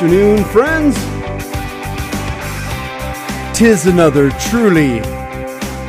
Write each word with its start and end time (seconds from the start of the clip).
afternoon, 0.00 0.44
friends. 0.44 0.94
Tis 3.58 3.86
another 3.86 4.30
truly 4.48 5.00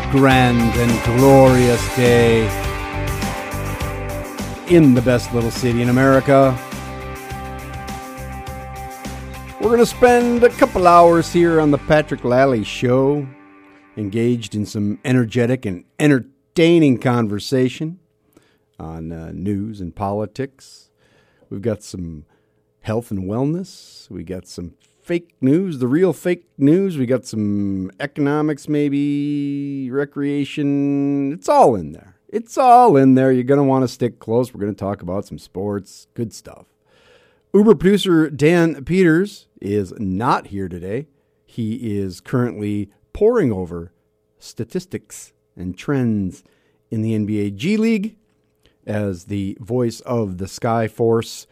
grand 0.09 0.75
and 0.79 1.19
glorious 1.19 1.95
day 1.95 2.41
in 4.67 4.95
the 4.95 5.01
best 5.03 5.31
little 5.31 5.51
city 5.51 5.83
in 5.83 5.89
America. 5.89 6.57
We're 9.61 9.67
going 9.67 9.77
to 9.77 9.85
spend 9.85 10.43
a 10.43 10.49
couple 10.49 10.87
hours 10.87 11.31
here 11.31 11.61
on 11.61 11.69
the 11.69 11.77
Patrick 11.77 12.23
Lally 12.23 12.63
Show, 12.63 13.27
engaged 13.95 14.55
in 14.55 14.65
some 14.65 14.97
energetic 15.05 15.67
and 15.67 15.85
entertaining 15.99 16.97
conversation 16.97 17.99
on 18.79 19.11
uh, 19.11 19.31
news 19.35 19.79
and 19.79 19.95
politics. 19.95 20.89
We've 21.51 21.61
got 21.61 21.83
some 21.83 22.25
health 22.81 23.11
and 23.11 23.23
wellness. 23.23 24.09
We 24.09 24.23
got 24.23 24.47
some 24.47 24.73
fake 25.01 25.35
news, 25.41 25.79
the 25.79 25.87
real 25.87 26.13
fake 26.13 26.45
news. 26.57 26.97
We 26.97 27.05
got 27.05 27.25
some 27.25 27.91
economics, 27.99 28.69
maybe 28.69 29.89
recreation. 29.91 31.33
It's 31.33 31.49
all 31.49 31.75
in 31.75 31.93
there. 31.93 32.15
It's 32.27 32.57
all 32.57 32.95
in 32.95 33.15
there. 33.15 33.31
You're 33.31 33.43
going 33.43 33.59
to 33.59 33.63
want 33.63 33.83
to 33.83 33.87
stick 33.87 34.19
close. 34.19 34.53
We're 34.53 34.61
going 34.61 34.75
to 34.75 34.79
talk 34.79 35.01
about 35.01 35.25
some 35.25 35.39
sports, 35.39 36.07
good 36.13 36.31
stuff. 36.31 36.67
Uber 37.53 37.73
producer 37.73 38.29
Dan 38.29 38.85
Peters 38.85 39.47
is 39.59 39.93
not 39.97 40.47
here 40.47 40.69
today. 40.69 41.07
He 41.43 41.97
is 41.97 42.21
currently 42.21 42.91
poring 43.11 43.51
over 43.51 43.91
statistics 44.37 45.33
and 45.55 45.75
trends 45.75 46.43
in 46.91 47.01
the 47.01 47.17
NBA 47.17 47.55
G 47.55 47.77
League 47.77 48.15
as 48.85 49.25
the 49.25 49.57
voice 49.59 49.99
of 50.01 50.37
the 50.37 50.47
Sky 50.47 50.87
Force 50.87 51.47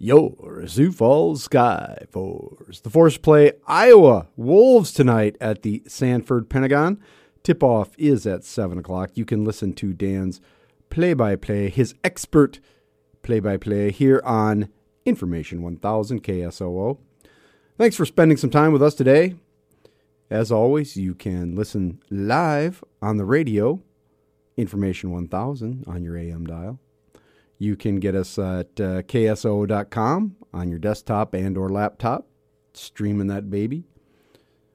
your 0.00 0.66
Sioux 0.66 0.90
Falls 0.90 1.44
Sky 1.44 2.06
Force. 2.10 2.80
The 2.80 2.88
Force 2.88 3.18
play 3.18 3.52
Iowa 3.66 4.28
Wolves 4.34 4.92
tonight 4.92 5.36
at 5.42 5.60
the 5.60 5.82
Sanford 5.86 6.48
Pentagon. 6.48 6.98
Tip 7.42 7.62
off 7.62 7.90
is 7.98 8.26
at 8.26 8.42
7 8.42 8.78
o'clock. 8.78 9.10
You 9.14 9.26
can 9.26 9.44
listen 9.44 9.74
to 9.74 9.92
Dan's 9.92 10.40
play 10.88 11.12
by 11.12 11.36
play, 11.36 11.68
his 11.68 11.94
expert 12.02 12.60
play 13.22 13.40
by 13.40 13.58
play 13.58 13.90
here 13.90 14.22
on 14.24 14.70
Information 15.04 15.60
1000 15.60 16.22
KSOO. 16.22 16.98
Thanks 17.76 17.96
for 17.96 18.06
spending 18.06 18.38
some 18.38 18.50
time 18.50 18.72
with 18.72 18.82
us 18.82 18.94
today. 18.94 19.34
As 20.30 20.50
always, 20.50 20.96
you 20.96 21.14
can 21.14 21.54
listen 21.54 22.00
live 22.08 22.82
on 23.02 23.18
the 23.18 23.24
radio, 23.26 23.82
Information 24.56 25.10
1000 25.10 25.84
on 25.86 26.02
your 26.02 26.16
AM 26.16 26.46
dial. 26.46 26.78
You 27.60 27.76
can 27.76 28.00
get 28.00 28.14
us 28.14 28.38
at 28.38 28.80
uh, 28.80 29.02
KSOO.com 29.02 30.36
on 30.54 30.70
your 30.70 30.78
desktop 30.78 31.34
and 31.34 31.58
or 31.58 31.68
laptop, 31.68 32.26
streaming 32.72 33.26
that 33.26 33.50
baby. 33.50 33.84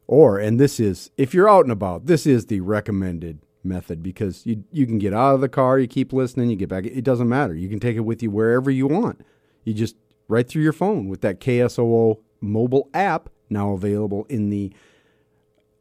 Or, 0.05 0.37
and 0.37 0.59
this 0.59 0.79
is, 0.79 1.09
if 1.17 1.33
you're 1.33 1.49
out 1.49 1.65
and 1.65 1.71
about, 1.71 2.05
this 2.05 2.27
is 2.27 2.45
the 2.45 2.59
recommended 2.59 3.39
method 3.63 4.03
because 4.03 4.45
you, 4.45 4.65
you 4.71 4.85
can 4.85 4.99
get 4.99 5.15
out 5.15 5.33
of 5.33 5.41
the 5.41 5.49
car, 5.49 5.79
you 5.79 5.87
keep 5.87 6.13
listening, 6.13 6.51
you 6.51 6.55
get 6.55 6.69
back. 6.69 6.85
It 6.85 7.03
doesn't 7.03 7.27
matter. 7.27 7.55
You 7.55 7.69
can 7.69 7.79
take 7.79 7.97
it 7.97 8.01
with 8.01 8.21
you 8.21 8.29
wherever 8.29 8.69
you 8.69 8.85
want. 8.85 9.25
You 9.63 9.73
just 9.73 9.95
right 10.27 10.47
through 10.47 10.61
your 10.61 10.71
phone 10.71 11.09
with 11.09 11.21
that 11.21 11.39
KSOO 11.39 12.19
mobile 12.39 12.87
app 12.93 13.29
now 13.49 13.71
available 13.71 14.27
in 14.29 14.51
the 14.51 14.71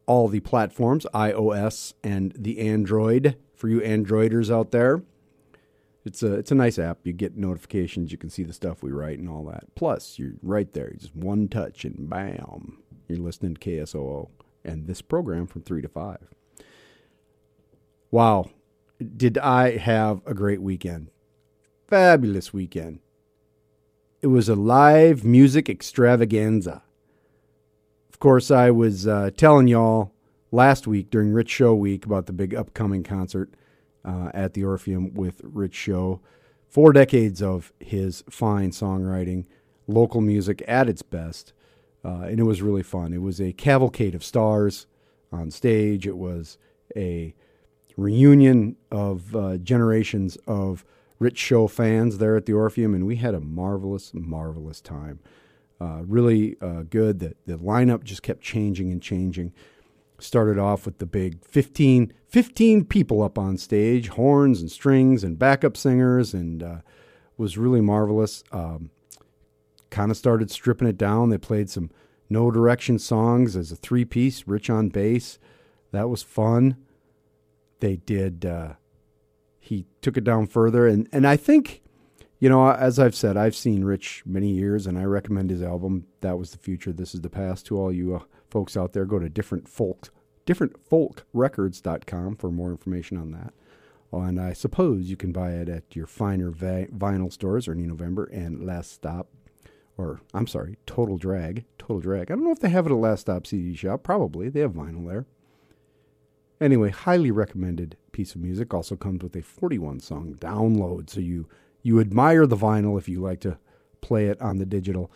all 0.07 0.27
the 0.27 0.39
platforms, 0.39 1.05
iOS 1.13 1.93
and 2.03 2.33
the 2.35 2.67
Android 2.67 3.35
for 3.53 3.69
you 3.69 3.79
Androiders 3.81 4.51
out 4.51 4.71
there. 4.71 5.03
It's 6.05 6.21
a 6.21 6.33
it's 6.35 6.51
a 6.51 6.55
nice 6.55 6.77
app. 6.77 6.99
You 7.03 7.13
get 7.13 7.35
notifications. 7.35 8.11
You 8.11 8.17
can 8.17 8.29
see 8.29 8.43
the 8.43 8.53
stuff 8.53 8.83
we 8.83 8.91
write 8.91 9.17
and 9.17 9.27
all 9.27 9.43
that. 9.45 9.63
Plus, 9.73 10.19
you're 10.19 10.33
right 10.43 10.71
there. 10.73 10.91
Just 10.97 11.15
one 11.15 11.47
touch 11.47 11.83
and 11.83 12.07
bam, 12.07 12.83
you're 13.07 13.17
listening 13.17 13.55
to 13.55 13.59
KSOO 13.59 14.29
and 14.63 14.85
this 14.85 15.01
program 15.01 15.47
from 15.47 15.63
three 15.63 15.81
to 15.81 15.87
five. 15.87 16.29
Wow, 18.11 18.51
did 19.17 19.39
I 19.39 19.77
have 19.77 20.21
a 20.27 20.35
great 20.35 20.61
weekend? 20.61 21.09
Fabulous 21.87 22.53
weekend. 22.53 22.99
It 24.21 24.27
was 24.27 24.47
a 24.47 24.55
live 24.55 25.23
music 25.23 25.69
extravaganza. 25.69 26.83
Of 28.09 28.19
course, 28.19 28.49
I 28.49 28.71
was 28.71 29.07
uh, 29.07 29.31
telling 29.35 29.67
y'all 29.67 30.13
last 30.51 30.87
week 30.87 31.09
during 31.09 31.33
Rich 31.33 31.49
Show 31.49 31.75
Week 31.75 32.05
about 32.05 32.27
the 32.27 32.33
big 32.33 32.55
upcoming 32.55 33.03
concert 33.03 33.53
uh, 34.05 34.29
at 34.33 34.53
the 34.53 34.63
Orpheum 34.63 35.13
with 35.13 35.41
Rich 35.43 35.75
Show. 35.75 36.21
Four 36.67 36.93
decades 36.93 37.41
of 37.41 37.73
his 37.79 38.23
fine 38.29 38.71
songwriting, 38.71 39.45
local 39.87 40.21
music 40.21 40.63
at 40.67 40.89
its 40.89 41.01
best, 41.01 41.53
uh, 42.03 42.25
and 42.27 42.39
it 42.39 42.43
was 42.43 42.61
really 42.61 42.83
fun. 42.83 43.13
It 43.13 43.21
was 43.21 43.41
a 43.41 43.53
cavalcade 43.53 44.13
of 44.15 44.23
stars 44.23 44.85
on 45.31 45.51
stage. 45.51 46.05
It 46.05 46.17
was 46.17 46.57
a 46.95 47.33
reunion 47.97 48.75
of 48.91 49.35
uh, 49.35 49.57
generations 49.57 50.37
of 50.47 50.85
Rich 51.17 51.37
Show 51.37 51.67
fans 51.67 52.17
there 52.17 52.35
at 52.35 52.45
the 52.45 52.53
Orpheum, 52.53 52.93
and 52.93 53.07
we 53.07 53.15
had 53.15 53.33
a 53.33 53.39
marvelous, 53.39 54.13
marvelous 54.13 54.81
time. 54.81 55.19
Uh, 55.79 56.01
really 56.05 56.57
uh, 56.61 56.83
good. 56.83 57.19
The, 57.19 57.35
the 57.45 57.57
lineup 57.57 58.03
just 58.03 58.21
kept 58.21 58.41
changing 58.41 58.91
and 58.91 59.01
changing 59.01 59.53
started 60.19 60.57
off 60.57 60.85
with 60.85 60.99
the 60.99 61.05
big 61.05 61.43
15, 61.45 62.13
15 62.27 62.85
people 62.85 63.21
up 63.21 63.37
on 63.37 63.57
stage, 63.57 64.09
horns 64.09 64.61
and 64.61 64.71
strings 64.71 65.23
and 65.23 65.39
backup 65.39 65.75
singers, 65.75 66.33
and 66.33 66.63
uh, 66.63 66.77
was 67.37 67.57
really 67.57 67.81
marvelous. 67.81 68.43
Um, 68.51 68.91
kind 69.89 70.11
of 70.11 70.17
started 70.17 70.51
stripping 70.51 70.87
it 70.87 70.97
down. 70.97 71.29
They 71.29 71.37
played 71.37 71.69
some 71.69 71.89
No 72.29 72.51
Direction 72.51 72.99
songs 72.99 73.55
as 73.55 73.71
a 73.71 73.75
three 73.75 74.05
piece, 74.05 74.47
Rich 74.47 74.69
on 74.69 74.89
bass. 74.89 75.39
That 75.91 76.09
was 76.09 76.23
fun. 76.23 76.77
They 77.79 77.97
did. 77.97 78.45
Uh, 78.45 78.73
he 79.59 79.85
took 80.01 80.17
it 80.17 80.23
down 80.23 80.47
further, 80.47 80.87
and 80.87 81.07
and 81.11 81.27
I 81.27 81.37
think. 81.37 81.81
You 82.37 82.49
know, 82.49 82.69
as 82.69 82.99
I've 82.99 83.15
said, 83.15 83.37
I've 83.37 83.55
seen 83.55 83.85
Rich 83.85 84.23
many 84.25 84.49
years, 84.49 84.85
and 84.85 84.99
I 84.99 85.05
recommend 85.05 85.49
his 85.49 85.63
album. 85.63 86.05
That 86.19 86.37
was 86.37 86.51
the 86.51 86.57
future. 86.57 86.91
This 86.91 87.15
is 87.15 87.21
the 87.21 87.29
past. 87.29 87.65
To 87.67 87.79
all 87.79 87.93
you 87.93 88.17
uh, 88.17 88.19
folks 88.55 88.77
out 88.77 88.93
there, 88.93 89.03
go 89.03 89.19
to 89.19 89.27
different 89.27 89.67
folk, 89.67 90.13
differentfolkrecords.com 90.45 92.37
for 92.37 92.49
more 92.49 92.71
information 92.71 93.17
on 93.17 93.31
that. 93.31 93.53
And 94.13 94.39
I 94.39 94.53
suppose 94.53 95.09
you 95.09 95.17
can 95.17 95.33
buy 95.33 95.51
it 95.55 95.67
at 95.67 95.93
your 95.93 96.07
finer 96.07 96.51
vi- 96.51 96.87
vinyl 96.87 97.33
stores, 97.33 97.67
Ernie 97.67 97.85
November 97.85 98.23
and 98.31 98.65
Last 98.65 98.93
Stop, 98.93 99.27
or 99.97 100.21
I'm 100.33 100.47
sorry, 100.47 100.77
Total 100.85 101.17
Drag. 101.17 101.65
Total 101.77 101.99
Drag. 101.99 102.31
I 102.31 102.35
don't 102.35 102.45
know 102.45 102.53
if 102.53 102.61
they 102.61 102.69
have 102.69 102.85
it 102.85 102.93
at 102.93 102.97
Last 102.97 103.21
Stop 103.21 103.45
CD 103.45 103.75
Shop. 103.75 104.03
Probably 104.03 104.47
they 104.47 104.61
have 104.61 104.71
vinyl 104.71 105.05
there. 105.05 105.25
Anyway, 106.61 106.91
highly 106.91 107.31
recommended 107.31 107.97
piece 108.13 108.35
of 108.35 108.41
music. 108.41 108.73
Also 108.73 108.95
comes 108.95 109.21
with 109.21 109.35
a 109.35 109.41
41 109.41 109.99
song 109.99 110.35
download, 110.39 111.09
so 111.09 111.19
you 111.19 111.49
you 111.83 111.99
admire 111.99 112.47
the 112.47 112.55
vinyl 112.55 112.97
if 112.97 113.09
you 113.09 113.19
like 113.19 113.41
to 113.41 113.57
play 113.99 114.27
it 114.27 114.41
on 114.41 114.59
the 114.59 114.65
digital. 114.65 115.11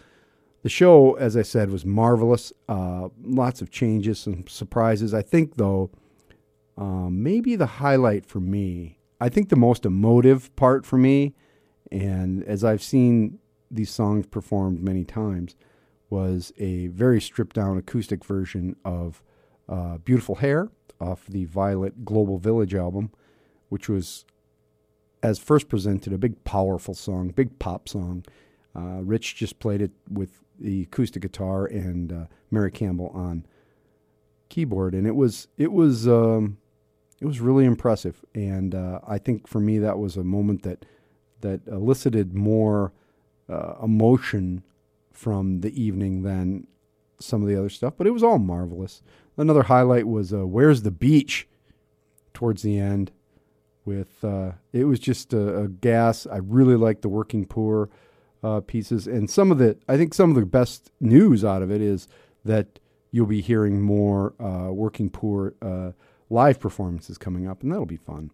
The 0.61 0.69
show, 0.69 1.13
as 1.13 1.37
I 1.37 1.41
said, 1.41 1.69
was 1.69 1.85
marvelous. 1.85 2.51
Uh, 2.67 3.09
lots 3.23 3.61
of 3.61 3.71
changes, 3.71 4.19
some 4.19 4.45
surprises. 4.47 5.13
I 5.13 5.21
think, 5.21 5.55
though, 5.55 5.89
um, 6.77 7.23
maybe 7.23 7.55
the 7.55 7.65
highlight 7.65 8.25
for 8.25 8.39
me, 8.39 8.99
I 9.21 9.29
think 9.29 9.49
the 9.49 9.55
most 9.55 9.85
emotive 9.85 10.53
part 10.55 10.85
for 10.85 10.97
me, 10.97 11.33
and 11.91 12.43
as 12.43 12.63
I've 12.63 12.83
seen 12.83 13.39
these 13.71 13.89
songs 13.89 14.25
performed 14.25 14.81
many 14.81 15.03
times, 15.03 15.55
was 16.09 16.51
a 16.57 16.87
very 16.87 17.21
stripped 17.21 17.55
down 17.55 17.77
acoustic 17.77 18.25
version 18.25 18.75
of 18.83 19.21
uh, 19.67 19.97
Beautiful 19.99 20.35
Hair 20.35 20.69
off 20.99 21.25
the 21.27 21.45
Violet 21.45 22.03
Global 22.03 22.37
Village 22.37 22.73
album, 22.75 23.11
which 23.69 23.87
was, 23.87 24.25
as 25.21 25.37
first 25.39 25.69
presented, 25.69 26.11
a 26.11 26.17
big, 26.17 26.43
powerful 26.43 26.93
song, 26.93 27.29
big 27.29 27.59
pop 27.59 27.87
song. 27.87 28.25
Uh, 28.75 29.01
Rich 29.01 29.35
just 29.35 29.59
played 29.59 29.81
it 29.81 29.91
with 30.09 30.43
the 30.59 30.83
acoustic 30.83 31.21
guitar 31.21 31.65
and 31.65 32.11
uh, 32.11 32.25
Mary 32.51 32.71
Campbell 32.71 33.11
on 33.13 33.45
keyboard, 34.49 34.93
and 34.93 35.07
it 35.07 35.15
was 35.15 35.47
it 35.57 35.71
was 35.71 36.07
um, 36.07 36.57
it 37.21 37.25
was 37.25 37.39
really 37.39 37.65
impressive. 37.65 38.23
And 38.33 38.75
uh, 38.75 38.99
I 39.07 39.17
think 39.17 39.47
for 39.47 39.59
me 39.59 39.77
that 39.79 39.97
was 39.97 40.17
a 40.17 40.23
moment 40.23 40.63
that 40.63 40.85
that 41.41 41.61
elicited 41.67 42.33
more 42.33 42.91
uh, 43.47 43.75
emotion 43.81 44.63
from 45.11 45.61
the 45.61 45.81
evening 45.81 46.23
than 46.23 46.67
some 47.19 47.41
of 47.41 47.47
the 47.47 47.57
other 47.57 47.69
stuff. 47.69 47.93
But 47.97 48.07
it 48.07 48.11
was 48.11 48.23
all 48.23 48.39
marvelous. 48.39 49.01
Another 49.37 49.63
highlight 49.63 50.07
was 50.07 50.33
uh, 50.33 50.45
"Where's 50.45 50.81
the 50.81 50.91
Beach" 50.91 51.47
towards 52.33 52.61
the 52.61 52.79
end. 52.79 53.11
With 53.85 54.23
uh, 54.23 54.51
it 54.73 54.83
was 54.83 54.99
just 54.99 55.33
a, 55.33 55.61
a 55.61 55.67
gas. 55.67 56.27
I 56.27 56.37
really 56.37 56.75
liked 56.75 57.01
the 57.01 57.09
Working 57.09 57.45
Poor 57.45 57.89
uh, 58.43 58.61
pieces. 58.61 59.07
And 59.07 59.29
some 59.29 59.51
of 59.51 59.57
the, 59.57 59.77
I 59.87 59.97
think 59.97 60.13
some 60.13 60.29
of 60.29 60.35
the 60.35 60.45
best 60.45 60.91
news 60.99 61.43
out 61.43 61.61
of 61.61 61.71
it 61.71 61.81
is 61.81 62.07
that 62.45 62.79
you'll 63.11 63.25
be 63.25 63.41
hearing 63.41 63.81
more 63.81 64.33
uh, 64.39 64.71
Working 64.71 65.09
Poor 65.09 65.53
uh, 65.61 65.91
live 66.29 66.59
performances 66.59 67.17
coming 67.17 67.47
up, 67.47 67.63
and 67.63 67.71
that'll 67.71 67.85
be 67.85 67.97
fun. 67.97 68.31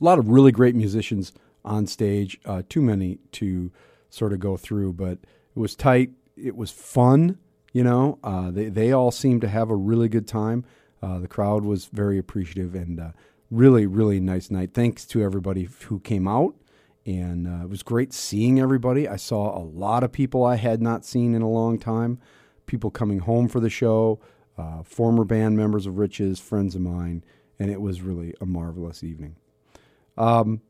A 0.00 0.04
lot 0.04 0.18
of 0.18 0.28
really 0.28 0.52
great 0.52 0.74
musicians 0.74 1.32
on 1.64 1.86
stage, 1.86 2.38
uh, 2.44 2.62
too 2.68 2.82
many 2.82 3.18
to 3.32 3.70
sort 4.08 4.32
of 4.32 4.40
go 4.40 4.56
through, 4.56 4.94
but 4.94 5.12
it 5.12 5.58
was 5.58 5.74
tight. 5.76 6.10
it 6.36 6.56
was 6.56 6.70
fun. 6.70 7.38
You 7.72 7.84
know, 7.84 8.18
uh, 8.24 8.50
they 8.50 8.64
they 8.68 8.90
all 8.90 9.12
seemed 9.12 9.42
to 9.42 9.48
have 9.48 9.70
a 9.70 9.76
really 9.76 10.08
good 10.08 10.26
time. 10.26 10.64
Uh, 11.00 11.20
the 11.20 11.28
crowd 11.28 11.64
was 11.64 11.84
very 11.86 12.18
appreciative 12.18 12.74
and 12.74 13.12
really 13.50 13.86
really 13.86 14.18
nice 14.18 14.50
night. 14.50 14.74
Thanks 14.74 15.04
to 15.06 15.22
everybody 15.22 15.68
who 15.84 16.00
came 16.00 16.26
out, 16.26 16.56
and 17.06 17.46
uh, 17.46 17.64
it 17.64 17.70
was 17.70 17.82
great 17.82 18.12
seeing 18.12 18.60
everybody. 18.60 19.08
I 19.08 19.16
saw 19.16 19.56
a 19.56 19.62
lot 19.62 20.02
of 20.02 20.12
people 20.12 20.44
I 20.44 20.56
had 20.56 20.82
not 20.82 21.04
seen 21.04 21.34
in 21.34 21.42
a 21.42 21.48
long 21.48 21.78
time. 21.78 22.18
People 22.66 22.90
coming 22.90 23.20
home 23.20 23.48
for 23.48 23.60
the 23.60 23.70
show, 23.70 24.20
uh, 24.56 24.82
former 24.82 25.24
band 25.24 25.56
members 25.56 25.86
of 25.86 25.98
Rich's, 25.98 26.38
friends 26.38 26.74
of 26.74 26.82
mine, 26.82 27.24
and 27.58 27.70
it 27.70 27.80
was 27.80 28.02
really 28.02 28.34
a 28.40 28.46
marvelous 28.46 29.02
evening. 29.02 29.36
Um, 30.16 30.60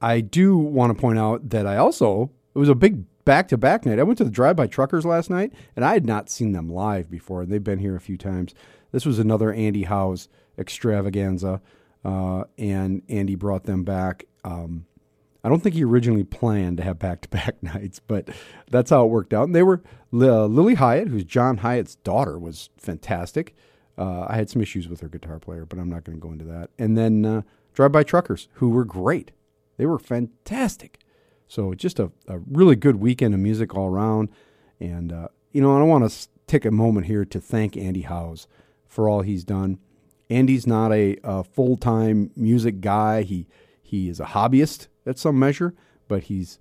I 0.00 0.20
do 0.20 0.56
want 0.56 0.94
to 0.94 1.00
point 1.00 1.18
out 1.18 1.50
that 1.50 1.66
I 1.66 1.76
also 1.76 2.30
it 2.54 2.58
was 2.58 2.68
a 2.68 2.74
big 2.74 3.04
back 3.24 3.48
to 3.48 3.58
back 3.58 3.84
night. 3.84 3.98
I 3.98 4.02
went 4.02 4.18
to 4.18 4.24
the 4.24 4.30
Drive 4.30 4.56
By 4.56 4.66
Truckers 4.66 5.04
last 5.04 5.30
night, 5.30 5.52
and 5.74 5.84
I 5.84 5.94
had 5.94 6.06
not 6.06 6.30
seen 6.30 6.52
them 6.52 6.68
live 6.68 7.10
before. 7.10 7.44
They've 7.44 7.62
been 7.62 7.80
here 7.80 7.96
a 7.96 8.00
few 8.00 8.16
times. 8.16 8.54
This 8.92 9.04
was 9.04 9.18
another 9.18 9.52
Andy 9.52 9.82
Howe's 9.82 10.28
extravaganza, 10.58 11.60
uh, 12.04 12.44
and 12.56 13.02
Andy 13.08 13.34
brought 13.34 13.64
them 13.64 13.84
back. 13.84 14.26
Um, 14.44 14.86
I 15.46 15.48
don't 15.48 15.62
think 15.62 15.76
he 15.76 15.84
originally 15.84 16.24
planned 16.24 16.78
to 16.78 16.82
have 16.82 16.98
back 16.98 17.20
to 17.20 17.28
back 17.28 17.62
nights, 17.62 18.00
but 18.00 18.28
that's 18.68 18.90
how 18.90 19.04
it 19.04 19.10
worked 19.10 19.32
out. 19.32 19.44
And 19.44 19.54
they 19.54 19.62
were 19.62 19.80
uh, 20.12 20.46
Lilly 20.46 20.74
Hiatt, 20.74 21.06
who's 21.06 21.22
John 21.22 21.58
Hiatt's 21.58 21.94
daughter, 21.94 22.36
was 22.36 22.68
fantastic. 22.76 23.54
Uh, 23.96 24.26
I 24.28 24.34
had 24.34 24.50
some 24.50 24.60
issues 24.60 24.88
with 24.88 25.00
her 25.02 25.08
guitar 25.08 25.38
player, 25.38 25.64
but 25.64 25.78
I'm 25.78 25.88
not 25.88 26.02
going 26.02 26.18
to 26.18 26.20
go 26.20 26.32
into 26.32 26.46
that. 26.46 26.70
And 26.80 26.98
then 26.98 27.24
uh, 27.24 27.42
Drive 27.74 27.92
By 27.92 28.02
Truckers, 28.02 28.48
who 28.54 28.70
were 28.70 28.84
great. 28.84 29.30
They 29.76 29.86
were 29.86 30.00
fantastic. 30.00 30.98
So 31.46 31.74
just 31.74 32.00
a, 32.00 32.10
a 32.26 32.38
really 32.38 32.74
good 32.74 32.96
weekend 32.96 33.32
of 33.32 33.38
music 33.38 33.72
all 33.72 33.86
around. 33.86 34.30
And, 34.80 35.12
uh, 35.12 35.28
you 35.52 35.62
know, 35.62 35.78
I 35.78 35.82
want 35.84 36.10
to 36.10 36.28
take 36.48 36.64
a 36.64 36.72
moment 36.72 37.06
here 37.06 37.24
to 37.24 37.40
thank 37.40 37.76
Andy 37.76 38.02
Howes 38.02 38.48
for 38.88 39.08
all 39.08 39.20
he's 39.20 39.44
done. 39.44 39.78
Andy's 40.28 40.66
not 40.66 40.92
a, 40.92 41.18
a 41.22 41.44
full 41.44 41.76
time 41.76 42.32
music 42.34 42.80
guy. 42.80 43.22
He, 43.22 43.46
he 43.80 44.08
is 44.08 44.18
a 44.18 44.24
hobbyist 44.24 44.88
at 45.06 45.18
some 45.18 45.38
measure, 45.38 45.74
but 46.08 46.24
he's 46.24 46.58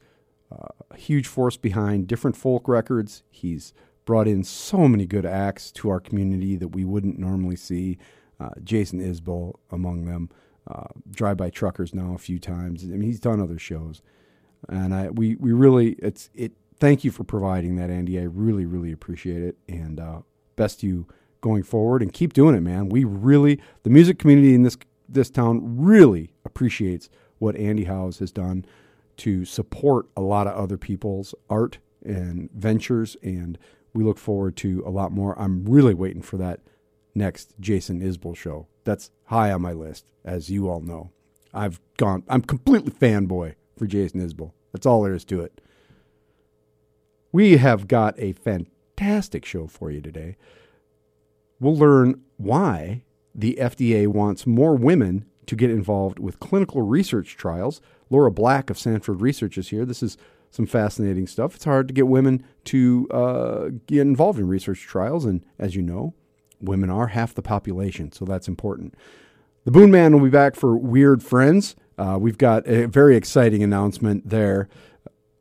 uh, 0.51 0.67
a 0.91 0.97
huge 0.97 1.27
force 1.27 1.57
behind 1.57 2.07
different 2.07 2.37
folk 2.37 2.67
records. 2.67 3.23
He's 3.29 3.73
brought 4.05 4.27
in 4.27 4.43
so 4.43 4.87
many 4.87 5.05
good 5.05 5.25
acts 5.25 5.71
to 5.71 5.89
our 5.89 5.99
community 5.99 6.55
that 6.55 6.69
we 6.69 6.85
wouldn't 6.85 7.17
normally 7.17 7.55
see. 7.55 7.97
Uh, 8.39 8.49
Jason 8.63 8.99
Isbell 8.99 9.53
among 9.71 10.05
them. 10.05 10.29
Uh, 10.67 10.87
Drive 11.09 11.37
by 11.37 11.49
Truckers 11.49 11.93
now 11.93 12.13
a 12.13 12.17
few 12.17 12.37
times. 12.37 12.83
I 12.83 12.87
mean, 12.87 13.03
he's 13.03 13.19
done 13.19 13.39
other 13.39 13.57
shows 13.57 14.01
and 14.69 14.93
I 14.93 15.09
we 15.09 15.35
we 15.35 15.51
really 15.51 15.93
it's 15.99 16.29
it. 16.33 16.53
Thank 16.77 17.03
you 17.03 17.11
for 17.11 17.23
providing 17.23 17.77
that, 17.77 17.89
Andy. 17.89 18.19
I 18.19 18.23
really 18.23 18.65
really 18.65 18.91
appreciate 18.91 19.41
it, 19.43 19.57
and 19.67 19.99
uh, 19.99 20.19
best 20.55 20.83
you 20.83 21.07
going 21.41 21.63
forward 21.63 22.01
and 22.01 22.11
keep 22.11 22.33
doing 22.33 22.55
it, 22.55 22.61
man. 22.61 22.89
We 22.89 23.03
really 23.03 23.61
the 23.83 23.89
music 23.89 24.19
community 24.19 24.53
in 24.53 24.63
this 24.63 24.77
this 25.07 25.29
town 25.29 25.61
really 25.77 26.33
appreciates 26.43 27.09
what 27.45 27.55
Andy 27.55 27.83
Howes 27.83 28.17
has 28.19 28.31
done 28.31 28.65
to 29.17 29.45
support 29.45 30.07
a 30.17 30.21
lot 30.21 30.47
of 30.47 30.55
other 30.55 30.77
people's 30.77 31.35
art 31.47 31.77
and 32.03 32.49
ventures, 32.51 33.15
and 33.21 33.57
we 33.93 34.03
look 34.03 34.17
forward 34.17 34.57
to 34.57 34.83
a 34.85 34.89
lot 34.89 35.11
more. 35.11 35.39
I'm 35.39 35.63
really 35.63 35.93
waiting 35.93 36.23
for 36.23 36.37
that 36.37 36.59
next 37.13 37.53
Jason 37.59 38.01
Isbell 38.01 38.35
show. 38.35 38.67
That's 38.83 39.11
high 39.25 39.51
on 39.51 39.61
my 39.61 39.73
list, 39.73 40.11
as 40.25 40.49
you 40.49 40.67
all 40.67 40.81
know. 40.81 41.11
I've 41.53 41.79
gone. 41.97 42.23
I'm 42.27 42.41
completely 42.41 42.91
fanboy 42.91 43.53
for 43.77 43.85
Jason 43.85 44.27
Isbell. 44.27 44.51
That's 44.73 44.87
all 44.87 45.03
there 45.03 45.13
is 45.13 45.23
to 45.25 45.41
it. 45.41 45.61
We 47.31 47.57
have 47.57 47.87
got 47.87 48.19
a 48.19 48.33
fantastic 48.33 49.45
show 49.45 49.67
for 49.67 49.91
you 49.91 50.01
today. 50.01 50.35
We'll 51.59 51.77
learn 51.77 52.21
why 52.37 53.03
the 53.35 53.57
FDA 53.61 54.07
wants 54.07 54.47
more 54.47 54.75
women 54.75 55.25
to 55.47 55.55
get 55.55 55.69
involved 55.69 56.19
with 56.19 56.39
clinical 56.39 56.81
research 56.81 57.37
trials. 57.37 57.81
Laura 58.09 58.31
Black 58.31 58.69
of 58.69 58.77
Sanford 58.77 59.21
Research 59.21 59.57
is 59.57 59.69
here. 59.69 59.85
This 59.85 60.03
is 60.03 60.17
some 60.51 60.65
fascinating 60.65 61.27
stuff. 61.27 61.55
It's 61.55 61.65
hard 61.65 61.87
to 61.87 61.93
get 61.93 62.07
women 62.07 62.43
to 62.65 63.07
uh, 63.11 63.69
get 63.87 64.01
involved 64.01 64.39
in 64.39 64.47
research 64.47 64.81
trials, 64.81 65.25
and 65.25 65.43
as 65.59 65.75
you 65.75 65.81
know, 65.81 66.13
women 66.61 66.89
are 66.89 67.07
half 67.07 67.33
the 67.33 67.41
population, 67.41 68.11
so 68.11 68.25
that's 68.25 68.47
important. 68.47 68.95
The 69.65 69.71
Boone 69.71 69.91
Man 69.91 70.13
will 70.13 70.23
be 70.23 70.29
back 70.29 70.55
for 70.55 70.77
Weird 70.77 71.23
Friends. 71.23 71.75
Uh, 71.97 72.17
we've 72.19 72.37
got 72.37 72.67
a 72.67 72.87
very 72.87 73.15
exciting 73.15 73.63
announcement 73.63 74.29
there. 74.29 74.69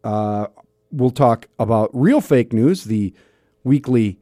Uh, 0.02 0.46
we'll 0.90 1.10
talk 1.10 1.48
about 1.58 1.90
real 1.92 2.20
fake 2.20 2.52
news, 2.52 2.84
the 2.84 3.12
weekly 3.64 4.18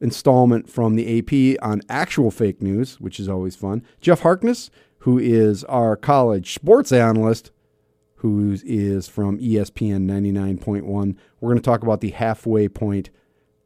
installment 0.00 0.68
from 0.68 0.96
the 0.96 1.18
AP 1.18 1.62
on 1.62 1.80
actual 1.88 2.30
fake 2.30 2.60
news, 2.60 3.00
which 3.00 3.18
is 3.20 3.28
always 3.28 3.56
fun. 3.56 3.82
Jeff 4.00 4.20
Harkness, 4.20 4.70
who 5.02 5.18
is 5.18 5.64
our 5.64 5.96
college 5.96 6.54
sports 6.54 6.92
analyst, 6.92 7.50
who 8.16 8.56
is 8.64 9.08
from 9.08 9.36
ESPN 9.38 10.06
99.1. 10.06 11.16
We're 11.40 11.48
going 11.48 11.58
to 11.58 11.62
talk 11.62 11.82
about 11.82 12.00
the 12.00 12.10
halfway 12.10 12.68
point 12.68 13.10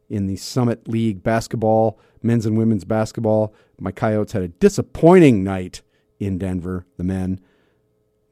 in 0.09 0.25
the 0.25 0.35
Summit 0.35 0.87
League 0.87 1.21
basketball, 1.21 1.99
men's 2.23 2.47
and 2.47 2.57
women's 2.57 2.85
basketball. 2.85 3.53
My 3.79 3.91
Coyotes 3.91 4.31
had 4.31 4.41
a 4.41 4.47
disappointing 4.47 5.43
night 5.43 5.83
in 6.19 6.39
Denver, 6.39 6.87
the 6.97 7.03
men. 7.03 7.39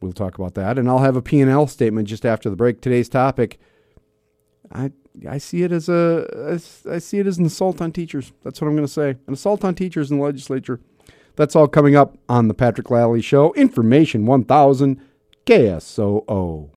We'll 0.01 0.13
talk 0.13 0.35
about 0.35 0.55
that, 0.55 0.79
and 0.79 0.89
I'll 0.89 0.99
have 0.99 1.15
a 1.15 1.21
P&L 1.21 1.67
statement 1.67 2.07
just 2.07 2.25
after 2.25 2.49
the 2.49 2.55
break. 2.55 2.81
Today's 2.81 3.09
topic, 3.09 3.59
I 4.71 4.91
I 5.29 5.37
see 5.37 5.61
it 5.61 5.71
as 5.71 5.87
a 5.89 6.59
I 6.89 6.97
see 6.97 7.19
it 7.19 7.27
as 7.27 7.37
an 7.37 7.45
assault 7.45 7.81
on 7.81 7.91
teachers. 7.91 8.33
That's 8.43 8.59
what 8.59 8.67
I'm 8.67 8.75
going 8.75 8.87
to 8.87 8.91
say. 8.91 9.11
An 9.27 9.33
assault 9.33 9.63
on 9.63 9.75
teachers 9.75 10.09
in 10.09 10.17
the 10.17 10.23
legislature. 10.23 10.79
That's 11.35 11.55
all 11.55 11.67
coming 11.67 11.95
up 11.95 12.17
on 12.29 12.47
the 12.47 12.53
Patrick 12.53 12.89
Lally 12.89 13.21
Show. 13.21 13.53
Information 13.53 14.25
1000 14.25 15.01
KSOO. 15.45 16.69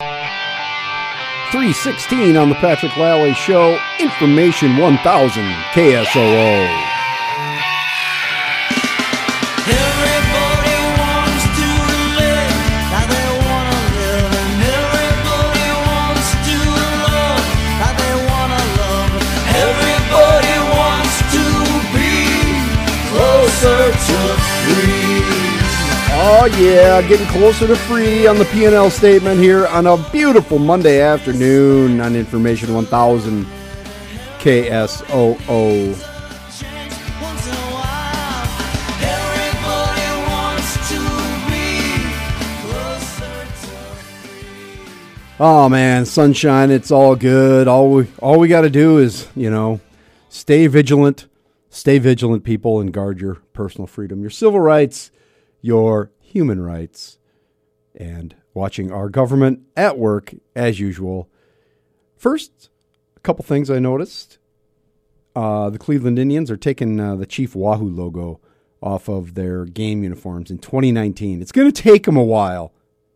316 1.50 2.37
on 2.37 2.49
the 2.50 2.55
Patrick 2.56 2.96
Lally 2.96 3.34
Show. 3.34 3.78
Information 3.99 4.76
1000 4.76 5.44
KSOO. 5.72 6.88
Oh 26.30 26.44
yeah, 26.44 27.00
getting 27.08 27.26
closer 27.28 27.66
to 27.66 27.75
free 27.75 28.26
on 28.26 28.37
the 28.37 28.44
P&L 28.44 28.90
statement 28.90 29.40
here 29.40 29.66
on 29.68 29.87
a 29.87 29.97
beautiful 30.11 30.58
Monday 30.58 31.00
afternoon 31.00 32.02
on 32.02 32.14
Information 32.14 32.75
1000 32.75 33.47
KSOO. 34.38 35.94
Oh 45.40 45.68
man, 45.70 46.04
sunshine, 46.04 46.70
it's 46.70 46.90
all 46.90 47.16
good. 47.16 47.66
All 47.68 47.90
we 47.90 48.06
all 48.18 48.38
we 48.38 48.49
got 48.49 48.61
to 48.61 48.70
do 48.70 48.99
is, 48.99 49.28
you 49.35 49.49
know, 49.49 49.80
stay 50.28 50.66
vigilant, 50.66 51.26
stay 51.70 51.99
vigilant 51.99 52.44
people 52.44 52.80
and 52.80 52.92
guard 52.92 53.18
your 53.18 53.37
personal 53.54 53.87
freedom, 53.87 54.20
your 54.20 54.28
civil 54.28 54.61
rights, 54.61 55.11
your 55.62 56.11
human 56.28 56.61
rights, 56.61 57.18
and 57.94 58.35
watching 58.54 58.92
our 58.92 59.08
government 59.08 59.61
at 59.76 59.99
work 59.99 60.35
as 60.54 60.78
usual. 60.78 61.28
First, 62.16 62.68
a 63.16 63.20
couple 63.20 63.44
things 63.44 63.70
I 63.70 63.78
noticed. 63.78 64.38
Uh, 65.35 65.70
the 65.70 65.78
Cleveland 65.78 66.18
Indians 66.18 66.50
are 66.50 66.56
taking 66.56 66.99
uh, 66.99 67.16
the 67.16 67.26
Chief 67.26 67.54
Wahoo 67.54 67.88
logo 67.88 68.40
off 68.82 69.08
of 69.08 69.35
their 69.35 69.64
game 69.64 70.02
uniforms 70.02 70.50
in 70.50 70.58
2019. 70.58 71.40
It's 71.40 71.52
going 71.52 71.70
to 71.70 71.82
take 71.82 72.04
them 72.04 72.16
a 72.16 72.25
while, 72.25 72.73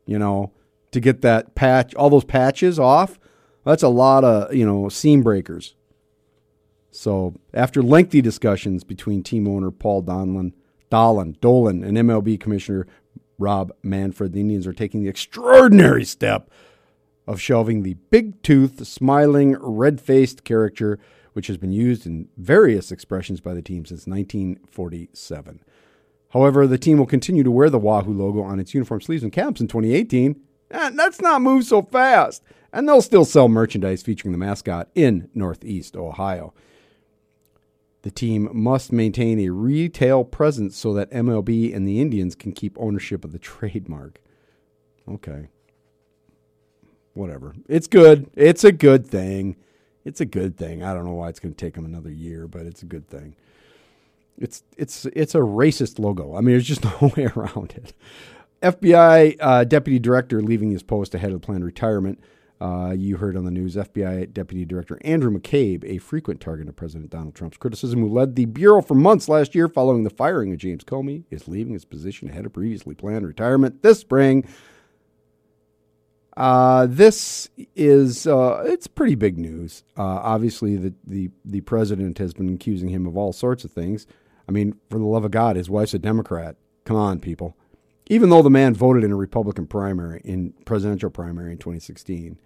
you 0.07 0.19
know, 0.19 0.53
to 0.93 1.01
get 1.01 1.23
that 1.23 1.55
patch, 1.55 1.95
all 1.95 2.11
those 2.11 2.25
patches 2.25 2.79
off. 2.79 3.19
That's 3.65 3.83
a 3.83 3.89
lot 3.89 4.25
of, 4.25 4.55
you 4.55 4.67
know, 4.67 4.89
seam 4.89 5.23
breakers. 5.23 5.75
So, 6.91 7.35
after 7.55 7.83
lengthy 7.83 8.21
discussions 8.21 8.85
between 8.85 9.23
team 9.23 9.49
owner 9.49 9.71
Paul 9.71 10.03
Donlin, 10.03 10.53
Dolan, 10.91 11.39
Dolan, 11.41 11.83
and 11.83 11.97
MLB 11.97 12.39
Commissioner 12.39 12.87
Rob 13.43 13.73
Manfred, 13.83 14.33
the 14.33 14.41
Indians 14.41 14.67
are 14.67 14.73
taking 14.73 15.03
the 15.03 15.11
extraordinary 15.11 16.05
step 16.05 16.49
of 17.27 17.41
shelving 17.41 17.83
the 17.83 17.95
big 18.11 18.41
toothed, 18.43 18.87
smiling, 18.87 19.57
red 19.61 20.01
faced 20.01 20.45
character, 20.45 20.99
which 21.33 21.49
has 21.49 21.57
been 21.57 21.73
used 21.73 22.07
in 22.07 22.29
various 22.37 22.93
expressions 22.93 23.41
by 23.41 23.53
the 23.53 23.63
team 23.63 23.85
since 23.85 24.07
1947. 24.07 25.61
However, 26.31 26.67
the 26.67 26.79
team 26.79 26.99
will 26.99 27.07
continue 27.07 27.43
to 27.43 27.51
wear 27.51 27.69
the 27.69 27.79
Wahoo 27.79 28.13
logo 28.13 28.43
on 28.43 28.59
its 28.59 28.75
uniform 28.75 29.01
sleeves 29.01 29.23
and 29.23 29.33
caps 29.33 29.61
in 29.61 29.69
2018 29.69 30.41
And 30.71 30.81
ah, 30.81 30.91
let's 30.95 31.21
not 31.21 31.43
move 31.43 31.65
so 31.65 31.83
fast. 31.83 32.43
And 32.73 32.89
they'll 32.89 33.03
still 33.03 33.27
sell 33.27 33.49
merchandise 33.49 34.03
featuring 34.03 34.33
the 34.33 34.39
mascot 34.39 34.89
in 34.95 35.29
Northeast 35.35 35.95
Ohio. 35.95 36.55
The 38.03 38.11
team 38.11 38.49
must 38.53 38.93
maintain 38.93 39.39
a 39.39 39.51
retail 39.51 40.25
presence 40.25 40.77
so 40.77 40.93
that 40.95 41.11
MLB 41.13 41.75
and 41.75 41.87
the 41.87 42.01
Indians 42.01 42.35
can 42.35 42.53
keep 42.53 42.77
ownership 42.79 43.25
of 43.25 43.33
the 43.33 43.39
trademark. 43.41 44.21
Okay. 45.09 45.49
Whatever. 47.15 47.55
It's 47.69 47.87
good. 47.87 48.31
It's 48.35 48.65
a 48.65 48.73
good 48.73 49.07
thing. 49.07 49.57
It's 50.05 50.21
a 50.21 50.25
good 50.25 50.57
thing. 50.57 50.83
I 50.83 50.95
don't 50.95 51.05
know 51.05 51.13
why 51.13 51.29
it's 51.29 51.39
going 51.39 51.55
to 51.55 51.65
take 51.65 51.75
them 51.75 51.85
another 51.85 52.11
year, 52.11 52.49
but 52.49 52.67
it's 52.67 52.83
a 52.83 52.87
good 52.87 53.09
thing. 53.09 53.37
It's 54.39 54.65
it's 54.77 55.05
it's 55.07 55.35
a 55.35 55.39
racist 55.39 55.99
logo. 55.99 56.35
I 56.35 56.41
mean, 56.41 56.55
there's 56.55 56.67
just 56.67 56.85
no 57.03 57.13
way 57.17 57.31
around 57.37 57.75
it. 57.77 57.93
FBI 58.63 59.37
uh, 59.41 59.65
deputy 59.65 59.99
director 59.99 60.41
leaving 60.41 60.71
his 60.71 60.83
post 60.83 61.15
ahead 61.15 61.33
of 61.33 61.43
planned 61.43 61.65
retirement. 61.65 62.19
Uh, 62.63 62.93
you 62.93 63.17
heard 63.17 63.37
on 63.37 63.45
the 63.45 63.51
news 63.51 63.75
FBI 63.75 64.33
Deputy 64.33 64.65
Director 64.65 64.97
Andrew 65.01 65.37
McCabe, 65.37 65.83
a 65.85 65.99
frequent 65.99 66.41
target 66.41 66.69
of 66.69 66.77
President 66.77 67.11
Donald 67.11 67.35
Trump's 67.35 67.57
criticism, 67.57 67.99
who 67.99 68.09
led 68.09 68.37
the 68.37 68.45
Bureau 68.45 68.81
for 68.81 68.95
months 68.95 69.29
last 69.29 69.57
year 69.57 69.67
following 69.67 70.05
the 70.05 70.11
firing 70.11 70.53
of 70.53 70.59
James 70.59 70.85
Comey, 70.85 71.25
is 71.29 71.49
leaving 71.49 71.73
his 71.73 71.85
position 71.85 72.31
ahead 72.31 72.47
of 72.47 72.53
previously 72.53 72.95
planned 72.95 73.27
retirement 73.27 73.83
this 73.83 73.99
spring. 73.99 74.47
Uh, 76.37 76.87
this 76.89 77.51
is 77.75 78.29
uh, 78.29 78.63
it's 78.65 78.87
pretty 78.87 79.17
big 79.17 79.39
news. 79.39 79.83
Uh, 79.99 80.03
obviously, 80.23 80.77
the, 80.77 80.95
the 81.05 81.31
the 81.45 81.63
president 81.63 82.19
has 82.19 82.33
been 82.33 82.55
accusing 82.55 82.91
him 82.91 83.09
of 83.09 83.17
all 83.17 83.33
sorts 83.33 83.65
of 83.65 83.73
things. 83.73 84.07
I 84.49 84.53
mean, 84.53 84.77
for 84.89 84.99
the 84.99 85.05
love 85.05 85.25
of 85.25 85.33
God, 85.33 85.57
his 85.57 85.69
wife's 85.69 85.95
a 85.95 85.99
Democrat. 85.99 86.55
Come 86.85 86.97
on, 86.97 87.19
people. 87.19 87.57
Even 88.07 88.31
though 88.31 88.43
the 88.43 88.51
man 88.51 88.73
voted 88.73 89.03
in 89.03 89.11
a 89.11 89.17
Republican 89.17 89.67
primary 89.67 90.21
in 90.25 90.53
presidential 90.65 91.11
primary 91.11 91.51
in 91.51 91.59
2016, 91.59 92.39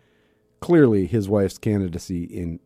clearly 0.61 1.07
his 1.07 1.29
wife's 1.29 1.59
candidacy 1.59 2.25
in, 2.25 2.61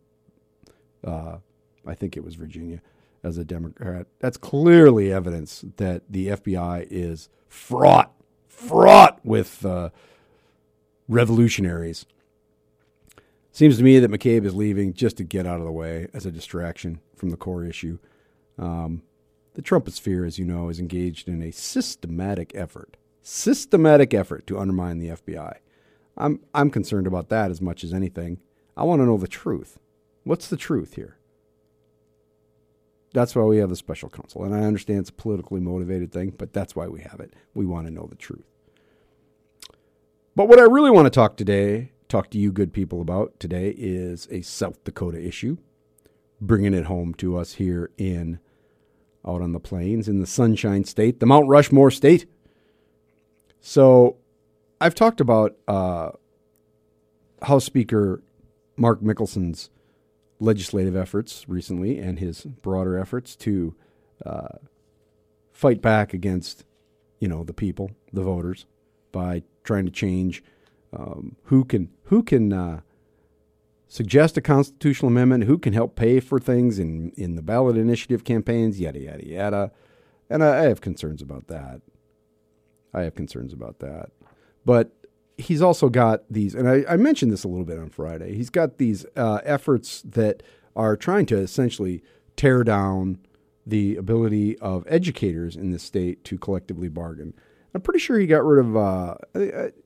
uh, 1.03 1.37
I 1.85 1.93
think 1.95 2.15
it 2.15 2.23
was 2.23 2.35
Virginia, 2.35 2.81
as 3.23 3.37
a 3.37 3.45
Democrat, 3.45 4.07
that's 4.19 4.37
clearly 4.37 5.11
evidence 5.11 5.63
that 5.77 6.03
the 6.09 6.29
FBI 6.29 6.87
is 6.89 7.29
fraught, 7.47 8.11
fraught 8.47 9.19
with 9.23 9.65
uh, 9.65 9.89
revolutionaries. 11.07 12.05
Seems 13.51 13.77
to 13.77 13.83
me 13.83 13.99
that 13.99 14.09
McCabe 14.09 14.45
is 14.45 14.55
leaving 14.55 14.93
just 14.93 15.17
to 15.17 15.23
get 15.23 15.45
out 15.45 15.59
of 15.59 15.65
the 15.65 15.71
way 15.71 16.07
as 16.13 16.25
a 16.25 16.31
distraction 16.31 17.01
from 17.15 17.29
the 17.29 17.37
core 17.37 17.65
issue. 17.65 17.99
Um, 18.57 19.03
the 19.53 19.61
Trumposphere, 19.61 20.25
as 20.25 20.39
you 20.39 20.45
know, 20.45 20.69
is 20.69 20.79
engaged 20.79 21.27
in 21.27 21.41
a 21.41 21.51
systematic 21.51 22.53
effort, 22.55 22.95
systematic 23.21 24.13
effort 24.13 24.47
to 24.47 24.57
undermine 24.57 24.99
the 24.99 25.09
FBI. 25.09 25.57
I'm 26.17 26.39
I'm 26.53 26.69
concerned 26.69 27.07
about 27.07 27.29
that 27.29 27.51
as 27.51 27.61
much 27.61 27.83
as 27.83 27.93
anything. 27.93 28.39
I 28.75 28.83
want 28.83 29.01
to 29.01 29.05
know 29.05 29.17
the 29.17 29.27
truth. 29.27 29.79
What's 30.23 30.47
the 30.47 30.57
truth 30.57 30.95
here? 30.95 31.17
That's 33.13 33.35
why 33.35 33.43
we 33.43 33.57
have 33.57 33.69
the 33.69 33.75
special 33.75 34.09
counsel. 34.09 34.43
And 34.43 34.55
I 34.55 34.61
understand 34.61 34.99
it's 34.99 35.09
a 35.09 35.13
politically 35.13 35.59
motivated 35.59 36.11
thing, 36.11 36.33
but 36.37 36.53
that's 36.53 36.75
why 36.75 36.87
we 36.87 37.01
have 37.01 37.19
it. 37.19 37.33
We 37.53 37.65
want 37.65 37.87
to 37.87 37.93
know 37.93 38.07
the 38.07 38.15
truth. 38.15 38.45
But 40.35 40.47
what 40.47 40.59
I 40.59 40.63
really 40.63 40.91
want 40.91 41.07
to 41.07 41.09
talk 41.09 41.35
today, 41.35 41.91
talk 42.07 42.29
to 42.31 42.37
you 42.37 42.53
good 42.53 42.71
people 42.71 43.01
about 43.01 43.37
today 43.39 43.75
is 43.77 44.29
a 44.31 44.41
South 44.41 44.81
Dakota 44.85 45.21
issue, 45.21 45.57
bringing 46.39 46.73
it 46.73 46.85
home 46.85 47.13
to 47.15 47.37
us 47.37 47.55
here 47.55 47.91
in 47.97 48.39
out 49.27 49.41
on 49.41 49.51
the 49.51 49.59
plains 49.59 50.07
in 50.07 50.19
the 50.19 50.25
Sunshine 50.25 50.85
State, 50.85 51.19
the 51.19 51.25
Mount 51.25 51.47
Rushmore 51.47 51.91
State. 51.91 52.25
So, 53.59 54.17
I've 54.81 54.95
talked 54.95 55.21
about 55.21 55.55
uh, 55.67 56.09
House 57.43 57.65
Speaker 57.65 58.23
Mark 58.75 59.01
Mickelson's 59.01 59.69
legislative 60.39 60.95
efforts 60.95 61.47
recently 61.47 61.99
and 61.99 62.17
his 62.17 62.45
broader 62.45 62.97
efforts 62.97 63.35
to 63.35 63.75
uh, 64.25 64.57
fight 65.53 65.83
back 65.83 66.15
against, 66.15 66.65
you 67.19 67.27
know, 67.27 67.43
the 67.43 67.53
people, 67.53 67.91
the 68.11 68.23
voters, 68.23 68.65
by 69.11 69.43
trying 69.63 69.85
to 69.85 69.91
change 69.91 70.43
um, 70.93 71.35
who 71.43 71.63
can 71.63 71.89
who 72.05 72.23
can 72.23 72.51
uh, 72.51 72.81
suggest 73.87 74.35
a 74.35 74.41
constitutional 74.41 75.11
amendment, 75.11 75.43
who 75.43 75.59
can 75.59 75.73
help 75.73 75.95
pay 75.95 76.19
for 76.19 76.39
things 76.39 76.79
in, 76.79 77.11
in 77.11 77.35
the 77.35 77.43
ballot 77.43 77.77
initiative 77.77 78.23
campaigns, 78.23 78.79
yada, 78.79 78.99
yada, 78.99 79.27
yada. 79.27 79.71
And 80.27 80.43
I, 80.43 80.61
I 80.61 80.63
have 80.63 80.81
concerns 80.81 81.21
about 81.21 81.47
that. 81.49 81.81
I 82.95 83.01
have 83.01 83.13
concerns 83.13 83.53
about 83.53 83.77
that. 83.79 84.09
But 84.65 84.91
he's 85.37 85.61
also 85.61 85.89
got 85.89 86.23
these, 86.29 86.53
and 86.55 86.69
I, 86.69 86.83
I 86.87 86.97
mentioned 86.97 87.31
this 87.31 87.43
a 87.43 87.47
little 87.47 87.65
bit 87.65 87.79
on 87.79 87.89
Friday, 87.89 88.35
he's 88.35 88.49
got 88.49 88.77
these 88.77 89.05
uh, 89.15 89.39
efforts 89.43 90.01
that 90.03 90.43
are 90.75 90.95
trying 90.95 91.25
to 91.27 91.37
essentially 91.37 92.03
tear 92.35 92.63
down 92.63 93.19
the 93.65 93.95
ability 93.95 94.57
of 94.59 94.85
educators 94.87 95.55
in 95.55 95.71
the 95.71 95.79
state 95.79 96.23
to 96.25 96.37
collectively 96.37 96.87
bargain. 96.87 97.33
I'm 97.73 97.81
pretty 97.81 97.99
sure 97.99 98.19
he 98.19 98.27
got 98.27 98.43
rid 98.43 98.65
of, 98.65 98.75
uh, 98.75 99.15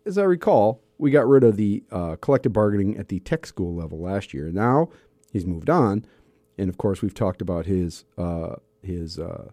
as 0.05 0.17
I 0.17 0.23
recall, 0.23 0.81
we 0.97 1.11
got 1.11 1.27
rid 1.27 1.43
of 1.43 1.57
the 1.57 1.83
uh, 1.91 2.15
collective 2.17 2.53
bargaining 2.53 2.97
at 2.97 3.09
the 3.09 3.19
tech 3.19 3.45
school 3.45 3.75
level 3.75 3.99
last 3.99 4.33
year. 4.33 4.49
Now 4.51 4.89
he's 5.31 5.45
moved 5.45 5.69
on, 5.69 6.05
and 6.57 6.69
of 6.69 6.77
course 6.77 7.01
we've 7.01 7.13
talked 7.13 7.41
about 7.41 7.65
his 7.65 8.05
uh, 8.17 8.55
his 8.81 9.19
uh, 9.19 9.49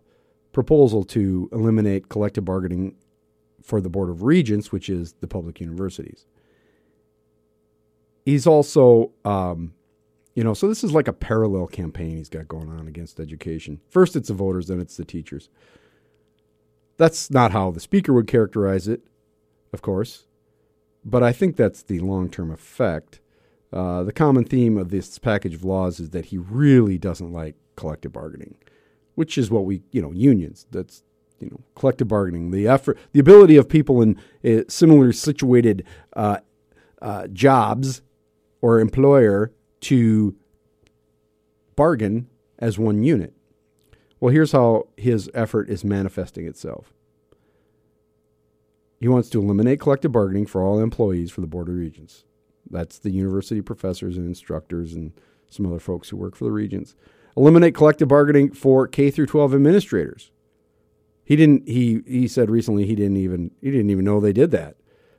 proposal 0.52 1.04
to 1.04 1.48
eliminate 1.52 2.08
collective 2.08 2.44
bargaining 2.44 2.94
for 3.62 3.80
the 3.80 3.88
Board 3.88 4.10
of 4.10 4.22
Regents, 4.22 4.72
which 4.72 4.88
is 4.88 5.14
the 5.20 5.28
public 5.28 5.60
universities. 5.60 6.26
He's 8.24 8.46
also, 8.46 9.12
um, 9.24 9.74
you 10.34 10.44
know, 10.44 10.54
so 10.54 10.68
this 10.68 10.84
is 10.84 10.92
like 10.92 11.08
a 11.08 11.12
parallel 11.12 11.66
campaign 11.66 12.16
he's 12.16 12.28
got 12.28 12.48
going 12.48 12.68
on 12.68 12.86
against 12.86 13.18
education. 13.18 13.80
First, 13.88 14.16
it's 14.16 14.28
the 14.28 14.34
voters, 14.34 14.68
then 14.68 14.80
it's 14.80 14.96
the 14.96 15.04
teachers. 15.04 15.48
That's 16.98 17.30
not 17.30 17.52
how 17.52 17.70
the 17.70 17.80
speaker 17.80 18.12
would 18.12 18.26
characterize 18.28 18.86
it, 18.86 19.02
of 19.72 19.82
course 19.82 20.26
but 21.04 21.22
I 21.22 21.32
think 21.32 21.56
that's 21.56 21.82
the 21.82 22.00
long 22.00 22.30
term 22.30 22.50
effect. 22.50 23.20
Uh, 23.72 24.02
the 24.02 24.12
common 24.12 24.44
theme 24.44 24.76
of 24.76 24.90
this 24.90 25.18
package 25.18 25.54
of 25.54 25.64
laws 25.64 25.98
is 25.98 26.10
that 26.10 26.26
he 26.26 26.38
really 26.38 26.98
doesn't 26.98 27.32
like 27.32 27.56
collective 27.74 28.12
bargaining, 28.12 28.56
which 29.14 29.38
is 29.38 29.50
what 29.50 29.64
we, 29.64 29.82
you 29.90 30.02
know, 30.02 30.12
unions. 30.12 30.66
That's 30.70 31.02
you 31.42 31.50
know, 31.50 31.60
collective 31.74 32.08
bargaining, 32.08 32.50
the 32.50 32.68
effort, 32.68 32.98
the 33.12 33.20
ability 33.20 33.56
of 33.56 33.68
people 33.68 34.00
in 34.00 34.18
uh, 34.44 34.62
similarly 34.68 35.12
situated 35.12 35.84
uh, 36.14 36.38
uh, 37.00 37.26
jobs 37.28 38.02
or 38.60 38.80
employer 38.80 39.52
to 39.80 40.36
bargain 41.74 42.28
as 42.58 42.78
one 42.78 43.02
unit. 43.02 43.34
Well, 44.20 44.32
here's 44.32 44.52
how 44.52 44.86
his 44.96 45.28
effort 45.34 45.68
is 45.68 45.84
manifesting 45.84 46.46
itself. 46.46 46.94
He 49.00 49.08
wants 49.08 49.28
to 49.30 49.40
eliminate 49.40 49.80
collective 49.80 50.12
bargaining 50.12 50.46
for 50.46 50.62
all 50.62 50.78
employees 50.78 51.32
for 51.32 51.40
the 51.40 51.48
Board 51.48 51.68
of 51.68 51.74
Regents. 51.74 52.24
That's 52.70 53.00
the 53.00 53.10
university 53.10 53.60
professors 53.60 54.16
and 54.16 54.28
instructors 54.28 54.92
and 54.92 55.12
some 55.50 55.66
other 55.66 55.80
folks 55.80 56.08
who 56.08 56.16
work 56.16 56.36
for 56.36 56.44
the 56.44 56.52
regents. 56.52 56.94
Eliminate 57.36 57.74
collective 57.74 58.06
bargaining 58.06 58.52
for 58.52 58.86
K 58.86 59.10
through 59.10 59.26
12 59.26 59.54
administrators. 59.54 60.30
He 61.24 61.36
didn't 61.36 61.68
he 61.68 62.02
he 62.06 62.28
said 62.28 62.50
recently 62.50 62.86
he 62.86 62.94
didn't 62.94 63.16
even 63.16 63.52
he 63.60 63.70
didn't 63.70 63.90
even 63.90 64.04
know 64.04 64.20
they 64.20 64.32
did 64.32 64.50
that. 64.50 64.76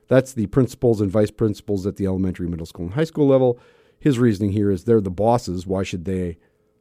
That's 0.08 0.32
the 0.32 0.46
principals 0.46 1.00
and 1.00 1.10
vice 1.10 1.30
principals 1.30 1.86
at 1.86 1.96
the 1.96 2.06
elementary, 2.06 2.46
middle 2.46 2.66
school, 2.66 2.86
and 2.86 2.94
high 2.94 3.04
school 3.04 3.26
level. 3.26 3.58
His 3.98 4.18
reasoning 4.18 4.52
here 4.52 4.70
is 4.70 4.84
they're 4.84 5.00
the 5.00 5.10
bosses. 5.10 5.66
Why 5.66 5.82
should 5.82 6.04
they 6.04 6.36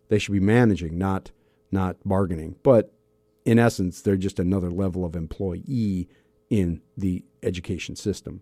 they 0.09 0.19
should 0.19 0.33
be 0.33 0.39
managing, 0.39 0.97
not 0.97 1.31
not 1.71 1.97
bargaining. 2.05 2.55
But 2.63 2.93
in 3.45 3.59
essence, 3.59 4.01
they're 4.01 4.15
just 4.15 4.39
another 4.39 4.71
level 4.71 5.03
of 5.03 5.15
employee 5.15 6.07
in 6.49 6.81
the 6.95 7.23
education 7.41 7.95
system. 7.95 8.41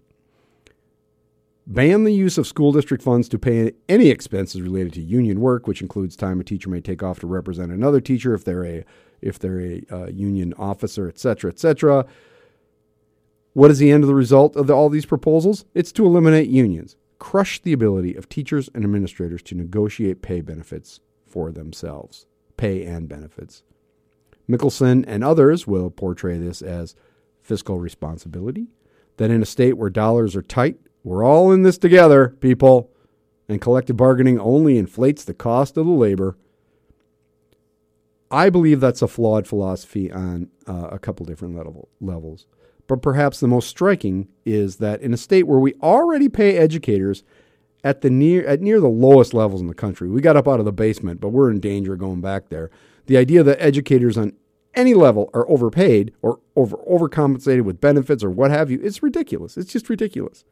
Ban 1.66 2.04
the 2.04 2.14
use 2.14 2.38
of 2.38 2.48
school 2.48 2.72
district 2.72 3.04
funds 3.04 3.30
to 3.30 3.40
pay 3.40 3.72
any 3.88 4.10
expenses 4.10 4.62
related 4.62 4.94
to 4.94 5.02
union 5.02 5.40
work, 5.40 5.68
which 5.68 5.82
includes 5.82 6.16
time 6.16 6.40
a 6.40 6.44
teacher 6.44 6.70
may 6.70 6.82
take 6.82 7.02
off 7.02 7.20
to 7.20 7.28
represent 7.28 7.72
another 7.72 8.02
teacher 8.02 8.34
if 8.34 8.44
they're 8.44 8.66
a 8.66 8.84
if 9.22 9.40
they're 9.40 9.62
a 9.62 9.82
uh, 9.92 10.08
union 10.08 10.54
officer, 10.58 11.08
etc., 11.08 11.51
etc. 11.51 12.06
What 13.54 13.72
is 13.72 13.80
the 13.80 13.92
end 13.92 14.04
of 14.04 14.08
the 14.08 14.16
result 14.16 14.56
of 14.56 14.68
the, 14.68 14.74
all 14.74 14.90
these 14.90 15.06
proposals? 15.06 15.66
It's 15.74 15.92
to 15.94 16.06
eliminate 16.06 16.48
unions, 16.48 16.96
crush 17.20 17.62
the 17.62 17.74
ability 17.74 18.16
of 18.16 18.30
teachers 18.30 18.70
and 18.74 18.84
administrators 18.84 19.42
to 19.44 19.56
negotiate 19.56 20.22
pay 20.22 20.42
benefits 20.42 21.01
for 21.25 21.51
themselves, 21.51 22.25
pay 22.58 22.86
and 22.86 23.10
benefits. 23.10 23.63
Mickelson 24.50 25.04
and 25.08 25.24
others 25.24 25.68
will 25.68 25.90
portray 25.90 26.38
this 26.38 26.62
as 26.62 26.96
fiscal 27.42 27.80
responsibility, 27.80 28.68
that 29.18 29.32
in 29.32 29.42
a 29.42 29.46
state 29.46 29.78
where 29.78 29.90
dollars 29.90 30.36
are 30.36 30.42
tight, 30.42 30.78
we're 31.04 31.24
all 31.24 31.51
in 31.51 31.63
this 31.63 31.78
together, 31.78 32.30
people, 32.40 32.92
and 33.50 33.60
collective 33.60 33.98
bargaining 33.98 34.40
only 34.40 34.78
inflates 34.78 35.24
the 35.24 35.34
cost 35.34 35.78
of 35.78 35.86
the 35.86 35.92
labor. 35.92 36.38
I 38.32 38.50
believe 38.50 38.80
that's 38.80 39.02
a 39.02 39.08
flawed 39.08 39.46
philosophy 39.46 40.12
on 40.12 40.50
uh, 40.68 40.88
a 40.92 41.00
couple 41.00 41.26
different 41.26 41.56
level, 41.56 41.90
levels. 42.00 42.48
But 42.88 43.02
perhaps 43.02 43.40
the 43.40 43.48
most 43.48 43.70
striking 43.70 44.30
is 44.46 44.78
that 44.78 45.02
in 45.02 45.14
a 45.14 45.18
state 45.18 45.44
where 45.44 45.60
we 45.60 45.74
already 45.76 46.30
pay 46.30 46.58
educators 46.58 47.24
at 47.84 48.02
the 48.02 48.10
near 48.10 48.46
at 48.46 48.62
near 48.62 48.80
the 48.80 48.90
lowest 48.90 49.34
levels 49.34 49.62
in 49.62 49.68
the 49.68 49.74
country, 49.74 50.10
we 50.10 50.22
got 50.22 50.38
up 50.38 50.48
out 50.48 50.60
of 50.60 50.66
the 50.66 50.72
basement, 50.72 51.20
but 51.20 51.30
we're 51.30 51.52
in 51.52 51.60
danger 51.60 51.94
of 51.94 52.00
going 52.00 52.22
back 52.22 52.50
there. 52.50 52.70
The 53.06 53.18
idea 53.18 53.44
that 53.44 53.62
educators 53.62 54.18
on 54.18 54.34
any 54.74 54.94
level 54.94 55.30
are 55.34 55.50
overpaid 55.50 56.14
or 56.22 56.40
over 56.56 56.78
overcompensated 56.78 57.64
with 57.64 57.82
benefits 57.82 58.24
or 58.24 58.30
what 58.30 58.52
have 58.52 58.72
you, 58.72 58.80
it's 58.82 59.04
ridiculous. 59.04 59.58
It's 59.58 59.72
just 59.72 59.90
ridiculous. 59.90 60.46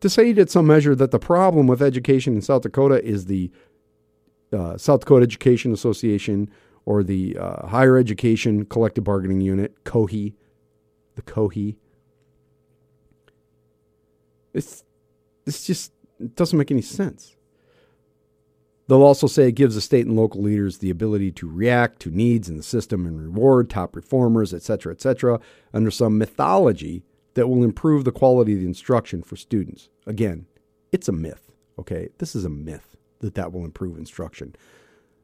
To 0.00 0.10
say 0.10 0.30
at 0.32 0.50
some 0.50 0.66
measure 0.66 0.96
that 0.96 1.12
the 1.12 1.18
problem 1.20 1.68
with 1.68 1.80
education 1.80 2.34
in 2.34 2.42
South 2.42 2.62
Dakota 2.62 3.02
is 3.04 3.26
the 3.26 3.52
uh, 4.52 4.76
South 4.76 5.00
Dakota 5.00 5.24
Education 5.24 5.72
Association 5.72 6.50
or 6.84 7.02
the 7.02 7.36
uh, 7.38 7.66
Higher 7.66 7.96
Education 7.96 8.64
Collective 8.64 9.04
Bargaining 9.04 9.40
Unit, 9.40 9.84
COHE, 9.84 10.34
the 11.14 11.22
COHE. 11.22 11.76
It's, 14.52 14.84
this 15.44 15.64
just 15.64 15.92
doesn't 16.34 16.58
make 16.58 16.70
any 16.70 16.82
sense. 16.82 17.36
They'll 18.88 19.02
also 19.02 19.26
say 19.26 19.48
it 19.48 19.52
gives 19.52 19.74
the 19.74 19.80
state 19.80 20.06
and 20.06 20.16
local 20.16 20.42
leaders 20.42 20.78
the 20.78 20.90
ability 20.90 21.32
to 21.32 21.48
react 21.48 22.00
to 22.00 22.10
needs 22.10 22.48
in 22.48 22.56
the 22.56 22.62
system 22.62 23.06
and 23.06 23.20
reward 23.20 23.70
top 23.70 23.92
performers, 23.92 24.52
etc., 24.52 24.92
etc., 24.92 25.40
under 25.72 25.90
some 25.90 26.18
mythology 26.18 27.04
that 27.34 27.48
will 27.48 27.64
improve 27.64 28.04
the 28.04 28.12
quality 28.12 28.52
of 28.54 28.60
the 28.60 28.66
instruction 28.66 29.22
for 29.22 29.36
students. 29.36 29.88
Again, 30.06 30.46
it's 30.90 31.08
a 31.08 31.12
myth, 31.12 31.52
okay? 31.78 32.10
This 32.18 32.34
is 32.34 32.44
a 32.44 32.50
myth 32.50 32.91
that 33.22 33.34
that 33.34 33.52
will 33.52 33.64
improve 33.64 33.96
instruction. 33.96 34.54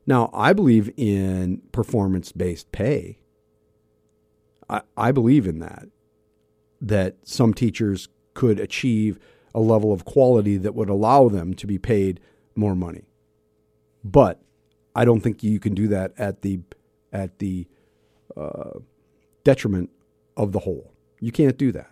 Now, 0.06 0.30
I 0.32 0.54
believe 0.54 0.90
in 0.96 1.60
performance 1.70 2.32
based 2.32 2.72
pay. 2.72 3.18
I, 4.70 4.80
I 4.96 5.12
believe 5.12 5.46
in 5.46 5.58
that, 5.58 5.88
that 6.80 7.16
some 7.24 7.52
teachers 7.52 8.08
could 8.32 8.58
achieve 8.58 9.18
a 9.54 9.60
level 9.60 9.92
of 9.92 10.04
quality 10.04 10.56
that 10.56 10.74
would 10.74 10.88
allow 10.88 11.28
them 11.28 11.52
to 11.54 11.66
be 11.66 11.78
paid 11.78 12.20
more 12.54 12.74
money. 12.74 13.04
But 14.02 14.40
I 14.94 15.04
don't 15.04 15.20
think 15.20 15.42
you 15.42 15.60
can 15.60 15.74
do 15.74 15.88
that 15.88 16.12
at 16.16 16.42
the 16.42 16.60
at 17.12 17.38
the 17.38 17.66
uh, 18.36 18.78
detriment 19.44 19.90
of 20.36 20.52
the 20.52 20.60
whole. 20.60 20.92
You 21.20 21.32
can't 21.32 21.58
do 21.58 21.72
that. 21.72 21.90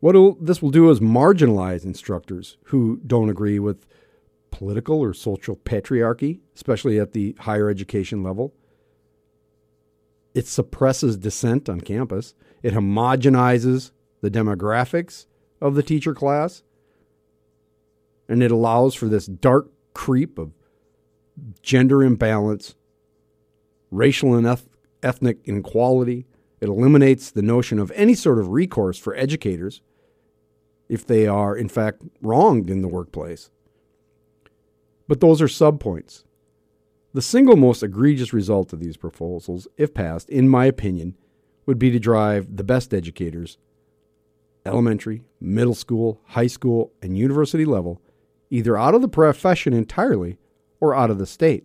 What 0.00 0.14
this 0.44 0.62
will 0.62 0.70
do 0.70 0.90
is 0.90 1.00
marginalize 1.00 1.84
instructors 1.84 2.56
who 2.64 3.00
don't 3.06 3.28
agree 3.28 3.58
with 3.58 3.86
political 4.56 5.00
or 5.00 5.12
social 5.12 5.54
patriarchy, 5.54 6.40
especially 6.54 6.98
at 6.98 7.12
the 7.12 7.36
higher 7.40 7.68
education 7.68 8.22
level. 8.22 8.54
It 10.34 10.46
suppresses 10.46 11.18
dissent 11.18 11.68
on 11.68 11.82
campus. 11.82 12.34
It 12.62 12.72
homogenizes 12.72 13.90
the 14.22 14.30
demographics 14.30 15.26
of 15.60 15.74
the 15.74 15.82
teacher 15.82 16.14
class. 16.14 16.62
And 18.30 18.42
it 18.42 18.50
allows 18.50 18.94
for 18.94 19.08
this 19.08 19.26
dark 19.26 19.68
creep 19.92 20.38
of 20.38 20.52
gender 21.60 22.02
imbalance, 22.02 22.76
racial 23.90 24.34
and 24.34 24.46
eth- 24.46 24.70
ethnic 25.02 25.36
inequality. 25.44 26.24
It 26.62 26.70
eliminates 26.70 27.30
the 27.30 27.42
notion 27.42 27.78
of 27.78 27.92
any 27.94 28.14
sort 28.14 28.38
of 28.38 28.48
recourse 28.48 28.98
for 28.98 29.14
educators 29.16 29.82
if 30.88 31.06
they 31.06 31.26
are, 31.26 31.54
in 31.54 31.68
fact, 31.68 32.00
wronged 32.22 32.70
in 32.70 32.80
the 32.80 32.88
workplace. 32.88 33.50
But 35.08 35.20
those 35.20 35.40
are 35.40 35.46
subpoints. 35.46 36.24
The 37.14 37.22
single 37.22 37.56
most 37.56 37.82
egregious 37.82 38.32
result 38.32 38.72
of 38.72 38.80
these 38.80 38.96
proposals, 38.96 39.68
if 39.76 39.94
passed, 39.94 40.28
in 40.28 40.48
my 40.48 40.66
opinion, 40.66 41.16
would 41.64 41.78
be 41.78 41.90
to 41.90 41.98
drive 41.98 42.56
the 42.56 42.64
best 42.64 42.92
educators, 42.92 43.58
elementary, 44.64 45.22
middle 45.40 45.74
school, 45.74 46.20
high 46.26 46.46
school, 46.46 46.92
and 47.00 47.16
university 47.16 47.64
level, 47.64 48.00
either 48.50 48.76
out 48.76 48.94
of 48.94 49.00
the 49.00 49.08
profession 49.08 49.72
entirely 49.72 50.38
or 50.80 50.94
out 50.94 51.10
of 51.10 51.18
the 51.18 51.26
state, 51.26 51.64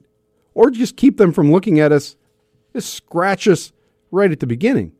or 0.53 0.71
just 0.71 0.95
keep 0.95 1.17
them 1.17 1.34
from 1.34 1.51
looking 1.51 1.80
at 1.80 1.91
us, 1.91 2.15
just 2.73 2.93
scratch 2.93 3.47
us 3.47 3.73
right 4.12 4.32
at 4.32 4.39
the 4.39 4.47
beginning. 4.47 4.93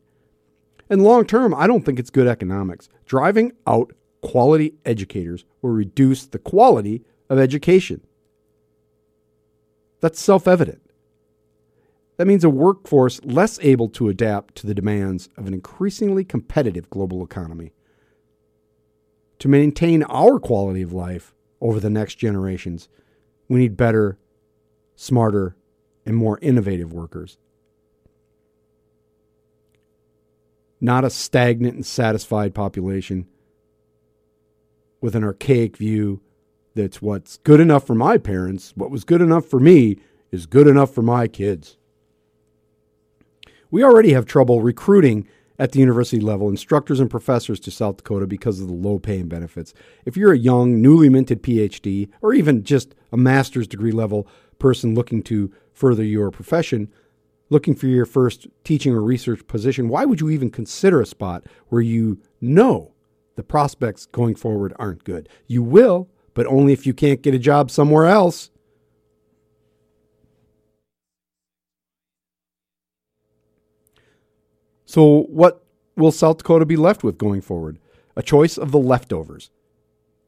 And 0.90 1.04
long 1.04 1.26
term, 1.26 1.56
I 1.56 1.68
don't 1.68 1.86
think 1.86 2.00
it's 2.00 2.10
good 2.10 2.28
economics. 2.28 2.90
Driving 3.06 3.54
out 3.66 3.94
quality 4.22 4.74
educators 4.86 5.46
will 5.62 5.72
reduce 5.72 6.26
the 6.26 6.40
quality 6.40 7.04
of 7.30 7.40
education. 7.40 8.02
That's 10.02 10.20
self 10.20 10.48
evident. 10.48 10.82
That 12.18 12.28
means 12.28 12.44
a 12.44 12.50
workforce 12.50 13.24
less 13.24 13.60
able 13.62 13.88
to 13.90 14.10
adapt 14.10 14.56
to 14.56 14.68
the 14.68 14.76
demands 14.76 15.30
of 15.38 15.48
an 15.48 15.54
increasingly 15.54 16.24
competitive 16.24 16.90
global 16.90 17.24
economy. 17.24 17.72
To 19.40 19.48
maintain 19.48 20.04
our 20.04 20.40
quality 20.40 20.82
of 20.82 20.94
life 20.94 21.34
over 21.62 21.80
the 21.80 21.90
next 21.90 22.16
generations, 22.16 22.90
we 23.48 23.60
need 23.60 23.78
better, 23.78 24.18
smarter, 24.96 25.56
and 26.06 26.16
more 26.16 26.38
innovative 26.42 26.94
workers. 26.94 27.38
Not 30.80 31.06
a 31.06 31.10
stagnant 31.10 31.76
and 31.76 31.86
satisfied 31.86 32.54
population 32.54 33.28
with 35.00 35.16
an 35.16 35.24
archaic 35.24 35.78
view 35.78 36.22
that's 36.76 37.02
what's 37.02 37.38
good 37.38 37.60
enough 37.60 37.86
for 37.86 37.96
my 37.96 38.18
parents, 38.18 38.74
what 38.76 38.92
was 38.92 39.04
good 39.04 39.22
enough 39.22 39.46
for 39.46 39.60
me, 39.60 39.98
is 40.32 40.46
good 40.46 40.68
enough 40.68 40.94
for 40.94 41.02
my 41.02 41.28
kids. 41.28 41.78
We 43.70 43.84
already 43.84 44.14
have 44.14 44.26
trouble 44.26 44.62
recruiting 44.62 45.28
at 45.60 45.74
the 45.74 45.80
university 45.80 46.20
level 46.20 46.50
instructors 46.50 47.00
and 47.00 47.10
professors 47.10 47.60
to 47.60 47.72
South 47.72 47.98
Dakota 47.98 48.26
because 48.26 48.60
of 48.60 48.68
the 48.68 48.74
low 48.74 49.00
pay 49.00 49.20
and 49.20 49.30
benefits. 49.30 49.74
If 50.06 50.18
you're 50.18 50.34
a 50.34 50.38
young, 50.38 50.82
newly 50.82 51.08
minted 51.08 51.44
PhD, 51.44 52.10
or 52.22 52.34
even 52.34 52.64
just 52.64 52.96
a 53.12 53.18
master's 53.18 53.68
degree 53.68 53.92
level 53.92 54.28
person 54.60 54.96
looking 54.96 55.22
to 55.24 55.54
further 55.72 56.04
your 56.04 56.32
profession, 56.32 56.92
looking 57.50 57.76
for 57.76 57.88
your 57.88 58.06
first 58.06 58.48
teaching 58.64 58.94
or 58.94 59.02
research 59.02 59.46
position, 59.48 59.88
why 59.88 60.04
would 60.04 60.20
you 60.20 60.30
even 60.30 60.50
consider 60.50 61.00
a 61.00 61.06
spot 61.06 61.46
where 61.68 61.82
you 61.82 62.20
know 62.40 62.94
the 63.36 63.44
prospects 63.44 64.08
going 64.08 64.36
forward 64.36 64.74
aren't 64.80 65.04
good? 65.04 65.30
You 65.48 65.62
will 65.62 66.10
but 66.34 66.46
only 66.48 66.74
if 66.74 66.86
you 66.86 66.94
can't 66.94 67.22
get 67.22 67.34
a 67.34 67.40
job 67.40 67.72
somewhere 67.72 68.06
else. 68.06 68.50
So, 74.86 75.24
what 75.30 75.64
will 75.96 76.12
South 76.12 76.38
Dakota 76.38 76.66
be 76.66 76.76
left 76.76 77.04
with 77.04 77.18
going 77.18 77.42
forward? 77.42 77.80
A 78.18 78.22
choice 78.22 78.58
of 78.58 78.72
the 78.72 78.78
leftovers. 78.78 79.50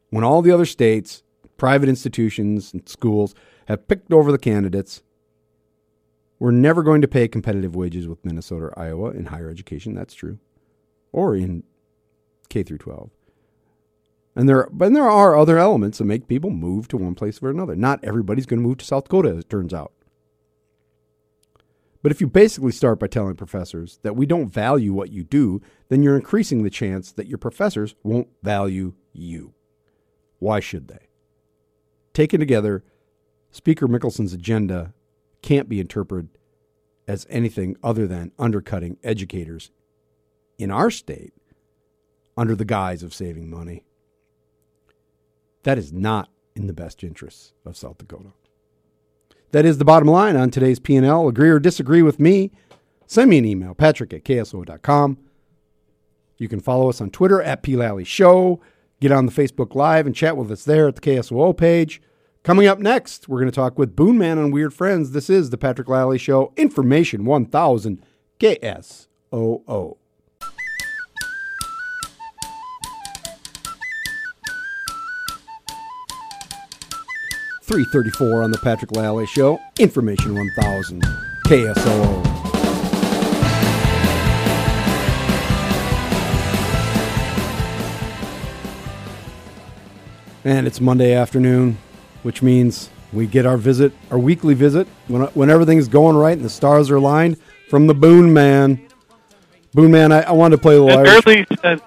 When 0.09 0.23
all 0.23 0.41
the 0.41 0.51
other 0.51 0.65
states, 0.65 1.23
private 1.57 1.89
institutions, 1.89 2.71
and 2.71 2.87
schools 2.87 3.35
have 3.67 3.87
picked 3.87 4.13
over 4.13 4.31
the 4.31 4.37
candidates, 4.37 5.03
we're 6.39 6.51
never 6.51 6.83
going 6.83 7.01
to 7.01 7.07
pay 7.07 7.27
competitive 7.27 7.75
wages 7.75 8.07
with 8.07 8.23
Minnesota 8.25 8.65
or 8.65 8.79
Iowa 8.79 9.11
in 9.11 9.25
higher 9.25 9.49
education. 9.49 9.95
That's 9.95 10.13
true. 10.13 10.39
Or 11.11 11.35
in 11.35 11.63
K 12.49 12.63
through 12.63 12.79
12. 12.79 13.09
And 14.35 14.49
there, 14.49 14.67
but 14.71 14.93
there 14.93 15.09
are 15.09 15.37
other 15.37 15.59
elements 15.59 15.99
that 15.99 16.05
make 16.05 16.27
people 16.27 16.49
move 16.49 16.87
to 16.87 16.97
one 16.97 17.15
place 17.15 17.41
or 17.41 17.49
another. 17.49 17.75
Not 17.75 18.03
everybody's 18.03 18.47
going 18.47 18.61
to 18.61 18.67
move 18.67 18.79
to 18.79 18.85
South 18.85 19.03
Dakota, 19.05 19.29
as 19.29 19.39
it 19.39 19.49
turns 19.49 19.73
out. 19.73 19.91
But 22.01 22.11
if 22.11 22.19
you 22.19 22.27
basically 22.27 22.73
start 22.73 22.99
by 22.99 23.07
telling 23.07 23.35
professors 23.35 23.99
that 24.03 24.15
we 24.15 24.25
don't 24.25 24.51
value 24.51 24.91
what 24.91 25.11
you 25.11 25.23
do, 25.23 25.61
then 25.87 26.03
you're 26.03 26.17
increasing 26.17 26.63
the 26.63 26.69
chance 26.69 27.11
that 27.13 27.27
your 27.27 27.37
professors 27.37 27.95
won't 28.03 28.27
value 28.41 28.93
you. 29.13 29.53
Why 30.39 30.59
should 30.59 30.89
they? 30.89 31.07
Taken 32.13 32.39
together, 32.39 32.83
Speaker 33.51 33.87
Mickelson's 33.87 34.33
agenda 34.33 34.93
can't 35.41 35.69
be 35.69 35.79
interpreted 35.79 36.29
as 37.07 37.25
anything 37.29 37.77
other 37.81 38.07
than 38.07 38.31
undercutting 38.37 38.97
educators 39.03 39.71
in 40.57 40.71
our 40.71 40.89
state 40.89 41.33
under 42.35 42.55
the 42.55 42.65
guise 42.65 43.03
of 43.03 43.13
saving 43.13 43.49
money. 43.49 43.85
That 45.63 45.77
is 45.77 45.91
not 45.91 46.29
in 46.55 46.67
the 46.67 46.73
best 46.73 47.03
interests 47.03 47.53
of 47.65 47.75
South 47.75 47.97
Dakota. 47.97 48.33
That 49.51 49.65
is 49.65 49.77
the 49.77 49.85
bottom 49.85 50.07
line 50.07 50.35
on 50.35 50.49
today's 50.49 50.79
P&L. 50.79 51.27
Agree 51.27 51.49
or 51.49 51.59
disagree 51.59 52.01
with 52.01 52.19
me? 52.19 52.51
Send 53.05 53.29
me 53.29 53.37
an 53.37 53.45
email, 53.45 53.73
patrick 53.73 54.13
at 54.13 54.23
ksoo.com. 54.23 55.17
You 56.37 56.47
can 56.47 56.59
follow 56.59 56.89
us 56.89 56.99
on 56.99 57.11
Twitter 57.11 57.41
at 57.41 57.63
P. 57.63 57.77
Show. 58.03 58.59
Get 58.99 59.11
on 59.11 59.25
the 59.25 59.31
Facebook 59.31 59.75
Live 59.75 60.05
and 60.05 60.15
chat 60.15 60.37
with 60.37 60.51
us 60.51 60.63
there 60.63 60.87
at 60.87 60.95
the 60.95 61.01
KSOO 61.01 61.55
page. 61.55 62.01
Coming 62.41 62.67
up 62.67 62.79
next, 62.79 63.29
we're 63.29 63.39
going 63.39 63.51
to 63.51 63.55
talk 63.55 63.77
with 63.77 63.95
Boone 63.95 64.17
Man 64.17 64.37
on 64.37 64.51
Weird 64.51 64.73
Friends. 64.73 65.11
This 65.11 65.29
is 65.29 65.49
the 65.49 65.57
Patrick 65.57 65.87
Lally 65.87 66.17
Show, 66.17 66.51
Information 66.57 67.23
1000 67.25 68.03
KSOO. 68.39 69.97
334 77.63 78.43
on 78.43 78.51
the 78.51 78.57
Patrick 78.57 78.91
Lally 78.91 79.25
Show. 79.25 79.57
Information 79.79 80.35
1000, 80.35 81.01
KSOO. 81.47 82.25
And 90.43 90.67
it's 90.67 90.81
Monday 90.81 91.13
afternoon, 91.13 91.77
which 92.23 92.41
means 92.41 92.89
we 93.13 93.27
get 93.27 93.45
our 93.45 93.55
visit, 93.55 93.93
our 94.11 94.19
weekly 94.19 94.55
visit, 94.55 94.85
when, 95.07 95.21
when 95.27 95.49
everything's 95.49 95.87
going 95.87 96.17
right 96.17 96.35
and 96.35 96.43
the 96.43 96.49
stars 96.49 96.91
are 96.91 96.97
aligned, 96.97 97.37
from 97.69 97.87
the 97.87 97.93
Boone 97.93 98.33
Man. 98.33 98.85
Boone 99.73 99.91
Man, 99.91 100.11
I, 100.11 100.23
I 100.23 100.31
wanted 100.33 100.57
to 100.57 100.61
play 100.61 100.75
a 100.75 100.83
little 100.83 100.99
an 100.99 101.07
Early, 101.07 101.45
an, 101.63 101.81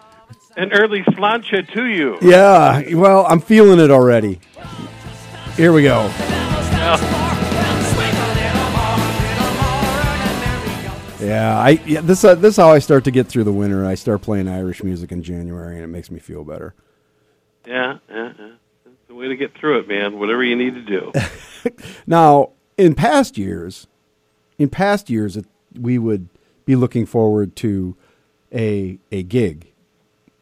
an 0.57 0.73
early 0.73 1.03
sláinte 1.03 1.71
to 1.75 1.85
you. 1.85 2.17
Yeah, 2.23 2.95
well, 2.95 3.27
I'm 3.29 3.43
feeling 3.43 3.79
it 3.79 3.91
already. 3.91 4.41
Here 5.57 5.73
we 5.73 5.83
go. 5.83 6.11
Yeah, 11.19 11.59
I 11.59 11.71
yeah, 11.87 12.03
this 12.03 12.23
uh, 12.25 12.35
this 12.35 12.55
is 12.55 12.57
how 12.59 12.71
I 12.71 12.79
start 12.79 13.05
to 13.05 13.11
get 13.11 13.27
through 13.27 13.45
the 13.45 13.53
winter. 13.53 13.87
I 13.87 13.95
start 13.95 14.21
playing 14.21 14.49
Irish 14.49 14.85
music 14.85 15.11
in 15.13 15.23
January, 15.23 15.75
and 15.77 15.83
it 15.83 15.87
makes 15.89 16.11
me 16.11 16.19
feel 16.21 16.45
better. 16.45 16.75
Yeah, 17.67 17.99
yeah, 18.11 18.33
yeah. 18.39 18.49
That's 18.85 18.97
the 19.09 19.15
way 19.15 19.27
to 19.29 19.35
get 19.35 19.55
through 19.59 19.79
it, 19.81 19.89
man. 19.89 20.19
Whatever 20.19 20.45
you 20.45 20.55
need 20.57 20.75
to 20.75 20.83
do. 20.83 21.13
Now, 22.07 22.51
in 22.77 22.95
past 22.95 23.37
years, 23.37 23.89
in 24.57 24.69
past 24.69 25.11
years, 25.11 25.37
it, 25.37 25.47
we 25.77 25.99
would 25.99 26.29
be 26.65 26.77
looking 26.77 27.07
forward 27.07 27.57
to 27.57 27.97
a 28.55 28.99
a 29.11 29.23
gig, 29.25 29.73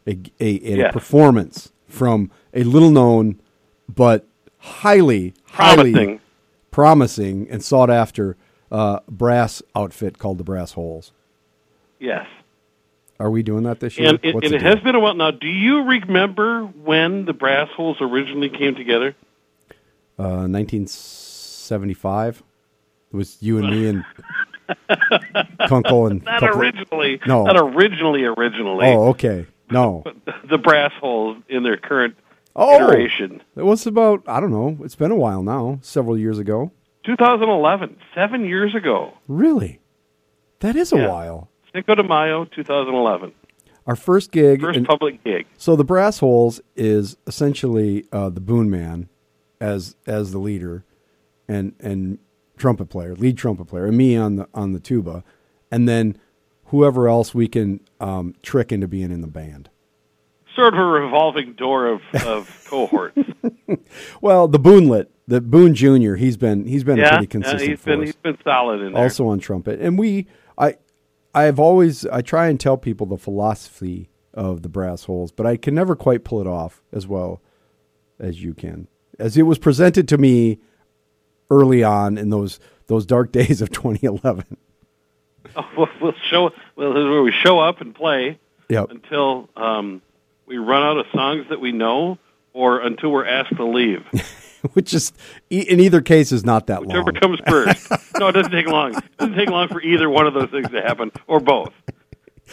a 0.07 0.19
a, 0.41 0.45
a 0.47 0.77
Yes. 0.77 0.93
performance 0.93 1.73
from 1.89 2.31
a 2.53 2.65
little 2.65 2.91
known 2.91 3.41
but 3.89 4.27
highly 4.65 5.35
highly 5.51 5.93
Promising. 5.93 6.21
promising 6.71 7.47
and 7.51 7.63
sought 7.63 7.91
after 7.91 8.37
uh, 8.73 9.01
brass 9.09 9.63
outfit 9.77 10.19
called 10.19 10.39
the 10.39 10.45
Brass 10.45 10.73
Holes. 10.73 11.13
Yes. 12.01 12.27
Are 13.21 13.31
we 13.31 13.43
doing 13.45 13.63
that 13.65 13.79
this 13.81 13.97
year? 13.99 14.09
And, 14.09 14.19
it, 14.23 14.35
and 14.35 14.53
it 14.53 14.63
has 14.63 14.81
been 14.81 14.95
a 14.97 15.01
while 15.01 15.15
now. 15.15 15.31
Do 15.31 15.47
you 15.47 15.83
remember 15.85 16.63
when 16.65 17.25
the 17.27 17.33
Brass 17.33 17.69
Holes 17.77 17.99
originally 18.01 18.49
came 18.49 18.75
together? 18.75 19.15
uh, 20.19 20.47
1975. 20.49 22.43
It 23.13 23.17
was 23.17 23.37
you 23.41 23.59
and 23.59 23.71
me 23.71 23.87
and 23.89 24.05
Kunkel 25.69 26.07
and 26.09 26.23
Not 26.25 26.43
originally. 26.43 27.21
No. 27.27 27.45
Not 27.45 27.57
originally, 27.57 28.25
originally. 28.25 28.87
Oh, 28.87 29.09
okay. 29.11 29.47
No. 29.71 30.05
The 30.49 30.59
Brass 30.59 30.93
Holes 31.01 31.39
in 31.49 31.63
their 31.63 31.77
current 31.77 32.17
Oh, 32.57 32.77
iteration. 32.77 33.43
it 33.57 33.65
was 33.65 33.87
about 33.87 34.23
I 34.27 34.41
don't 34.41 34.51
know. 34.53 34.79
It's 34.85 34.95
been 34.97 35.11
a 35.11 35.17
while 35.17 35.43
now. 35.43 35.79
Several 35.83 36.17
years 36.19 36.39
ago. 36.39 36.71
2011, 37.05 37.97
seven 38.15 38.45
years 38.45 38.75
ago. 38.75 39.13
Really? 39.29 39.81
That 40.61 40.77
is 40.77 40.93
a 40.93 40.97
Yeah. 40.97 41.09
while. 41.09 41.49
Cinco 41.73 41.95
de 41.97 42.03
Mayo, 42.03 42.45
2011. 42.47 43.33
Our 43.87 43.97
first 43.97 44.31
gig. 44.33 44.61
First 44.63 44.79
and- 44.79 44.87
public 44.87 45.23
gig. 45.25 45.47
so 45.59 45.77
the 45.77 45.85
Brass 45.85 46.21
Holes 46.21 46.61
is 46.77 47.17
essentially 47.27 48.07
uh, 48.13 48.31
the 48.31 48.41
Boone 48.41 48.71
Man 48.71 49.09
as 49.61 49.97
as 50.07 50.33
the 50.33 50.39
leader, 50.39 50.85
and 51.49 51.75
and 51.81 52.19
trumpet 52.57 52.87
player, 52.87 53.15
lead 53.15 53.37
trumpet 53.37 53.67
player, 53.67 53.87
and 53.87 53.97
me 53.97 54.17
on 54.17 54.37
the 54.37 54.49
on 54.55 54.73
the 54.73 54.81
tuba, 54.81 55.23
and 55.71 55.87
then 55.89 56.17
whoever 56.67 57.09
else 57.09 57.35
we 57.35 57.47
can 57.49 57.81
um, 58.01 58.35
trick 58.43 58.73
into 58.73 58.89
being 58.89 59.11
in 59.11 59.21
the 59.21 59.27
band. 59.27 59.69
Sort 60.55 60.75
of 60.75 60.81
a 60.81 60.85
revolving 60.85 61.55
door 61.55 61.87
of, 61.87 62.03
of 62.27 62.65
cohorts. 62.69 63.19
Well, 64.21 64.47
the 64.47 64.59
Boonlet, 64.61 65.07
the 65.27 65.41
Boone 65.41 65.75
Junior, 65.75 66.17
he's 66.17 66.37
been 66.37 66.65
he's 66.67 66.85
been 66.85 66.97
yeah, 66.99 67.09
pretty 67.11 67.25
yeah, 67.25 67.29
consistent 67.29 67.71
he's 67.71 67.83
been 67.83 68.03
he's 68.03 68.15
been 68.17 68.39
solid 68.45 68.81
in 68.81 68.93
there. 68.93 69.03
also 69.03 69.27
on 69.29 69.39
trumpet, 69.41 69.81
and 69.81 69.99
we 69.99 70.27
I 70.57 70.77
I've 71.35 71.59
always 71.59 72.07
I 72.07 72.21
try 72.23 72.47
and 72.49 72.61
tell 72.61 72.77
people 72.77 73.07
the 73.07 73.17
philosophy 73.19 74.11
of 74.33 74.63
the 74.63 74.69
brass 74.69 75.05
holes, 75.05 75.33
but 75.33 75.47
I 75.47 75.57
can 75.57 75.75
never 75.75 75.97
quite 75.97 76.25
pull 76.25 76.41
it 76.41 76.47
off 76.47 76.83
as 76.93 77.07
well 77.07 77.41
as 78.21 78.43
you 78.43 78.55
can. 78.55 78.87
As 79.19 79.37
it 79.37 79.43
was 79.43 79.59
presented 79.59 80.07
to 80.09 80.19
me 80.19 80.59
early 81.51 81.83
on 81.83 82.17
in 82.17 82.31
those 82.31 82.61
those 82.87 83.07
dark 83.07 83.33
days 83.33 83.61
of 83.61 83.71
2011. 83.73 84.45
we'll, 85.77 85.89
we'll 86.01 86.13
show 86.31 86.51
well 86.77 86.93
this 86.95 87.01
is 87.01 87.07
where 87.11 87.23
we 87.23 87.33
show 87.33 87.59
up 87.59 87.81
and 87.81 87.95
play 87.95 88.39
Yep. 88.71 88.91
until 88.91 89.49
um, 89.57 90.01
we 90.47 90.59
run 90.59 90.83
out 90.83 90.99
of 90.99 91.07
songs 91.13 91.47
that 91.49 91.61
we 91.61 91.73
know, 91.73 92.19
or 92.53 92.81
until 92.81 93.11
we're 93.11 93.27
asked 93.27 93.57
to 93.57 93.65
leave. 93.65 94.05
Which 94.73 94.95
is 94.95 95.13
in 95.51 95.79
either 95.79 96.01
case 96.01 96.33
is 96.33 96.43
not 96.43 96.69
that 96.69 96.81
Whichever 96.81 97.13
long. 97.13 97.21
comes 97.21 97.41
first. 97.47 97.91
no, 98.19 98.29
it 98.29 98.33
doesn't 98.33 98.51
take 98.51 98.67
long. 98.67 98.97
It 98.97 99.17
doesn't 99.19 99.35
take 99.35 99.51
long 99.51 99.69
for 99.69 99.83
either 99.83 100.09
one 100.09 100.27
of 100.27 100.33
those 100.33 100.49
things 100.49 100.71
to 100.71 100.81
happen, 100.81 101.13
or 101.27 101.39
both. 101.41 101.73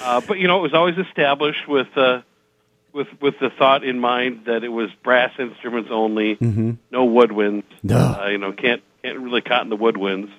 Uh, 0.01 0.19
but 0.27 0.37
you 0.37 0.47
know, 0.47 0.59
it 0.59 0.61
was 0.61 0.73
always 0.73 0.97
established 0.97 1.69
with 1.69 1.87
uh, 1.95 2.21
with 2.91 3.07
with 3.21 3.35
the 3.39 3.49
thought 3.49 3.85
in 3.85 3.99
mind 3.99 4.41
that 4.47 4.65
it 4.65 4.69
was 4.69 4.89
brass 5.03 5.31
instruments 5.39 5.89
only, 5.91 6.37
no 6.41 7.07
woodwinds. 7.07 7.63
No. 7.81 7.97
Uh, 7.97 8.27
you 8.27 8.37
know, 8.37 8.51
can't 8.51 8.81
can't 9.03 9.19
really 9.19 9.41
cotton 9.41 9.69
the 9.69 9.77
woodwinds. 9.77 10.29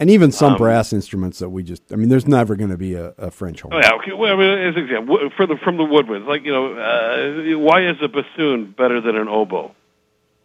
And 0.00 0.10
even 0.10 0.32
some 0.32 0.52
um, 0.52 0.58
brass 0.58 0.92
instruments 0.92 1.38
that 1.38 1.50
we 1.50 1.62
just 1.62 1.82
I 1.92 1.96
mean 1.96 2.08
there's 2.08 2.26
never 2.26 2.56
going 2.56 2.70
to 2.70 2.78
be 2.78 2.94
a, 2.94 3.12
a 3.18 3.30
French 3.30 3.60
horn. 3.60 3.74
Oh 3.74 3.78
yeah, 3.78 3.92
okay. 3.96 4.12
Well, 4.12 4.32
I 4.32 4.36
mean, 4.36 4.58
as 4.58 4.74
an 4.74 4.82
example, 4.82 5.30
for 5.36 5.46
the 5.46 5.56
from 5.62 5.76
the 5.76 5.84
woodwinds, 5.84 6.26
like 6.26 6.42
you 6.44 6.52
know, 6.52 6.72
uh, 6.74 7.58
why 7.58 7.86
is 7.86 7.96
a 8.02 8.08
bassoon 8.08 8.74
better 8.76 9.00
than 9.00 9.16
an 9.16 9.28
oboe? 9.28 9.74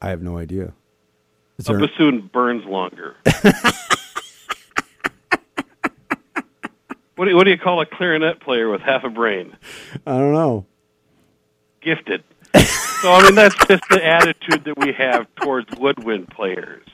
I 0.01 0.09
have 0.09 0.21
no 0.21 0.37
idea. 0.37 0.73
Is 1.57 1.69
A 1.69 1.73
bassoon 1.73 2.29
burns 2.33 2.65
longer. 2.65 3.15
what 7.15 7.23
do 7.23 7.29
you, 7.29 7.35
what 7.37 7.45
do 7.45 7.51
you 7.51 7.57
call 7.57 7.79
a 7.79 7.85
clarinet 7.85 8.41
player 8.41 8.69
with 8.69 8.81
half 8.81 9.05
a 9.05 9.09
brain? 9.09 9.55
I 10.05 10.17
don't 10.17 10.33
know. 10.33 10.65
Gifted. 11.79 12.25
so 12.53 13.11
I 13.11 13.23
mean, 13.23 13.35
that's 13.35 13.55
just 13.67 13.83
the 13.89 14.05
attitude 14.05 14.65
that 14.65 14.77
we 14.77 14.91
have 14.93 15.33
towards 15.35 15.73
woodwind 15.77 16.27
players. 16.27 16.85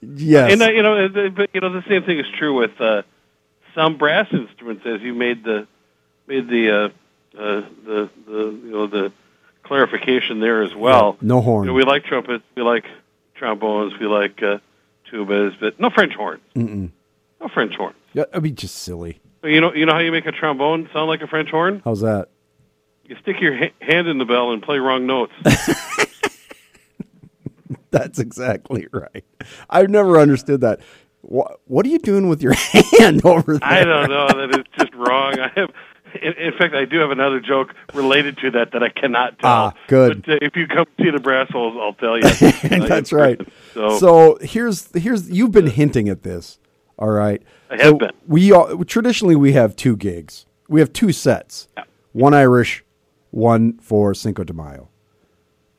Yes. 0.00 0.52
And 0.52 0.62
uh, 0.62 0.70
you 0.70 0.82
know, 0.82 1.08
the- 1.08 1.30
but 1.34 1.50
you 1.54 1.60
know, 1.60 1.72
the 1.72 1.84
same 1.88 2.02
thing 2.04 2.18
is 2.18 2.26
true 2.38 2.54
with 2.58 2.80
uh, 2.80 3.02
some 3.74 3.96
brass 3.96 4.26
instruments. 4.32 4.84
As 4.86 5.00
you 5.00 5.14
made 5.14 5.44
the 5.44 5.66
made 6.26 6.48
the 6.48 6.70
uh, 6.70 7.38
uh, 7.40 7.62
the 7.84 8.10
the 8.26 8.38
you 8.64 8.70
know 8.72 8.86
the 8.86 9.12
clarification 9.62 10.40
there 10.40 10.62
as 10.62 10.74
well. 10.74 11.16
no 11.20 11.40
horn. 11.40 11.64
You 11.64 11.70
know, 11.70 11.74
we 11.74 11.84
like 11.84 12.04
trumpets, 12.04 12.44
we 12.54 12.62
like 12.62 12.84
trombones, 13.34 13.98
we 13.98 14.06
like 14.06 14.42
uh, 14.42 14.58
tubas, 15.10 15.58
but 15.58 15.80
no 15.80 15.88
French 15.90 16.14
horns. 16.14 16.42
Mm-mm. 16.54 16.90
No 17.40 17.48
French 17.48 17.74
horns. 17.74 17.96
Yeah, 18.12 18.24
that'd 18.26 18.42
be 18.42 18.50
just 18.50 18.74
silly. 18.76 19.20
But 19.40 19.48
You 19.52 19.60
know, 19.60 19.72
you 19.74 19.86
know 19.86 19.92
how 19.92 20.00
you 20.00 20.12
make 20.12 20.26
a 20.26 20.32
trombone 20.32 20.88
sound 20.92 21.08
like 21.08 21.22
a 21.22 21.26
French 21.26 21.50
horn? 21.50 21.80
How's 21.84 22.00
that? 22.02 22.28
You 23.06 23.16
stick 23.22 23.40
your 23.40 23.56
ha- 23.56 23.72
hand 23.80 24.06
in 24.08 24.18
the 24.18 24.24
bell 24.24 24.52
and 24.52 24.62
play 24.62 24.78
wrong 24.78 25.06
notes. 25.06 25.32
That's 27.94 28.18
exactly 28.18 28.86
right. 28.92 29.24
I've 29.70 29.88
never 29.90 30.18
understood 30.18 30.60
that. 30.62 30.80
What, 31.22 31.60
what 31.66 31.86
are 31.86 31.88
you 31.88 31.98
doing 32.00 32.28
with 32.28 32.42
your 32.42 32.52
hand 32.98 33.24
over 33.24 33.56
there? 33.58 33.68
I 33.68 33.84
don't 33.84 34.10
know. 34.10 34.26
That 34.28 34.50
is 34.58 34.64
just 34.78 34.92
wrong. 34.94 35.38
I 35.38 35.48
have. 35.54 35.70
In, 36.22 36.32
in 36.34 36.52
fact, 36.58 36.74
I 36.74 36.84
do 36.84 36.98
have 36.98 37.10
another 37.10 37.40
joke 37.40 37.74
related 37.92 38.36
to 38.38 38.50
that 38.52 38.72
that 38.72 38.82
I 38.82 38.88
cannot 38.88 39.38
tell. 39.38 39.50
Ah, 39.50 39.72
good. 39.88 40.22
But 40.26 40.34
uh, 40.34 40.38
if 40.42 40.54
you 40.54 40.66
come 40.68 40.86
see 41.00 41.10
the 41.10 41.18
brass 41.18 41.48
holes, 41.50 41.76
I'll 41.80 41.94
tell 41.94 42.16
you. 42.16 42.22
That's 42.86 43.12
right. 43.12 43.40
So, 43.72 43.98
So 43.98 44.38
here's 44.40 44.90
here's 44.96 45.30
you've 45.30 45.50
been 45.52 45.66
hinting 45.66 46.08
at 46.08 46.22
this. 46.22 46.58
All 46.98 47.10
right. 47.10 47.42
I 47.70 47.74
have 47.76 47.82
So 47.84 47.94
been. 47.98 48.10
We 48.28 48.52
all, 48.52 48.84
traditionally 48.84 49.34
we 49.36 49.52
have 49.54 49.74
two 49.76 49.96
gigs. 49.96 50.46
We 50.68 50.80
have 50.80 50.92
two 50.92 51.10
sets. 51.10 51.68
Yeah. 51.76 51.84
One 52.12 52.34
Irish, 52.34 52.84
one 53.30 53.78
for 53.78 54.14
Cinco 54.14 54.44
de 54.44 54.52
Mayo. 54.52 54.88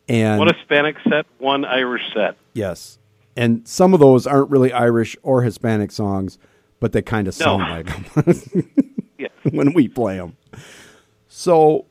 And 0.08 0.40
one 0.40 0.54
Hispanic 0.54 0.98
set, 1.10 1.26
one 1.40 1.66
Irish 1.66 2.04
set. 2.14 2.36
yes. 2.54 2.98
And 3.38 3.68
some 3.68 3.94
of 3.94 4.00
those 4.00 4.26
aren't 4.26 4.50
really 4.50 4.72
Irish 4.72 5.18
or 5.22 5.42
Hispanic 5.42 5.92
songs, 5.92 6.38
but 6.80 6.94
they 6.94 7.02
kind 7.02 7.28
of 7.28 7.38
No. 7.40 7.44
sound 7.46 7.64
like 7.70 7.86
them 8.14 8.70
Yes. 9.18 9.32
when 9.52 9.74
we 9.74 9.90
play 9.90 10.16
them. 10.18 10.38
So, 11.28 11.86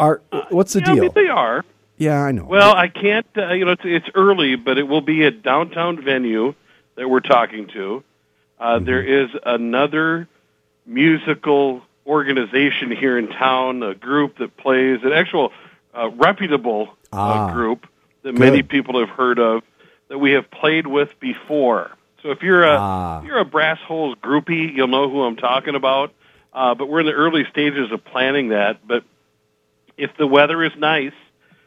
our 0.00 0.20
what's 0.48 0.72
the 0.72 0.80
Yeah, 0.80 0.90
I 0.90 0.94
deal? 0.94 1.02
mean, 1.04 1.12
they 1.14 1.28
are. 1.28 1.64
yeah, 1.96 2.22
I 2.22 2.32
know. 2.32 2.44
Well, 2.44 2.74
I 2.74 2.88
can't. 2.88 3.26
Uh, 3.36 3.52
you 3.52 3.64
know, 3.64 3.72
it's, 3.72 3.82
it's 3.84 4.08
early, 4.16 4.56
but 4.56 4.78
it 4.78 4.84
will 4.88 5.00
be 5.00 5.22
a 5.24 5.30
downtown 5.30 6.02
venue 6.02 6.54
that 6.96 7.08
we're 7.08 7.20
talking 7.20 7.68
to. 7.68 8.02
Uh, 8.58 8.76
Mm-hmm. 8.76 8.84
there 8.86 9.02
is 9.02 9.30
another 9.46 10.26
musical 10.86 11.82
organization 12.06 12.90
here 12.90 13.16
in 13.16 13.28
town, 13.28 13.82
a 13.82 13.94
group 13.94 14.38
that 14.38 14.56
plays 14.56 15.00
an 15.04 15.12
actual 15.12 15.52
uh, 15.94 16.10
reputable 16.16 16.88
Ah, 17.12 17.48
uh, 17.48 17.52
group 17.52 17.86
that 18.22 18.32
good. 18.32 18.38
many 18.38 18.62
people 18.62 19.00
have 19.00 19.08
heard 19.08 19.38
of 19.38 19.62
that 20.08 20.18
we 20.18 20.32
have 20.32 20.50
played 20.50 20.86
with 20.86 21.18
before. 21.20 21.90
So 22.22 22.30
if 22.30 22.42
you're 22.42 22.64
a 22.64 22.76
Ah. 22.78 23.18
if 23.20 23.24
you're 23.26 23.38
a 23.38 23.44
brass 23.44 23.78
holes 23.80 24.16
groupie, 24.22 24.74
you'll 24.74 24.88
know 24.88 25.08
who 25.08 25.22
I'm 25.22 25.36
talking 25.36 25.74
about. 25.74 26.12
Uh, 26.52 26.74
but 26.74 26.88
we're 26.88 27.00
in 27.00 27.06
the 27.06 27.12
early 27.12 27.44
stages 27.50 27.92
of 27.92 28.04
planning 28.04 28.48
that. 28.48 28.86
But 28.86 29.04
if 29.96 30.16
the 30.16 30.26
weather 30.26 30.62
is 30.64 30.72
nice, 30.76 31.12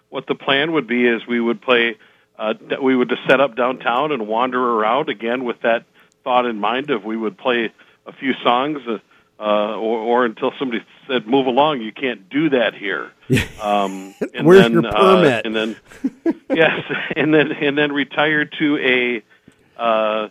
what 0.09 0.27
the 0.27 0.35
plan 0.35 0.73
would 0.73 0.87
be 0.87 1.07
is 1.07 1.25
we 1.25 1.39
would 1.39 1.61
play, 1.61 1.95
uh, 2.37 2.53
we 2.81 2.95
would 2.95 3.09
just 3.09 3.25
set 3.27 3.39
up 3.39 3.55
downtown 3.55 4.11
and 4.11 4.27
wander 4.27 4.59
around 4.61 5.09
again 5.09 5.45
with 5.45 5.61
that 5.61 5.85
thought 6.23 6.45
in 6.45 6.59
mind 6.59 6.89
of 6.89 7.03
we 7.03 7.17
would 7.17 7.37
play 7.37 7.71
a 8.05 8.11
few 8.11 8.33
songs 8.43 8.79
uh, 8.87 8.97
uh, 9.43 9.75
or, 9.75 9.99
or 9.99 10.25
until 10.25 10.51
somebody 10.57 10.83
said, 11.07 11.27
"Move 11.27 11.47
along, 11.47 11.81
you 11.81 11.91
can't 11.91 12.29
do 12.29 12.49
that 12.51 12.73
here." 12.75 13.11
Um, 13.61 14.13
and 14.33 14.45
Where's 14.45 14.63
then, 14.63 14.71
your 14.73 14.87
uh, 14.87 14.91
permit? 14.91 15.45
and 15.45 15.55
then, 15.55 15.75
yes, 16.49 16.81
and 17.15 17.33
then 17.33 17.51
and 17.51 17.77
then 17.77 17.91
retired 17.93 18.53
to 18.59 18.77
a 18.77 19.81
uh, 19.81 20.29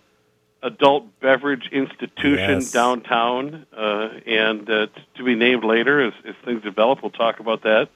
adult 0.63 1.19
beverage 1.21 1.69
institution 1.73 2.61
Yes. 2.61 2.71
downtown, 2.73 3.67
uh, 3.77 4.09
and 4.27 4.69
uh, 4.69 4.87
t- 4.87 4.93
to 5.17 5.25
be 5.25 5.35
named 5.35 5.65
later 5.65 6.01
as, 6.09 6.13
as 6.27 6.35
things 6.45 6.63
develop. 6.63 7.03
We'll 7.03 7.11
talk 7.11 7.41
about 7.41 7.63
that. 7.63 7.89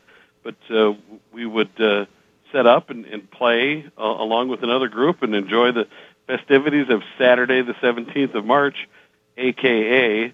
But 0.43 0.57
uh, 0.71 0.95
we 1.33 1.45
would 1.47 1.79
uh, 1.81 2.07
set 2.53 2.67
up 2.67 2.89
and, 2.91 3.05
and 3.05 3.31
play 3.31 3.85
uh, 3.99 4.03
along 4.03 4.49
with 4.49 4.63
another 4.63 4.89
group 4.89 5.23
and 5.23 5.35
enjoy 5.35 5.73
the 5.73 5.87
festivities 6.27 6.87
of 6.89 7.03
Saturday, 7.19 7.63
the 7.63 7.75
17th 7.75 8.35
of 8.35 8.45
March, 8.45 8.89
aka 9.37 10.33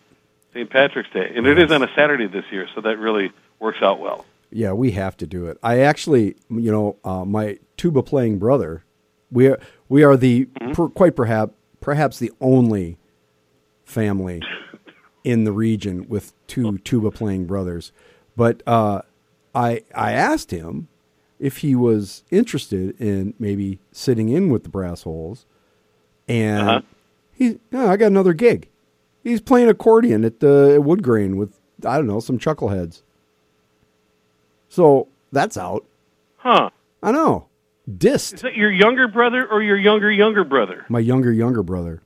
St. 0.53 0.69
Patrick's 0.71 1.11
Day. 1.11 1.33
And 1.35 1.47
it 1.47 1.59
is 1.59 1.71
on 1.73 1.83
a 1.83 1.89
Saturday 1.97 2.27
this 2.27 2.45
year, 2.51 2.67
so 2.75 2.81
that 2.83 2.99
really 2.99 3.33
works 3.59 3.79
out 3.83 4.01
well. 4.01 4.25
Yeah, 4.51 4.73
we 4.73 4.91
have 4.93 5.17
to 5.19 5.27
do 5.27 5.47
it. 5.47 5.59
I 5.63 5.79
actually, 5.81 6.37
you 6.51 6.71
know, 6.71 6.97
uh, 7.05 7.25
my 7.25 7.59
tuba 7.79 8.03
playing 8.03 8.39
brother, 8.39 8.85
we 9.31 9.47
are 9.49 9.59
we 9.89 10.03
are 10.05 10.17
the 10.17 10.45
per, 10.75 10.89
quite 10.89 11.17
perhaps 11.17 11.55
perhaps 11.81 12.19
the 12.19 12.31
only 12.41 12.99
family 13.85 14.43
in 15.25 15.45
the 15.45 15.53
region 15.53 16.07
with 16.09 16.33
two 16.47 16.77
tuba 16.79 17.11
playing 17.11 17.47
brothers. 17.47 17.93
But 18.37 18.63
uh, 18.67 19.03
I 19.55 19.83
I 19.95 20.13
asked 20.13 20.51
him 20.51 20.89
if 21.39 21.59
he 21.59 21.75
was 21.75 22.23
interested 22.31 23.01
in 23.01 23.33
maybe 23.39 23.79
sitting 23.91 24.29
in 24.29 24.51
with 24.51 24.65
the 24.65 24.69
Brass 24.69 25.03
Holes, 25.03 25.47
and 26.29 26.69
Uh-huh. 26.69 26.81
he, 27.33 27.59
no, 27.71 27.89
I 27.89 27.97
got 27.97 28.07
another 28.09 28.35
gig. 28.35 28.69
He's 29.25 29.41
playing 29.41 29.69
accordion 29.69 30.25
at 30.25 30.41
the 30.41 30.73
at 30.75 30.85
Wood 30.85 31.03
Grain 31.03 31.37
with 31.37 31.59
I 31.87 31.97
don't 31.97 32.07
know 32.07 32.21
some 32.21 32.39
chuckleheads. 32.39 33.03
So 34.69 35.09
that's 35.33 35.57
out. 35.57 35.85
Huh. 36.39 36.71
I 37.03 37.13
know. 37.13 37.47
Dist, 37.99 38.35
Is 38.35 38.41
that 38.43 38.55
your 38.57 38.71
younger 38.71 39.09
brother 39.09 39.45
or 39.47 39.61
your 39.63 39.77
younger, 39.77 40.11
younger 40.11 40.45
brother? 40.45 40.85
my 40.89 41.01
younger 41.01 41.33
younger 41.33 41.63
brother. 41.63 42.01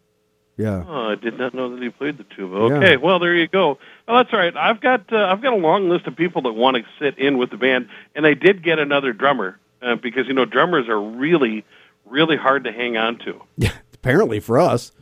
Yeah. 0.56 0.84
Oh, 0.88 1.10
I 1.10 1.16
did 1.16 1.38
not 1.38 1.52
know 1.52 1.68
that 1.74 1.82
he 1.82 1.90
played 1.90 2.16
the 2.16 2.24
tuba. 2.24 2.54
Yeah. 2.56 2.76
Okay, 2.78 2.96
well 2.96 3.18
there 3.18 3.34
you 3.34 3.46
go. 3.46 3.78
Well, 4.08 4.16
that's 4.16 4.32
all 4.32 4.38
right. 4.38 4.56
I've 4.56 4.80
got 4.80 5.12
uh, 5.12 5.26
I've 5.26 5.42
got 5.42 5.52
a 5.52 5.56
long 5.56 5.90
list 5.90 6.06
of 6.06 6.16
people 6.16 6.42
that 6.42 6.52
want 6.54 6.78
to 6.78 6.82
sit 6.98 7.18
in 7.18 7.36
with 7.36 7.50
the 7.50 7.58
band, 7.58 7.88
and 8.14 8.26
I 8.26 8.32
did 8.32 8.62
get 8.62 8.78
another 8.78 9.12
drummer 9.12 9.58
uh, 9.82 9.96
because 9.96 10.26
you 10.28 10.32
know 10.32 10.46
drummers 10.46 10.88
are 10.88 11.00
really 11.00 11.64
really 12.06 12.36
hard 12.36 12.64
to 12.64 12.72
hang 12.72 12.96
on 12.96 13.18
to. 13.18 13.40
Yeah. 13.58 13.72
Apparently 13.94 14.38
for 14.40 14.58
us, 14.58 14.92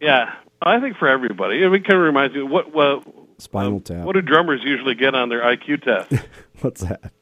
Yeah, 0.00 0.34
I 0.64 0.80
think 0.80 0.96
for 0.96 1.06
everybody. 1.08 1.62
It 1.62 1.68
kind 1.70 1.98
of 1.98 2.00
reminds 2.00 2.34
me 2.34 2.42
what 2.42 2.72
what 2.74 3.04
Spinal 3.38 3.76
uh, 3.76 3.80
Tap. 3.80 4.04
what 4.04 4.14
do 4.14 4.22
drummers 4.22 4.62
usually 4.64 4.94
get 4.94 5.14
on 5.14 5.28
their 5.28 5.42
IQ 5.42 5.82
test? 5.82 6.26
What's 6.60 6.80
that? 6.80 7.12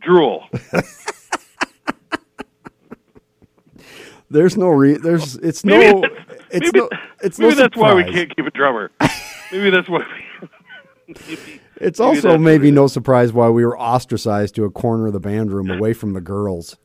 Drool. 0.00 0.44
There's 4.30 4.56
no 4.58 4.68
re. 4.68 4.96
There's 4.98 5.36
it's 5.36 5.64
no. 5.64 5.78
Maybe 5.78 6.00
that's- 6.00 6.26
It's 6.50 6.64
maybe, 6.72 6.78
no. 6.78 6.88
It's 7.22 7.38
maybe 7.38 7.54
no 7.54 7.60
that's 7.60 7.76
why 7.76 7.94
we 7.94 8.04
can't 8.04 8.34
keep 8.34 8.46
a 8.46 8.50
drummer. 8.50 8.90
maybe 9.52 9.70
that's 9.70 9.88
why. 9.88 10.04
We, 11.06 11.14
maybe, 11.28 11.60
It's 11.76 12.00
also 12.00 12.36
maybe 12.36 12.68
it 12.68 12.72
no 12.72 12.86
surprise 12.88 13.32
why 13.32 13.48
we 13.48 13.64
were 13.64 13.78
ostracized 13.78 14.54
to 14.56 14.64
a 14.64 14.70
corner 14.70 15.06
of 15.06 15.12
the 15.14 15.20
band 15.20 15.52
room 15.52 15.70
away 15.70 15.92
from 15.94 16.12
the 16.12 16.20
girls. 16.20 16.76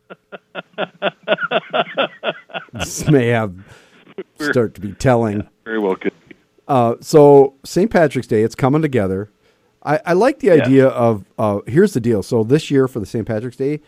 this 2.73 3.07
may 3.09 3.27
have 3.27 3.53
start 4.39 4.73
to 4.75 4.81
be 4.81 4.93
telling. 4.93 5.47
very 5.65 5.79
well 5.79 5.95
could. 5.95 6.13
be. 6.27 6.35
Uh, 6.67 6.95
so 7.01 7.55
St. 7.65 7.89
Patrick's 7.91 8.27
Day, 8.27 8.41
it's 8.43 8.55
coming 8.55 8.81
together. 8.81 9.29
I, 9.85 9.99
I 10.05 10.13
like 10.13 10.39
the 10.39 10.49
idea 10.51 10.87
of 10.87 11.25
uh, 11.37 11.59
here's 11.67 11.93
the 11.93 11.99
deal. 11.99 12.23
So 12.23 12.43
this 12.43 12.71
year 12.71 12.87
for 12.87 12.99
the 12.99 13.05
St. 13.05 13.27
Patrick's 13.27 13.57
Day, 13.57 13.81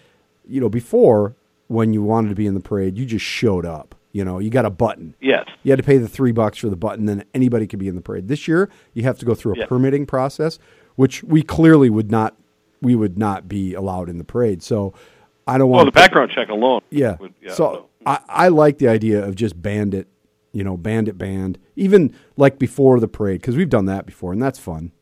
you 0.48 0.60
know, 0.60 0.68
before 0.70 1.36
when 1.68 1.94
you 1.94 2.04
wanted 2.04 2.30
to 2.30 2.36
be 2.36 2.46
in 2.48 2.54
the 2.54 2.60
parade, 2.60 2.98
you 2.98 3.06
just 3.06 3.24
showed 3.26 3.66
up. 3.66 3.96
You 4.12 4.24
know, 4.24 4.40
you 4.40 4.50
got 4.50 4.66
a 4.66 4.70
button. 4.70 5.14
Yes. 5.22 5.48
You 5.64 5.72
had 5.72 5.78
to 5.78 5.84
pay 5.84 5.98
the 5.98 6.08
three 6.08 6.32
bucks 6.32 6.58
for 6.58 6.70
the 6.70 6.76
button, 6.76 7.06
then 7.06 7.24
anybody 7.34 7.66
could 7.68 7.80
be 7.80 7.88
in 7.88 7.96
the 7.96 8.02
parade. 8.02 8.28
This 8.30 8.48
year, 8.48 8.70
you 8.94 9.04
have 9.04 9.18
to 9.20 9.26
go 9.26 9.36
through 9.36 9.54
a 9.56 9.58
Yeah. 9.60 9.66
permitting 9.66 10.06
process, 10.06 10.58
which 10.96 11.22
we 11.24 11.42
clearly 11.44 11.90
would 11.90 12.12
not. 12.12 12.36
We 12.82 12.96
would 12.96 13.18
not 13.18 13.48
be 13.48 13.74
allowed 13.74 14.10
in 14.10 14.18
the 14.18 14.24
parade. 14.24 14.62
So 14.64 14.94
I 15.48 15.58
don't 15.58 15.70
want. 15.70 15.80
Well, 15.80 15.86
the 15.86 15.92
background 15.92 16.32
check 16.32 16.50
alone. 16.50 16.82
Yeah. 16.92 17.16
would- 17.20 17.34
so 17.54 17.72
no. 17.72 17.90
I, 18.06 18.20
I 18.28 18.48
like 18.50 18.78
the 18.78 18.88
idea 18.90 19.26
of 19.26 19.36
just 19.36 19.60
bandit, 19.62 20.08
you 20.56 20.64
know, 20.64 20.78
bandit 20.78 21.18
band, 21.18 21.60
even 21.76 22.16
like 22.38 22.58
before 22.58 23.00
the 23.02 23.10
parade, 23.10 23.42
because 23.42 23.58
we've 23.58 23.70
done 23.70 23.86
that 23.86 24.06
before, 24.06 24.32
and 24.32 24.42
that's 24.42 24.58
fun. 24.58 24.94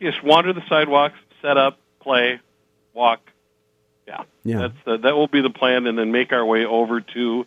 just 0.00 0.22
wander 0.22 0.52
the 0.52 0.62
sidewalks, 0.68 1.18
set 1.40 1.56
up, 1.56 1.78
play, 2.00 2.40
walk. 2.92 3.20
Yeah, 4.06 4.22
Yeah. 4.44 4.58
That's 4.58 4.74
the, 4.84 4.96
that 4.98 5.16
will 5.16 5.28
be 5.28 5.40
the 5.40 5.50
plan, 5.50 5.86
and 5.86 5.98
then 5.98 6.12
make 6.12 6.32
our 6.32 6.44
way 6.44 6.66
over 6.66 7.00
to 7.00 7.46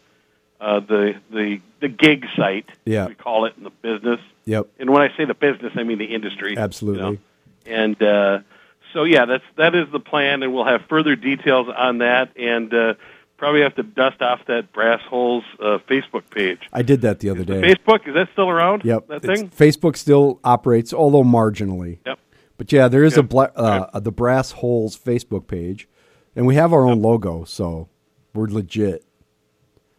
uh, 0.60 0.80
the 0.80 1.16
the 1.30 1.62
the 1.82 1.88
gig 1.88 2.26
site. 2.36 2.70
Yeah. 2.84 3.08
we 3.08 3.14
call 3.16 3.46
it 3.46 3.54
in 3.58 3.64
the 3.64 3.70
business. 3.70 4.20
Yep. 4.46 4.70
And 4.80 4.90
when 4.90 5.04
I 5.04 5.16
say 5.16 5.26
the 5.26 5.36
business, 5.36 5.74
I 5.76 5.84
mean 5.84 6.00
the 6.00 6.16
industry. 6.16 6.58
Absolutely. 6.58 7.04
you 7.04 7.12
know. 7.12 7.18
And 7.66 8.02
uh, 8.02 8.40
so, 8.94 9.04
yeah, 9.04 9.26
that's 9.26 9.44
that 9.58 9.76
is 9.76 9.92
the 9.92 10.00
plan, 10.00 10.42
and 10.42 10.52
we'll 10.52 10.66
have 10.66 10.86
further 10.90 11.16
details 11.16 11.68
on 11.76 12.00
that, 12.00 12.36
and 12.38 12.74
uh, 12.74 12.94
probably 13.44 13.62
have 13.62 13.76
to 13.76 13.84
dust 13.84 14.22
off 14.22 14.40
that 14.48 14.72
Brass 14.72 15.02
Holes 15.10 15.44
uh, 15.60 15.78
Facebook 15.90 16.24
page. 16.30 16.60
I 16.72 16.82
did 16.82 17.02
that 17.02 17.20
the 17.20 17.30
other 17.30 17.44
The 17.44 17.60
day. 17.60 17.74
Facebook 17.74 18.08
is 18.08 18.14
that 18.14 18.30
still 18.32 18.50
around? 18.50 18.84
Yep. 18.86 19.08
that 19.08 19.24
It's- 19.26 19.40
thing. 19.40 19.50
Facebook 19.50 19.98
still 19.98 20.40
operates, 20.46 20.94
although 20.94 21.24
marginally. 21.24 21.98
Yep. 22.06 22.20
But 22.58 22.72
yeah, 22.72 22.88
there 22.88 23.04
is 23.04 23.18
a 23.18 23.24
bla- 23.24 23.52
uh, 23.56 24.00
the 24.00 24.12
Brass 24.14 24.52
Holes 24.52 24.98
Facebook 24.98 25.48
page, 25.48 25.90
and 26.38 26.48
we 26.48 26.56
have 26.56 26.72
our 26.72 26.88
own 26.88 27.02
logo, 27.02 27.44
so 27.44 27.90
we're 28.34 28.48
legit. 28.48 29.04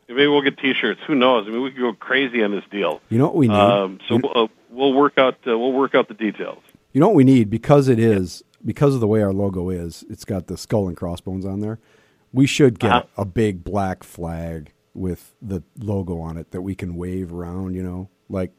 Maybe 0.08 0.26
we'll 0.26 0.40
get 0.42 0.56
T-shirts. 0.58 1.00
Who 1.06 1.14
knows? 1.14 1.46
I 1.46 1.50
mean, 1.50 1.62
we 1.62 1.70
could 1.70 1.80
go 1.80 1.92
crazy 1.92 2.42
on 2.42 2.50
this 2.50 2.64
deal. 2.70 3.00
You 3.10 3.18
know 3.18 3.24
what 3.26 3.36
we 3.36 3.48
need? 3.48 3.54
Um, 3.56 3.98
so 4.08 4.20
we'll, 4.22 4.44
uh, 4.44 4.48
we'll 4.70 4.92
work 4.94 5.18
out 5.18 5.34
uh, 5.46 5.58
we'll 5.58 5.72
work 5.72 5.94
out 5.94 6.08
the 6.08 6.14
details. 6.14 6.62
you 6.92 7.00
know 7.00 7.08
what 7.08 7.16
we 7.16 7.24
need 7.24 7.50
because 7.50 7.88
it 7.88 7.98
is 7.98 8.42
because 8.64 8.94
of 8.94 9.00
the 9.00 9.06
way 9.06 9.22
our 9.22 9.32
logo 9.32 9.68
is. 9.68 10.04
It's 10.08 10.24
got 10.24 10.46
the 10.46 10.56
skull 10.56 10.88
and 10.88 10.96
crossbones 10.96 11.44
on 11.44 11.60
there. 11.60 11.78
We 12.34 12.46
should 12.46 12.78
get 12.78 12.90
Uh-huh. 12.92 13.06
a 13.16 13.24
big 13.24 13.64
black 13.64 14.02
flag 14.04 14.72
with 14.92 15.34
the 15.40 15.62
logo 15.78 16.18
on 16.20 16.36
it 16.36 16.50
that 16.50 16.60
we 16.62 16.74
can 16.74 16.96
wave 16.96 17.32
around. 17.32 17.74
You 17.74 17.82
know, 17.84 18.08
like 18.28 18.50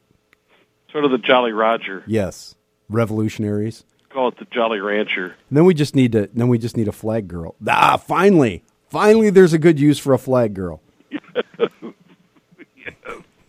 Sort 0.90 1.04
of 1.04 1.10
the 1.12 1.18
Jolly 1.18 1.52
Roger. 1.52 2.02
yes, 2.06 2.54
revolutionaries. 2.88 3.84
Call 4.08 4.28
it 4.28 4.38
the 4.38 4.46
Jolly 4.50 4.80
Rancher. 4.80 5.36
And 5.50 5.56
then 5.58 5.64
we 5.66 5.74
just 5.74 5.94
need 5.94 6.12
to. 6.12 6.28
Then 6.32 6.48
we 6.48 6.56
just 6.58 6.76
need 6.76 6.88
a 6.88 6.92
flag 6.92 7.28
girl. 7.28 7.54
Ah, 7.68 7.96
finally, 7.98 8.64
finally, 8.88 9.28
there's 9.30 9.52
a 9.52 9.58
good 9.58 9.78
use 9.78 9.98
for 9.98 10.14
a 10.14 10.18
flag 10.18 10.54
girl. 10.54 10.80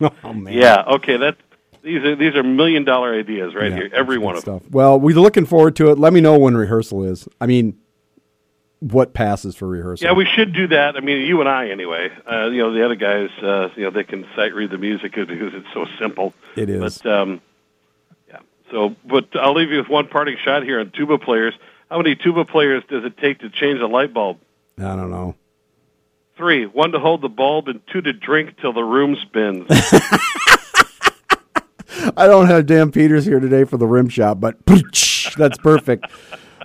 oh 0.00 0.32
man. 0.32 0.52
Yeah. 0.52 0.82
Okay. 0.86 1.16
That 1.16 1.36
these 1.82 2.02
are 2.04 2.16
these 2.16 2.34
are 2.34 2.42
million 2.42 2.84
dollar 2.84 3.14
ideas 3.18 3.54
right 3.54 3.70
Yeah, 3.70 3.76
here. 3.76 3.90
Every 3.94 4.18
one 4.18 4.36
of 4.36 4.44
them. 4.44 4.58
stuff. 4.60 4.70
Well, 4.70 4.98
we're 5.00 5.16
looking 5.16 5.46
forward 5.46 5.76
to 5.76 5.90
it. 5.90 5.98
Let 5.98 6.12
me 6.12 6.20
know 6.20 6.38
when 6.38 6.56
rehearsal 6.56 7.04
is. 7.04 7.28
I 7.40 7.46
mean, 7.46 7.78
what 8.80 9.12
passes 9.12 9.56
for 9.56 9.66
rehearsal? 9.66 10.06
Yeah, 10.06 10.12
we 10.12 10.24
should 10.24 10.52
do 10.52 10.68
that. 10.68 10.96
I 10.96 11.00
mean, 11.00 11.26
you 11.26 11.40
and 11.40 11.48
I 11.48 11.70
anyway. 11.70 12.10
Uh, 12.30 12.46
you 12.46 12.62
know, 12.62 12.72
the 12.72 12.84
other 12.84 12.94
guys, 12.94 13.30
uh, 13.42 13.70
you 13.74 13.84
know, 13.84 13.90
they 13.90 14.04
can 14.04 14.26
sight 14.36 14.54
read 14.54 14.70
the 14.70 14.78
music 14.78 15.12
because 15.16 15.54
it's 15.54 15.72
so 15.74 15.86
simple. 15.98 16.34
It 16.56 16.70
is. 16.70 16.98
But 17.02 17.10
um, 17.10 17.40
yeah. 18.28 18.38
So, 18.70 18.94
but 19.04 19.34
I'll 19.34 19.54
leave 19.54 19.70
you 19.70 19.78
with 19.78 19.88
one 19.88 20.08
parting 20.08 20.36
shot 20.42 20.62
here 20.62 20.80
on 20.80 20.90
tuba 20.90 21.18
players. 21.18 21.54
How 21.90 21.96
many 21.96 22.14
tuba 22.14 22.44
players 22.44 22.84
does 22.88 23.04
it 23.04 23.16
take 23.16 23.40
to 23.40 23.50
change 23.50 23.80
a 23.80 23.86
light 23.86 24.12
bulb? 24.12 24.38
I 24.78 24.94
don't 24.94 25.10
know. 25.10 25.34
Three. 26.36 26.66
One 26.66 26.92
to 26.92 27.00
hold 27.00 27.22
the 27.22 27.28
bulb 27.28 27.66
and 27.68 27.80
two 27.88 28.00
to 28.00 28.12
drink 28.12 28.60
till 28.60 28.72
the 28.72 28.84
room 28.84 29.16
spins. 29.16 29.66
I 32.16 32.26
don't 32.26 32.46
have 32.46 32.66
Dan 32.66 32.92
Peters 32.92 33.24
here 33.24 33.40
today 33.40 33.64
for 33.64 33.76
the 33.76 33.86
rim 33.86 34.08
shot, 34.08 34.38
but 34.38 34.56
that's 35.36 35.58
perfect. 35.58 36.06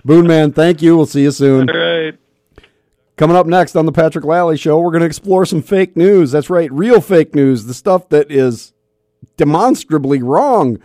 Boone 0.04 0.26
Man, 0.26 0.52
thank 0.52 0.82
you. 0.82 0.96
We'll 0.96 1.06
see 1.06 1.22
you 1.22 1.30
soon. 1.30 1.70
All 1.70 1.76
right. 1.76 2.18
Coming 3.16 3.36
up 3.36 3.46
next 3.46 3.76
on 3.76 3.86
the 3.86 3.92
Patrick 3.92 4.24
Lally 4.24 4.56
Show, 4.56 4.80
we're 4.80 4.90
going 4.90 5.00
to 5.00 5.06
explore 5.06 5.46
some 5.46 5.62
fake 5.62 5.96
news. 5.96 6.32
That's 6.32 6.50
right, 6.50 6.70
real 6.72 7.00
fake 7.00 7.32
news, 7.34 7.66
the 7.66 7.74
stuff 7.74 8.08
that 8.08 8.30
is 8.30 8.72
demonstrably 9.36 10.20
wrong. 10.20 10.78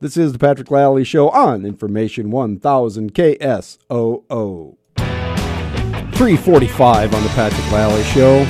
This 0.00 0.16
is 0.16 0.32
the 0.32 0.38
Patrick 0.38 0.70
Lally 0.70 1.02
Show 1.02 1.28
on 1.30 1.66
Information 1.66 2.30
1000 2.30 3.14
KSOO. 3.14 4.76
345 4.96 7.14
on 7.14 7.22
the 7.22 7.28
Patrick 7.30 7.72
Lally 7.72 8.02
Show. 8.04 8.46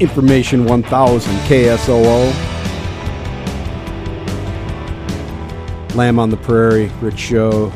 Information 0.00 0.64
1000 0.64 1.32
KSOO. 1.40 2.34
Lamb 5.94 6.18
on 6.18 6.30
the 6.30 6.36
Prairie, 6.38 6.90
Rich 7.00 7.18
Show. 7.18 7.70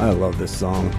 I 0.00 0.10
love 0.10 0.38
this 0.38 0.56
song. 0.56 0.94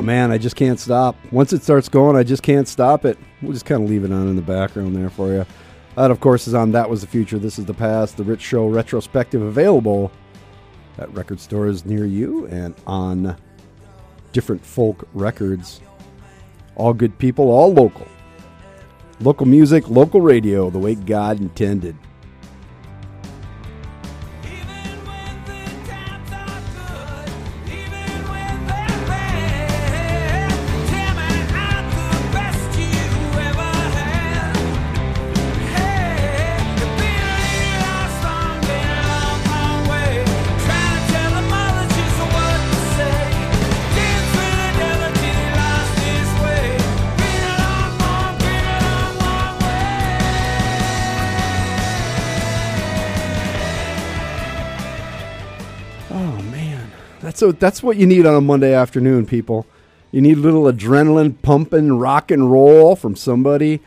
Oh 0.00 0.02
man, 0.02 0.30
I 0.30 0.38
just 0.38 0.56
can't 0.56 0.80
stop. 0.80 1.14
Once 1.30 1.52
it 1.52 1.62
starts 1.62 1.90
going, 1.90 2.16
I 2.16 2.22
just 2.22 2.42
can't 2.42 2.66
stop 2.66 3.04
it. 3.04 3.18
We'll 3.42 3.52
just 3.52 3.66
kind 3.66 3.84
of 3.84 3.90
leave 3.90 4.02
it 4.02 4.10
on 4.10 4.28
in 4.28 4.34
the 4.34 4.40
background 4.40 4.96
there 4.96 5.10
for 5.10 5.30
you. 5.30 5.44
That, 5.94 6.10
of 6.10 6.20
course, 6.20 6.48
is 6.48 6.54
on 6.54 6.72
That 6.72 6.88
Was 6.88 7.02
the 7.02 7.06
Future, 7.06 7.38
This 7.38 7.58
is 7.58 7.66
the 7.66 7.74
Past, 7.74 8.16
the 8.16 8.24
Rich 8.24 8.40
Show 8.40 8.66
retrospective 8.66 9.42
available 9.42 10.10
at 10.96 11.12
record 11.12 11.38
stores 11.38 11.84
near 11.84 12.06
you 12.06 12.46
and 12.46 12.74
on 12.86 13.36
different 14.32 14.64
folk 14.64 15.06
records. 15.12 15.82
All 16.76 16.94
good 16.94 17.18
people, 17.18 17.50
all 17.50 17.70
local. 17.70 18.08
Local 19.20 19.44
music, 19.44 19.90
local 19.90 20.22
radio, 20.22 20.70
the 20.70 20.78
way 20.78 20.94
God 20.94 21.42
intended. 21.42 21.94
So 57.40 57.52
that's 57.52 57.82
what 57.82 57.96
you 57.96 58.06
need 58.06 58.26
on 58.26 58.34
a 58.34 58.40
Monday 58.42 58.74
afternoon, 58.74 59.24
people. 59.24 59.66
You 60.12 60.20
need 60.20 60.36
a 60.36 60.40
little 60.40 60.64
adrenaline 60.64 61.40
pumping 61.40 61.98
rock 61.98 62.30
and 62.30 62.52
roll 62.52 62.94
from 62.96 63.16
somebody 63.16 63.80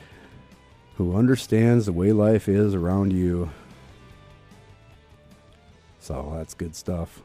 who 0.96 1.16
understands 1.16 1.86
the 1.86 1.94
way 1.94 2.12
life 2.12 2.50
is 2.50 2.74
around 2.74 3.14
you. 3.14 3.52
So 6.00 6.34
that's 6.36 6.56
good 6.56 6.76
stuff. 6.76 7.22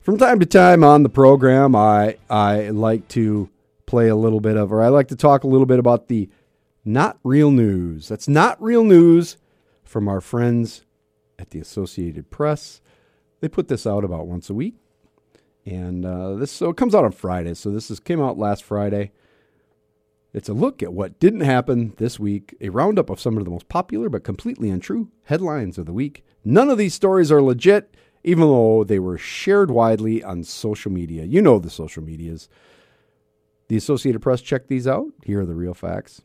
From 0.00 0.16
time 0.16 0.40
to 0.40 0.46
time 0.46 0.82
on 0.82 1.02
the 1.02 1.10
program, 1.10 1.76
I 1.76 2.16
I 2.30 2.70
like 2.70 3.06
to 3.08 3.50
play 3.84 4.08
a 4.08 4.16
little 4.16 4.40
bit 4.40 4.56
of, 4.56 4.72
or 4.72 4.82
I 4.82 4.88
like 4.88 5.08
to 5.08 5.16
talk 5.16 5.44
a 5.44 5.48
little 5.48 5.66
bit 5.66 5.78
about 5.78 6.08
the 6.08 6.30
not 6.86 7.18
real 7.22 7.50
news. 7.50 8.08
That's 8.08 8.28
not 8.28 8.62
real 8.62 8.82
news 8.82 9.36
from 9.84 10.08
our 10.08 10.22
friends 10.22 10.86
at 11.38 11.50
the 11.50 11.60
Associated 11.60 12.30
Press. 12.30 12.80
They 13.40 13.48
put 13.48 13.68
this 13.68 13.86
out 13.86 14.04
about 14.04 14.26
once 14.26 14.48
a 14.48 14.54
week, 14.54 14.76
and 15.68 16.06
uh, 16.06 16.34
this 16.34 16.50
so 16.50 16.70
it 16.70 16.76
comes 16.76 16.94
out 16.94 17.04
on 17.04 17.12
Friday. 17.12 17.54
So 17.54 17.70
this 17.70 17.90
is 17.90 18.00
came 18.00 18.20
out 18.20 18.38
last 18.38 18.64
Friday. 18.64 19.12
It's 20.32 20.48
a 20.48 20.54
look 20.54 20.82
at 20.82 20.92
what 20.92 21.18
didn't 21.20 21.40
happen 21.40 21.94
this 21.96 22.18
week, 22.18 22.54
a 22.60 22.68
roundup 22.68 23.10
of 23.10 23.20
some 23.20 23.36
of 23.36 23.44
the 23.44 23.50
most 23.50 23.68
popular 23.68 24.08
but 24.08 24.24
completely 24.24 24.70
untrue 24.70 25.10
headlines 25.24 25.78
of 25.78 25.86
the 25.86 25.92
week. 25.92 26.24
None 26.44 26.70
of 26.70 26.78
these 26.78 26.94
stories 26.94 27.32
are 27.32 27.42
legit, 27.42 27.94
even 28.24 28.42
though 28.42 28.84
they 28.84 28.98
were 28.98 29.18
shared 29.18 29.70
widely 29.70 30.22
on 30.22 30.44
social 30.44 30.92
media. 30.92 31.24
You 31.24 31.42
know 31.42 31.58
the 31.58 31.70
social 31.70 32.02
medias. 32.02 32.48
The 33.68 33.76
Associated 33.76 34.20
Press 34.20 34.40
checked 34.40 34.68
these 34.68 34.86
out. 34.86 35.06
Here 35.24 35.42
are 35.42 35.46
the 35.46 35.54
real 35.54 35.74
facts. 35.74 36.22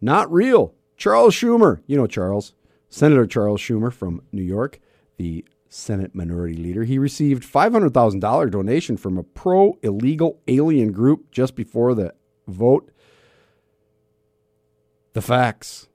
Not 0.00 0.32
real. 0.32 0.74
Charles 0.96 1.34
Schumer, 1.34 1.80
you 1.86 1.96
know 1.96 2.06
Charles, 2.06 2.54
Senator 2.88 3.26
Charles 3.26 3.60
Schumer 3.60 3.92
from 3.92 4.22
New 4.32 4.42
York, 4.42 4.80
the 5.16 5.44
Senate 5.70 6.14
Minority 6.14 6.56
Leader. 6.56 6.84
He 6.84 6.98
received 6.98 7.44
$500,000 7.44 8.50
donation 8.50 8.96
from 8.96 9.16
a 9.16 9.22
pro 9.22 9.78
illegal 9.82 10.40
alien 10.48 10.92
group 10.92 11.30
just 11.30 11.54
before 11.54 11.94
the 11.94 12.12
vote. 12.46 12.90
The 15.12 15.22
facts. 15.22 15.88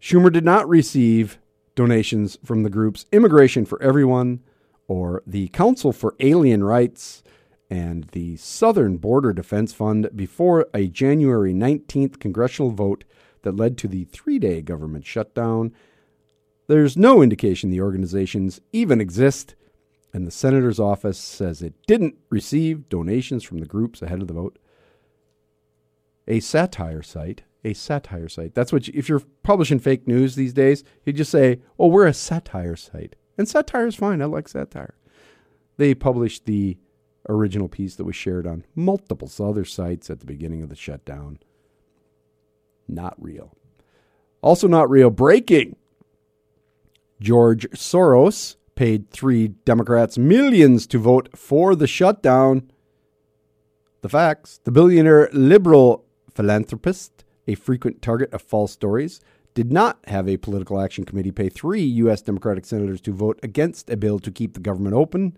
Schumer 0.00 0.32
did 0.32 0.44
not 0.44 0.68
receive 0.68 1.38
donations 1.74 2.38
from 2.44 2.62
the 2.62 2.70
groups 2.70 3.06
Immigration 3.10 3.64
for 3.64 3.82
Everyone 3.82 4.40
or 4.86 5.22
the 5.26 5.48
Council 5.48 5.92
for 5.92 6.14
Alien 6.20 6.62
Rights 6.62 7.22
and 7.70 8.04
the 8.12 8.36
Southern 8.36 8.96
Border 8.96 9.32
Defense 9.32 9.72
Fund 9.72 10.10
before 10.14 10.66
a 10.74 10.88
January 10.88 11.54
19th 11.54 12.18
congressional 12.18 12.72
vote 12.72 13.04
that 13.42 13.56
led 13.56 13.78
to 13.78 13.88
the 13.88 14.04
three 14.04 14.38
day 14.38 14.60
government 14.60 15.06
shutdown. 15.06 15.72
There's 16.70 16.96
no 16.96 17.20
indication 17.20 17.70
the 17.70 17.80
organizations 17.80 18.60
even 18.72 19.00
exist, 19.00 19.56
and 20.12 20.24
the 20.24 20.30
senator's 20.30 20.78
office 20.78 21.18
says 21.18 21.62
it 21.62 21.74
didn't 21.88 22.14
receive 22.28 22.88
donations 22.88 23.42
from 23.42 23.58
the 23.58 23.66
groups 23.66 24.02
ahead 24.02 24.22
of 24.22 24.28
the 24.28 24.34
vote. 24.34 24.56
A 26.28 26.38
satire 26.38 27.02
site, 27.02 27.42
a 27.64 27.72
satire 27.72 28.28
site. 28.28 28.54
That's 28.54 28.72
what, 28.72 28.86
you, 28.86 28.94
if 28.96 29.08
you're 29.08 29.24
publishing 29.42 29.80
fake 29.80 30.06
news 30.06 30.36
these 30.36 30.52
days, 30.52 30.84
you 31.04 31.12
just 31.12 31.32
say, 31.32 31.60
oh, 31.76 31.88
we're 31.88 32.06
a 32.06 32.14
satire 32.14 32.76
site. 32.76 33.16
And 33.36 33.48
satire 33.48 33.88
is 33.88 33.96
fine. 33.96 34.22
I 34.22 34.26
like 34.26 34.46
satire. 34.46 34.94
They 35.76 35.92
published 35.92 36.46
the 36.46 36.78
original 37.28 37.66
piece 37.66 37.96
that 37.96 38.04
was 38.04 38.14
shared 38.14 38.46
on 38.46 38.64
multiple 38.76 39.28
other 39.40 39.64
sites 39.64 40.08
at 40.08 40.20
the 40.20 40.26
beginning 40.26 40.62
of 40.62 40.68
the 40.68 40.76
shutdown. 40.76 41.40
Not 42.86 43.20
real. 43.20 43.56
Also, 44.40 44.68
not 44.68 44.88
real. 44.88 45.10
Breaking. 45.10 45.74
George 47.20 47.68
Soros 47.70 48.56
paid 48.74 49.10
three 49.10 49.48
Democrats 49.48 50.16
millions 50.16 50.86
to 50.86 50.98
vote 50.98 51.28
for 51.36 51.74
the 51.74 51.86
shutdown. 51.86 52.70
The 54.00 54.08
facts 54.08 54.58
the 54.64 54.70
billionaire 54.70 55.28
liberal 55.32 56.06
philanthropist, 56.34 57.24
a 57.46 57.54
frequent 57.54 58.00
target 58.00 58.32
of 58.32 58.40
false 58.40 58.72
stories, 58.72 59.20
did 59.52 59.70
not 59.70 59.98
have 60.06 60.28
a 60.28 60.38
political 60.38 60.80
action 60.80 61.04
committee 61.04 61.32
pay 61.32 61.50
three 61.50 61.82
U.S. 61.82 62.22
Democratic 62.22 62.64
senators 62.64 63.00
to 63.02 63.12
vote 63.12 63.38
against 63.42 63.90
a 63.90 63.96
bill 63.96 64.18
to 64.20 64.30
keep 64.30 64.54
the 64.54 64.60
government 64.60 64.94
open. 64.94 65.36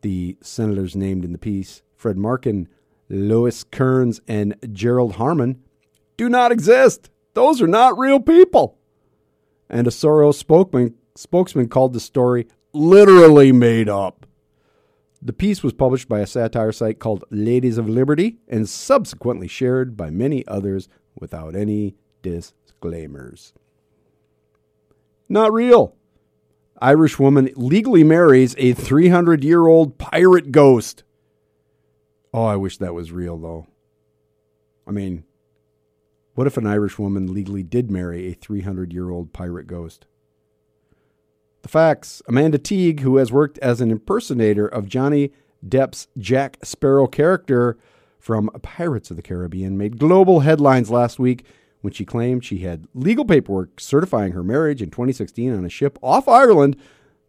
The 0.00 0.38
senators 0.40 0.96
named 0.96 1.24
in 1.24 1.32
the 1.32 1.38
piece, 1.38 1.82
Fred 1.96 2.16
Markin, 2.16 2.68
Lois 3.10 3.64
Kearns, 3.64 4.20
and 4.26 4.56
Gerald 4.72 5.16
Harmon, 5.16 5.62
do 6.16 6.28
not 6.28 6.52
exist. 6.52 7.10
Those 7.34 7.60
are 7.60 7.66
not 7.66 7.98
real 7.98 8.20
people. 8.20 8.77
And 9.70 9.86
a 9.86 9.90
Soros 9.90 10.34
spokesman, 10.34 10.94
spokesman 11.14 11.68
called 11.68 11.92
the 11.92 12.00
story 12.00 12.46
literally 12.72 13.52
made 13.52 13.88
up. 13.88 14.26
The 15.20 15.32
piece 15.32 15.62
was 15.62 15.72
published 15.72 16.08
by 16.08 16.20
a 16.20 16.26
satire 16.26 16.72
site 16.72 17.00
called 17.00 17.24
Ladies 17.30 17.76
of 17.76 17.88
Liberty 17.88 18.38
and 18.46 18.68
subsequently 18.68 19.48
shared 19.48 19.96
by 19.96 20.10
many 20.10 20.46
others 20.46 20.88
without 21.18 21.56
any 21.56 21.96
disclaimers. 22.22 23.52
Not 25.28 25.52
real. 25.52 25.94
Irish 26.80 27.18
woman 27.18 27.50
legally 27.56 28.04
marries 28.04 28.54
a 28.58 28.72
300 28.72 29.42
year 29.42 29.66
old 29.66 29.98
pirate 29.98 30.52
ghost. 30.52 31.02
Oh, 32.32 32.44
I 32.44 32.56
wish 32.56 32.78
that 32.78 32.94
was 32.94 33.10
real, 33.10 33.36
though. 33.36 33.66
I 34.86 34.92
mean, 34.92 35.24
what 36.38 36.46
if 36.46 36.56
an 36.56 36.68
Irish 36.68 37.00
woman 37.00 37.34
legally 37.34 37.64
did 37.64 37.90
marry 37.90 38.28
a 38.28 38.32
300 38.32 38.92
year 38.92 39.10
old 39.10 39.32
pirate 39.32 39.66
ghost? 39.66 40.06
The 41.62 41.68
facts 41.68 42.22
Amanda 42.28 42.58
Teague, 42.58 43.00
who 43.00 43.16
has 43.16 43.32
worked 43.32 43.58
as 43.58 43.80
an 43.80 43.90
impersonator 43.90 44.64
of 44.64 44.86
Johnny 44.86 45.32
Depp's 45.68 46.06
Jack 46.16 46.58
Sparrow 46.62 47.08
character 47.08 47.76
from 48.20 48.50
Pirates 48.62 49.10
of 49.10 49.16
the 49.16 49.22
Caribbean, 49.22 49.76
made 49.76 49.98
global 49.98 50.38
headlines 50.38 50.92
last 50.92 51.18
week 51.18 51.44
when 51.80 51.92
she 51.92 52.04
claimed 52.04 52.44
she 52.44 52.58
had 52.58 52.86
legal 52.94 53.24
paperwork 53.24 53.80
certifying 53.80 54.30
her 54.30 54.44
marriage 54.44 54.80
in 54.80 54.92
2016 54.92 55.52
on 55.52 55.64
a 55.64 55.68
ship 55.68 55.98
off 56.02 56.28
Ireland 56.28 56.76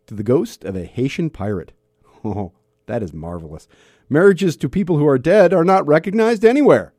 to 0.05 0.13
the 0.13 0.21
ghost 0.21 0.63
of 0.63 0.75
a 0.75 0.85
Haitian 0.85 1.31
pirate. 1.31 1.71
Oh, 2.23 2.51
that 2.85 3.01
is 3.01 3.11
marvelous. 3.11 3.67
Marriages 4.07 4.55
to 4.57 4.69
people 4.69 4.97
who 4.97 5.07
are 5.07 5.17
dead 5.17 5.51
are 5.51 5.63
not 5.63 5.87
recognized 5.87 6.45
anywhere 6.45 6.93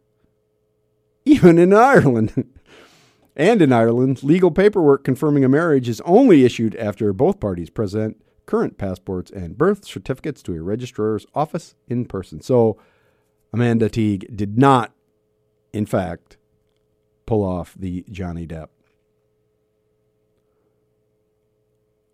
even 1.25 1.59
in 1.59 1.73
Ireland. 1.73 2.49
and 3.37 3.63
in 3.63 3.73
Ireland, 3.73 4.23
legal 4.23 4.51
paperwork 4.51 5.05
confirming 5.05 5.45
a 5.45 5.49
marriage 5.49 5.89
is 5.89 6.01
only 6.03 6.45
issued 6.45 6.75
after 6.77 7.13
both 7.13 7.41
parties 7.41 7.71
present 7.71 8.23
current 8.47 8.77
passports 8.79 9.31
and 9.31 9.57
birth 9.57 9.85
certificates 9.85 10.43
to 10.43 10.55
a 10.55 10.61
registrar's 10.61 11.25
office 11.35 11.77
in 11.89 12.05
person. 12.05 12.41
So 12.41 12.77
Amanda 13.53 13.89
Teague 13.89 14.37
did 14.37 14.59
not, 14.59 14.93
in 15.73 15.87
fact, 15.87 16.37
pull 17.27 17.45
off 17.45 17.75
the 17.79 18.05
Johnny 18.11 18.47
Depp. 18.47 18.69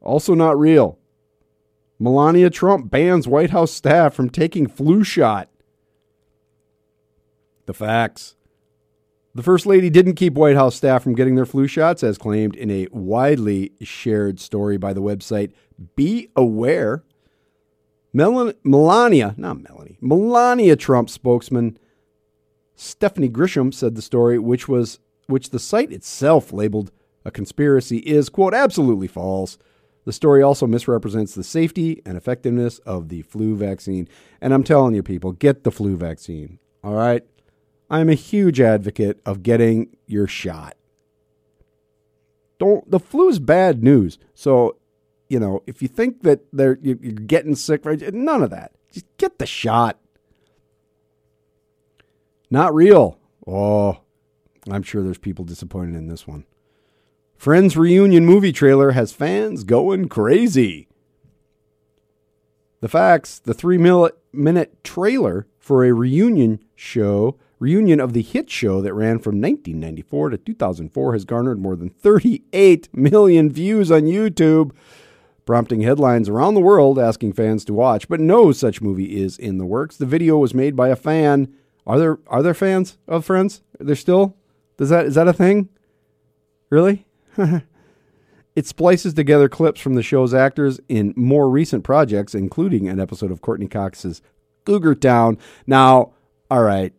Also 0.02 0.34
not 0.34 0.58
real. 0.58 0.98
Melania 1.98 2.50
Trump 2.50 2.90
bans 2.90 3.26
White 3.26 3.50
House 3.50 3.72
staff 3.72 4.14
from 4.14 4.28
taking 4.28 4.66
flu 4.66 5.02
shot. 5.02 5.48
The 7.64 7.74
facts. 7.74 8.35
The 9.36 9.42
First 9.42 9.66
Lady 9.66 9.90
didn't 9.90 10.14
keep 10.14 10.32
White 10.32 10.56
House 10.56 10.76
staff 10.76 11.02
from 11.02 11.14
getting 11.14 11.34
their 11.34 11.44
flu 11.44 11.66
shots, 11.66 12.02
as 12.02 12.16
claimed 12.16 12.56
in 12.56 12.70
a 12.70 12.88
widely 12.90 13.72
shared 13.82 14.40
story 14.40 14.78
by 14.78 14.94
the 14.94 15.02
website 15.02 15.52
Be 15.94 16.30
Aware. 16.34 17.04
Mel- 18.14 18.54
Melania, 18.64 19.34
not 19.36 19.62
Melanie, 19.62 19.98
Melania 20.00 20.74
Trump 20.74 21.10
spokesman 21.10 21.78
Stephanie 22.76 23.28
Grisham 23.28 23.74
said 23.74 23.94
the 23.94 24.00
story, 24.00 24.38
which 24.38 24.68
was 24.68 25.00
which 25.26 25.50
the 25.50 25.58
site 25.58 25.92
itself 25.92 26.50
labeled 26.50 26.90
a 27.22 27.30
conspiracy, 27.30 27.98
is 27.98 28.30
quote 28.30 28.54
absolutely 28.54 29.06
false. 29.06 29.58
The 30.06 30.14
story 30.14 30.40
also 30.40 30.66
misrepresents 30.66 31.34
the 31.34 31.44
safety 31.44 32.00
and 32.06 32.16
effectiveness 32.16 32.78
of 32.78 33.10
the 33.10 33.20
flu 33.20 33.54
vaccine. 33.54 34.08
And 34.40 34.54
I'm 34.54 34.64
telling 34.64 34.94
you, 34.94 35.02
people, 35.02 35.32
get 35.32 35.62
the 35.62 35.70
flu 35.70 35.98
vaccine. 35.98 36.58
All 36.82 36.94
right. 36.94 37.22
I'm 37.88 38.08
a 38.08 38.14
huge 38.14 38.60
advocate 38.60 39.20
of 39.24 39.42
getting 39.42 39.96
your 40.06 40.26
shot. 40.26 40.76
Don't 42.58 42.90
the 42.90 42.98
flu's 42.98 43.38
bad 43.38 43.82
news. 43.82 44.18
So, 44.34 44.76
you 45.28 45.38
know, 45.38 45.62
if 45.66 45.82
you 45.82 45.88
think 45.88 46.22
that 46.22 46.40
they're 46.52 46.78
you- 46.82 46.98
you're 47.02 47.12
getting 47.12 47.54
sick, 47.54 47.84
right? 47.84 48.14
None 48.14 48.42
of 48.42 48.50
that. 48.50 48.72
Just 48.90 49.06
get 49.18 49.38
the 49.38 49.46
shot. 49.46 49.98
Not 52.50 52.74
real. 52.74 53.18
Oh, 53.46 53.98
I'm 54.70 54.82
sure 54.82 55.02
there's 55.02 55.18
people 55.18 55.44
disappointed 55.44 55.96
in 55.96 56.08
this 56.08 56.26
one. 56.26 56.44
Friends 57.36 57.76
reunion 57.76 58.24
movie 58.24 58.52
trailer 58.52 58.92
has 58.92 59.12
fans 59.12 59.62
going 59.62 60.08
crazy. 60.08 60.88
The 62.80 62.88
facts 62.88 63.38
the 63.38 63.54
three 63.54 63.78
minute 64.32 64.84
trailer 64.84 65.46
for 65.58 65.84
a 65.84 65.92
reunion 65.92 66.60
show, 66.74 67.36
reunion 67.58 68.00
of 68.00 68.12
the 68.12 68.22
hit 68.22 68.50
show 68.50 68.80
that 68.82 68.94
ran 68.94 69.18
from 69.18 69.40
1994 69.40 70.30
to 70.30 70.38
2004, 70.38 71.12
has 71.12 71.24
garnered 71.24 71.58
more 71.58 71.76
than 71.76 71.90
38 71.90 72.88
million 72.94 73.50
views 73.50 73.90
on 73.90 74.02
YouTube, 74.02 74.72
prompting 75.44 75.82
headlines 75.82 76.28
around 76.28 76.54
the 76.54 76.60
world 76.60 76.98
asking 76.98 77.32
fans 77.32 77.64
to 77.64 77.74
watch. 77.74 78.08
But 78.08 78.20
no 78.20 78.52
such 78.52 78.82
movie 78.82 79.20
is 79.20 79.38
in 79.38 79.58
the 79.58 79.66
works. 79.66 79.96
The 79.96 80.06
video 80.06 80.36
was 80.38 80.54
made 80.54 80.76
by 80.76 80.88
a 80.88 80.96
fan. 80.96 81.52
Are 81.86 81.98
there 81.98 82.18
are 82.26 82.42
there 82.42 82.54
fans 82.54 82.98
of 83.06 83.24
Friends? 83.24 83.62
They're 83.78 83.96
still? 83.96 84.36
Does 84.76 84.88
that 84.90 85.06
is 85.06 85.14
that 85.14 85.28
a 85.28 85.32
thing? 85.32 85.68
Really? 86.70 87.06
It 88.56 88.66
splices 88.66 89.12
together 89.12 89.50
clips 89.50 89.82
from 89.82 89.94
the 89.94 90.02
show's 90.02 90.32
actors 90.32 90.80
in 90.88 91.12
more 91.14 91.50
recent 91.50 91.84
projects, 91.84 92.34
including 92.34 92.88
an 92.88 92.98
episode 92.98 93.30
of 93.30 93.42
Courteney 93.42 93.68
Cox's 93.68 94.22
Cougar 94.64 94.94
Town. 94.94 95.36
Now, 95.66 96.14
all 96.50 96.62
right. 96.62 96.94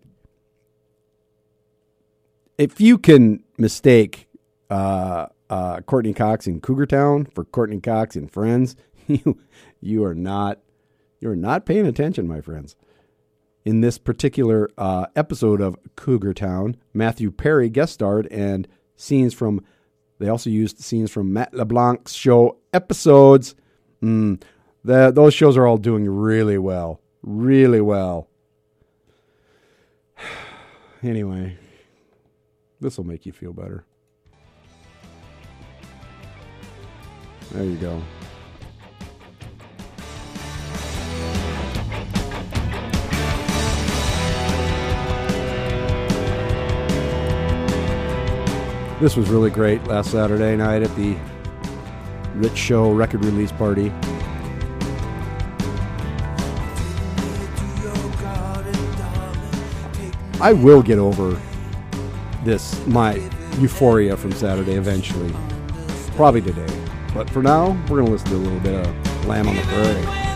If 2.58 2.82
you 2.82 2.98
can 2.98 3.44
mistake 3.58 4.28
uh, 4.70 5.28
uh, 5.50 5.82
Courteney 5.82 6.14
Cox 6.14 6.48
in 6.48 6.60
Cougar 6.60 6.88
Town 6.88 7.26
for 7.26 7.46
Courteney 7.46 7.80
Cox 7.80 8.16
in 8.16 8.28
Friends, 8.28 8.76
you 9.08 9.40
you 9.80 10.04
are 10.04 10.16
not 10.16 10.60
you 11.20 11.30
are 11.30 11.36
not 11.36 11.66
paying 11.66 11.86
attention, 11.86 12.28
my 12.28 12.42
friends. 12.42 12.76
In 13.64 13.82
this 13.82 13.98
particular 13.98 14.70
uh, 14.78 15.08
episode 15.16 15.62
of 15.62 15.78
Cougar 15.96 16.34
Town, 16.34 16.78
Matthew 16.94 17.32
Perry 17.32 17.70
guest 17.70 17.94
starred, 17.94 18.28
and 18.28 18.68
scenes 18.96 19.34
from 19.34 19.64
they 20.20 20.30
also 20.30 20.50
used 20.50 20.80
scenes 20.80 21.12
from 21.12 21.32
Matt 21.32 21.54
LeBlanc's 21.54 22.14
show 22.14 22.58
episodes. 22.74 23.56
Mm, 24.02 24.42
the, 24.84 25.12
those 25.12 25.34
shows 25.34 25.58
are 25.58 25.68
all 25.68 25.78
doing 25.78 26.10
really 26.10 26.58
well. 26.58 27.02
Really 27.22 27.82
well. 27.82 28.28
Anyway, 31.04 31.56
this 32.80 32.98
will 32.98 33.06
make 33.06 33.26
you 33.26 33.32
feel 33.32 33.54
better. 33.54 33.86
There 37.52 37.64
you 37.64 37.78
go. 37.78 38.02
This 49.00 49.16
was 49.16 49.30
really 49.30 49.52
great 49.52 49.84
last 49.86 50.12
Saturday 50.12 50.56
night 50.56 50.82
at 50.82 50.96
the 50.96 51.16
Rich 52.34 52.58
Show 52.58 52.92
record 52.92 53.24
release 53.24 53.52
party. 53.52 53.92
I 60.40 60.54
will 60.54 60.82
get 60.84 61.00
over 61.00 61.40
this, 62.48 62.86
my 62.88 63.16
euphoria 63.60 64.18
from 64.18 64.32
Saturday 64.32 64.74
eventually. 64.74 65.32
Probably 66.16 66.42
today. 66.42 66.66
But 67.14 67.30
for 67.30 67.44
now, 67.44 67.72
we're 67.90 68.02
going 68.02 68.06
to 68.06 68.12
listen 68.12 68.30
to 68.30 68.36
a 68.36 68.38
little 68.38 68.60
bit 68.60 68.88
of 68.88 69.26
Lamb 69.28 69.48
on 69.48 69.56
the 69.56 69.62
Prairie. 69.64 70.27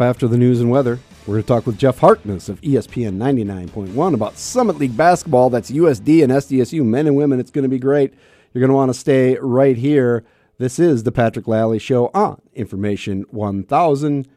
After 0.00 0.26
the 0.28 0.38
news 0.38 0.60
and 0.60 0.70
weather, 0.70 0.98
we're 1.26 1.34
going 1.34 1.42
to 1.42 1.48
talk 1.48 1.66
with 1.66 1.78
Jeff 1.78 1.98
Harkness 1.98 2.48
of 2.48 2.60
ESPN 2.60 3.16
99.1 3.16 4.14
about 4.14 4.36
Summit 4.36 4.78
League 4.78 4.96
basketball. 4.96 5.50
That's 5.50 5.70
USD 5.70 6.22
and 6.22 6.32
SDSU, 6.32 6.84
men 6.84 7.06
and 7.06 7.16
women. 7.16 7.40
It's 7.40 7.50
going 7.50 7.64
to 7.64 7.68
be 7.68 7.78
great. 7.78 8.14
You're 8.52 8.60
going 8.60 8.70
to 8.70 8.74
want 8.74 8.90
to 8.90 8.98
stay 8.98 9.36
right 9.40 9.76
here. 9.76 10.24
This 10.58 10.78
is 10.78 11.04
the 11.04 11.12
Patrick 11.12 11.46
Lally 11.46 11.78
Show 11.78 12.10
on 12.14 12.40
Information 12.54 13.24
1000 13.30 14.28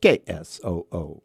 KSOO. 0.00 1.20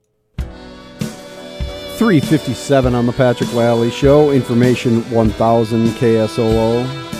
357 1.97 2.95
on 2.95 3.05
the 3.05 3.13
Patrick 3.13 3.53
Lally 3.53 3.91
Show, 3.91 4.31
Information 4.31 5.09
1000 5.11 5.87
KSOO. 5.89 7.12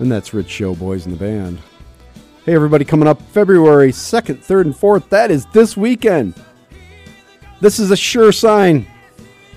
And 0.00 0.10
that's 0.10 0.32
Rich 0.32 0.48
Show 0.48 0.74
Boys 0.74 1.04
in 1.04 1.12
the 1.12 1.18
Band. 1.18 1.58
Hey, 2.46 2.54
everybody, 2.54 2.86
coming 2.86 3.06
up 3.06 3.20
February 3.20 3.92
2nd, 3.92 4.38
3rd, 4.38 4.60
and 4.62 4.74
4th. 4.74 5.10
That 5.10 5.30
is 5.30 5.44
this 5.52 5.76
weekend. 5.76 6.34
This 7.60 7.78
is 7.78 7.90
a 7.90 7.96
sure 7.96 8.32
sign 8.32 8.86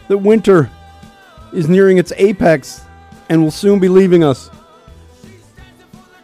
that 0.10 0.18
winter 0.18 0.70
is 1.54 1.70
nearing 1.70 1.98
its 1.98 2.12
apex 2.18 2.82
and 3.30 3.42
will 3.42 3.52
soon 3.52 3.80
be 3.80 3.88
leaving 3.88 4.22
us. 4.22 4.50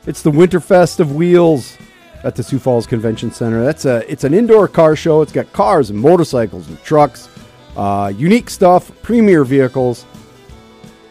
It's 0.06 0.22
the 0.22 0.32
Winterfest 0.32 1.00
of 1.00 1.16
Wheels 1.16 1.78
at 2.26 2.36
the 2.36 2.44
Sioux 2.44 2.60
Falls 2.60 2.86
Convention 2.86 3.32
Center. 3.32 3.64
That's 3.64 3.86
a 3.86 4.10
it's 4.12 4.26
an 4.26 4.34
indoor 4.34 4.68
car 4.68 4.98
show. 4.98 5.22
It's 5.22 5.32
got 5.32 5.52
cars 5.54 5.92
and 5.92 6.00
motorcycles 6.00 6.68
and 6.68 6.82
trucks, 6.84 7.30
uh, 7.78 8.12
unique 8.14 8.50
stuff, 8.50 8.92
premier 9.02 9.46
vehicles. 9.46 10.06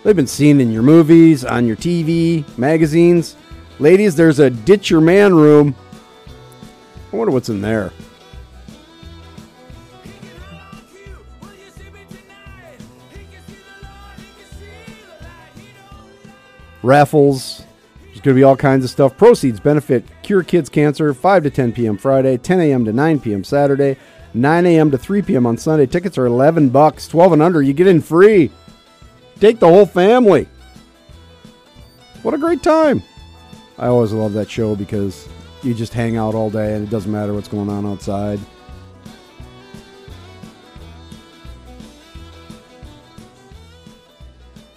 They've 0.09 0.17
been 0.17 0.27
seen 0.27 0.63
in 0.63 0.73
your 0.73 0.83
movies, 0.83 1.45
on 1.45 1.67
your 1.67 1.77
TV, 1.77 2.43
magazines. 2.57 3.37
Ladies, 3.79 4.17
there's 4.17 4.39
a 4.39 4.49
ditch 4.49 4.89
your 4.89 5.03
man 5.03 5.35
room. 5.35 5.75
I 7.13 7.17
wonder 7.17 7.31
what's 7.31 7.51
in 7.51 7.61
there. 7.61 7.93
raffles. 16.83 17.67
There's 18.07 18.23
going 18.23 18.35
to 18.35 18.41
be 18.41 18.45
all 18.45 18.57
kinds 18.57 18.85
of 18.85 18.91
stuff. 18.91 19.15
Proceeds 19.19 19.61
benefit 19.61 20.07
Cure 20.23 20.43
Kids 20.43 20.71
Cancer, 20.71 21.13
5 21.13 21.43
to 21.43 21.51
10 21.51 21.73
p.m. 21.75 21.99
Friday, 21.99 22.39
10 22.39 22.61
a.m. 22.61 22.87
to 22.87 22.95
9 22.95 23.21
p.m. 23.21 23.45
Saturday, 23.45 23.99
9 24.33 24.65
a.m. 24.65 24.91
to 24.91 24.97
3 24.97 25.21
p.m. 25.21 25.45
on 25.45 25.59
Sunday. 25.59 25.85
Tickets 25.85 26.17
are 26.17 26.25
11 26.25 26.71
bucks, 26.71 27.09
12 27.09 27.35
and 27.35 27.43
under. 27.43 27.61
You 27.61 27.75
get 27.75 27.87
in 27.87 28.01
free. 28.01 28.51
Take 29.41 29.59
the 29.61 29.68
whole 29.68 29.86
family. 29.86 30.49
What 32.22 32.34
a 32.34 32.39
great 32.39 32.62
time. 32.62 33.03
I 33.78 33.86
always 33.86 34.12
love 34.12 34.32
that 34.32 34.51
show 34.51 34.74
because 34.74 35.28
you 35.62 35.74
just 35.74 35.93
hang 35.93 36.16
out 36.16 36.34
all 36.34 36.51
day 36.51 36.74
and 36.74 36.86
it 36.86 36.91
doesn't 36.91 37.11
matter 37.11 37.32
what's 37.32 37.49
going 37.49 37.68
on 37.68 37.86
outside. 37.86 38.41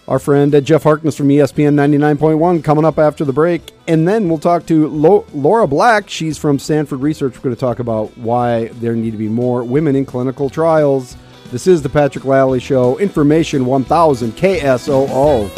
Our 0.07 0.20
friend 0.20 0.53
uh, 0.53 0.59
Jeff 0.59 0.84
Harkness 0.84 1.16
from 1.16 1.30
ESPN 1.30 1.74
99.1 1.74 2.66
coming 2.66 2.84
up 2.84 2.99
after 2.99 3.24
the 3.24 3.32
break. 3.32 3.72
And 3.88 4.05
then 4.05 4.28
we'll 4.28 4.39
talk 4.39 4.66
to 4.66 4.89
Laura 4.89 5.68
Black. 5.68 6.09
She's 6.09 6.38
from 6.38 6.59
Sanford 6.59 6.99
Research. 6.99 7.36
We're 7.36 7.43
going 7.43 7.55
to 7.55 7.59
talk 7.59 7.80
about 7.80 8.18
why 8.18 8.68
there 8.68 8.93
need 8.93 9.12
to 9.12 9.18
be 9.18 9.30
more 9.30 9.64
women 9.64 9.95
in 9.95 10.05
clinical 10.05 10.49
trials. 10.49 11.16
This 11.52 11.68
is 11.68 11.82
the 11.82 11.89
Patrick 11.89 12.24
Lally 12.24 12.62
Show. 12.62 12.97
Information 12.97 13.66
1000 13.66 14.32
KSOO. 14.38 15.49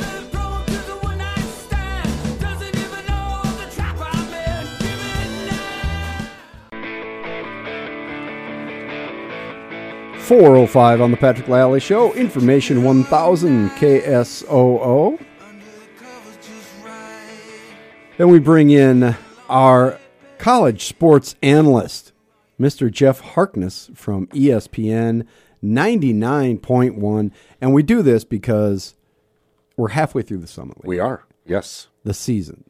One 1.04 1.22
in. 1.22 1.46
Giving 2.40 2.74
405 10.20 11.02
on 11.02 11.12
the 11.12 11.18
Patrick 11.18 11.48
Lally 11.48 11.80
Show. 11.80 12.12
Information 12.14 12.84
1000 12.84 13.70
KSOO. 13.70 15.24
Then 18.18 18.30
we 18.30 18.40
bring 18.40 18.72
in 18.72 19.16
our 19.48 20.00
college 20.40 20.86
sports 20.86 21.36
analyst, 21.44 22.14
Mr. 22.60 22.90
Jeff 22.92 23.20
Harkness 23.20 23.92
from 23.94 24.26
ESPN 24.30 25.28
99.1. 25.64 27.32
And 27.62 27.74
we 27.74 27.84
do 27.84 28.02
this 28.02 28.24
because 28.24 28.96
we're 29.78 29.90
halfway 29.90 30.22
through 30.22 30.40
the 30.40 30.48
Summit 30.48 30.78
League, 30.80 30.88
We 30.88 31.00
are. 31.00 31.26
Yes. 31.46 31.88
the 32.04 32.14
season. 32.14 32.64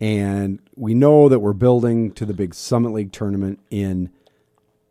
And 0.00 0.60
we 0.76 0.94
know 0.94 1.28
that 1.28 1.40
we're 1.40 1.52
building 1.52 2.10
to 2.12 2.24
the 2.24 2.32
big 2.32 2.54
Summit 2.54 2.92
League 2.92 3.12
tournament 3.12 3.58
in 3.70 4.10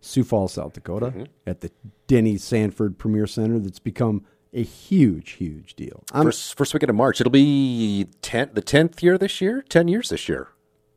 Sioux 0.02 0.24
Falls, 0.24 0.54
South 0.54 0.74
Dakota, 0.74 1.08
Mm-hmm. 1.08 1.24
at 1.48 1.62
the 1.62 1.72
Denny 2.08 2.38
Sanford 2.38 2.98
Premier 2.98 3.26
Center 3.28 3.58
that's 3.60 3.80
become 3.80 4.24
a 4.54 4.64
huge, 4.64 5.32
huge 5.32 5.76
deal. 5.76 6.04
I'm, 6.14 6.24
First, 6.26 6.56
first 6.58 6.74
weekend 6.74 6.90
of 6.92 6.96
March. 6.96 7.20
It'll 7.20 7.32
be 7.32 8.08
10, 8.22 8.52
the 8.54 8.62
10th 8.62 9.02
year 9.02 9.18
this 9.18 9.42
year? 9.42 9.64
10 9.70 9.88
years 9.88 10.10
this 10.10 10.28
year. 10.30 10.50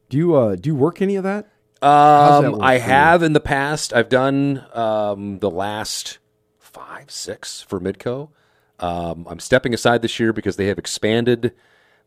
do 0.09 0.17
you 0.19 0.35
uh, 0.35 0.57
do 0.57 0.69
you 0.71 0.75
work 0.75 1.01
any 1.03 1.17
of 1.17 1.25
that? 1.25 1.49
that 1.81 1.87
Um, 1.89 2.53
work 2.53 2.63
I 2.63 2.79
for 2.79 2.85
you? 2.85 2.91
have 2.93 3.23
in 3.23 3.33
the 3.33 3.41
past. 3.41 3.93
I've 3.95 4.09
done 4.09 4.65
um, 4.75 5.39
the 5.41 5.51
last 5.51 6.19
five, 6.73 7.11
six 7.11 7.61
for 7.63 7.81
Midco. 7.81 8.29
Um, 8.81 9.27
I'm 9.29 9.39
stepping 9.41 9.75
aside 9.75 10.03
this 10.03 10.19
year 10.19 10.33
because 10.33 10.57
they 10.57 10.67
have 10.67 10.79
expanded 10.79 11.53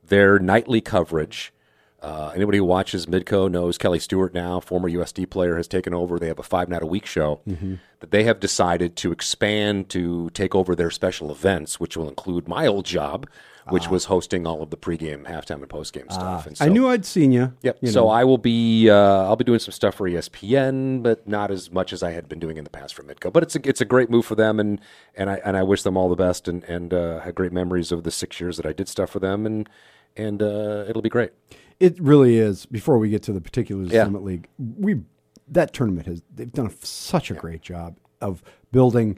their 0.04 0.40
nightly 0.40 0.82
coverage. 0.82 1.54
Uh, 2.02 2.32
anybody 2.36 2.58
who 2.60 2.66
watches 2.66 3.06
Midco 3.08 3.50
knows 3.50 3.78
Kelly 3.78 3.98
Stewart 4.00 4.34
now, 4.34 4.60
former 4.60 4.90
USD 4.90 5.30
player, 5.30 5.56
has 5.58 5.68
taken 5.68 5.94
over. 5.94 6.20
They 6.20 6.28
have 6.28 6.38
a 6.40 6.44
five 6.44 6.70
night 6.70 6.84
a 6.84 6.86
week 6.86 7.06
show 7.06 7.40
Mm-hmm. 7.48 7.76
that 8.02 8.12
they 8.12 8.24
have 8.26 8.40
decided 8.40 8.96
to 8.98 9.12
expand 9.12 9.90
to 9.90 10.30
take 10.32 10.54
over 10.54 10.76
their 10.76 10.92
special 10.92 11.32
events, 11.32 11.80
which 11.80 11.96
will 11.98 12.10
include 12.10 12.48
my 12.48 12.68
old 12.68 12.86
job, 12.86 13.28
which 13.70 13.90
was 13.90 14.06
hosting 14.06 14.46
all 14.46 14.62
of 14.62 14.70
the 14.70 14.78
pregame, 14.78 15.26
halftime, 15.26 15.56
and 15.62 15.70
postgame 15.70 16.12
stuff. 16.12 16.46
And 16.46 16.56
Ah. 16.60 16.66
I 16.66 16.70
knew 16.70 16.88
I'd 16.88 17.06
seen 17.06 17.32
you. 17.32 17.54
Yep. 17.64 17.78
You 17.82 17.90
so 17.92 18.04
know. 18.04 18.10
I 18.10 18.24
will 18.24 18.38
be 18.38 18.90
uh, 18.90 18.96
I'll 19.24 19.36
be 19.36 19.44
doing 19.44 19.60
some 19.60 19.72
stuff 19.72 19.96
for 19.96 20.10
ESPN, 20.10 21.02
but 21.04 21.28
not 21.28 21.52
as 21.52 21.72
much 21.72 21.92
as 21.94 22.04
I 22.04 22.12
had 22.12 22.30
been 22.30 22.40
doing 22.40 22.58
in 22.58 22.64
the 22.64 22.70
past 22.70 22.94
for 22.94 23.04
Midco. 23.04 23.32
But 23.34 23.44
it's 23.44 23.56
a 23.56 23.68
it's 23.68 23.82
a 23.82 23.86
great 23.86 24.10
move 24.10 24.26
for 24.26 24.36
them, 24.36 24.60
and 24.60 24.80
and 25.16 25.30
I 25.30 25.42
and 25.46 25.58
I 25.58 25.64
wish 25.64 25.84
them 25.84 25.98
all 25.98 26.10
the 26.10 26.16
best, 26.16 26.48
and 26.48 26.64
and 26.66 26.94
uh, 26.94 27.20
had 27.22 27.36
great 27.36 27.52
memories 27.52 27.92
of 27.92 28.04
the 28.04 28.12
six 28.12 28.40
years 28.40 28.58
that 28.58 28.66
I 28.66 28.74
did 28.74 28.88
stuff 28.88 29.10
for 29.10 29.20
them, 29.20 29.46
and 29.46 29.68
and 30.16 30.42
uh, 30.42 30.86
it'll 30.88 31.02
be 31.02 31.10
great. 31.10 31.32
It 31.80 32.00
really 32.00 32.38
is. 32.38 32.66
Before 32.66 32.98
we 32.98 33.10
get 33.10 33.24
to 33.24 33.34
the 33.34 33.42
particulars 33.42 33.88
of 33.88 33.94
Summit 33.94 34.24
League, 34.24 34.48
we 34.58 35.02
that 35.48 35.74
tournament 35.74 36.08
has 36.08 36.22
they've 36.34 36.52
done 36.52 36.68
a, 36.68 36.86
such 36.86 37.30
a 37.32 37.34
great 37.34 37.62
job 37.62 37.98
of 38.22 38.42
building. 38.72 39.18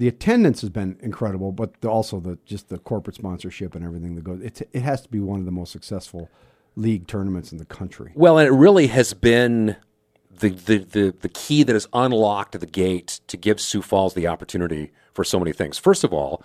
The 0.00 0.08
attendance 0.08 0.62
has 0.62 0.70
been 0.70 0.96
incredible, 1.00 1.52
but 1.52 1.78
the, 1.82 1.90
also 1.90 2.20
the 2.20 2.38
just 2.46 2.70
the 2.70 2.78
corporate 2.78 3.16
sponsorship 3.16 3.74
and 3.74 3.84
everything 3.84 4.14
that 4.14 4.24
goes. 4.24 4.40
It 4.40 4.66
it 4.72 4.80
has 4.80 5.02
to 5.02 5.10
be 5.10 5.20
one 5.20 5.40
of 5.40 5.44
the 5.44 5.52
most 5.52 5.72
successful 5.72 6.30
league 6.74 7.06
tournaments 7.06 7.52
in 7.52 7.58
the 7.58 7.66
country. 7.66 8.12
Well, 8.14 8.38
and 8.38 8.48
it 8.48 8.52
really 8.52 8.86
has 8.86 9.12
been 9.12 9.76
the, 10.30 10.48
the, 10.48 10.78
the, 10.78 11.14
the 11.20 11.28
key 11.28 11.64
that 11.64 11.74
has 11.74 11.86
unlocked 11.92 12.58
the 12.58 12.66
gate 12.66 13.20
to 13.26 13.36
give 13.36 13.60
Sioux 13.60 13.82
Falls 13.82 14.14
the 14.14 14.26
opportunity 14.26 14.90
for 15.12 15.22
so 15.22 15.38
many 15.38 15.52
things. 15.52 15.76
First 15.76 16.02
of 16.02 16.14
all, 16.14 16.42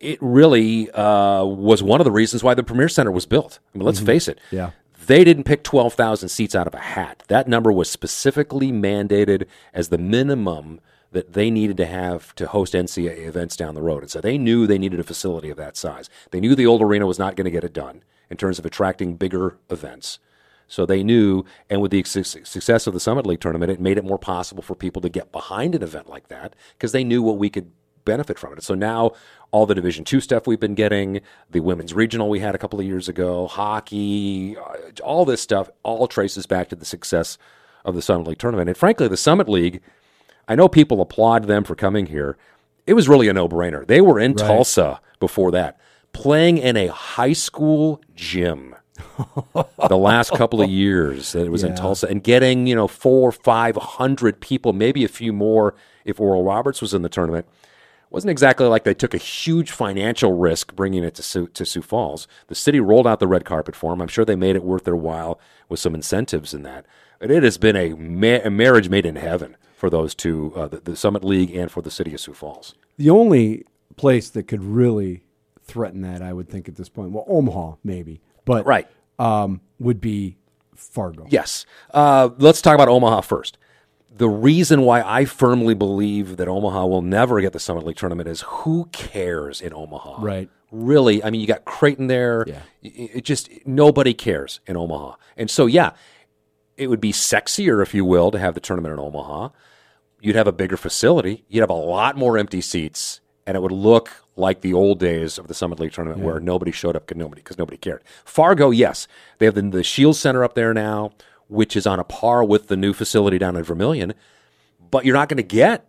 it 0.00 0.18
really 0.22 0.90
uh, 0.92 1.44
was 1.44 1.82
one 1.82 2.00
of 2.00 2.06
the 2.06 2.10
reasons 2.10 2.42
why 2.42 2.54
the 2.54 2.62
Premier 2.62 2.88
Center 2.88 3.10
was 3.10 3.26
built. 3.26 3.58
I 3.74 3.78
mean, 3.78 3.84
let's 3.84 4.00
face 4.00 4.28
it. 4.28 4.40
Yeah. 4.50 4.70
They 5.06 5.24
didn't 5.24 5.44
pick 5.44 5.62
12,000 5.62 6.30
seats 6.30 6.54
out 6.54 6.66
of 6.66 6.72
a 6.72 6.78
hat. 6.78 7.22
That 7.28 7.48
number 7.48 7.70
was 7.70 7.90
specifically 7.90 8.72
mandated 8.72 9.46
as 9.74 9.90
the 9.90 9.98
minimum 9.98 10.80
that 11.14 11.32
they 11.32 11.50
needed 11.50 11.76
to 11.78 11.86
have 11.86 12.34
to 12.34 12.46
host 12.46 12.74
NCAA 12.74 13.26
events 13.26 13.56
down 13.56 13.74
the 13.74 13.82
road. 13.82 14.02
And 14.02 14.10
so 14.10 14.20
they 14.20 14.36
knew 14.36 14.66
they 14.66 14.78
needed 14.78 15.00
a 15.00 15.04
facility 15.04 15.48
of 15.48 15.56
that 15.56 15.76
size. 15.76 16.10
They 16.32 16.40
knew 16.40 16.54
the 16.54 16.66
old 16.66 16.82
arena 16.82 17.06
was 17.06 17.18
not 17.18 17.36
going 17.36 17.44
to 17.44 17.50
get 17.50 17.64
it 17.64 17.72
done 17.72 18.02
in 18.30 18.36
terms 18.36 18.58
of 18.58 18.66
attracting 18.66 19.16
bigger 19.16 19.56
events. 19.70 20.18
So 20.66 20.84
they 20.84 21.04
knew, 21.04 21.44
and 21.70 21.80
with 21.80 21.92
the 21.92 22.02
success 22.02 22.86
of 22.86 22.94
the 22.94 23.00
Summit 23.00 23.26
League 23.26 23.40
tournament, 23.40 23.70
it 23.70 23.80
made 23.80 23.96
it 23.96 24.04
more 24.04 24.18
possible 24.18 24.62
for 24.62 24.74
people 24.74 25.00
to 25.02 25.08
get 25.08 25.30
behind 25.30 25.74
an 25.74 25.82
event 25.82 26.08
like 26.08 26.28
that 26.28 26.56
because 26.76 26.92
they 26.92 27.04
knew 27.04 27.22
what 27.22 27.38
we 27.38 27.48
could 27.48 27.70
benefit 28.04 28.38
from 28.38 28.52
it. 28.54 28.62
So 28.62 28.74
now 28.74 29.12
all 29.50 29.66
the 29.66 29.74
Division 29.74 30.04
two 30.04 30.20
stuff 30.20 30.46
we've 30.46 30.60
been 30.60 30.74
getting, 30.74 31.20
the 31.50 31.60
women's 31.60 31.94
regional 31.94 32.28
we 32.28 32.40
had 32.40 32.54
a 32.54 32.58
couple 32.58 32.80
of 32.80 32.86
years 32.86 33.08
ago, 33.08 33.46
hockey, 33.46 34.56
uh, 34.56 35.02
all 35.02 35.24
this 35.24 35.40
stuff, 35.40 35.70
all 35.84 36.08
traces 36.08 36.46
back 36.46 36.68
to 36.70 36.76
the 36.76 36.84
success 36.84 37.38
of 37.84 37.94
the 37.94 38.02
Summit 38.02 38.26
League 38.26 38.38
tournament. 38.38 38.68
And 38.68 38.76
frankly, 38.76 39.06
the 39.06 39.16
Summit 39.16 39.48
League, 39.48 39.80
I 40.48 40.54
know 40.54 40.68
people 40.68 41.00
applaud 41.00 41.44
them 41.44 41.64
for 41.64 41.74
coming 41.74 42.06
here. 42.06 42.36
It 42.86 42.94
was 42.94 43.08
really 43.08 43.28
a 43.28 43.32
no 43.32 43.48
brainer. 43.48 43.86
They 43.86 44.00
were 44.00 44.20
in 44.20 44.34
Tulsa 44.34 45.00
before 45.18 45.50
that, 45.52 45.78
playing 46.12 46.58
in 46.58 46.76
a 46.76 46.88
high 46.88 47.32
school 47.32 48.02
gym 48.14 48.74
the 49.88 49.96
last 49.96 50.32
couple 50.32 50.60
of 50.60 50.68
years 50.68 51.32
that 51.32 51.46
it 51.46 51.50
was 51.50 51.64
in 51.64 51.74
Tulsa 51.74 52.06
and 52.06 52.22
getting, 52.22 52.66
you 52.66 52.74
know, 52.74 52.86
four, 52.86 53.32
five 53.32 53.76
hundred 53.76 54.40
people, 54.40 54.72
maybe 54.72 55.04
a 55.04 55.08
few 55.08 55.32
more 55.32 55.74
if 56.04 56.20
Oral 56.20 56.44
Roberts 56.44 56.80
was 56.82 56.94
in 56.94 57.02
the 57.02 57.08
tournament. 57.08 57.46
Wasn't 58.10 58.30
exactly 58.30 58.66
like 58.66 58.84
they 58.84 58.94
took 58.94 59.12
a 59.12 59.18
huge 59.18 59.72
financial 59.72 60.34
risk 60.34 60.76
bringing 60.76 61.02
it 61.02 61.14
to 61.16 61.22
Sioux, 61.22 61.48
to 61.48 61.66
Sioux 61.66 61.82
Falls. 61.82 62.28
The 62.46 62.54
city 62.54 62.78
rolled 62.78 63.08
out 63.08 63.18
the 63.18 63.26
red 63.26 63.44
carpet 63.44 63.74
for 63.74 63.90
them. 63.90 64.00
I'm 64.00 64.06
sure 64.06 64.24
they 64.24 64.36
made 64.36 64.54
it 64.54 64.62
worth 64.62 64.84
their 64.84 64.94
while 64.94 65.40
with 65.68 65.80
some 65.80 65.96
incentives 65.96 66.54
in 66.54 66.62
that. 66.62 66.86
But 67.18 67.32
it 67.32 67.42
has 67.42 67.58
been 67.58 67.74
a, 67.74 67.94
ma- 67.94 68.44
a 68.44 68.50
marriage 68.50 68.88
made 68.88 69.04
in 69.04 69.16
heaven 69.16 69.56
for 69.84 69.90
those 69.90 70.14
two, 70.14 70.50
uh, 70.56 70.66
the, 70.66 70.78
the 70.80 70.96
Summit 70.96 71.22
League 71.22 71.54
and 71.54 71.70
for 71.70 71.82
the 71.82 71.90
city 71.90 72.14
of 72.14 72.20
Sioux 72.20 72.32
Falls. 72.32 72.74
The 72.96 73.10
only 73.10 73.66
place 73.96 74.30
that 74.30 74.44
could 74.48 74.62
really 74.64 75.24
threaten 75.62 76.00
that, 76.00 76.22
I 76.22 76.32
would 76.32 76.48
think, 76.48 76.70
at 76.70 76.76
this 76.76 76.88
point, 76.88 77.10
well, 77.10 77.26
Omaha 77.28 77.74
maybe, 77.84 78.22
but 78.46 78.64
Right. 78.64 78.88
um, 79.18 79.60
would 79.78 80.00
be 80.00 80.38
Fargo. 80.74 81.26
Yes. 81.28 81.66
Uh, 81.92 82.30
let's 82.38 82.62
talk 82.62 82.74
about 82.74 82.88
Omaha 82.88 83.20
first. 83.20 83.58
The 84.16 84.26
reason 84.26 84.82
why 84.82 85.02
I 85.02 85.26
firmly 85.26 85.74
believe 85.74 86.38
that 86.38 86.48
Omaha 86.48 86.86
will 86.86 87.02
never 87.02 87.42
get 87.42 87.52
the 87.52 87.60
Summit 87.60 87.84
League 87.84 87.96
tournament 87.96 88.26
is 88.26 88.40
who 88.40 88.88
cares 88.90 89.60
in 89.60 89.74
Omaha? 89.74 90.22
Right. 90.22 90.48
Really, 90.70 91.22
I 91.22 91.28
mean, 91.28 91.42
you 91.42 91.46
got 91.46 91.66
Creighton 91.66 92.06
there. 92.06 92.44
Yeah. 92.46 92.60
It, 92.82 93.16
it 93.16 93.24
just 93.26 93.50
nobody 93.66 94.14
cares 94.14 94.60
in 94.66 94.78
Omaha, 94.78 95.16
and 95.36 95.50
so 95.50 95.66
yeah, 95.66 95.90
it 96.76 96.88
would 96.88 97.00
be 97.00 97.12
sexier, 97.12 97.82
if 97.82 97.92
you 97.94 98.04
will, 98.04 98.30
to 98.30 98.38
have 98.38 98.54
the 98.54 98.60
tournament 98.60 98.94
in 98.94 98.98
Omaha. 98.98 99.50
You'd 100.24 100.36
have 100.36 100.46
a 100.46 100.52
bigger 100.52 100.78
facility. 100.78 101.44
You'd 101.48 101.60
have 101.60 101.68
a 101.68 101.74
lot 101.74 102.16
more 102.16 102.38
empty 102.38 102.62
seats, 102.62 103.20
and 103.46 103.56
it 103.58 103.60
would 103.60 103.70
look 103.70 104.10
like 104.36 104.62
the 104.62 104.72
old 104.72 104.98
days 104.98 105.36
of 105.38 105.48
the 105.48 105.54
Summit 105.54 105.78
League 105.78 105.92
tournament, 105.92 106.22
where 106.24 106.40
nobody 106.40 106.72
showed 106.72 106.96
up 106.96 107.06
because 107.06 107.18
nobody 107.18 107.42
because 107.42 107.58
nobody 107.58 107.76
cared. 107.76 108.02
Fargo, 108.24 108.70
yes, 108.70 109.06
they 109.36 109.44
have 109.44 109.54
the, 109.54 109.60
the 109.60 109.84
Scheels 109.84 110.18
Center 110.18 110.42
up 110.42 110.54
there 110.54 110.72
now, 110.72 111.10
which 111.48 111.76
is 111.76 111.86
on 111.86 112.00
a 112.00 112.04
par 112.04 112.42
with 112.42 112.68
the 112.68 112.76
new 112.76 112.94
facility 112.94 113.36
down 113.36 113.54
in 113.54 113.64
Vermillion, 113.64 114.14
but 114.90 115.04
you're 115.04 115.14
not 115.14 115.28
going 115.28 115.36
to 115.36 115.42
get 115.42 115.86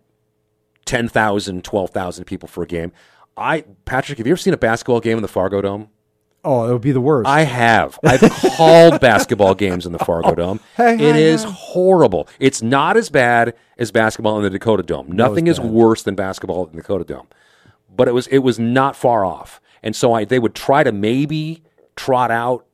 10,000, 0.84 1.64
12,000 1.64 2.24
people 2.26 2.46
for 2.46 2.62
a 2.62 2.66
game. 2.66 2.92
I 3.38 3.64
Patrick, 3.86 4.18
have 4.18 4.26
you 4.26 4.34
ever 4.34 4.38
seen 4.38 4.52
a 4.52 4.58
basketball 4.58 5.00
game 5.00 5.16
in 5.16 5.22
the 5.22 5.28
Fargo 5.28 5.62
Dome? 5.62 5.88
Oh, 6.46 6.68
it 6.68 6.72
would 6.72 6.80
be 6.80 6.92
the 6.92 7.00
worst. 7.00 7.28
I 7.28 7.42
have. 7.42 7.98
I've 8.04 8.20
called 8.20 9.00
basketball 9.00 9.56
games 9.56 9.84
in 9.84 9.90
the 9.90 9.98
Fargo 9.98 10.32
Dome. 10.36 10.60
Hey, 10.76 10.94
it 10.94 11.00
hey, 11.00 11.24
is 11.24 11.42
hey. 11.42 11.50
horrible. 11.52 12.28
It's 12.38 12.62
not 12.62 12.96
as 12.96 13.10
bad 13.10 13.56
as 13.78 13.90
basketball 13.90 14.36
in 14.36 14.44
the 14.44 14.50
Dakota 14.50 14.84
Dome. 14.84 15.10
Nothing 15.10 15.48
is 15.48 15.58
bad. 15.58 15.68
worse 15.68 16.04
than 16.04 16.14
basketball 16.14 16.66
in 16.66 16.76
the 16.76 16.82
Dakota 16.82 17.02
Dome. 17.02 17.26
But 17.94 18.06
it 18.06 18.12
was 18.12 18.28
it 18.28 18.38
was 18.38 18.60
not 18.60 18.94
far 18.94 19.24
off. 19.24 19.60
And 19.82 19.96
so 19.96 20.12
I 20.12 20.24
they 20.24 20.38
would 20.38 20.54
try 20.54 20.84
to 20.84 20.92
maybe 20.92 21.64
trot 21.96 22.30
out 22.30 22.64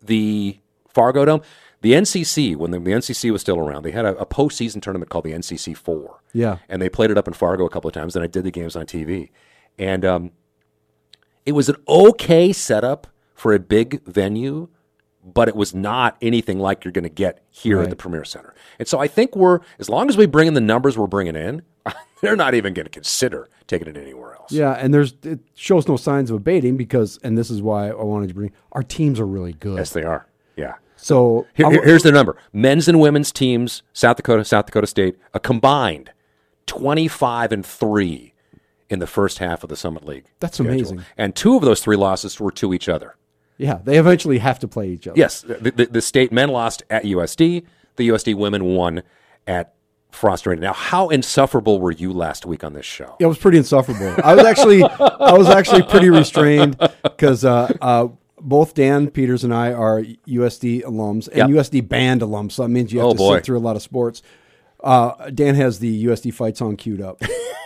the 0.00 0.58
Fargo 0.88 1.26
Dome. 1.26 1.42
The 1.82 1.92
NCC, 1.92 2.56
when 2.56 2.70
the, 2.70 2.78
the 2.78 2.90
NCC 2.92 3.30
was 3.30 3.42
still 3.42 3.58
around, 3.58 3.82
they 3.82 3.90
had 3.90 4.06
a, 4.06 4.16
a 4.16 4.26
postseason 4.26 4.80
tournament 4.80 5.10
called 5.10 5.24
the 5.24 5.32
NCC 5.32 5.76
Four. 5.76 6.22
Yeah. 6.32 6.58
and 6.70 6.80
they 6.80 6.88
played 6.88 7.10
it 7.10 7.18
up 7.18 7.28
in 7.28 7.34
Fargo 7.34 7.66
a 7.66 7.70
couple 7.70 7.88
of 7.88 7.94
times. 7.94 8.16
And 8.16 8.22
I 8.22 8.28
did 8.28 8.44
the 8.44 8.50
games 8.50 8.76
on 8.76 8.86
TV, 8.86 9.30
and 9.78 10.04
um, 10.06 10.30
it 11.44 11.52
was 11.52 11.68
an 11.68 11.76
okay 11.88 12.52
setup 12.52 13.06
for 13.40 13.54
a 13.54 13.58
big 13.58 14.04
venue, 14.04 14.68
but 15.24 15.48
it 15.48 15.56
was 15.56 15.74
not 15.74 16.14
anything 16.20 16.58
like 16.58 16.84
you're 16.84 16.92
going 16.92 17.04
to 17.04 17.08
get 17.08 17.42
here 17.48 17.80
at 17.80 17.88
the 17.88 17.96
Premier 17.96 18.22
Center. 18.22 18.54
And 18.78 18.86
so 18.86 18.98
I 18.98 19.08
think 19.08 19.34
we're 19.34 19.60
as 19.78 19.88
long 19.88 20.10
as 20.10 20.16
we 20.18 20.26
bring 20.26 20.46
in 20.46 20.52
the 20.52 20.60
numbers 20.60 20.98
we're 20.98 21.06
bringing 21.06 21.36
in, 21.36 21.62
they're 22.20 22.36
not 22.36 22.52
even 22.52 22.74
going 22.74 22.84
to 22.84 22.90
consider 22.90 23.48
taking 23.66 23.88
it 23.88 23.96
anywhere 23.96 24.34
else. 24.34 24.52
yeah, 24.52 24.72
and 24.72 24.92
there's 24.92 25.14
it 25.22 25.40
shows 25.54 25.88
no 25.88 25.96
signs 25.96 26.28
of 26.30 26.36
abating 26.36 26.76
because, 26.76 27.18
and 27.22 27.38
this 27.38 27.50
is 27.50 27.62
why 27.62 27.88
I 27.88 28.02
wanted 28.02 28.28
to 28.28 28.34
bring 28.34 28.52
our 28.72 28.82
teams 28.82 29.18
are 29.18 29.26
really 29.26 29.54
good. 29.54 29.78
Yes, 29.78 29.90
they 29.90 30.02
are. 30.02 30.26
Yeah. 30.56 30.74
So 30.96 31.46
here- 31.54 31.82
here's 31.82 32.02
their 32.02 32.12
number: 32.12 32.36
men's 32.52 32.88
and 32.88 33.00
women's 33.00 33.32
teams, 33.32 33.82
South 33.94 34.18
Dakota, 34.18 34.44
South 34.44 34.66
Dakota 34.66 34.86
State, 34.86 35.16
a 35.32 35.40
combined 35.40 36.10
twenty-five 36.66 37.52
and 37.52 37.64
three 37.64 38.34
in 38.90 38.98
the 38.98 39.06
first 39.06 39.38
half 39.38 39.62
of 39.62 39.68
the 39.70 39.76
Summit 39.76 40.04
League. 40.04 40.24
That's 40.40 40.56
schedule. 40.56 40.72
amazing. 40.72 41.04
And 41.16 41.34
two 41.34 41.56
of 41.56 41.62
those 41.62 41.80
three 41.80 41.96
losses 41.96 42.38
were 42.40 42.50
to 42.52 42.74
each 42.74 42.88
other. 42.88 43.16
Yeah, 43.60 43.78
they 43.84 43.98
eventually 43.98 44.38
have 44.38 44.58
to 44.60 44.68
play 44.68 44.88
each 44.90 45.06
other. 45.06 45.18
Yes, 45.18 45.42
the, 45.42 45.72
the, 45.76 45.86
the 45.86 46.00
state 46.02 46.32
men 46.32 46.48
lost 46.48 46.82
at 46.90 47.04
USD. 47.04 47.64
The 47.96 48.08
USD 48.08 48.34
women 48.34 48.64
won 48.64 49.02
at 49.46 49.74
Frost 50.10 50.46
Arena. 50.46 50.62
Now, 50.62 50.72
how 50.72 51.08
insufferable 51.10 51.80
were 51.80 51.92
you 51.92 52.12
last 52.12 52.46
week 52.46 52.64
on 52.64 52.72
this 52.72 52.86
show? 52.86 53.16
It 53.20 53.26
was 53.26 53.38
pretty 53.38 53.58
insufferable. 53.58 54.14
I 54.24 54.34
was 54.34 54.44
actually, 54.44 54.82
I 54.82 55.32
was 55.34 55.48
actually 55.48 55.82
pretty 55.82 56.10
restrained 56.10 56.76
because 57.02 57.44
uh, 57.44 57.72
uh, 57.80 58.08
both 58.40 58.74
Dan 58.74 59.08
Peters 59.10 59.44
and 59.44 59.52
I 59.54 59.72
are 59.72 60.02
USD 60.02 60.82
alums 60.84 61.28
and 61.28 61.36
Yep. 61.36 61.48
USD 61.50 61.88
band 61.88 62.22
alums. 62.22 62.52
So 62.52 62.62
that 62.62 62.70
means 62.70 62.92
you 62.92 63.00
have 63.00 63.08
Oh, 63.08 63.12
to 63.12 63.18
boy. 63.18 63.36
sit 63.36 63.44
through 63.44 63.58
a 63.58 63.60
lot 63.60 63.76
of 63.76 63.82
sports. 63.82 64.22
Uh, 64.82 65.28
Dan 65.30 65.54
has 65.56 65.78
the 65.78 66.06
USD 66.06 66.32
fight 66.32 66.56
song 66.56 66.76
queued 66.76 67.02
up, 67.02 67.20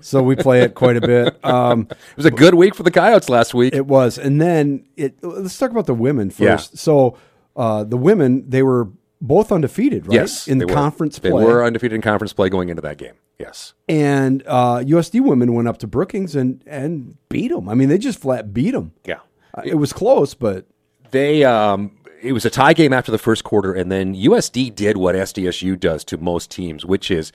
so 0.00 0.22
we 0.22 0.36
play 0.36 0.62
it 0.62 0.74
quite 0.74 0.96
a 0.96 1.00
bit. 1.00 1.38
Um, 1.44 1.88
It 1.90 2.16
was 2.16 2.26
a 2.26 2.30
good 2.30 2.54
week 2.54 2.74
for 2.74 2.82
the 2.82 2.90
Coyotes 2.90 3.28
last 3.28 3.54
week. 3.54 3.74
it 3.74 3.86
was, 3.86 4.18
and 4.18 4.40
then 4.40 4.84
it. 4.96 5.14
Let's 5.22 5.58
talk 5.58 5.70
about 5.70 5.86
the 5.86 5.94
women 5.94 6.32
Yeah. 6.38 6.56
first. 6.56 6.78
So 6.78 7.16
uh, 7.56 7.84
the 7.84 7.96
women, 7.96 8.44
they 8.48 8.62
were 8.62 8.88
both 9.20 9.52
undefeated, 9.52 10.06
right? 10.06 10.14
yes, 10.14 10.48
in 10.48 10.58
the 10.58 10.66
they 10.66 10.72
were. 10.72 10.76
conference 10.76 11.18
They 11.18 11.30
play. 11.30 11.44
were 11.44 11.64
undefeated 11.64 11.94
in 11.96 12.02
conference 12.02 12.32
play 12.32 12.48
going 12.48 12.68
into 12.68 12.82
that 12.82 12.98
game. 12.98 13.14
Yes. 13.38 13.74
and 13.88 14.42
uh, 14.46 14.76
USD 14.78 15.20
women 15.20 15.54
went 15.54 15.66
up 15.68 15.78
to 15.78 15.86
Brookings 15.88 16.36
and 16.36 16.62
and 16.66 17.16
beat 17.28 17.48
them. 17.48 17.68
I 17.68 17.74
mean, 17.74 17.88
they 17.88 17.98
just 17.98 18.18
flat 18.20 18.52
beat 18.54 18.70
them. 18.72 18.92
Yeah. 19.04 19.18
It 19.64 19.74
was 19.76 19.92
close, 19.92 20.34
but 20.34 20.66
They 21.10 21.42
um, 21.44 21.92
it 22.22 22.32
was 22.32 22.44
a 22.44 22.50
tie 22.50 22.72
game 22.74 22.92
after 22.92 23.10
the 23.12 23.18
first 23.18 23.42
quarter, 23.44 23.72
and 23.74 23.90
then 23.90 24.14
USD 24.14 24.74
did 24.74 24.96
what 24.96 25.14
SDSU 25.14 25.78
does 25.78 26.04
to 26.04 26.16
most 26.16 26.50
teams, 26.50 26.84
which 26.86 27.10
is 27.10 27.32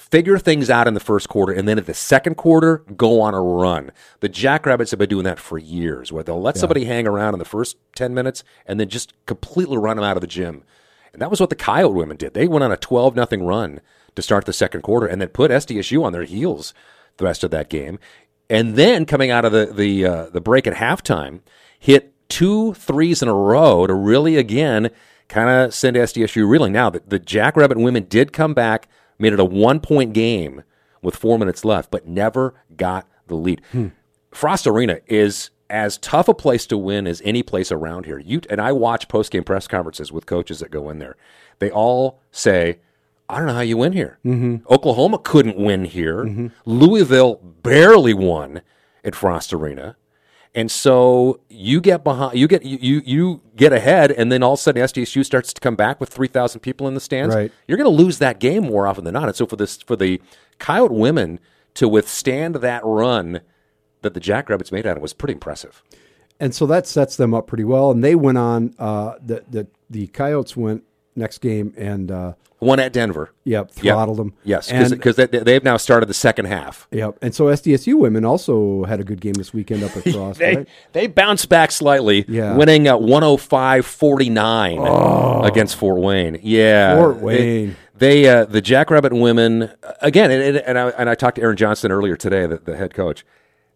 figure 0.00 0.38
things 0.38 0.70
out 0.70 0.88
in 0.88 0.94
the 0.94 1.00
first 1.00 1.28
quarter, 1.28 1.52
and 1.52 1.68
then 1.68 1.78
at 1.78 1.86
the 1.86 1.94
second 1.94 2.36
quarter, 2.36 2.78
go 2.96 3.20
on 3.20 3.34
a 3.34 3.40
run. 3.40 3.92
The 4.20 4.28
Jackrabbits 4.28 4.90
have 4.90 4.98
been 4.98 5.08
doing 5.10 5.24
that 5.24 5.38
for 5.38 5.58
years, 5.58 6.10
where 6.10 6.22
they'll 6.24 6.40
let 6.40 6.56
somebody 6.56 6.84
hang 6.86 7.06
around 7.06 7.34
in 7.34 7.38
the 7.38 7.44
first 7.44 7.76
ten 7.94 8.14
minutes 8.14 8.42
and 8.66 8.80
then 8.80 8.88
just 8.88 9.12
completely 9.26 9.76
run 9.76 9.96
them 9.96 10.04
out 10.04 10.16
of 10.16 10.22
the 10.22 10.26
gym. 10.26 10.64
And 11.12 11.20
that 11.20 11.30
was 11.30 11.40
what 11.40 11.50
the 11.50 11.56
Coyote 11.56 11.94
women 11.94 12.16
did. 12.16 12.34
They 12.34 12.48
went 12.48 12.64
on 12.64 12.72
a 12.72 12.76
twelve 12.76 13.14
nothing 13.14 13.44
run 13.44 13.80
to 14.16 14.22
start 14.22 14.46
the 14.46 14.52
second 14.52 14.82
quarter, 14.82 15.06
and 15.06 15.20
then 15.20 15.28
put 15.28 15.50
SDSU 15.50 16.02
on 16.02 16.12
their 16.12 16.24
heels 16.24 16.72
the 17.18 17.24
rest 17.24 17.44
of 17.44 17.50
that 17.50 17.68
game. 17.68 17.98
And 18.48 18.74
then 18.74 19.04
coming 19.04 19.30
out 19.30 19.44
of 19.44 19.52
the 19.52 19.66
the 19.66 20.06
uh, 20.06 20.26
the 20.30 20.40
break 20.40 20.66
at 20.66 20.74
halftime, 20.74 21.40
hit 21.78 22.14
two 22.28 22.72
threes 22.74 23.22
in 23.22 23.28
a 23.28 23.34
row 23.34 23.86
to 23.86 23.94
really 23.94 24.36
again 24.36 24.90
kind 25.28 25.48
of 25.48 25.74
send 25.74 25.96
SDSU 25.96 26.48
reeling. 26.48 26.72
Now 26.72 26.90
the, 26.90 27.02
the 27.06 27.18
Jackrabbit 27.18 27.78
women 27.78 28.04
did 28.04 28.32
come 28.32 28.54
back, 28.54 28.88
made 29.20 29.32
it 29.32 29.40
a 29.40 29.44
one 29.44 29.80
point 29.80 30.12
game 30.12 30.62
with 31.02 31.16
four 31.16 31.38
minutes 31.38 31.64
left, 31.64 31.90
but 31.90 32.06
never 32.06 32.54
got 32.76 33.06
the 33.26 33.34
lead. 33.34 33.62
Hmm. 33.72 33.88
Frost 34.30 34.66
Arena 34.66 35.00
is 35.06 35.50
as 35.68 35.98
tough 35.98 36.28
a 36.28 36.34
place 36.34 36.66
to 36.66 36.76
win 36.76 37.06
as 37.06 37.22
any 37.24 37.42
place 37.42 37.70
around 37.70 38.06
here. 38.06 38.18
You 38.18 38.40
and 38.50 38.60
I 38.60 38.72
watch 38.72 39.08
post 39.08 39.30
game 39.30 39.44
press 39.44 39.66
conferences 39.66 40.12
with 40.12 40.26
coaches 40.26 40.58
that 40.60 40.70
go 40.70 40.90
in 40.90 40.98
there. 40.98 41.16
They 41.58 41.70
all 41.70 42.20
say, 42.30 42.80
"I 43.28 43.38
don't 43.38 43.46
know 43.46 43.54
how 43.54 43.60
you 43.60 43.76
win 43.76 43.92
here." 43.92 44.18
Mm-hmm. 44.24 44.66
Oklahoma 44.72 45.18
couldn't 45.18 45.56
win 45.56 45.84
here. 45.84 46.24
Mm-hmm. 46.24 46.48
Louisville 46.64 47.36
barely 47.36 48.14
won 48.14 48.62
at 49.04 49.14
Frost 49.14 49.52
Arena. 49.52 49.96
And 50.54 50.68
so 50.70 51.40
you 51.48 51.80
get 51.80 52.02
behind, 52.02 52.36
you 52.36 52.48
get 52.48 52.64
you 52.64 53.02
you, 53.04 53.40
get 53.54 53.72
ahead, 53.72 54.10
and 54.10 54.32
then 54.32 54.42
all 54.42 54.54
of 54.54 54.58
a 54.58 54.62
sudden 54.62 54.82
SDSU 54.82 55.24
starts 55.24 55.52
to 55.52 55.60
come 55.60 55.76
back 55.76 56.00
with 56.00 56.08
three 56.08 56.26
thousand 56.26 56.60
people 56.60 56.88
in 56.88 56.94
the 56.94 57.00
stands. 57.00 57.34
Right. 57.34 57.52
You're 57.68 57.78
going 57.78 57.90
to 57.96 58.02
lose 58.02 58.18
that 58.18 58.40
game 58.40 58.64
more 58.64 58.86
often 58.88 59.04
than 59.04 59.14
not. 59.14 59.28
And 59.28 59.36
so 59.36 59.46
for 59.46 59.54
this 59.56 59.76
for 59.82 59.94
the 59.94 60.20
Coyote 60.58 60.92
women 60.94 61.38
to 61.74 61.86
withstand 61.88 62.56
that 62.56 62.82
run 62.84 63.42
that 64.02 64.14
the 64.14 64.20
Jackrabbits 64.20 64.72
made 64.72 64.86
out 64.86 64.96
of 64.96 65.02
was 65.02 65.12
pretty 65.12 65.34
impressive. 65.34 65.82
and 66.40 66.52
so 66.54 66.66
that 66.66 66.86
sets 66.86 67.16
them 67.16 67.32
up 67.32 67.46
pretty 67.46 67.64
well. 67.64 67.92
And 67.92 68.02
they 68.02 68.16
went 68.16 68.38
on. 68.38 68.74
Uh, 68.76 69.14
the 69.24 69.44
the 69.48 69.68
the 69.88 70.08
Coyotes 70.08 70.56
went 70.56 70.82
next 71.16 71.38
game 71.38 71.74
and 71.76 72.10
uh, 72.10 72.32
One 72.60 72.78
at 72.80 72.92
Denver. 72.92 73.32
yep 73.44 73.70
Yep. 73.82 73.94
throttled 73.94 74.18
them. 74.18 74.32
Yes, 74.44 74.70
because 74.90 75.16
they, 75.16 75.26
they've 75.26 75.64
now 75.64 75.76
started 75.76 76.06
the 76.08 76.14
second 76.14 76.46
half. 76.46 76.86
yep. 76.90 77.16
And 77.22 77.34
so 77.34 77.46
SDSU 77.46 77.98
women 77.98 78.24
also 78.24 78.84
had 78.84 79.00
a 79.00 79.04
good 79.04 79.20
game 79.20 79.32
this 79.34 79.52
weekend 79.52 79.82
up 79.82 79.96
at 79.96 80.04
Frost. 80.12 80.38
They, 80.38 80.56
right? 80.56 80.68
they 80.92 81.06
bounced 81.06 81.48
back 81.48 81.70
slightly, 81.72 82.24
Yeah. 82.28 82.56
winning 82.56 82.86
uh, 82.88 82.96
105-49 82.98 85.46
against 85.46 85.76
Fort 85.76 86.00
Wayne. 86.00 86.38
Yeah, 86.42 86.96
Fort 86.96 87.16
Wayne. 87.18 87.76
They, 87.96 88.26
uh, 88.28 88.44
the 88.46 88.62
Jackrabbit 88.62 89.12
women 89.12 89.64
uh, 89.64 89.92
again, 90.00 90.30
and, 90.30 90.56
and, 90.58 90.78
I 90.78 90.88
and 90.90 91.10
I 91.10 91.14
talked 91.14 91.36
to 91.36 91.42
Aaron 91.42 91.56
Johnston 91.56 91.92
earlier 91.92 92.16
today, 92.16 92.46
the, 92.46 92.56
the 92.56 92.74
head 92.76 92.94
coach, 92.94 93.26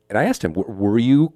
and 0.08 0.16
I 0.16 0.24
asked 0.24 0.42
him, 0.42 0.54
"W- 0.54 0.74
"Were 0.74 0.98
you 0.98 1.34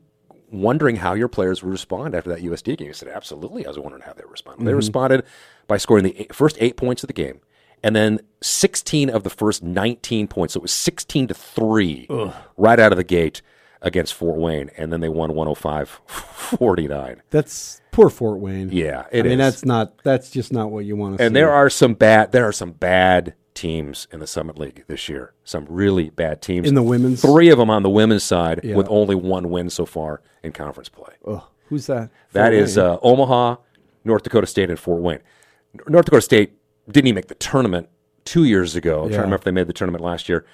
wondering 0.51 0.97
how 0.97 1.15
your 1.15 1.29
players 1.29 1.63
would 1.63 1.71
respond 1.71 2.15
after 2.15 2.31
that 2.31 2.43
USD 2.43 2.77
game?" 2.77 2.89
He 2.89 2.93
said, 2.93 3.09
"Absolutely, 3.09 3.67
I 3.67 3.69
was 3.69 3.79
wondering 3.79 4.03
how 4.03 4.13
they 4.13 4.23
would 4.23 4.33
respond. 4.33 4.61
They 4.61 4.71
mm-hmm. 4.71 4.77
responded 4.77 5.25
by 5.67 5.77
scoring 5.77 6.05
the 6.05 6.19
eight, 6.21 6.35
first 6.35 6.57
eight 6.61 6.77
points 6.77 7.03
of 7.03 7.09
the 7.09 7.13
game." 7.13 7.41
And 7.83 7.95
then 7.95 8.21
16 8.41 9.09
of 9.09 9.23
the 9.23 9.31
first 9.31 9.63
19 9.63 10.27
points. 10.29 10.55
So 10.55 10.59
it 10.59 10.63
was 10.63 10.73
16 10.73 11.29
to 11.29 11.35
3 11.35 12.09
right 12.57 12.81
out 12.81 12.93
of 12.93 12.99
the 12.99 13.05
gate 13.05 13.41
against 13.81 14.15
Fort 14.15 14.37
Wayne. 14.37 14.71
And 14.77 14.93
then 14.93 15.01
they 15.01 15.09
won 15.09 15.35
105 15.35 16.01
49. 16.07 17.23
That's 17.31 17.81
poor 17.93 18.11
Fort 18.11 18.41
Wayne. 18.41 18.71
Yeah, 18.73 19.05
I 19.13 19.19
it 19.19 19.27
mean 19.27 19.39
that's 19.39 19.65
not 19.65 20.03
that's 20.03 20.31
just 20.31 20.53
not 20.53 20.71
what 20.71 20.85
you 20.85 20.97
want 20.97 21.15
to 21.15 21.23
see. 21.23 21.27
And 21.27 21.37
there 21.37 21.51
are 21.51 21.71
some 21.71 21.95
bad 21.95 22.33
there 22.33 22.47
are 22.47 22.53
some 22.53 22.73
bad 22.73 23.35
teams 23.59 24.07
in 24.13 24.21
the 24.21 24.27
Summit 24.27 24.59
League 24.59 24.85
this 24.87 25.09
year. 25.09 25.33
Some 25.45 25.67
really 25.69 26.11
bad 26.11 26.41
teams. 26.41 26.69
In 26.69 26.75
the 26.75 26.83
women's? 26.83 27.21
Three 27.23 27.49
of 27.51 27.59
them 27.59 27.71
on 27.71 27.83
the 27.83 27.91
women's 27.91 28.23
side 28.25 28.61
Yeah. 28.63 28.77
with 28.77 28.87
only 28.89 29.15
one 29.15 29.51
win 29.51 29.69
so 29.71 29.85
far 29.85 30.23
in 30.43 30.53
conference 30.53 30.89
play. 30.89 31.15
Who's 31.69 31.87
that? 31.87 32.11
That 32.33 32.45
Fort 32.53 32.55
is 32.55 32.79
uh, 32.79 32.99
Omaha, 33.03 33.57
North 34.05 34.23
Dakota 34.23 34.47
State, 34.47 34.71
and 34.71 34.79
Fort 34.79 35.03
Wayne. 35.03 35.21
North 35.87 36.07
Dakota 36.07 36.23
State 36.23 36.53
didn't 36.91 37.09
even 37.09 37.17
make 37.17 37.29
the 37.29 37.35
tournament 37.35 37.89
two 38.25 38.45
years 38.45 38.75
ago. 38.77 39.03
I'm 39.03 39.09
trying 39.09 39.13
to 39.13 39.17
remember 39.19 39.37
if 39.37 39.45
they 39.45 39.51
made 39.51 39.67
the 39.67 39.73
tournament 39.75 40.03
last 40.03 40.29
year. 40.29 40.47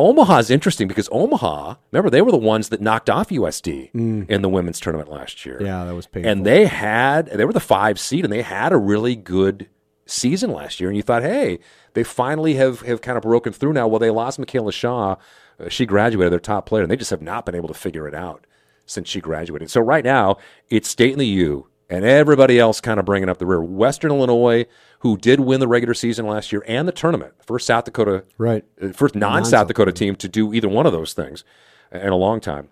Omaha 0.00 0.38
is 0.38 0.50
interesting 0.50 0.86
because 0.86 1.08
Omaha, 1.10 1.74
remember, 1.90 2.08
they 2.08 2.22
were 2.22 2.30
the 2.30 2.36
ones 2.36 2.68
that 2.68 2.80
knocked 2.80 3.10
off 3.10 3.30
USD 3.30 3.90
in 4.28 4.42
the 4.42 4.48
women's 4.48 4.78
tournament 4.78 5.10
last 5.10 5.44
year. 5.44 5.58
Mm. 5.60 5.66
Yeah, 5.66 5.84
that 5.84 5.94
was 5.94 6.06
painful. 6.06 6.30
And 6.30 6.46
they 6.46 6.66
had, 6.66 7.26
they 7.26 7.44
were 7.44 7.52
the 7.52 7.58
five 7.60 7.98
seed, 7.98 8.24
and 8.24 8.32
they 8.32 8.42
had 8.42 8.72
a 8.72 8.76
really 8.76 9.16
good 9.16 9.68
season 10.08 10.50
last 10.50 10.80
year. 10.80 10.88
And 10.88 10.96
you 10.96 11.02
thought, 11.02 11.22
hey, 11.22 11.58
they 11.94 12.02
finally 12.02 12.54
have, 12.54 12.80
have 12.80 13.00
kind 13.02 13.16
of 13.16 13.22
broken 13.22 13.52
through 13.52 13.74
now. 13.74 13.86
Well, 13.86 13.98
they 13.98 14.10
lost 14.10 14.38
Michaela 14.38 14.72
Shaw. 14.72 15.16
Uh, 15.60 15.68
she 15.68 15.86
graduated, 15.86 16.32
their 16.32 16.40
top 16.40 16.66
player, 16.66 16.82
and 16.82 16.90
they 16.90 16.96
just 16.96 17.10
have 17.10 17.22
not 17.22 17.44
been 17.46 17.54
able 17.54 17.68
to 17.68 17.74
figure 17.74 18.08
it 18.08 18.14
out 18.14 18.46
since 18.86 19.08
she 19.08 19.20
graduated. 19.20 19.70
So 19.70 19.80
right 19.80 20.04
now, 20.04 20.36
it's 20.70 20.88
state 20.88 21.12
in 21.12 21.18
the 21.18 21.26
U, 21.26 21.66
and 21.90 22.04
everybody 22.04 22.58
else 22.58 22.80
kind 22.80 22.98
of 22.98 23.06
bringing 23.06 23.28
up 23.28 23.38
the 23.38 23.46
rear. 23.46 23.60
Western 23.62 24.10
Illinois, 24.12 24.66
who 25.00 25.16
did 25.16 25.40
win 25.40 25.60
the 25.60 25.68
regular 25.68 25.94
season 25.94 26.26
last 26.26 26.52
year 26.52 26.64
and 26.66 26.88
the 26.88 26.92
tournament, 26.92 27.34
first 27.44 27.66
South 27.66 27.84
Dakota, 27.84 28.24
Right. 28.38 28.64
uh, 28.80 28.88
first 28.92 29.14
non-South 29.14 29.68
Dakota 29.68 29.92
team 29.92 30.16
to 30.16 30.28
do 30.28 30.54
either 30.54 30.68
one 30.68 30.86
of 30.86 30.92
those 30.92 31.12
things 31.12 31.44
in 31.92 32.08
a 32.08 32.16
long 32.16 32.40
time. 32.40 32.68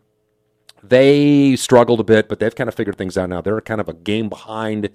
They 0.82 1.56
struggled 1.56 2.00
a 2.00 2.04
bit, 2.04 2.28
but 2.28 2.38
they've 2.38 2.54
kind 2.54 2.68
of 2.68 2.74
figured 2.74 2.96
things 2.96 3.18
out 3.18 3.28
now. 3.28 3.40
They're 3.40 3.60
kind 3.60 3.80
of 3.80 3.88
a 3.88 3.94
game 3.94 4.28
behind 4.28 4.90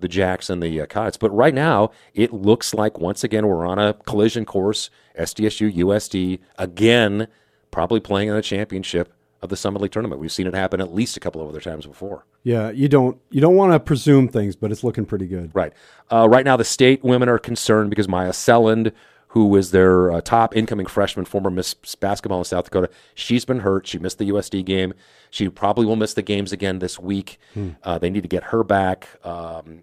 the 0.00 0.08
Jacks 0.08 0.50
and 0.50 0.62
the 0.62 0.80
uh, 0.80 0.86
Coyotes. 0.86 1.16
But 1.16 1.30
right 1.30 1.54
now, 1.54 1.90
it 2.14 2.32
looks 2.32 2.74
like 2.74 2.98
once 2.98 3.24
again 3.24 3.46
we're 3.46 3.66
on 3.66 3.78
a 3.78 3.94
collision 3.94 4.44
course. 4.44 4.90
SDSU, 5.18 5.74
USD 5.76 6.40
again, 6.58 7.28
probably 7.70 8.00
playing 8.00 8.28
in 8.28 8.34
the 8.34 8.42
championship 8.42 9.12
of 9.44 9.50
the 9.50 9.56
Summit 9.56 9.82
League 9.82 9.92
tournament. 9.92 10.20
We've 10.20 10.32
seen 10.32 10.46
it 10.46 10.54
happen 10.54 10.80
at 10.80 10.92
least 10.92 11.16
a 11.16 11.20
couple 11.20 11.40
of 11.40 11.48
other 11.48 11.60
times 11.60 11.86
before. 11.86 12.24
Yeah, 12.42 12.70
you 12.70 12.88
don't 12.88 13.18
you 13.30 13.40
don't 13.40 13.56
want 13.56 13.72
to 13.72 13.80
presume 13.80 14.28
things, 14.28 14.56
but 14.56 14.72
it's 14.72 14.82
looking 14.82 15.04
pretty 15.06 15.26
good. 15.26 15.50
Right. 15.54 15.72
Uh, 16.10 16.28
right 16.28 16.44
now, 16.44 16.56
the 16.56 16.64
state 16.64 17.04
women 17.04 17.28
are 17.28 17.38
concerned 17.38 17.90
because 17.90 18.08
Maya 18.08 18.30
Selland, 18.30 18.92
who 19.34 19.54
is 19.56 19.72
their 19.72 20.10
uh, 20.12 20.20
top 20.20 20.56
incoming 20.56 20.86
freshman, 20.86 21.24
former 21.26 21.50
Miss 21.50 21.74
Basketball 21.96 22.38
in 22.38 22.44
South 22.44 22.66
Dakota, 22.66 22.88
she's 23.14 23.44
been 23.44 23.58
hurt. 23.60 23.86
She 23.86 23.98
missed 23.98 24.18
the 24.18 24.30
USD 24.30 24.64
game. 24.64 24.94
She 25.30 25.48
probably 25.48 25.86
will 25.86 25.96
miss 25.96 26.14
the 26.14 26.22
games 26.22 26.52
again 26.52 26.78
this 26.78 26.98
week. 27.00 27.38
Uh, 27.82 27.98
they 27.98 28.10
need 28.10 28.22
to 28.22 28.28
get 28.28 28.44
her 28.44 28.62
back. 28.62 29.08
Um, 29.26 29.82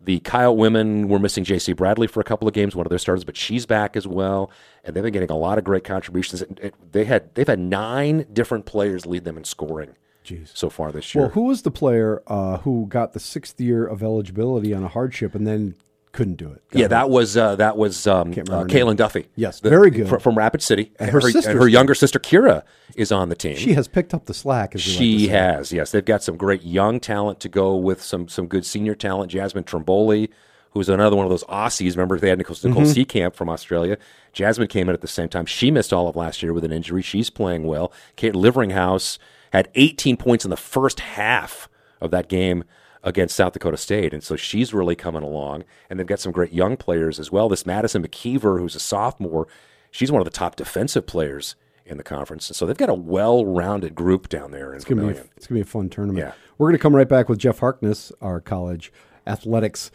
the 0.00 0.20
Kyle 0.20 0.56
women 0.56 1.08
were 1.08 1.18
missing 1.18 1.44
J.C. 1.44 1.72
Bradley 1.74 2.06
for 2.06 2.20
a 2.20 2.24
couple 2.24 2.48
of 2.48 2.54
games, 2.54 2.74
one 2.74 2.86
of 2.86 2.90
their 2.90 2.98
starters, 2.98 3.24
but 3.24 3.36
she's 3.36 3.66
back 3.66 3.94
as 3.96 4.06
well, 4.06 4.50
and 4.84 4.96
they've 4.96 5.02
been 5.04 5.12
getting 5.12 5.30
a 5.30 5.36
lot 5.36 5.58
of 5.58 5.64
great 5.64 5.84
contributions. 5.84 6.40
It- 6.40 6.58
it- 6.62 6.74
they 6.92 7.04
had 7.04 7.34
they've 7.34 7.46
had 7.48 7.58
nine 7.58 8.24
different 8.32 8.64
players 8.64 9.04
lead 9.04 9.24
them 9.24 9.36
in 9.36 9.44
scoring 9.44 9.96
Jeez. 10.24 10.50
so 10.54 10.70
far 10.70 10.92
this 10.92 11.14
year. 11.14 11.24
Well, 11.24 11.32
who 11.32 11.42
was 11.44 11.60
the 11.62 11.70
player 11.70 12.22
uh, 12.26 12.58
who 12.58 12.86
got 12.88 13.12
the 13.12 13.20
sixth 13.20 13.60
year 13.60 13.84
of 13.86 14.02
eligibility 14.02 14.72
on 14.72 14.82
a 14.82 14.88
hardship 14.88 15.34
and 15.34 15.46
then 15.46 15.74
couldn't 16.18 16.34
do 16.36 16.48
it? 16.52 16.62
Got 16.70 16.78
Yeah, 16.78 16.84
hurt? 16.84 16.88
that 16.90 17.10
was 17.10 17.36
uh, 17.36 17.54
that 17.56 17.76
was 17.76 18.06
um, 18.06 18.30
uh, 18.32 18.64
Kaylin 18.64 18.96
Duffy. 18.96 19.28
Yes, 19.36 19.60
very 19.60 19.90
good. 19.90 20.08
fr- 20.08 20.18
from 20.18 20.36
Rapid 20.36 20.60
City. 20.62 20.92
And 20.98 21.10
her 21.10 21.20
sister's 21.20 21.44
her 21.56 21.68
younger 21.68 21.94
sister 21.94 22.18
Kira 22.18 22.62
is 22.96 23.12
on 23.12 23.28
the 23.28 23.36
team. 23.36 23.56
she 23.56 23.74
has 23.74 23.86
picked 23.86 24.12
up 24.12 24.26
the 24.26 24.34
slack. 24.34 24.74
As 24.74 24.84
we 24.84 24.92
like 24.92 24.98
She 24.98 25.28
has, 25.28 25.72
yes. 25.72 25.92
They've 25.92 26.04
got 26.04 26.22
some 26.24 26.36
great 26.36 26.62
young 26.64 26.98
talent 27.00 27.38
to 27.40 27.48
go 27.48 27.76
with 27.76 28.02
some 28.02 28.26
some 28.28 28.46
good 28.48 28.66
senior 28.66 28.94
talent. 28.96 29.30
Jasmine 29.30 29.64
Tromboli, 29.64 30.28
who's 30.72 30.88
another 30.88 31.14
one 31.16 31.24
of 31.24 31.30
those 31.30 31.44
Aussies. 31.44 31.92
Remember, 31.92 32.18
they 32.18 32.28
had 32.30 32.38
Nicole, 32.38 32.56
Nicole 32.64 32.82
Mm-hmm. 32.82 33.00
Seekamp 33.00 33.34
from 33.34 33.48
Australia. 33.48 33.96
Jasmine 34.32 34.68
came 34.68 34.88
in 34.88 34.94
at 34.94 35.00
the 35.00 35.08
same 35.08 35.28
time. 35.28 35.46
She 35.46 35.70
missed 35.70 35.92
all 35.92 36.08
of 36.08 36.16
last 36.16 36.42
year 36.42 36.52
with 36.52 36.64
an 36.64 36.72
injury. 36.72 37.02
She's 37.02 37.30
playing 37.30 37.62
well. 37.64 37.92
Kate 38.16 38.34
Liveringhouse 38.34 39.18
had 39.52 39.68
18 39.76 40.16
points 40.16 40.44
in 40.44 40.50
the 40.50 40.56
first 40.56 41.00
half 41.00 41.68
of 42.00 42.10
that 42.10 42.28
game 42.28 42.64
against 43.02 43.36
South 43.36 43.52
Dakota 43.52 43.76
State, 43.76 44.12
and 44.12 44.22
so 44.22 44.36
she's 44.36 44.74
really 44.74 44.96
coming 44.96 45.22
along. 45.22 45.64
And 45.88 45.98
they've 45.98 46.06
got 46.06 46.20
some 46.20 46.32
great 46.32 46.52
young 46.52 46.76
players 46.76 47.18
as 47.18 47.30
well. 47.32 47.48
This 47.48 47.64
Madison 47.66 48.02
McKeever, 48.06 48.58
who's 48.58 48.74
a 48.74 48.80
sophomore, 48.80 49.46
she's 49.90 50.10
one 50.12 50.20
of 50.20 50.24
the 50.24 50.30
top 50.30 50.56
defensive 50.56 51.06
players 51.06 51.54
in 51.86 51.96
the 51.96 52.04
conference, 52.04 52.48
and 52.50 52.56
so 52.56 52.66
they've 52.66 52.76
got 52.76 52.90
a 52.90 52.94
well-rounded 52.94 53.94
group 53.94 54.28
down 54.28 54.50
there 54.50 54.72
in 54.72 54.76
It's 54.76 54.84
gonna, 54.84 55.00
be 55.00 55.06
a, 55.06 55.10
Vermillion. 55.12 55.30
it's 55.36 55.46
gonna 55.46 55.56
be 55.58 55.62
a 55.62 55.64
fun 55.64 55.88
tournament. 55.88 56.18
Yeah. 56.26 56.32
We're 56.58 56.68
gonna 56.68 56.78
come 56.78 56.94
right 56.94 57.08
back 57.08 57.28
with 57.30 57.38
Jeff 57.38 57.60
Harkness, 57.60 58.12
our 58.20 58.40
college 58.42 58.92
athletics 59.26 59.90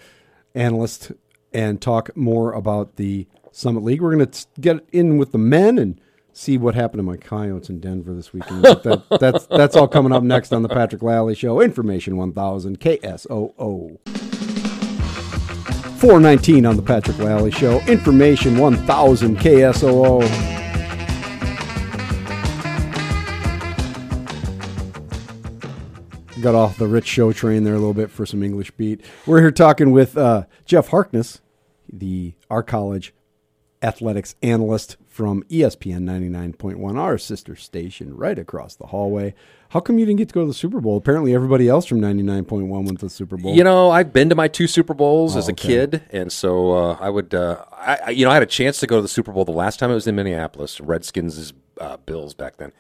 analyst, 0.55 1.11
and 1.53 1.79
talk 1.81 2.15
more 2.17 2.51
about 2.53 2.95
the 2.95 3.27
Summit 3.51 3.83
League. 3.83 4.01
We're 4.01 4.11
gonna 4.11 4.31
get 4.59 4.83
in 4.91 5.17
with 5.19 5.31
the 5.33 5.37
men 5.37 5.77
and 5.77 6.01
see 6.34 6.57
what 6.57 6.75
happened 6.75 6.99
to 6.99 7.03
my 7.03 7.15
Coyotes 7.15 7.69
in 7.69 7.79
Denver 7.79 8.13
this 8.13 8.34
weekend. 8.34 8.63
That, 8.63 9.03
that's 9.19 9.45
that's 9.45 9.75
all 9.75 9.88
coming 9.88 10.11
up 10.11 10.23
next 10.23 10.51
on 10.51 10.63
the 10.63 10.69
Patrick 10.69 11.01
Lally 11.01 11.36
Show. 11.36 11.61
Information 11.61 12.17
1000 12.17 12.79
KSOO. 12.79 13.99
419 15.99 16.65
on 16.65 16.75
the 16.75 16.81
Patrick 16.81 17.17
Lally 17.19 17.51
Show. 17.51 17.79
Information 17.81 18.57
1000 18.57 19.38
KSOO. 19.38 20.51
Got 26.41 26.55
off 26.55 26.77
the 26.77 26.88
rich 26.88 27.07
show 27.07 27.31
train 27.31 27.63
there 27.63 27.73
a 27.73 27.77
little 27.77 27.93
bit 27.93 28.11
for 28.11 28.25
some 28.25 28.43
English 28.43 28.71
beat. 28.71 28.99
We're 29.25 29.39
here 29.39 29.51
talking 29.51 29.91
with 29.93 30.17
uh, 30.17 30.43
Jeff 30.65 30.89
Harkness, 30.89 31.39
the 31.88 32.34
our 32.49 32.63
college 32.63 33.13
athletics 33.81 34.36
analyst 34.41 34.97
from 35.14 35.43
ESPN 35.43 36.05
99.1, 36.05 36.97
our 36.97 37.20
sister 37.20 37.55
station 37.55 38.16
right 38.18 38.39
across 38.39 38.74
the 38.76 38.88
hallway. 38.88 39.36
How 39.70 39.80
come 39.80 39.99
you 39.99 40.07
didn't 40.07 40.18
get 40.18 40.30
to 40.30 40.34
go 40.34 40.41
to 40.41 40.47
the 40.47 40.55
Super 40.55 40.82
Bowl? 40.82 40.97
Apparently, 40.97 41.36
everybody 41.36 41.68
else 41.70 41.86
from 41.86 42.01
99.1 42.01 42.68
went 42.68 42.99
to 42.99 43.05
the 43.05 43.09
Super 43.11 43.38
Bowl. 43.38 43.53
You 43.55 43.64
know, 43.64 43.91
I've 43.91 44.11
been 44.11 44.30
to 44.30 44.36
my 44.36 44.47
two 44.47 44.66
Super 44.66 44.95
Bowls 44.95 45.36
as 45.36 45.47
a 45.47 45.51
Oh, 45.51 45.53
okay. 45.53 45.68
kid, 45.68 46.01
and 46.11 46.32
so 46.32 46.72
uh, 46.72 46.97
I 46.99 47.11
would, 47.11 47.36
uh, 47.36 47.64
I, 47.72 47.99
I- 48.05 48.09
you 48.09 48.26
know, 48.26 48.32
I 48.32 48.34
had 48.34 48.41
a 48.43 48.47
chance 48.47 48.80
to 48.80 48.88
go 48.88 48.95
to 48.95 49.01
the 49.03 49.07
Super 49.07 49.32
Bowl 49.32 49.45
the 49.45 49.51
last 49.51 49.78
time 49.80 49.91
it 49.91 49.93
was 49.95 50.07
in 50.07 50.16
Minneapolis, 50.16 50.82
Redskins' 50.82 51.53
uh, 51.80 51.97
Bills 51.97 52.34
back 52.34 52.57
then, 52.57 52.72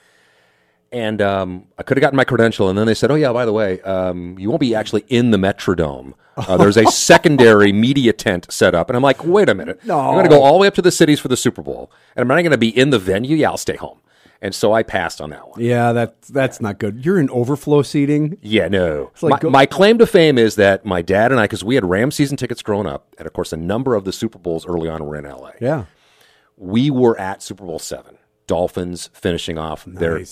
and 0.93 1.21
um, 1.21 1.65
I 1.77 1.83
could 1.83 1.97
have 1.97 2.01
gotten 2.01 2.15
my 2.15 2.23
credential, 2.23 2.69
and 2.69 2.77
then 2.77 2.85
they 2.87 2.93
said, 2.93 3.11
"Oh 3.11 3.15
yeah, 3.15 3.33
by 3.33 3.45
the 3.45 3.51
way, 3.53 3.81
um, 3.81 4.37
you 4.39 4.49
won't 4.49 4.61
be 4.61 4.73
actually 4.75 5.03
in 5.09 5.31
the 5.31 5.37
Metrodome. 5.37 6.13
Uh, 6.37 6.55
there's 6.57 6.77
a 6.77 6.85
secondary 6.91 7.73
media 7.73 8.13
tent 8.13 8.47
set 8.51 8.73
up." 8.75 8.89
And 8.89 8.95
I'm 8.95 9.03
like, 9.03 9.25
"Wait 9.25 9.49
a 9.49 9.55
minute, 9.55 9.83
No. 9.85 9.99
I'm 9.99 10.13
going 10.13 10.23
to 10.25 10.29
go 10.29 10.41
all 10.41 10.53
the 10.53 10.59
way 10.59 10.67
up 10.67 10.75
to 10.75 10.81
the 10.81 10.91
cities 10.91 11.19
for 11.19 11.27
the 11.27 11.37
Super 11.37 11.61
Bowl, 11.61 11.91
and 12.15 12.21
I'm 12.21 12.27
not 12.27 12.35
going 12.41 12.51
to 12.51 12.57
be 12.57 12.69
in 12.77 12.91
the 12.91 12.99
venue. 12.99 13.35
Yeah, 13.35 13.49
I'll 13.49 13.57
stay 13.57 13.75
home." 13.75 13.99
And 14.41 14.53
so 14.53 14.73
I 14.73 14.83
passed 14.83 15.21
on 15.21 15.29
that 15.29 15.47
one. 15.47 15.61
Yeah, 15.61 15.93
that's 15.93 16.27
that's 16.27 16.59
not 16.61 16.77
good. 16.77 17.05
You're 17.05 17.17
in 17.17 17.29
overflow 17.29 17.81
seating. 17.81 18.37
Yeah, 18.41 18.67
no. 18.67 19.11
like 19.21 19.31
my, 19.31 19.39
go- 19.39 19.49
my 19.49 19.65
claim 19.65 19.97
to 19.99 20.05
fame 20.05 20.37
is 20.37 20.55
that 20.57 20.85
my 20.85 21.01
dad 21.01 21.31
and 21.31 21.39
I, 21.39 21.45
because 21.45 21.63
we 21.63 21.75
had 21.75 21.85
Ram 21.85 22.11
season 22.11 22.35
tickets 22.37 22.61
growing 22.61 22.85
up, 22.85 23.07
and 23.17 23.25
of 23.25 23.31
course, 23.33 23.53
a 23.53 23.57
number 23.57 23.95
of 23.95 24.03
the 24.03 24.11
Super 24.11 24.37
Bowls 24.37 24.65
early 24.65 24.89
on 24.89 25.05
were 25.05 25.15
in 25.15 25.23
LA. 25.23 25.51
Yeah. 25.61 25.85
We 26.57 26.91
were 26.91 27.17
at 27.19 27.41
Super 27.41 27.65
Bowl 27.65 27.79
seven. 27.79 28.17
Dolphins 28.45 29.09
finishing 29.13 29.57
off 29.57 29.87
Nice. 29.87 29.99
their 29.99 30.25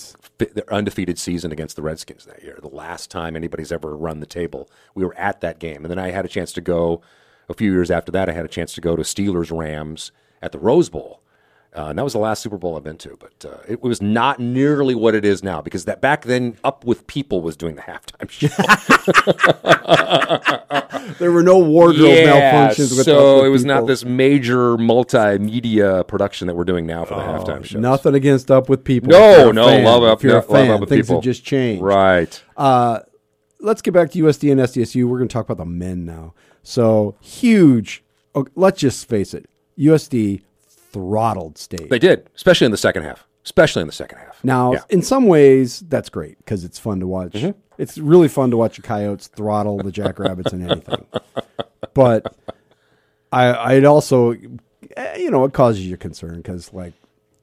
undefeated 0.68 1.18
season 1.18 1.52
against 1.52 1.76
the 1.76 1.82
Redskins 1.82 2.24
that 2.26 2.42
year. 2.42 2.58
The 2.60 2.68
last 2.68 3.10
time 3.10 3.36
anybody's 3.36 3.72
ever 3.72 3.96
run 3.96 4.20
the 4.20 4.26
table. 4.26 4.70
We 4.94 5.04
were 5.04 5.16
at 5.16 5.40
that 5.40 5.58
game. 5.58 5.84
And 5.84 5.90
then 5.90 5.98
I 5.98 6.10
had 6.10 6.24
a 6.24 6.28
chance 6.28 6.52
to 6.54 6.60
go, 6.60 7.00
a 7.48 7.54
few 7.54 7.72
years 7.72 7.90
after 7.90 8.12
that, 8.12 8.28
I 8.28 8.32
had 8.32 8.44
a 8.44 8.48
chance 8.48 8.74
to 8.74 8.80
go 8.80 8.96
to 8.96 9.02
Steelers 9.02 9.56
Rams 9.56 10.12
at 10.40 10.52
the 10.52 10.58
Rose 10.58 10.90
Bowl. 10.90 11.21
Uh, 11.74 11.86
and 11.86 11.98
that 11.98 12.02
was 12.02 12.12
the 12.12 12.18
last 12.18 12.42
Super 12.42 12.58
Bowl 12.58 12.76
I've 12.76 12.84
been 12.84 12.98
to, 12.98 13.16
but 13.18 13.46
uh, 13.50 13.56
it 13.66 13.80
was 13.82 14.02
not 14.02 14.38
nearly 14.38 14.94
what 14.94 15.14
it 15.14 15.24
is 15.24 15.42
now 15.42 15.62
because 15.62 15.86
that 15.86 16.02
back 16.02 16.24
then, 16.26 16.58
Up 16.62 16.84
with 16.84 17.06
People 17.06 17.40
was 17.40 17.56
doing 17.56 17.76
the 17.76 17.82
halftime 17.82 18.28
show. 18.28 18.48
There 21.18 21.32
were 21.32 21.42
no 21.42 21.58
wardrobe 21.58 22.10
malfunctions 22.10 22.96
with 22.96 23.04
so 23.04 23.36
with 23.38 23.46
it 23.46 23.48
was 23.48 23.62
people. 23.62 23.74
not 23.76 23.86
this 23.86 24.04
major 24.04 24.76
multimedia 24.76 26.06
production 26.06 26.46
that 26.46 26.54
we're 26.54 26.64
doing 26.64 26.86
now 26.86 27.04
for 27.04 27.14
the 27.14 27.20
halftime 27.20 27.64
show. 27.64 27.78
Nothing 27.80 28.14
against 28.14 28.50
up 28.50 28.68
with 28.68 28.84
people. 28.84 29.10
No, 29.10 29.30
If 29.30 29.38
you're 29.38 29.50
a 29.50 29.52
no, 29.52 29.66
fan. 29.66 29.84
love 29.84 30.02
up, 30.04 30.18
If 30.18 30.24
you're 30.24 30.32
no, 30.32 30.38
a 30.38 30.40
love 30.40 30.48
fan, 30.50 30.70
up 30.70 30.80
with 30.80 30.88
things 30.88 31.06
people. 31.06 31.16
have 31.16 31.24
just 31.24 31.44
changed. 31.44 31.82
Right. 31.82 32.42
Uh, 32.56 33.00
Let's 33.60 33.80
get 33.82 33.94
back 33.94 34.10
to 34.12 34.18
USD 34.24 34.50
and 34.50 34.60
SDSU. 34.60 35.04
We're 35.04 35.18
going 35.18 35.28
to 35.28 35.32
talk 35.32 35.48
about 35.48 35.58
the 35.62 35.70
men 35.70 36.04
now. 36.04 36.34
So 36.64 37.14
huge. 37.20 38.02
oh, 38.34 38.44
let's 38.56 38.80
just 38.80 39.08
face 39.08 39.34
it. 39.34 39.48
USD 39.78 40.42
throttled 40.92 41.58
state. 41.58 41.90
They 41.90 41.98
did, 41.98 42.28
especially 42.36 42.64
in 42.66 42.70
the 42.70 42.76
second 42.78 43.02
half. 43.04 43.26
Especially 43.44 43.80
in 43.80 43.88
the 43.88 43.92
second 43.92 44.18
half. 44.18 44.42
Now, 44.44 44.72
Yeah. 44.72 44.78
Mm-hmm. 44.80 44.92
in 44.94 45.02
some 45.02 45.26
ways, 45.26 45.80
that's 45.88 46.08
great 46.08 46.38
because 46.38 46.64
it's 46.64 46.78
fun 46.78 47.00
to 47.00 47.06
watch. 47.06 47.34
It's 47.78 47.98
really 47.98 48.28
fun 48.28 48.50
to 48.52 48.56
watch 48.56 48.76
the 48.76 48.82
Coyotes 48.82 49.26
throttle 49.26 49.78
the 49.78 49.90
Jackrabbits 49.90 50.52
in 50.52 50.68
anything. 50.70 51.06
But 51.94 52.34
I, 53.30 53.74
I'd 53.74 53.84
also, 53.84 54.32
eh, 54.96 55.16
you 55.18 55.30
know, 55.30 55.44
it 55.44 55.52
causes 55.52 55.86
you 55.86 55.96
concern 55.98 56.36
because, 56.36 56.72
like, 56.72 56.94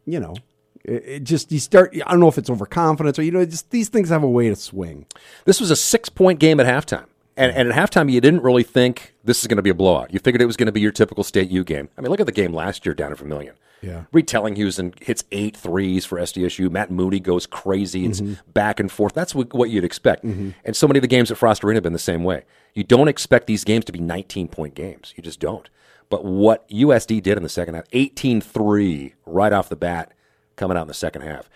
you 0.05 0.19
know, 0.19 0.35
it, 0.83 1.03
it 1.05 1.23
just 1.23 1.51
you 1.51 1.59
start. 1.59 1.93
I 2.05 2.09
don't 2.11 2.19
know 2.19 2.29
if 2.29 2.37
it's 2.39 2.49
overconfidence 2.49 3.19
or 3.19 3.21
you 3.23 3.31
know, 3.31 3.45
just 3.45 3.69
these 3.69 3.89
things 3.89 4.09
have 4.09 4.23
a 4.23 4.29
way 4.29 4.49
to 4.49 4.55
swing. 4.55 5.05
This 5.45 5.59
was 5.59 5.69
a 5.69 5.75
six 5.75 6.09
point 6.09 6.39
game 6.39 6.59
at 6.59 6.65
halftime. 6.65 7.05
And, 7.37 7.55
and 7.55 7.71
at 7.71 7.75
halftime, 7.75 8.11
you 8.11 8.19
didn't 8.19 8.41
really 8.41 8.63
think 8.63 9.13
this 9.29 9.41
is 9.41 9.47
going 9.47 9.57
to 9.57 9.63
be 9.63 9.69
a 9.69 9.75
blowout. 9.75 10.11
You 10.11 10.19
figured 10.19 10.41
it 10.41 10.45
was 10.47 10.57
going 10.57 10.65
to 10.65 10.71
be 10.71 10.81
your 10.81 10.91
typical 10.91 11.23
state 11.23 11.49
U 11.51 11.63
game. 11.63 11.89
I 11.97 12.01
mean, 12.01 12.09
look 12.09 12.19
at 12.19 12.25
the 12.25 12.31
game 12.31 12.51
last 12.51 12.85
year 12.85 12.95
down 12.95 13.11
in 13.11 13.15
Vermillion. 13.15 13.55
Yeah. 13.81 14.05
Reed 14.11 14.27
Tellinghuisen 14.27 15.01
hits 15.01 15.23
eight 15.31 15.55
threes 15.55 16.03
for 16.03 16.17
SDSU. 16.19 16.69
Matt 16.69 16.91
Mooney 16.91 17.19
goes 17.19 17.45
crazy. 17.45 18.05
It's 18.05 18.21
mm-hmm. 18.21 18.33
back 18.51 18.79
and 18.79 18.91
forth. 18.91 19.13
That's 19.13 19.33
what, 19.35 19.53
what 19.53 19.69
you'd 19.69 19.83
expect. 19.83 20.25
Mm-hmm. 20.25 20.49
And 20.65 20.75
so 20.75 20.87
many 20.87 20.97
of 20.97 21.01
the 21.01 21.07
games 21.07 21.31
at 21.31 21.37
Frost 21.37 21.63
Arena 21.63 21.77
have 21.77 21.83
been 21.83 21.93
the 21.93 21.99
same 21.99 22.23
way. 22.23 22.43
You 22.73 22.83
don't 22.83 23.07
expect 23.07 23.47
these 23.47 23.63
games 23.63 23.85
to 23.85 23.91
be 23.91 23.99
19 23.99 24.47
point 24.47 24.75
games. 24.75 25.13
You 25.15 25.23
just 25.23 25.39
don't. 25.39 25.69
But 26.09 26.25
what 26.25 26.67
USD 26.69 27.21
did 27.21 27.37
in 27.37 27.43
the 27.43 27.49
second 27.49 27.75
half, 27.75 27.85
18 27.93 28.41
3 28.41 29.13
right 29.25 29.53
off 29.53 29.69
the 29.69 29.75
bat, 29.75 30.11
coming 30.55 30.75
out 30.75 30.81
in 30.81 30.87
the 30.87 30.93
second 30.93 31.21
half, 31.21 31.49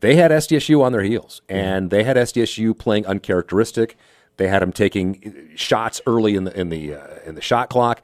they 0.00 0.16
had 0.16 0.32
SDSU 0.32 0.82
on 0.82 0.92
their 0.92 1.02
heels, 1.02 1.40
mm-hmm. 1.48 1.56
and 1.56 1.90
they 1.90 2.02
had 2.02 2.16
SDSU 2.16 2.76
playing 2.76 3.06
uncharacteristic. 3.06 3.96
They 4.42 4.48
had 4.48 4.60
him 4.60 4.72
taking 4.72 5.50
shots 5.54 6.00
early 6.04 6.34
in 6.34 6.42
the 6.42 6.60
in 6.60 6.68
the 6.68 6.94
uh, 6.94 7.06
in 7.24 7.36
the 7.36 7.40
shot 7.40 7.70
clock. 7.70 8.02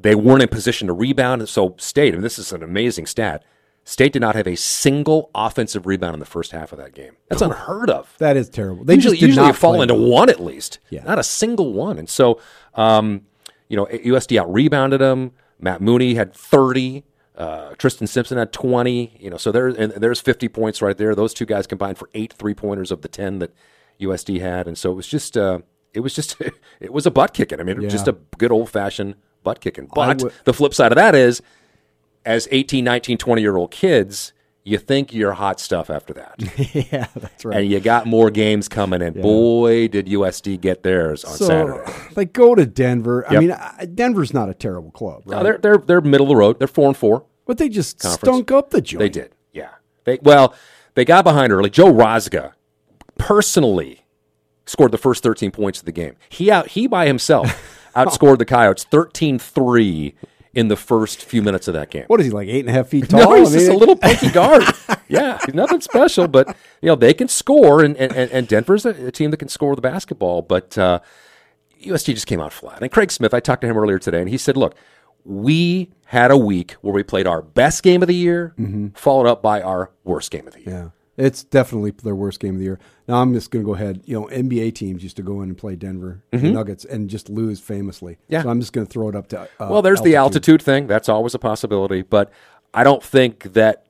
They 0.00 0.14
weren't 0.14 0.42
in 0.42 0.48
position 0.48 0.86
to 0.86 0.92
rebound, 0.92 1.42
and 1.42 1.48
so 1.48 1.74
State, 1.76 2.14
and 2.14 2.22
this 2.22 2.38
is 2.38 2.52
an 2.52 2.62
amazing 2.62 3.06
stat. 3.06 3.44
State 3.82 4.12
did 4.12 4.22
not 4.22 4.36
have 4.36 4.46
a 4.46 4.54
single 4.54 5.32
offensive 5.34 5.86
rebound 5.86 6.14
in 6.14 6.20
the 6.20 6.24
first 6.24 6.52
half 6.52 6.70
of 6.70 6.78
that 6.78 6.94
game. 6.94 7.16
That's 7.28 7.42
unheard 7.42 7.90
of. 7.90 8.14
That 8.18 8.36
is 8.36 8.48
terrible. 8.48 8.84
They 8.84 8.94
usually, 8.94 9.18
usually 9.18 9.44
not 9.44 9.56
fall 9.56 9.82
into 9.82 9.94
well. 9.94 10.08
one 10.08 10.30
at 10.30 10.38
least. 10.38 10.78
Yeah. 10.88 11.02
Not 11.02 11.18
a 11.18 11.24
single 11.24 11.72
one. 11.72 11.98
And 11.98 12.08
so, 12.08 12.40
um, 12.74 13.22
you 13.68 13.76
know, 13.76 13.86
USD 13.86 14.40
out 14.40 14.52
rebounded 14.52 15.00
them. 15.00 15.32
Matt 15.58 15.80
Mooney 15.80 16.14
had 16.14 16.32
30. 16.32 17.02
Uh, 17.36 17.74
Tristan 17.74 18.06
Simpson 18.06 18.38
had 18.38 18.52
20. 18.52 19.16
You 19.18 19.30
know, 19.30 19.36
so 19.36 19.50
there, 19.50 19.66
and 19.66 19.92
there's 19.94 20.20
50 20.20 20.48
points 20.48 20.80
right 20.80 20.96
there. 20.96 21.16
Those 21.16 21.34
two 21.34 21.44
guys 21.44 21.66
combined 21.66 21.98
for 21.98 22.08
eight 22.14 22.32
three 22.32 22.54
pointers 22.54 22.92
of 22.92 23.02
the 23.02 23.08
10 23.08 23.40
that 23.40 23.52
USD 24.00 24.40
had. 24.40 24.66
And 24.66 24.76
so 24.76 24.90
it 24.90 24.94
was 24.94 25.06
just, 25.08 25.36
uh, 25.36 25.60
it 25.92 26.00
was 26.00 26.14
just 26.14 26.36
it 26.80 26.92
was 26.92 27.06
a 27.06 27.10
butt 27.10 27.34
kicking. 27.34 27.60
I 27.60 27.62
mean, 27.62 27.80
Yeah. 27.80 27.88
just 27.88 28.08
a 28.08 28.16
good 28.38 28.52
old 28.52 28.70
fashioned 28.70 29.14
butt 29.42 29.60
kicking. 29.60 29.88
But 29.94 30.22
would- 30.22 30.32
the 30.44 30.52
flip 30.54 30.74
side 30.74 30.92
of 30.92 30.96
that 30.96 31.14
is, 31.14 31.42
as 32.24 32.48
18, 32.50 32.84
19, 32.84 33.18
20 33.18 33.42
year 33.42 33.56
old 33.56 33.70
kids, 33.70 34.32
you 34.66 34.78
think 34.78 35.12
you're 35.12 35.34
hot 35.34 35.60
stuff 35.60 35.90
after 35.90 36.14
that. 36.14 36.34
yeah, 36.90 37.06
that's 37.14 37.44
right. 37.44 37.58
and 37.58 37.70
you 37.70 37.80
got 37.80 38.06
more 38.06 38.30
games 38.30 38.66
coming 38.66 39.02
in. 39.02 39.12
Boy, 39.20 39.88
did 39.88 40.06
USD 40.06 40.58
get 40.58 40.82
theirs 40.82 41.22
on 41.22 41.34
so, 41.36 41.44
Saturday. 41.44 41.92
like, 42.16 42.32
go 42.32 42.54
to 42.54 42.64
Denver. 42.64 43.26
I 43.30 43.38
mean, 43.40 43.52
I- 43.52 43.84
Denver's 43.94 44.32
not 44.32 44.48
a 44.48 44.54
terrible 44.54 44.90
club, 44.90 45.22
right? 45.26 45.36
No, 45.36 45.42
they're 45.42 45.58
they're 45.58 45.78
they're 45.78 46.00
middle 46.00 46.24
of 46.26 46.28
the 46.30 46.36
road. 46.36 46.58
They're 46.58 46.66
four 46.66 46.88
and 46.88 46.96
four. 46.96 47.26
but 47.44 47.58
they 47.58 47.68
just 47.68 47.98
Conference. 47.98 48.20
stunk 48.22 48.50
up 48.52 48.70
the 48.70 48.80
joint. 48.80 49.00
They 49.00 49.10
did, 49.10 49.34
yeah. 49.52 49.68
They 50.04 50.18
well, 50.22 50.54
they 50.94 51.04
got 51.04 51.24
behind 51.24 51.52
early. 51.52 51.68
Joe 51.68 51.92
Rosga 51.92 52.52
personally 53.18 54.04
scored 54.66 54.92
the 54.92 54.98
first 54.98 55.22
13 55.22 55.50
points 55.50 55.78
of 55.78 55.84
the 55.84 55.92
game. 55.92 56.16
He 56.28 56.50
out 56.50 56.68
he 56.68 56.86
by 56.86 57.06
himself 57.06 57.90
outscored 57.96 58.38
the 58.38 58.44
Coyotes 58.44 58.84
13-3 58.86 60.14
in 60.54 60.68
the 60.68 60.76
first 60.76 61.24
few 61.24 61.42
minutes 61.42 61.66
of 61.68 61.74
that 61.74 61.90
game. 61.90 62.04
What 62.06 62.20
is 62.20 62.26
he 62.26 62.32
like? 62.32 62.48
Eight 62.48 62.60
and 62.60 62.68
a 62.68 62.72
half 62.72 62.88
feet 62.88 63.08
tall. 63.08 63.20
No, 63.20 63.34
he's 63.34 63.54
I 63.54 63.58
just 63.58 63.70
a 63.70 63.76
little 63.76 63.96
punky 63.96 64.30
guard. 64.32 64.62
yeah, 65.08 65.38
he's 65.44 65.54
nothing 65.54 65.80
special, 65.80 66.28
but 66.28 66.56
you 66.80 66.86
know 66.88 66.94
they 66.94 67.12
can 67.14 67.28
score, 67.28 67.82
and 67.82 67.96
and, 67.96 68.12
and 68.14 68.48
Denver's 68.48 68.86
a, 68.86 69.06
a 69.06 69.10
team 69.10 69.30
that 69.32 69.38
can 69.38 69.48
score 69.48 69.74
the 69.74 69.82
basketball. 69.82 70.42
But 70.42 70.78
uh, 70.78 71.00
USD 71.82 72.14
just 72.14 72.26
came 72.26 72.40
out 72.40 72.52
flat. 72.52 72.80
And 72.82 72.90
Craig 72.90 73.10
Smith, 73.10 73.34
I 73.34 73.40
talked 73.40 73.62
to 73.62 73.66
him 73.68 73.76
earlier 73.76 73.98
today, 73.98 74.20
and 74.20 74.28
he 74.28 74.38
said, 74.38 74.56
"Look, 74.56 74.76
we 75.24 75.90
had 76.06 76.30
a 76.30 76.36
week 76.38 76.72
where 76.82 76.94
we 76.94 77.02
played 77.02 77.26
our 77.26 77.42
best 77.42 77.82
game 77.82 78.02
of 78.02 78.08
the 78.08 78.14
year, 78.14 78.54
followed 78.94 79.26
up 79.26 79.42
by 79.42 79.60
our 79.60 79.90
worst 80.04 80.30
game 80.30 80.46
of 80.46 80.54
the 80.54 80.60
year. 80.62 80.92
It's 81.16 81.44
definitely 81.44 81.92
their 81.92 82.14
worst 82.14 82.40
game 82.40 82.54
of 82.54 82.58
the 82.58 82.64
year. 82.64 82.78
Now 83.06 83.22
I'm 83.22 83.32
just 83.34 83.50
going 83.50 83.64
to 83.64 83.66
go 83.66 83.74
ahead. 83.74 84.02
You 84.04 84.20
know, 84.20 84.26
NBA 84.26 84.74
teams 84.74 85.02
used 85.02 85.16
to 85.16 85.22
go 85.22 85.42
in 85.42 85.50
and 85.50 85.56
play 85.58 85.76
Denver 85.76 86.22
the 86.30 86.38
Nuggets 86.50 86.84
and 86.84 87.08
just 87.08 87.28
lose 87.28 87.60
famously. 87.60 88.14
Mm-hmm. 88.14 88.32
Yeah. 88.32 88.42
So 88.42 88.48
I'm 88.50 88.60
just 88.60 88.72
going 88.72 88.86
to 88.86 88.92
throw 88.92 89.08
it 89.08 89.14
up 89.14 89.28
to. 89.28 89.42
Uh, 89.42 89.68
Well, 89.70 89.82
there's 89.82 90.00
the 90.00 90.16
altitude 90.16 90.60
thing. 90.62 90.86
That's 90.86 91.08
always 91.08 91.34
a 91.34 91.38
possibility, 91.38 92.02
but 92.02 92.30
I 92.72 92.82
don't 92.82 93.02
think 93.02 93.52
that 93.52 93.83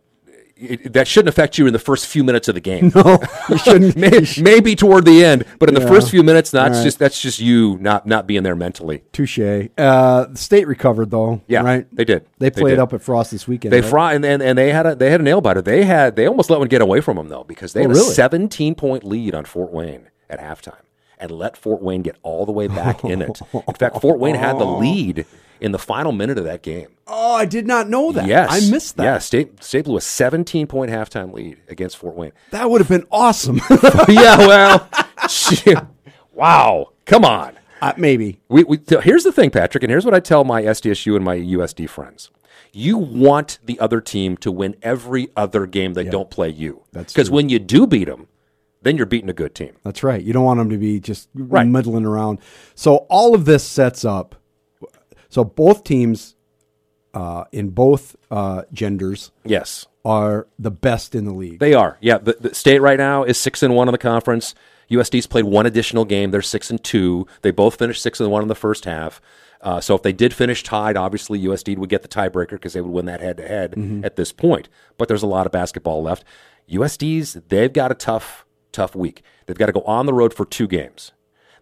it, 0.56 0.92
that 0.92 1.08
shouldn't 1.08 1.28
affect 1.28 1.58
you 1.58 1.66
in 1.66 1.72
the 1.72 1.78
first 1.78 2.06
few 2.06 2.22
minutes 2.24 2.48
of 2.48 2.54
the 2.54 2.60
game. 2.60 2.92
No, 2.94 3.18
you 3.48 3.58
shouldn't. 3.58 3.96
maybe, 3.96 4.26
maybe 4.40 4.76
toward 4.76 5.04
the 5.04 5.24
end, 5.24 5.44
but 5.58 5.68
in 5.68 5.74
the 5.74 5.80
first 5.80 6.10
few 6.10 6.22
minutes, 6.22 6.50
that's 6.50 6.76
right. 6.78 6.84
just 6.84 6.98
that's 6.98 7.20
just 7.20 7.40
you 7.40 7.76
not 7.80 8.06
not 8.06 8.26
being 8.26 8.42
there 8.42 8.54
mentally. 8.56 9.02
Touche. 9.12 9.38
Uh, 9.38 10.24
the 10.26 10.36
state 10.36 10.66
recovered 10.66 11.10
though. 11.10 11.40
Yeah, 11.48 11.62
right. 11.62 11.86
they 11.94 12.04
did. 12.04 12.26
They 12.38 12.50
They 12.50 12.60
played 12.60 12.70
did. 12.72 12.78
up 12.78 12.92
at 12.92 13.02
Frost 13.02 13.30
this 13.30 13.48
weekend. 13.48 13.72
They 13.72 13.80
right? 13.80 13.90
fry 13.90 14.14
and, 14.14 14.24
and 14.24 14.42
and 14.42 14.56
they 14.56 14.70
had 14.70 14.86
a 14.86 14.94
they 14.94 15.10
had 15.10 15.20
a 15.20 15.24
nail 15.24 15.40
biter. 15.40 15.62
They 15.62 15.84
had 15.84 16.16
they 16.16 16.26
almost 16.26 16.50
let 16.50 16.58
one 16.58 16.68
get 16.68 16.82
away 16.82 17.00
from 17.00 17.16
them 17.16 17.28
though 17.28 17.44
because 17.44 17.72
they 17.72 17.80
Oh, 17.80 17.88
had 17.88 17.96
really? 17.96 18.10
a 18.10 18.14
17 18.14 18.74
point 18.74 19.04
lead 19.04 19.34
on 19.34 19.44
Fort 19.44 19.72
Wayne 19.72 20.08
at 20.30 20.40
halftime 20.40 20.80
and 21.18 21.30
let 21.30 21.56
Fort 21.56 21.82
Wayne 21.82 22.02
get 22.02 22.16
all 22.22 22.44
the 22.46 22.52
way 22.52 22.66
back 22.68 23.04
in 23.04 23.22
it. 23.22 23.40
In 23.52 23.74
fact, 23.74 24.00
Fort 24.00 24.18
Wayne 24.18 24.34
had 24.34 24.58
the 24.58 24.64
lead 24.66 25.26
in 25.60 25.72
the 25.72 25.78
final 25.78 26.12
minute 26.12 26.38
of 26.38 26.44
that 26.44 26.62
game. 26.62 26.88
Oh, 27.06 27.34
I 27.34 27.44
did 27.44 27.66
not 27.66 27.88
know 27.88 28.12
that. 28.12 28.26
Yes, 28.26 28.48
I 28.50 28.70
missed 28.70 28.96
that. 28.96 29.04
Yeah, 29.04 29.18
State 29.18 29.62
State 29.62 29.84
blew 29.84 29.96
a 29.96 30.00
17 30.00 30.66
point 30.66 30.90
halftime 30.90 31.32
lead 31.32 31.58
against 31.68 31.96
Fort 31.98 32.14
Wayne. 32.14 32.32
That 32.50 32.70
would 32.70 32.80
have 32.80 32.88
been 32.88 33.06
awesome. 33.10 33.60
yeah, 34.08 34.38
well, 34.38 34.88
shit. 35.28 35.78
wow, 36.32 36.90
come 37.04 37.24
on. 37.24 37.56
uh, 37.82 37.92
maybe. 37.96 38.40
We, 38.48 38.64
we, 38.64 38.80
so 38.86 39.00
here's 39.00 39.24
the 39.24 39.32
thing, 39.32 39.50
Patrick, 39.50 39.82
and 39.84 39.90
here's 39.90 40.04
what 40.04 40.14
I 40.14 40.20
tell 40.20 40.44
my 40.44 40.62
SDSU 40.62 41.14
and 41.16 41.24
my 41.24 41.36
USD 41.36 41.88
friends. 41.88 42.30
You 42.72 42.98
want 42.98 43.58
the 43.64 43.78
other 43.78 44.00
team 44.00 44.36
to 44.38 44.50
win 44.50 44.74
every 44.82 45.28
other 45.36 45.66
game 45.66 45.92
they 45.94 46.04
don't 46.04 46.28
play 46.30 46.48
you. 46.48 46.82
That's 46.92 47.12
Because 47.12 47.30
when 47.30 47.48
you 47.48 47.60
do 47.60 47.86
beat 47.86 48.06
them, 48.06 48.26
then 48.82 48.96
you're 48.96 49.06
beating 49.06 49.30
a 49.30 49.34
good 49.34 49.54
team. 49.54 49.76
That's 49.84 50.02
right. 50.02 50.20
You 50.20 50.32
don't 50.32 50.44
want 50.44 50.58
them 50.58 50.70
to 50.70 50.76
be 50.76 50.98
just 50.98 51.28
Right. 51.34 51.66
middling 51.68 52.04
around. 52.04 52.40
So 52.74 52.96
all 53.08 53.34
of 53.34 53.44
this 53.44 53.62
sets 53.62 54.04
up. 54.04 54.34
So 55.34 55.42
both 55.42 55.82
teams, 55.82 56.36
uh, 57.12 57.46
in 57.50 57.70
both 57.70 58.14
uh, 58.30 58.62
genders, 58.72 59.32
Yes, 59.44 59.84
are 60.04 60.46
the 60.60 60.70
best 60.70 61.12
in 61.12 61.24
the 61.24 61.32
league. 61.32 61.58
they 61.58 61.74
are. 61.74 61.98
Yeah, 62.00 62.18
the, 62.18 62.36
the 62.38 62.54
state 62.54 62.78
right 62.78 62.98
now 62.98 63.24
is 63.24 63.36
six 63.36 63.60
and 63.60 63.74
one 63.74 63.88
in 63.88 63.92
the 63.92 63.98
conference. 63.98 64.54
USD's 64.88 65.26
played 65.26 65.44
one 65.44 65.66
additional 65.66 66.04
game. 66.04 66.30
They're 66.30 66.40
six 66.40 66.70
and 66.70 66.80
two. 66.84 67.26
They 67.42 67.50
both 67.50 67.80
finished 67.80 68.00
six 68.00 68.20
and 68.20 68.30
one 68.30 68.42
in 68.42 68.48
the 68.48 68.54
first 68.54 68.84
half. 68.84 69.20
Uh, 69.60 69.80
so 69.80 69.96
if 69.96 70.02
they 70.02 70.12
did 70.12 70.32
finish 70.32 70.62
tied, 70.62 70.96
obviously 70.96 71.40
USD 71.40 71.78
would 71.78 71.90
get 71.90 72.02
the 72.02 72.08
tiebreaker 72.08 72.50
because 72.50 72.74
they 72.74 72.80
would 72.80 72.92
win 72.92 73.06
that 73.06 73.20
head 73.20 73.36
to 73.38 73.48
head 73.48 73.74
at 74.04 74.14
this 74.14 74.30
point. 74.30 74.68
But 74.98 75.08
there's 75.08 75.24
a 75.24 75.26
lot 75.26 75.46
of 75.46 75.52
basketball 75.52 76.00
left. 76.00 76.22
USD's 76.70 77.32
they've 77.48 77.72
got 77.72 77.90
a 77.90 77.96
tough, 77.96 78.46
tough 78.70 78.94
week. 78.94 79.24
They've 79.46 79.58
got 79.58 79.66
to 79.66 79.72
go 79.72 79.82
on 79.82 80.06
the 80.06 80.14
road 80.14 80.32
for 80.32 80.46
two 80.46 80.68
games. 80.68 81.10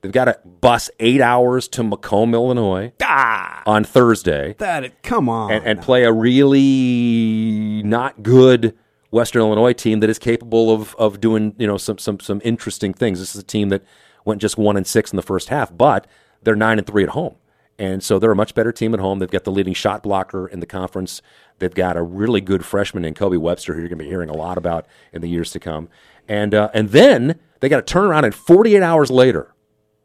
They've 0.02 0.10
got 0.10 0.24
to 0.24 0.38
bus 0.44 0.90
eight 0.98 1.20
hours 1.20 1.68
to 1.68 1.84
Macomb, 1.84 2.34
Illinois 2.34 2.92
ah, 3.00 3.62
on 3.66 3.84
Thursday 3.84 4.56
that 4.58 5.00
come 5.04 5.28
on. 5.28 5.52
and, 5.52 5.64
and 5.64 5.80
play 5.80 6.02
a 6.02 6.12
really 6.12 7.82
not 7.84 8.20
good 8.20 8.76
Western 9.12 9.42
Illinois 9.42 9.72
team 9.72 10.00
that 10.00 10.10
is 10.10 10.18
capable 10.18 10.72
of 10.72 10.96
of 10.96 11.20
doing 11.20 11.54
you 11.56 11.68
know 11.68 11.76
some 11.76 11.98
some 11.98 12.18
some 12.18 12.40
interesting 12.44 12.92
things. 12.92 13.20
This 13.20 13.36
is 13.36 13.42
a 13.42 13.44
team 13.46 13.68
that 13.68 13.84
went 14.24 14.40
just 14.40 14.58
one 14.58 14.76
and 14.76 14.86
six 14.86 15.12
in 15.12 15.16
the 15.16 15.22
first 15.22 15.50
half, 15.50 15.76
but 15.76 16.08
they're 16.42 16.56
nine 16.56 16.78
and 16.78 16.86
three 16.86 17.04
at 17.04 17.10
home, 17.10 17.36
and 17.78 18.02
so 18.02 18.18
they're 18.18 18.32
a 18.32 18.36
much 18.36 18.56
better 18.56 18.72
team 18.72 18.94
at 18.94 19.00
home. 19.00 19.20
They've 19.20 19.30
got 19.30 19.44
the 19.44 19.52
leading 19.52 19.74
shot 19.74 20.02
blocker 20.02 20.48
in 20.48 20.58
the 20.58 20.66
conference. 20.66 21.22
They've 21.60 21.72
got 21.72 21.96
a 21.96 22.02
really 22.02 22.40
good 22.40 22.64
freshman 22.64 23.04
in 23.04 23.14
Kobe 23.14 23.36
Webster, 23.36 23.74
who 23.74 23.80
you're 23.80 23.88
going 23.88 23.98
to 23.98 24.04
be 24.04 24.10
hearing 24.10 24.30
a 24.30 24.36
lot 24.36 24.58
about 24.58 24.86
in 25.12 25.20
the 25.20 25.28
years 25.28 25.52
to 25.52 25.60
come, 25.60 25.88
and 26.26 26.54
uh, 26.54 26.70
and 26.74 26.88
then 26.88 27.38
they 27.60 27.68
got 27.68 27.86
to 27.86 27.92
turn 27.92 28.06
around 28.06 28.24
and 28.24 28.34
48 28.34 28.82
hours 28.82 29.08
later, 29.08 29.51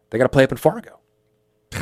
they 0.09 0.17
got 0.17 0.25
to 0.25 0.29
play 0.29 0.43
up 0.43 0.51
in 0.51 0.57
Fargo. 0.57 0.99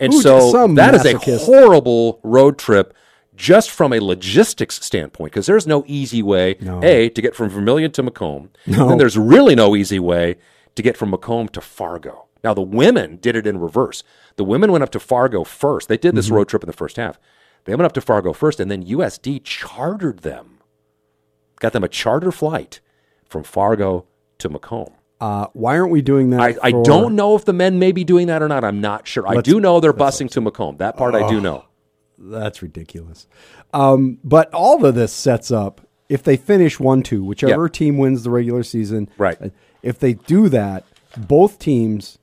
And 0.00 0.14
Ooh, 0.14 0.22
so 0.22 0.50
that 0.76 0.94
is 0.94 1.04
a 1.04 1.18
horrible 1.44 2.20
road 2.22 2.56
trip 2.56 2.94
just 3.34 3.68
from 3.68 3.92
a 3.92 3.98
logistics 3.98 4.76
standpoint 4.84 5.32
because 5.32 5.46
there's 5.46 5.66
no 5.66 5.82
easy 5.88 6.22
way 6.22 6.54
a 6.84 7.08
to 7.08 7.20
get 7.20 7.34
from 7.34 7.48
Vermillion 7.48 7.90
to 7.92 8.04
Macomb. 8.04 8.50
And 8.66 8.74
then 8.90 8.98
there's 8.98 9.18
really 9.18 9.56
no 9.56 9.74
easy 9.74 9.98
way 9.98 10.36
to 10.76 10.82
get 10.82 10.96
from 10.96 11.10
Macomb 11.10 11.48
to 11.48 11.60
Fargo. 11.60 12.26
Now 12.44 12.54
the 12.54 12.62
women 12.62 13.16
did 13.16 13.34
it 13.34 13.44
in 13.44 13.58
reverse. 13.58 14.04
The 14.36 14.44
women 14.44 14.70
went 14.70 14.84
up 14.84 14.90
to 14.90 15.00
Fargo 15.00 15.42
first. 15.42 15.88
They 15.88 15.96
did 15.96 16.14
this 16.14 16.26
Mm-hmm. 16.26 16.34
road 16.36 16.48
trip 16.48 16.62
in 16.62 16.68
the 16.68 16.72
first 16.72 16.96
half. 16.96 17.18
They 17.64 17.74
went 17.74 17.86
up 17.86 17.92
to 17.94 18.00
Fargo 18.00 18.32
first, 18.32 18.60
and 18.60 18.70
then 18.70 18.84
USD 18.84 19.42
chartered 19.42 20.20
them, 20.20 20.60
got 21.58 21.72
them 21.72 21.82
a 21.82 21.88
charter 21.88 22.30
flight 22.30 22.78
from 23.28 23.42
Fargo 23.42 24.06
to 24.38 24.48
Macomb. 24.48 24.92
Uh, 25.20 25.46
why 25.52 25.78
aren't 25.78 25.90
we 25.90 26.02
doing 26.02 26.30
that? 26.30 26.40
I, 26.40 26.54
I 26.62 26.70
don't 26.70 27.16
know 27.16 27.34
if 27.34 27.44
the 27.44 27.52
men 27.52 27.78
may 27.78 27.92
be 27.92 28.04
doing 28.04 28.28
that 28.28 28.42
or 28.42 28.48
not. 28.48 28.64
I'm 28.64 28.80
not 28.80 29.06
sure. 29.08 29.26
I 29.26 29.40
do 29.40 29.60
know 29.60 29.80
they're 29.80 29.92
busing 29.92 30.30
to 30.30 30.40
Macomb. 30.40 30.76
That 30.78 30.96
part 30.96 31.14
I 31.14 31.28
do 31.28 31.40
know. 31.40 31.64
That's 32.18 32.62
ridiculous. 32.62 33.26
Um, 33.72 34.18
but 34.24 34.52
all 34.52 34.84
of 34.84 34.94
this 34.94 35.12
sets 35.12 35.50
up 35.50 35.80
if 36.08 36.22
they 36.22 36.36
finish 36.36 36.80
one 36.80 37.02
two, 37.02 37.22
whichever 37.22 37.64
Yep. 37.64 37.72
team 37.72 37.98
wins 37.98 38.22
the 38.24 38.30
regular 38.30 38.62
season. 38.62 39.08
Right. 39.18 39.52
If 39.82 39.98
they 39.98 40.14
do 40.14 40.48
that, 40.48 40.84
both 41.16 41.58
teams 41.58 42.18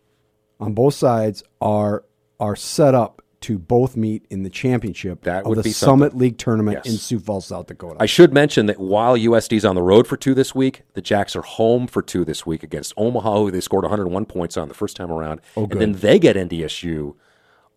on 0.60 0.74
both 0.74 0.94
sides 0.96 1.44
are 1.62 2.04
are 2.40 2.56
set 2.56 2.94
up 2.96 3.22
to 3.46 3.58
both 3.58 3.96
meet 3.98 4.26
in 4.30 4.44
the 4.44 4.50
championship 4.50 5.24
That 5.24 5.46
of 5.46 5.56
the 5.56 5.64
be 5.64 5.72
Summit 5.72 6.12
something. 6.12 6.20
League 6.20 6.38
tournament 6.38 6.80
Yes. 6.84 6.94
in 6.94 6.98
Sioux 7.00 7.20
Falls, 7.20 7.46
South 7.48 7.68
Dakota. 7.68 7.98
I 8.00 8.06
should 8.06 8.34
mention 8.34 8.66
that 8.68 8.80
while 8.80 9.16
USD's 9.18 9.66
on 9.66 9.76
the 9.76 9.82
road 9.82 10.08
for 10.08 10.18
two 10.18 10.34
this 10.34 10.54
week, 10.54 10.84
the 10.94 11.02
Jacks 11.02 11.36
are 11.36 11.42
home 11.42 11.88
for 11.88 12.02
two 12.02 12.26
this 12.26 12.46
week 12.46 12.64
against 12.64 12.94
Omaha, 12.98 13.38
who 13.40 13.52
they 13.52 13.62
scored 13.62 13.84
101 13.84 14.26
points 14.26 14.58
on 14.58 14.68
the 14.68 14.74
first 14.74 14.96
time 14.96 15.12
around, 15.12 15.42
oh, 15.58 15.64
and 15.72 15.80
then 15.82 15.94
they 15.94 16.20
get 16.20 16.36
NDSU 16.36 17.16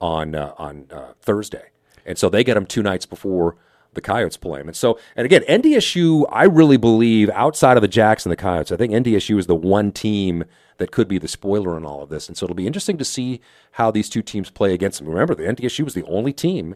on 0.00 0.34
uh, 0.34 0.52
on 0.58 0.86
uh, 0.90 1.12
Thursday, 1.20 1.70
and 2.06 2.16
so 2.16 2.28
they 2.28 2.44
get 2.44 2.54
them 2.54 2.66
two 2.66 2.82
nights 2.82 3.06
before 3.06 3.56
the 3.94 4.00
Coyotes 4.00 4.36
play 4.36 4.58
them. 4.58 4.68
And 4.68 4.76
so, 4.76 4.98
and 5.16 5.24
again, 5.24 5.42
NDSU, 5.48 6.26
I 6.30 6.44
really 6.44 6.76
believe 6.76 7.30
outside 7.30 7.76
of 7.76 7.80
the 7.80 7.88
Jacks 7.88 8.24
and 8.24 8.30
the 8.30 8.36
Coyotes, 8.36 8.70
I 8.70 8.76
think 8.76 8.92
NDSU 8.92 9.38
is 9.38 9.46
the 9.46 9.54
one 9.56 9.92
team 9.92 10.44
that 10.78 10.90
could 10.90 11.08
be 11.08 11.18
the 11.18 11.28
spoiler 11.28 11.76
in 11.76 11.84
all 11.84 12.02
of 12.02 12.08
this, 12.08 12.28
and 12.28 12.36
so 12.36 12.44
it'll 12.44 12.56
be 12.56 12.66
interesting 12.66 12.98
to 12.98 13.04
see 13.04 13.40
how 13.72 13.90
these 13.90 14.08
two 14.08 14.22
teams 14.22 14.50
play 14.50 14.72
against 14.72 14.98
them. 14.98 15.08
Remember, 15.08 15.34
the 15.34 15.42
NDSU 15.44 15.84
was 15.84 15.94
the 15.94 16.04
only 16.04 16.32
team 16.32 16.74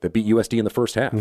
that 0.00 0.12
beat 0.12 0.26
USD 0.26 0.58
in 0.58 0.64
the 0.64 0.70
first 0.70 0.94
half 0.96 1.12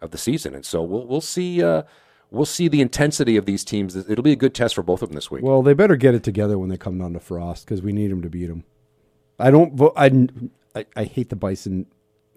of 0.00 0.10
the 0.10 0.18
season, 0.18 0.54
and 0.54 0.64
so 0.66 0.82
we'll 0.82 1.06
we'll 1.06 1.20
see 1.20 1.62
uh, 1.62 1.82
we'll 2.30 2.44
see 2.46 2.68
the 2.68 2.80
intensity 2.80 3.36
of 3.36 3.46
these 3.46 3.64
teams. 3.64 3.96
It'll 3.96 4.22
be 4.22 4.32
a 4.32 4.36
good 4.36 4.54
test 4.54 4.74
for 4.74 4.82
both 4.82 5.02
of 5.02 5.08
them 5.08 5.14
this 5.14 5.30
week. 5.30 5.42
well, 5.42 5.62
they 5.62 5.74
better 5.74 5.96
get 5.96 6.14
it 6.14 6.22
together 6.22 6.58
when 6.58 6.68
they 6.68 6.76
come 6.76 6.98
down 6.98 7.12
to 7.14 7.20
Frost 7.20 7.64
because 7.64 7.80
we 7.82 7.92
need 7.92 8.10
them 8.10 8.22
to 8.22 8.28
beat 8.28 8.46
them. 8.46 8.64
I 9.38 9.50
don't. 9.50 9.80
I, 9.96 10.28
I 10.74 10.86
I 10.96 11.04
hate 11.04 11.30
the 11.30 11.36
Bison 11.36 11.86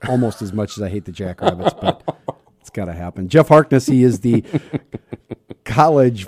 almost 0.08 0.42
as 0.42 0.54
much 0.54 0.78
as 0.78 0.84
I 0.84 0.90
hate 0.90 1.06
the 1.06 1.12
Jackrabbits, 1.12 1.74
but 1.82 2.04
it's 2.62 2.70
got 2.70 2.86
to 2.86 2.94
happen. 2.94 3.28
Jeff 3.28 3.48
Harkness, 3.48 3.88
he 3.88 4.04
is 4.04 4.20
the 4.20 4.44
college 5.64 6.28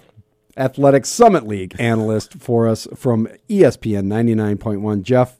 athletics 0.57 1.09
summit 1.09 1.47
league 1.47 1.75
analyst 1.79 2.33
for 2.33 2.67
us 2.67 2.87
from 2.95 3.27
ESPN 3.49 4.07
99.1. 4.07 5.03
Jeff, 5.03 5.37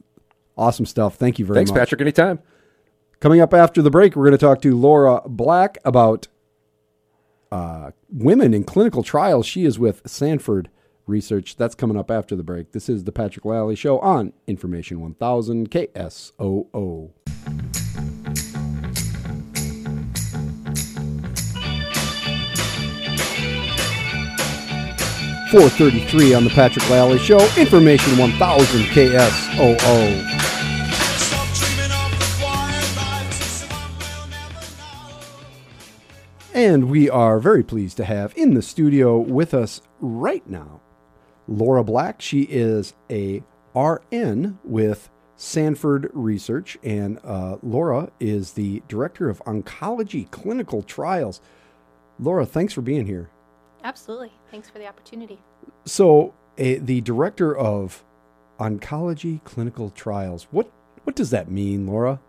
awesome 0.57 0.85
stuff. 0.85 1.15
Thank 1.15 1.39
you 1.39 1.45
very 1.45 1.55
Thanks, 1.57 1.71
much. 1.71 1.77
Thanks, 1.77 1.89
Patrick. 1.89 2.01
Anytime. 2.01 2.39
Coming 3.19 3.41
up 3.41 3.53
after 3.53 3.81
the 3.81 3.89
break, 3.89 4.15
we're 4.15 4.25
going 4.25 4.37
to 4.37 4.37
talk 4.37 4.61
to 4.61 4.75
Laura 4.75 5.21
Black 5.25 5.79
about 5.83 6.27
uh, 7.51 7.91
women 8.09 8.53
in 8.53 8.63
clinical 8.63 9.01
trials. 9.01 9.45
She 9.45 9.65
is 9.65 9.79
with 9.79 10.01
Sanford 10.05 10.69
research. 11.07 11.55
That's 11.55 11.73
coming 11.73 11.97
up 11.97 12.11
after 12.11 12.35
the 12.35 12.43
break. 12.43 12.73
This 12.73 12.89
is 12.89 13.05
the 13.05 13.11
Patrick 13.11 13.45
Lally 13.45 13.75
Show 13.75 13.99
on 13.99 14.33
Information 14.45 14.99
1000 14.99 15.71
KSOO. 15.71 17.11
433 25.49 26.33
on 26.33 26.43
the 26.43 26.49
Patrick 26.49 26.89
Lally 26.89 27.17
Show. 27.17 27.39
Information 27.55 28.17
1000 28.17 28.83
KSOO. 28.85 30.47
And 36.53 36.89
we 36.89 37.09
are 37.09 37.39
very 37.39 37.63
pleased 37.63 37.97
to 37.97 38.05
have 38.05 38.33
in 38.35 38.55
the 38.55 38.61
studio 38.61 39.17
with 39.17 39.53
us 39.53 39.81
right 40.01 40.45
now 40.49 40.81
Laura 41.47 41.83
Black. 41.83 42.21
She 42.21 42.41
is 42.41 42.93
a 43.09 43.43
RN 43.73 44.59
with 44.63 45.09
Sanford 45.35 46.09
Research, 46.13 46.77
and 46.83 47.19
uh, 47.23 47.57
Laura 47.61 48.09
is 48.19 48.53
the 48.53 48.81
director 48.87 49.29
of 49.29 49.41
oncology 49.45 50.29
clinical 50.29 50.81
trials. 50.81 51.39
Laura, 52.19 52.45
thanks 52.45 52.73
for 52.73 52.81
being 52.81 53.05
here. 53.05 53.29
Absolutely. 53.87 54.33
Thanks 54.51 54.69
for 54.69 54.79
the 54.79 54.85
opportunity. 54.85 55.39
So, 55.85 56.33
uh, 56.59 56.75
the 56.79 56.99
director 56.99 57.55
of 57.55 58.03
oncology 58.59 59.41
clinical 59.45 59.91
trials. 59.91 60.47
What 60.51 60.69
what 61.05 61.15
does 61.15 61.29
that 61.29 61.49
mean, 61.49 61.87
Laura? 61.87 62.19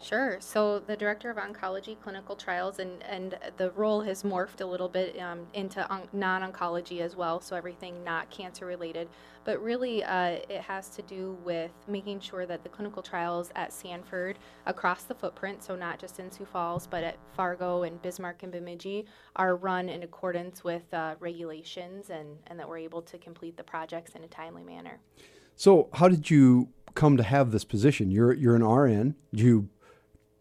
Sure. 0.00 0.36
So 0.40 0.78
the 0.78 0.96
director 0.96 1.28
of 1.28 1.38
oncology 1.38 2.00
clinical 2.00 2.36
trials, 2.36 2.78
and, 2.78 3.02
and 3.02 3.36
the 3.56 3.72
role 3.72 4.00
has 4.02 4.22
morphed 4.22 4.60
a 4.60 4.64
little 4.64 4.88
bit 4.88 5.18
um, 5.20 5.46
into 5.54 5.86
on, 5.90 6.08
non-oncology 6.12 7.00
as 7.00 7.16
well. 7.16 7.40
So 7.40 7.56
everything 7.56 8.04
not 8.04 8.30
cancer 8.30 8.64
related, 8.64 9.08
but 9.44 9.60
really 9.62 10.04
uh, 10.04 10.38
it 10.48 10.60
has 10.60 10.88
to 10.90 11.02
do 11.02 11.36
with 11.44 11.72
making 11.88 12.20
sure 12.20 12.46
that 12.46 12.62
the 12.62 12.68
clinical 12.68 13.02
trials 13.02 13.50
at 13.56 13.72
Sanford 13.72 14.38
across 14.66 15.02
the 15.02 15.14
footprint, 15.14 15.64
so 15.64 15.74
not 15.74 15.98
just 15.98 16.20
in 16.20 16.30
Sioux 16.30 16.44
Falls, 16.44 16.86
but 16.86 17.02
at 17.02 17.16
Fargo 17.34 17.82
and 17.82 18.00
Bismarck 18.00 18.44
and 18.44 18.52
Bemidji, 18.52 19.04
are 19.34 19.56
run 19.56 19.88
in 19.88 20.04
accordance 20.04 20.62
with 20.62 20.94
uh, 20.94 21.16
regulations, 21.18 22.10
and 22.10 22.36
and 22.46 22.58
that 22.58 22.68
we're 22.68 22.78
able 22.78 23.02
to 23.02 23.18
complete 23.18 23.56
the 23.56 23.64
projects 23.64 24.12
in 24.14 24.22
a 24.22 24.28
timely 24.28 24.62
manner. 24.62 25.00
So, 25.56 25.88
how 25.94 26.08
did 26.08 26.30
you 26.30 26.68
come 26.94 27.16
to 27.16 27.24
have 27.24 27.50
this 27.50 27.64
position? 27.64 28.12
You're 28.12 28.32
you're 28.32 28.54
an 28.54 28.64
RN. 28.64 29.16
You 29.32 29.68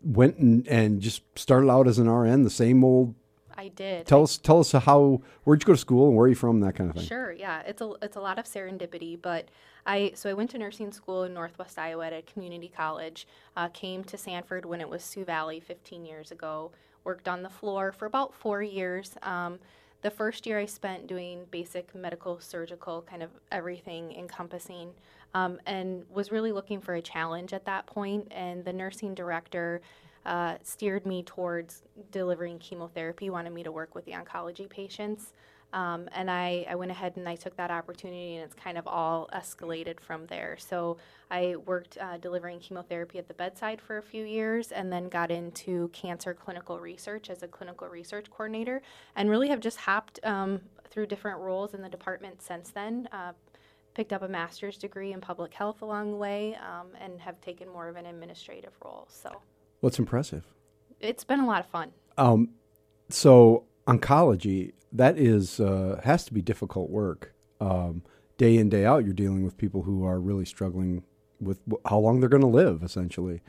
went 0.02 0.38
and, 0.38 0.68
and 0.68 1.02
just 1.02 1.24
started 1.38 1.70
out 1.70 1.88
as 1.88 2.00
an 2.00 2.10
RN, 2.10 2.43
the 2.43 2.50
same 2.50 2.84
old. 2.84 3.16
I 3.60 3.70
did. 3.70 4.06
Tell 4.06 4.22
us 4.22 4.38
tell 4.38 4.60
us 4.60 4.72
how 4.72 5.22
where'd 5.43 5.64
you 5.64 5.66
go 5.66 5.74
to 5.74 5.80
school 5.80 6.08
and 6.08 6.16
where 6.16 6.26
are 6.26 6.30
you 6.30 6.36
from, 6.36 6.60
that 6.60 6.76
kind 6.76 6.91
of 6.91 6.95
thing. 6.95 7.06
Sure, 7.06 7.32
yeah, 7.32 7.62
it's 7.66 7.82
a 7.82 7.93
it's 8.04 8.16
a 8.16 8.22
lot 8.22 8.38
of 8.38 8.45
serendipity, 8.45 9.20
but 9.20 9.50
I 9.86 10.12
so 10.14 10.30
I 10.30 10.34
went 10.34 10.52
to 10.52 10.60
nursing 10.60 10.91
school 10.91 11.24
in 11.24 11.34
Northwest 11.34 11.80
Iowa 11.80 12.06
at 12.06 12.14
a 12.14 12.22
community 12.22 12.72
college. 12.76 13.28
Uh, 13.56 13.70
came 13.70 14.04
to 14.06 14.18
Sanford 14.18 14.66
when 14.66 14.80
it 14.80 14.88
was 14.88 15.04
Sioux 15.04 15.26
Valley 15.26 15.60
15 15.60 16.06
years 16.06 16.32
ago. 16.32 16.72
Worked 17.04 17.28
on 17.28 17.41
the 17.41 17.50
floor 17.50 17.91
for 17.91 18.06
about 18.06 18.34
four 18.34 18.62
years. 18.62 19.16
Um, 19.24 19.60
the 20.04 20.12
first 20.12 20.45
year 20.45 20.60
I 20.60 20.66
spent 20.66 21.08
doing 21.08 21.45
basic 21.50 21.95
medical, 21.95 22.39
surgical, 22.39 23.02
kind 23.02 23.24
of 23.24 23.32
everything 23.52 24.14
encompassing, 24.14 24.93
um, 25.34 25.59
and 25.65 26.03
was 26.09 26.32
really 26.32 26.51
looking 26.51 26.82
for 26.82 26.95
a 26.95 27.01
challenge 27.01 27.53
at 27.53 27.65
that 27.65 27.86
point. 27.86 28.28
And 28.32 28.63
the 28.65 28.73
nursing 28.73 29.13
director 29.13 29.82
uh, 30.25 30.55
steered 30.63 31.05
me 31.05 31.23
towards 31.23 31.84
delivering 32.11 32.59
chemotherapy, 32.59 33.30
wanted 33.30 33.53
me 33.53 33.63
to 33.63 33.71
work 33.71 33.95
with 33.95 34.05
the 34.05 34.11
oncology 34.11 34.69
patients. 34.69 35.34
Um, 35.73 36.07
and 36.13 36.32
I, 36.32 36.65
I 36.69 36.75
went 36.75 36.91
ahead 36.91 37.17
and 37.17 37.28
I 37.28 37.36
took 37.36 37.57
that 37.57 37.71
opportunity, 37.71 38.36
and 38.36 38.43
it's 38.45 38.55
kind 38.55 38.78
of 38.78 38.88
all 38.88 39.30
escalated 39.34 39.99
from 39.99 40.25
there. 40.28 40.55
So 40.57 40.97
I 41.30 41.57
worked 41.65 41.97
uh, 41.97 42.17
delivering 42.17 42.59
chemotherapy 42.59 43.19
at 43.19 43.28
the 43.28 43.34
bedside 43.34 43.82
for 43.82 43.97
a 43.97 44.01
few 44.01 44.23
years, 44.23 44.71
and 44.71 44.91
then 44.91 45.09
got 45.09 45.30
into 45.30 45.89
cancer 45.89 46.34
clinical 46.34 46.80
research 46.80 47.30
as 47.30 47.43
a 47.43 47.47
clinical 47.47 47.89
research 47.89 48.28
coordinator, 48.32 48.82
and 49.17 49.30
really 49.30 49.49
have 49.49 49.59
just 49.59 49.78
hopped 49.78 50.21
um, 50.23 50.61
through 50.89 51.05
different 51.07 51.39
roles 51.39 51.73
in 51.73 51.82
the 51.82 51.89
department 51.89 52.41
since 52.41 52.69
then. 52.69 53.09
Uh, 53.11 53.34
picked 53.98 54.14
up 54.14 54.22
a 54.22 54.28
master's 54.28 54.78
degree 54.78 55.12
in 55.12 55.20
public 55.20 55.54
health 55.54 55.82
along 55.82 56.12
the 56.12 56.18
way, 56.18 56.56
um, 56.56 56.88
and 57.02 57.20
have 57.20 57.41
taken 57.41 57.68
more 57.68 57.89
of 57.89 57.95
an 57.95 58.06
administrative 58.06 58.74
role. 58.86 59.08
So 59.10 59.41
What's 59.80 59.98
impressive? 60.00 60.45
it's 61.00 61.24
been 61.24 61.39
a 61.39 61.45
lot 61.48 61.60
of 61.60 61.66
fun. 61.66 61.91
Um, 62.18 62.50
so 63.10 63.66
oncology 63.88 64.74
that 64.91 65.18
is 65.18 65.60
uh, 65.60 66.00
has 66.04 66.26
to 66.26 66.34
be 66.34 66.41
difficult 66.41 66.89
work. 66.89 67.34
Um, 67.60 68.04
day 68.38 68.58
in 68.58 68.70
day 68.70 68.86
out, 68.86 69.04
you're 69.04 69.14
dealing 69.14 69.43
with 69.43 69.58
people 69.58 69.82
who 69.82 70.06
are 70.06 70.20
really 70.20 70.45
struggling 70.45 71.04
with 71.41 71.60
how 71.86 71.98
long 71.98 72.20
they're 72.20 72.30
going 72.30 72.41
to 72.41 72.48
live, 72.48 72.84
essentially. 72.84 73.41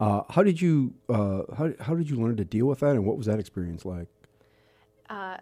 Uh, 0.00 0.22
how 0.30 0.42
did 0.42 0.60
you 0.60 0.94
uh, 1.10 1.42
how 1.56 1.70
how 1.80 1.94
did 1.94 2.08
you 2.10 2.16
learn 2.16 2.36
to 2.38 2.44
deal 2.44 2.66
with 2.66 2.80
that, 2.80 2.90
and 2.90 3.04
what 3.04 3.16
was 3.18 3.26
that 3.26 3.38
experience 3.38 3.84
like? 3.84 4.08
uh, 5.10 5.36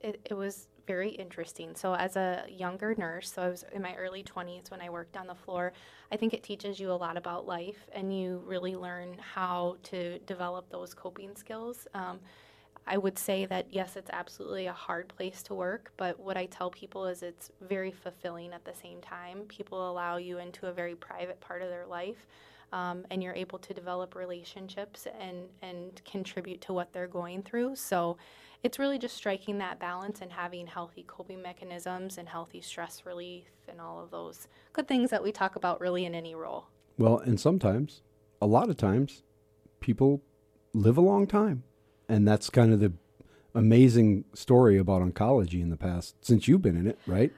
it, 0.00 0.20
it 0.30 0.34
was 0.34 0.68
very 0.88 1.10
interesting. 1.10 1.76
So, 1.76 1.94
as 1.94 2.16
a 2.16 2.44
younger 2.48 2.94
nurse, 2.96 3.30
so 3.30 3.42
I 3.42 3.48
was 3.48 3.64
in 3.72 3.82
my 3.82 3.94
early 3.94 4.24
20s 4.24 4.70
when 4.70 4.80
I 4.80 4.88
worked 4.88 5.18
on 5.18 5.26
the 5.26 5.34
floor, 5.34 5.74
I 6.10 6.16
think 6.16 6.32
it 6.32 6.42
teaches 6.42 6.80
you 6.80 6.90
a 6.90 6.98
lot 7.06 7.18
about 7.18 7.46
life 7.46 7.86
and 7.92 8.18
you 8.18 8.42
really 8.46 8.74
learn 8.74 9.16
how 9.20 9.76
to 9.84 10.18
develop 10.20 10.70
those 10.70 10.94
coping 10.94 11.36
skills. 11.36 11.86
Um, 11.92 12.18
I 12.86 12.96
would 12.96 13.18
say 13.18 13.44
that 13.44 13.66
yes, 13.70 13.96
it's 13.96 14.08
absolutely 14.14 14.66
a 14.66 14.72
hard 14.72 15.08
place 15.08 15.42
to 15.44 15.54
work, 15.54 15.92
but 15.98 16.18
what 16.18 16.38
I 16.38 16.46
tell 16.46 16.70
people 16.70 17.06
is 17.06 17.22
it's 17.22 17.50
very 17.60 17.92
fulfilling 17.92 18.54
at 18.54 18.64
the 18.64 18.74
same 18.74 19.02
time. 19.02 19.42
People 19.42 19.90
allow 19.90 20.16
you 20.16 20.38
into 20.38 20.68
a 20.68 20.72
very 20.72 20.94
private 20.94 21.38
part 21.40 21.60
of 21.60 21.68
their 21.68 21.86
life. 21.86 22.26
Um, 22.70 23.06
and 23.10 23.22
you're 23.22 23.34
able 23.34 23.58
to 23.60 23.72
develop 23.72 24.14
relationships 24.14 25.06
and, 25.18 25.46
and 25.62 26.02
contribute 26.04 26.60
to 26.62 26.74
what 26.74 26.92
they're 26.92 27.06
going 27.06 27.42
through. 27.42 27.76
So 27.76 28.18
it's 28.62 28.78
really 28.78 28.98
just 28.98 29.16
striking 29.16 29.58
that 29.58 29.78
balance 29.78 30.20
and 30.20 30.32
having 30.32 30.66
healthy 30.66 31.04
coping 31.06 31.40
mechanisms 31.40 32.18
and 32.18 32.28
healthy 32.28 32.60
stress 32.60 33.02
relief 33.06 33.44
and 33.68 33.80
all 33.80 34.02
of 34.02 34.10
those 34.10 34.48
good 34.72 34.88
things 34.88 35.10
that 35.10 35.22
we 35.22 35.30
talk 35.30 35.56
about 35.56 35.80
really 35.80 36.04
in 36.04 36.14
any 36.14 36.34
role. 36.34 36.66
Well, 36.96 37.18
and 37.18 37.38
sometimes, 37.38 38.02
a 38.42 38.46
lot 38.46 38.68
of 38.68 38.76
times, 38.76 39.22
people 39.80 40.22
live 40.72 40.96
a 40.96 41.00
long 41.00 41.26
time, 41.26 41.62
and 42.08 42.26
that's 42.26 42.50
kind 42.50 42.72
of 42.72 42.80
the 42.80 42.92
amazing 43.54 44.24
story 44.34 44.78
about 44.78 45.02
oncology 45.02 45.60
in 45.60 45.70
the 45.70 45.76
past 45.76 46.16
since 46.20 46.48
you've 46.48 46.62
been 46.62 46.76
in 46.76 46.86
it, 46.86 46.98
right? 47.06 47.32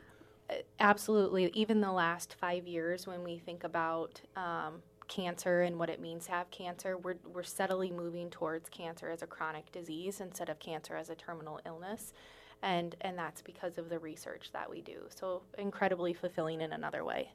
Absolutely. 0.80 1.50
Even 1.54 1.80
the 1.80 1.92
last 1.92 2.34
five 2.40 2.66
years, 2.66 3.06
when 3.06 3.22
we 3.22 3.38
think 3.38 3.62
about 3.64 4.20
um, 4.36 4.82
cancer 5.10 5.60
and 5.60 5.78
what 5.78 5.90
it 5.90 6.00
means 6.00 6.24
to 6.26 6.32
have 6.32 6.50
cancer, 6.50 6.96
we're, 6.96 7.16
we're 7.30 7.42
steadily 7.42 7.90
moving 7.90 8.30
towards 8.30 8.70
cancer 8.70 9.10
as 9.10 9.20
a 9.20 9.26
chronic 9.26 9.70
disease 9.72 10.22
instead 10.22 10.48
of 10.48 10.58
cancer 10.58 10.96
as 10.96 11.10
a 11.10 11.14
terminal 11.14 11.60
illness. 11.66 12.14
And, 12.62 12.94
and 13.02 13.18
that's 13.18 13.42
because 13.42 13.76
of 13.76 13.90
the 13.90 13.98
research 13.98 14.50
that 14.52 14.70
we 14.70 14.80
do. 14.80 15.00
So, 15.14 15.42
incredibly 15.58 16.14
fulfilling 16.14 16.60
in 16.60 16.72
another 16.72 17.04
way. 17.04 17.32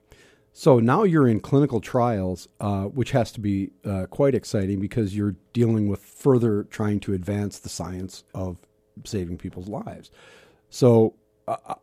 So 0.58 0.80
now 0.80 1.04
you're 1.04 1.28
in 1.28 1.42
clinical 1.42 1.82
trials, 1.82 2.48
uh, 2.62 2.84
which 2.84 3.12
has 3.12 3.30
to 3.34 3.42
be 3.42 3.72
uh, 3.84 4.06
quite 4.06 4.34
exciting 4.34 4.80
because 4.80 5.14
you're 5.14 5.36
dealing 5.52 5.90
with 5.90 6.00
further 6.00 6.64
trying 6.64 7.02
to 7.02 7.14
advance 7.14 7.60
the 7.60 7.68
science 7.68 8.24
of 8.34 8.60
saving 9.04 9.38
people's 9.38 9.68
lives. 9.68 10.12
So, 10.70 11.16
uh, 11.46 11.58
uh, 11.66 11.76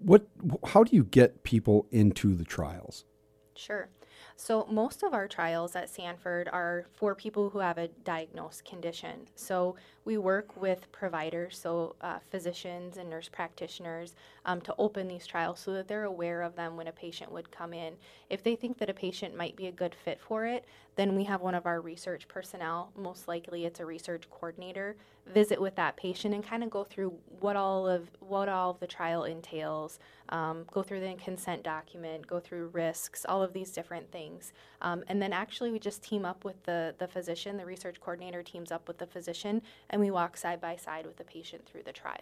what? 0.00 0.26
How 0.66 0.82
do 0.82 0.96
you 0.96 1.04
get 1.04 1.44
people 1.44 1.86
into 1.92 2.34
the 2.34 2.42
trials? 2.42 3.04
Sure. 3.54 3.88
So, 4.36 4.66
most 4.70 5.02
of 5.02 5.14
our 5.14 5.28
trials 5.28 5.76
at 5.76 5.88
Sanford 5.90 6.48
are 6.52 6.86
for 6.94 7.14
people 7.14 7.50
who 7.50 7.58
have 7.60 7.78
a 7.78 7.88
diagnosed 7.88 8.64
condition. 8.64 9.28
So, 9.34 9.76
we 10.04 10.18
work 10.18 10.60
with 10.60 10.90
providers, 10.92 11.58
so 11.58 11.94
uh, 12.00 12.18
physicians 12.30 12.96
and 12.96 13.08
nurse 13.08 13.28
practitioners, 13.28 14.14
um, 14.44 14.60
to 14.62 14.74
open 14.78 15.06
these 15.06 15.26
trials 15.26 15.60
so 15.60 15.72
that 15.72 15.86
they're 15.86 16.04
aware 16.04 16.42
of 16.42 16.56
them 16.56 16.76
when 16.76 16.88
a 16.88 16.92
patient 16.92 17.30
would 17.30 17.50
come 17.50 17.72
in. 17.72 17.94
If 18.28 18.42
they 18.42 18.56
think 18.56 18.78
that 18.78 18.90
a 18.90 18.94
patient 18.94 19.36
might 19.36 19.56
be 19.56 19.68
a 19.68 19.72
good 19.72 19.94
fit 19.94 20.20
for 20.20 20.44
it, 20.46 20.64
then 20.96 21.16
we 21.16 21.24
have 21.24 21.40
one 21.40 21.54
of 21.54 21.66
our 21.66 21.80
research 21.80 22.28
personnel, 22.28 22.90
most 22.96 23.28
likely 23.28 23.64
it's 23.64 23.80
a 23.80 23.86
research 23.86 24.24
coordinator, 24.30 24.96
visit 25.26 25.60
with 25.60 25.76
that 25.76 25.96
patient 25.96 26.34
and 26.34 26.44
kind 26.44 26.64
of 26.64 26.70
go 26.70 26.84
through 26.84 27.12
what 27.40 27.56
all 27.56 27.86
of 27.86 28.10
what 28.18 28.48
all 28.48 28.70
of 28.70 28.80
the 28.80 28.86
trial 28.86 29.24
entails, 29.24 29.98
um, 30.30 30.64
go 30.72 30.82
through 30.82 31.00
the 31.00 31.14
consent 31.14 31.62
document, 31.62 32.26
go 32.26 32.40
through 32.40 32.66
risks, 32.68 33.24
all 33.28 33.42
of 33.42 33.52
these 33.52 33.70
different 33.70 34.10
things, 34.10 34.52
um, 34.80 35.04
and 35.08 35.22
then 35.22 35.32
actually 35.32 35.70
we 35.70 35.78
just 35.78 36.02
team 36.02 36.24
up 36.24 36.44
with 36.44 36.62
the 36.64 36.94
the 36.98 37.06
physician. 37.06 37.56
The 37.56 37.64
research 37.64 38.00
coordinator 38.00 38.42
teams 38.42 38.72
up 38.72 38.88
with 38.88 38.98
the 38.98 39.06
physician, 39.06 39.62
and 39.92 40.00
we 40.00 40.10
walk 40.10 40.36
side 40.36 40.60
by 40.60 40.76
side 40.76 41.06
with 41.06 41.18
the 41.18 41.24
patient 41.24 41.66
through 41.66 41.82
the 41.84 41.92
trial. 41.92 42.16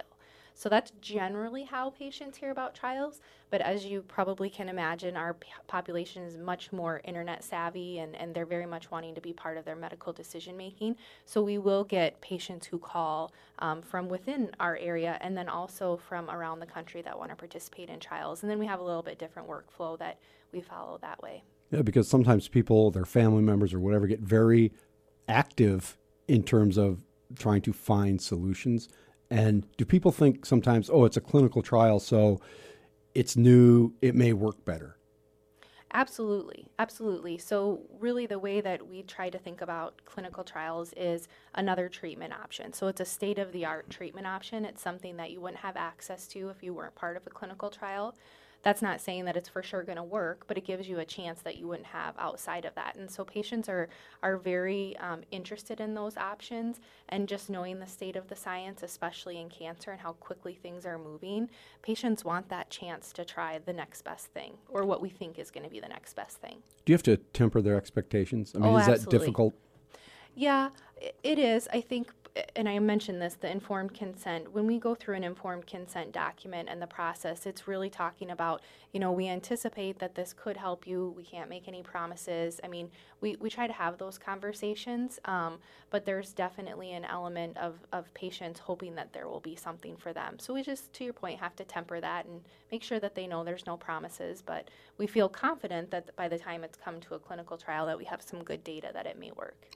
So 0.60 0.68
that's 0.68 0.92
generally 1.00 1.64
how 1.64 1.88
patients 1.88 2.36
hear 2.36 2.50
about 2.50 2.74
trials. 2.74 3.22
But 3.48 3.62
as 3.62 3.86
you 3.86 4.02
probably 4.02 4.50
can 4.50 4.68
imagine, 4.68 5.16
our 5.16 5.32
p- 5.32 5.48
population 5.66 6.22
is 6.22 6.36
much 6.36 6.70
more 6.70 7.00
internet 7.04 7.42
savvy 7.42 7.98
and, 7.98 8.14
and 8.14 8.34
they're 8.34 8.44
very 8.44 8.66
much 8.66 8.90
wanting 8.90 9.14
to 9.14 9.22
be 9.22 9.32
part 9.32 9.56
of 9.56 9.64
their 9.64 9.74
medical 9.74 10.12
decision 10.12 10.58
making. 10.58 10.96
So 11.24 11.42
we 11.42 11.56
will 11.56 11.84
get 11.84 12.20
patients 12.20 12.66
who 12.66 12.78
call 12.78 13.32
um, 13.60 13.80
from 13.80 14.10
within 14.10 14.50
our 14.60 14.76
area 14.76 15.16
and 15.22 15.34
then 15.34 15.48
also 15.48 15.96
from 15.96 16.28
around 16.28 16.60
the 16.60 16.66
country 16.66 17.00
that 17.02 17.18
want 17.18 17.30
to 17.30 17.36
participate 17.36 17.88
in 17.88 17.98
trials. 17.98 18.42
And 18.42 18.50
then 18.50 18.58
we 18.58 18.66
have 18.66 18.80
a 18.80 18.84
little 18.84 19.02
bit 19.02 19.18
different 19.18 19.48
workflow 19.48 19.98
that 19.98 20.18
we 20.52 20.60
follow 20.60 20.98
that 21.00 21.22
way. 21.22 21.42
Yeah, 21.70 21.82
because 21.82 22.06
sometimes 22.06 22.48
people, 22.48 22.90
their 22.90 23.06
family 23.06 23.42
members 23.42 23.72
or 23.72 23.80
whatever, 23.80 24.06
get 24.06 24.20
very 24.20 24.72
active 25.26 25.96
in 26.28 26.42
terms 26.42 26.76
of 26.76 27.04
trying 27.38 27.62
to 27.62 27.72
find 27.72 28.20
solutions. 28.20 28.88
And 29.30 29.66
do 29.76 29.84
people 29.84 30.12
think 30.12 30.44
sometimes, 30.44 30.90
oh, 30.90 31.04
it's 31.04 31.16
a 31.16 31.20
clinical 31.20 31.62
trial, 31.62 32.00
so 32.00 32.40
it's 33.14 33.36
new, 33.36 33.92
it 34.02 34.14
may 34.14 34.32
work 34.32 34.64
better? 34.64 34.96
Absolutely, 35.92 36.68
absolutely. 36.78 37.36
So, 37.36 37.80
really, 37.98 38.26
the 38.26 38.38
way 38.38 38.60
that 38.60 38.86
we 38.86 39.02
try 39.02 39.28
to 39.28 39.38
think 39.38 39.60
about 39.60 40.04
clinical 40.04 40.44
trials 40.44 40.92
is 40.96 41.26
another 41.52 41.88
treatment 41.88 42.32
option. 42.32 42.72
So, 42.72 42.86
it's 42.86 43.00
a 43.00 43.04
state 43.04 43.40
of 43.40 43.50
the 43.50 43.64
art 43.64 43.90
treatment 43.90 44.28
option. 44.28 44.64
It's 44.64 44.80
something 44.80 45.16
that 45.16 45.32
you 45.32 45.40
wouldn't 45.40 45.62
have 45.62 45.76
access 45.76 46.28
to 46.28 46.48
if 46.48 46.62
you 46.62 46.72
weren't 46.74 46.94
part 46.94 47.16
of 47.16 47.26
a 47.26 47.30
clinical 47.30 47.70
trial. 47.70 48.14
That's 48.62 48.82
not 48.82 49.00
saying 49.00 49.24
that 49.24 49.36
it's 49.36 49.48
for 49.48 49.62
sure 49.62 49.82
going 49.82 49.96
to 49.96 50.02
work, 50.02 50.44
but 50.46 50.58
it 50.58 50.66
gives 50.66 50.88
you 50.88 50.98
a 50.98 51.04
chance 51.04 51.40
that 51.42 51.56
you 51.56 51.66
wouldn't 51.66 51.86
have 51.86 52.14
outside 52.18 52.64
of 52.66 52.74
that. 52.74 52.96
And 52.96 53.11
so, 53.11 53.24
patients 53.24 53.68
are 53.68 53.88
are 54.22 54.36
very 54.36 54.96
um, 54.98 55.22
interested 55.30 55.80
in 55.80 55.94
those 55.94 56.16
options, 56.16 56.80
and 57.08 57.26
just 57.28 57.48
knowing 57.48 57.78
the 57.78 57.86
state 57.86 58.16
of 58.16 58.28
the 58.28 58.36
science, 58.36 58.82
especially 58.82 59.38
in 59.40 59.48
cancer, 59.48 59.90
and 59.90 60.00
how 60.00 60.12
quickly 60.12 60.54
things 60.54 60.84
are 60.84 60.98
moving. 60.98 61.48
Patients 61.82 62.24
want 62.24 62.48
that 62.50 62.68
chance 62.68 63.12
to 63.14 63.24
try 63.24 63.58
the 63.64 63.72
next 63.72 64.02
best 64.02 64.26
thing, 64.26 64.54
or 64.68 64.84
what 64.84 65.00
we 65.00 65.08
think 65.08 65.38
is 65.38 65.50
going 65.50 65.64
to 65.64 65.70
be 65.70 65.80
the 65.80 65.88
next 65.88 66.14
best 66.14 66.36
thing. 66.38 66.58
Do 66.84 66.92
you 66.92 66.94
have 66.94 67.02
to 67.04 67.16
temper 67.16 67.62
their 67.62 67.76
expectations? 67.76 68.52
I 68.54 68.58
mean, 68.58 68.74
Oh, 68.74 68.76
is 68.76 68.86
that 68.86 69.08
difficult? 69.08 69.54
Yeah, 70.34 70.70
it 71.22 71.38
is. 71.38 71.66
I 71.72 71.80
think, 71.80 72.12
and 72.54 72.68
I 72.68 72.78
mentioned 72.78 73.20
this, 73.20 73.34
the 73.34 73.50
informed 73.50 73.94
consent. 73.94 74.52
When 74.52 74.66
we 74.66 74.78
go 74.78 74.94
through 74.94 75.16
an 75.16 75.24
informed 75.24 75.66
consent 75.66 76.12
document 76.12 76.68
and 76.70 76.80
the 76.80 76.86
process, 76.86 77.44
it's 77.44 77.66
really 77.66 77.90
talking 77.90 78.30
about, 78.30 78.62
you 78.92 79.00
know, 79.00 79.10
we 79.10 79.26
anticipate 79.26 79.98
that 79.98 80.14
this 80.14 80.32
could 80.32 80.56
help 80.56 80.86
you. 80.86 81.12
We 81.16 81.24
can't 81.24 81.50
make 81.50 81.66
any 81.66 81.82
promises. 81.82 82.60
I 82.62 82.68
mean, 82.68 82.90
we, 83.20 83.36
we 83.40 83.50
try 83.50 83.66
to 83.66 83.72
have 83.72 83.98
those 83.98 84.16
conversations, 84.16 85.18
um, 85.24 85.58
but 85.90 86.04
there's 86.04 86.32
definitely 86.32 86.92
an 86.92 87.04
element 87.04 87.56
of, 87.56 87.80
of 87.92 88.12
patients 88.14 88.60
hoping 88.60 88.94
that 88.94 89.12
there 89.12 89.28
will 89.28 89.40
be 89.40 89.56
something 89.56 89.96
for 89.96 90.12
them. 90.12 90.38
So 90.38 90.54
we 90.54 90.62
just, 90.62 90.92
to 90.94 91.04
your 91.04 91.12
point, 91.12 91.40
have 91.40 91.56
to 91.56 91.64
temper 91.64 92.00
that 92.00 92.26
and 92.26 92.42
make 92.70 92.82
sure 92.82 93.00
that 93.00 93.14
they 93.14 93.26
know 93.26 93.42
there's 93.42 93.66
no 93.66 93.76
promises. 93.76 94.40
But 94.40 94.68
we 94.98 95.06
feel 95.06 95.28
confident 95.28 95.90
that 95.90 96.14
by 96.16 96.28
the 96.28 96.38
time 96.38 96.62
it's 96.62 96.76
come 96.76 97.00
to 97.00 97.14
a 97.14 97.18
clinical 97.18 97.56
trial, 97.56 97.86
that 97.86 97.98
we 97.98 98.04
have 98.04 98.22
some 98.22 98.44
good 98.44 98.62
data 98.62 98.90
that 98.94 99.06
it 99.06 99.18
may 99.18 99.32
work. 99.32 99.66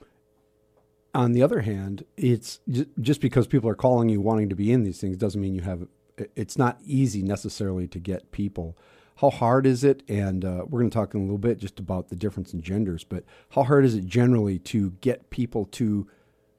On 1.14 1.32
the 1.32 1.42
other 1.42 1.60
hand, 1.60 2.04
it's 2.16 2.58
just 3.00 3.20
because 3.20 3.46
people 3.46 3.70
are 3.70 3.76
calling 3.76 4.08
you 4.08 4.20
wanting 4.20 4.48
to 4.48 4.56
be 4.56 4.72
in 4.72 4.82
these 4.82 5.00
things 5.00 5.16
doesn't 5.16 5.40
mean 5.40 5.54
you 5.54 5.62
have. 5.62 5.86
It's 6.34 6.58
not 6.58 6.80
easy 6.84 7.22
necessarily 7.22 7.86
to 7.88 7.98
get 7.98 8.32
people. 8.32 8.76
How 9.16 9.30
hard 9.30 9.64
is 9.64 9.84
it? 9.84 10.02
And 10.08 10.44
uh, 10.44 10.64
we're 10.68 10.80
going 10.80 10.90
to 10.90 10.94
talk 10.94 11.14
in 11.14 11.20
a 11.20 11.22
little 11.22 11.38
bit 11.38 11.58
just 11.58 11.78
about 11.78 12.08
the 12.08 12.16
difference 12.16 12.52
in 12.52 12.62
genders. 12.62 13.04
But 13.04 13.24
how 13.50 13.62
hard 13.62 13.84
is 13.84 13.94
it 13.94 14.06
generally 14.06 14.58
to 14.60 14.90
get 15.00 15.30
people 15.30 15.66
to 15.66 16.08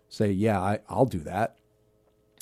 say, 0.07 0.31
"Yeah, 0.31 0.61
I, 0.61 0.79
I'll 0.87 1.05
do 1.05 1.19
that"? 1.19 1.57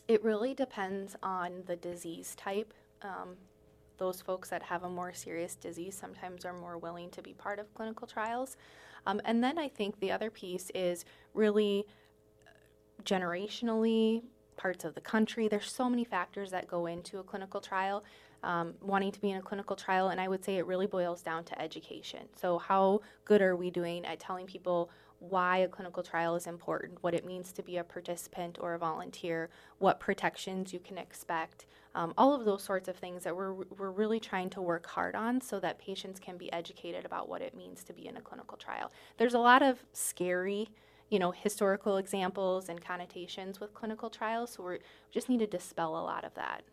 It 0.08 0.24
really 0.24 0.54
depends 0.54 1.16
on 1.24 1.64
the 1.66 1.76
disease 1.76 2.36
type. 2.36 2.74
Um, 3.02 3.38
those 3.98 4.22
folks 4.22 4.50
that 4.50 4.64
have 4.64 4.84
a 4.84 4.90
more 4.90 5.14
serious 5.14 5.56
disease 5.56 5.96
sometimes 5.96 6.46
are 6.46 6.54
more 6.54 6.78
willing 6.78 7.10
to 7.12 7.22
be 7.22 7.34
part 7.34 7.60
of 7.60 7.74
clinical 7.74 8.06
trials. 8.06 8.58
Um, 9.06 9.22
and 9.26 9.44
then 9.44 9.58
I 9.58 9.68
think 9.68 10.00
the 10.00 10.12
other 10.12 10.30
piece 10.30 10.72
is 10.74 11.06
really 11.34 11.86
generationally, 13.06 14.24
parts 14.58 14.86
of 14.86 14.96
the 14.96 15.02
country. 15.02 15.48
There's 15.48 15.72
so 15.72 15.90
many 15.90 16.04
factors 16.04 16.52
that 16.52 16.68
go 16.68 16.86
into 16.86 17.20
a 17.20 17.24
clinical 17.24 17.62
trial. 17.62 18.04
Um, 18.44 18.74
wanting 18.82 19.14
to 19.14 19.22
be 19.22 19.32
in 19.32 19.38
a 19.38 19.42
clinical 19.42 19.74
trial, 19.74 20.10
and 20.10 20.20
I 20.20 20.28
would 20.28 20.44
say 20.44 20.58
it 20.58 20.66
really 20.66 20.86
boils 20.86 21.22
down 21.22 21.46
to 21.46 21.62
education. 21.62 22.28
So, 22.36 22.58
how 22.58 23.00
good 23.24 23.42
are 23.42 23.56
we 23.56 23.72
doing 23.72 24.06
at 24.06 24.20
telling 24.20 24.48
people 24.48 24.90
why 25.30 25.60
a 25.60 25.68
clinical 25.70 26.04
trial 26.04 26.36
is 26.36 26.48
important, 26.48 27.02
what 27.02 27.14
it 27.14 27.26
means 27.26 27.54
to 27.54 27.64
be 27.64 27.78
a 27.78 27.84
participant 27.84 28.58
or 28.60 28.74
a 28.74 28.78
volunteer, 28.78 29.50
what 29.80 30.00
protections 30.00 30.74
you 30.74 30.80
can 30.80 30.98
expect, 30.98 31.66
um, 31.96 32.14
all 32.18 32.36
of 32.36 32.44
those 32.44 32.62
sorts 32.62 32.90
of 32.90 32.98
things 32.98 33.24
that 33.24 33.34
we're, 33.34 33.54
we're 33.54 33.92
really 33.92 34.20
trying 34.20 34.50
to 34.50 34.62
work 34.62 34.86
hard 34.86 35.16
on 35.16 35.40
so 35.40 35.60
that 35.62 35.80
patients 35.80 36.20
can 36.20 36.36
be 36.38 36.52
educated 36.52 37.06
about 37.06 37.30
what 37.30 37.42
it 37.42 37.56
means 37.56 37.84
to 37.86 37.94
be 37.94 38.08
in 38.08 38.18
a 38.18 38.22
clinical 38.22 38.58
trial. 38.58 38.92
There's 39.18 39.34
a 39.34 39.40
lot 39.40 39.62
of 39.62 39.80
scary, 39.94 40.68
you 41.14 41.20
know, 41.20 41.30
historical 41.30 41.98
examples 41.98 42.68
and 42.68 42.84
connotations 42.84 43.60
with 43.60 43.72
clinical 43.76 44.10
trials, 44.10 44.54
so 44.54 44.64
we 44.64 44.80
just 45.12 45.30
need 45.30 45.38
to 45.38 45.46
dispel 45.46 45.92
a 45.92 46.02
lot 46.02 46.26
of 46.26 46.34
that. 46.34 46.64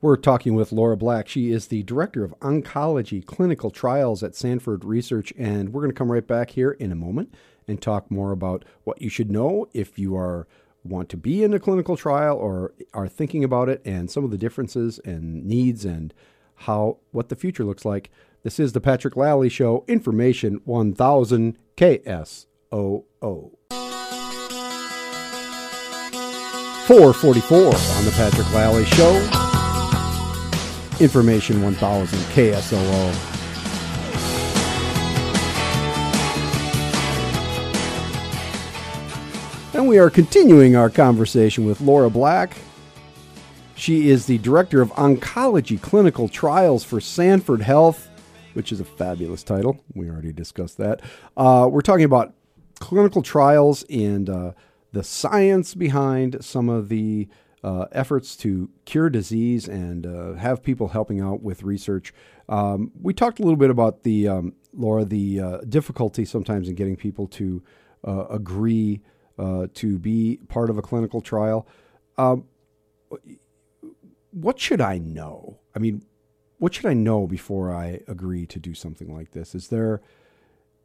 We're 0.00 0.16
talking 0.16 0.54
with 0.54 0.72
Laura 0.72 0.96
Black. 0.96 1.28
She 1.28 1.50
is 1.50 1.66
the 1.66 1.82
Director 1.82 2.24
of 2.24 2.32
Oncology 2.40 3.22
Clinical 3.22 3.70
Trials 3.70 4.22
at 4.22 4.34
Sanford 4.34 4.86
Research, 4.86 5.34
and 5.36 5.74
we're 5.74 5.82
going 5.82 5.90
to 5.90 5.98
come 5.98 6.10
right 6.10 6.26
back 6.26 6.50
here 6.50 6.70
in 6.70 6.90
a 6.90 6.94
moment 6.94 7.34
and 7.66 7.82
talk 7.82 8.10
more 8.10 8.32
about 8.32 8.64
what 8.84 9.02
you 9.02 9.10
should 9.10 9.30
know 9.30 9.68
if 9.74 9.98
you 9.98 10.16
are 10.16 10.46
want 10.82 11.10
to 11.10 11.18
be 11.18 11.44
in 11.44 11.52
a 11.52 11.60
clinical 11.60 11.96
trial 11.96 12.38
or 12.38 12.72
are 12.94 13.08
thinking 13.08 13.44
about 13.44 13.68
it 13.68 13.82
and 13.84 14.10
some 14.10 14.24
of 14.24 14.30
the 14.30 14.38
differences 14.38 14.98
and 15.04 15.44
needs 15.44 15.84
and 15.84 16.14
how 16.54 16.96
what 17.10 17.28
the 17.28 17.36
future 17.36 17.64
looks 17.64 17.84
like. 17.84 18.10
This 18.44 18.58
is 18.58 18.72
the 18.72 18.80
Patrick 18.80 19.14
Lally 19.14 19.50
Show, 19.50 19.84
Information 19.88 20.62
1000 20.64 21.58
KSOO. 21.76 22.46
444 26.88 27.66
on 27.66 28.04
the 28.04 28.10
Patrick 28.16 28.52
Lally 28.52 28.84
Show. 28.86 29.14
Information 31.00 31.62
1000 31.62 32.18
KSOO. 32.18 33.34
And 39.74 39.86
we 39.86 39.98
are 39.98 40.10
continuing 40.10 40.76
our 40.76 40.90
conversation 40.90 41.64
with 41.64 41.80
Laura 41.80 42.10
Black. 42.10 42.56
She 43.76 44.08
is 44.10 44.26
the 44.26 44.38
Director 44.38 44.80
of 44.82 44.90
Oncology 44.94 45.80
Clinical 45.80 46.28
Trials 46.28 46.82
for 46.84 47.00
Sanford 47.00 47.62
Health, 47.62 48.08
which 48.54 48.72
is 48.72 48.80
a 48.80 48.84
fabulous 48.84 49.44
title. 49.44 49.78
We 49.94 50.10
already 50.10 50.32
discussed 50.32 50.78
that. 50.78 51.00
Uh, 51.36 51.68
we're 51.70 51.82
talking 51.82 52.04
about 52.04 52.34
clinical 52.78 53.22
trials 53.22 53.84
and 53.84 54.28
uh, 54.28 54.52
the 54.92 55.02
science 55.02 55.74
behind 55.74 56.44
some 56.44 56.68
of 56.68 56.88
the 56.88 57.28
uh, 57.64 57.86
efforts 57.92 58.36
to 58.36 58.70
cure 58.84 59.10
disease 59.10 59.68
and 59.68 60.06
uh, 60.06 60.34
have 60.34 60.62
people 60.62 60.88
helping 60.88 61.20
out 61.20 61.42
with 61.42 61.62
research. 61.62 62.14
Um, 62.48 62.92
we 63.00 63.12
talked 63.12 63.40
a 63.40 63.42
little 63.42 63.56
bit 63.56 63.70
about 63.70 64.04
the 64.04 64.28
um, 64.28 64.54
Laura 64.72 65.04
the 65.04 65.40
uh, 65.40 65.58
difficulty 65.68 66.24
sometimes 66.24 66.68
in 66.68 66.74
getting 66.74 66.96
people 66.96 67.26
to 67.28 67.62
uh, 68.06 68.26
agree 68.30 69.02
uh, 69.38 69.66
to 69.74 69.98
be 69.98 70.40
part 70.48 70.70
of 70.70 70.78
a 70.78 70.82
clinical 70.82 71.20
trial. 71.20 71.66
Um, 72.16 72.44
what 74.30 74.58
should 74.58 74.80
I 74.80 74.98
know? 74.98 75.58
I 75.74 75.78
mean, 75.78 76.04
what 76.58 76.74
should 76.74 76.86
I 76.86 76.94
know 76.94 77.26
before 77.26 77.72
I 77.72 78.00
agree 78.08 78.46
to 78.46 78.58
do 78.58 78.74
something 78.74 79.12
like 79.12 79.32
this? 79.32 79.54
Is 79.54 79.68
there, 79.68 80.00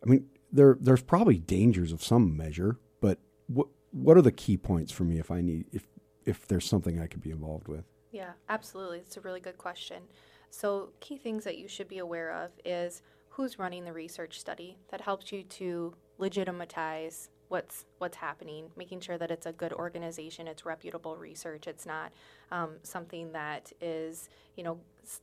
I 0.04 0.10
mean, 0.10 0.28
there 0.54 0.78
there's 0.80 1.02
probably 1.02 1.38
dangers 1.38 1.92
of 1.92 2.04
some 2.04 2.38
measure, 2.38 2.78
but 3.02 3.20
what 3.48 3.68
what 3.92 4.16
are 4.16 4.22
the 4.22 4.32
key 4.32 4.56
points 4.56 4.92
for 4.92 5.04
me 5.04 5.20
if 5.20 5.32
I 5.32 5.42
need 5.42 5.66
if 5.74 5.88
if 6.26 6.48
there's 6.48 6.66
something 6.66 7.02
I 7.02 7.08
could 7.08 7.22
be 7.22 7.32
involved 7.32 7.68
with? 7.68 7.84
Yeah, 8.12 8.34
absolutely. 8.48 9.00
It's 9.00 9.18
a 9.18 9.22
really 9.22 9.40
good 9.40 9.58
question. 9.58 10.04
So, 10.52 10.90
key 11.00 11.18
things 11.18 11.44
that 11.46 11.58
you 11.58 11.68
should 11.68 11.88
be 11.88 11.98
aware 11.98 12.32
of 12.32 12.52
is 12.64 13.02
who's 13.30 13.58
running 13.58 13.86
the 13.86 13.92
research 13.92 14.40
study. 14.40 14.78
That 14.90 15.02
helps 15.02 15.32
you 15.32 15.42
to 15.44 15.96
legitimatize 16.20 17.30
what's 17.48 17.86
what's 17.98 18.18
happening, 18.18 18.70
making 18.78 19.00
sure 19.00 19.18
that 19.18 19.32
it's 19.32 19.48
a 19.48 19.52
good 19.52 19.74
organization, 19.74 20.48
it's 20.48 20.66
reputable 20.66 21.18
research, 21.18 21.66
it's 21.66 21.88
not 21.88 22.12
um, 22.52 22.76
something 22.84 23.32
that 23.32 23.72
is 23.82 24.30
you 24.56 24.64
know 24.64 24.80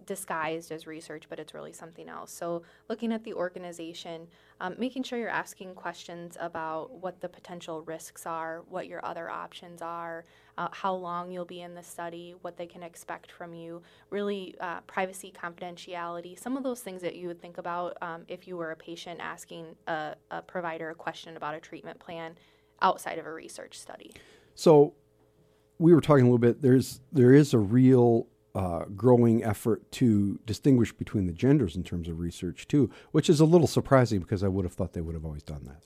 disguised 0.07 0.73
as 0.73 0.86
research, 0.86 1.24
but 1.28 1.39
it's 1.39 1.55
really 1.55 1.73
something 1.73 2.09
else. 2.09 2.32
So, 2.32 2.62
looking 2.89 3.12
at 3.12 3.24
the 3.24 3.35
organization, 3.35 4.27
um, 4.61 4.74
making 4.78 5.02
sure 5.02 5.19
you're 5.19 5.28
asking 5.28 5.74
questions 5.74 6.36
about 6.40 6.90
what 6.93 7.20
the 7.20 7.28
potential 7.28 7.82
risks 7.82 8.27
are, 8.27 8.62
what 8.69 8.86
your 8.86 9.05
other 9.05 9.31
options 9.31 9.82
are, 9.82 10.24
uh, 10.59 10.69
how 10.73 10.94
long 10.94 11.31
you'll 11.31 11.44
be 11.44 11.62
in 11.62 11.74
the 11.74 11.82
study, 11.82 12.35
what 12.43 12.57
they 12.57 12.66
can 12.66 12.82
expect 12.82 13.32
from 13.32 13.55
you, 13.55 13.82
really 14.11 14.55
uh, 14.61 14.81
privacy, 14.82 15.32
confidentiality, 15.32 16.39
some 16.39 16.57
of 16.57 16.62
those 16.62 16.81
things 16.81 17.02
that 17.02 17.16
you 17.16 17.28
would 17.28 17.40
think 17.40 17.59
about 17.59 17.97
um, 18.02 18.24
if 18.28 18.47
you 18.47 18.57
were 18.57 18.73
a 18.73 18.77
patient 18.77 19.20
asking 19.20 19.66
a, 19.86 20.15
a 20.31 20.43
provider 20.43 20.90
a 20.90 20.94
question 20.94 21.36
about 21.36 21.55
a 21.55 21.61
treatment 21.61 21.98
plan 21.98 22.36
outside 22.82 23.19
of 23.19 23.27
a 23.27 23.32
research 23.32 23.78
study. 23.78 24.12
So, 24.55 24.94
we 25.78 25.94
were 25.94 26.02
talking 26.02 26.24
a 26.24 26.27
little 26.27 26.39
bit. 26.39 26.61
There's 26.61 27.01
there 27.11 27.32
is 27.32 27.55
a 27.55 27.59
real 27.59 28.27
uh, 28.55 28.85
growing 28.97 29.44
effort 29.44 29.90
to 29.93 30.40
distinguish 30.47 30.93
between 30.93 31.27
the 31.27 31.32
genders 31.32 31.77
in 31.77 31.85
terms 31.85 32.09
of 32.09 32.18
research 32.18 32.66
too, 32.66 32.90
which 33.12 33.31
is 33.31 33.40
a 33.40 33.44
little 33.44 33.66
surprising 33.66 34.20
because 34.20 34.43
I 34.43 34.48
would 34.48 34.64
have 34.64 34.72
thought 34.72 34.93
they 34.93 35.01
would 35.01 35.14
have 35.14 35.24
always 35.24 35.43
done 35.43 35.64
that. 35.66 35.82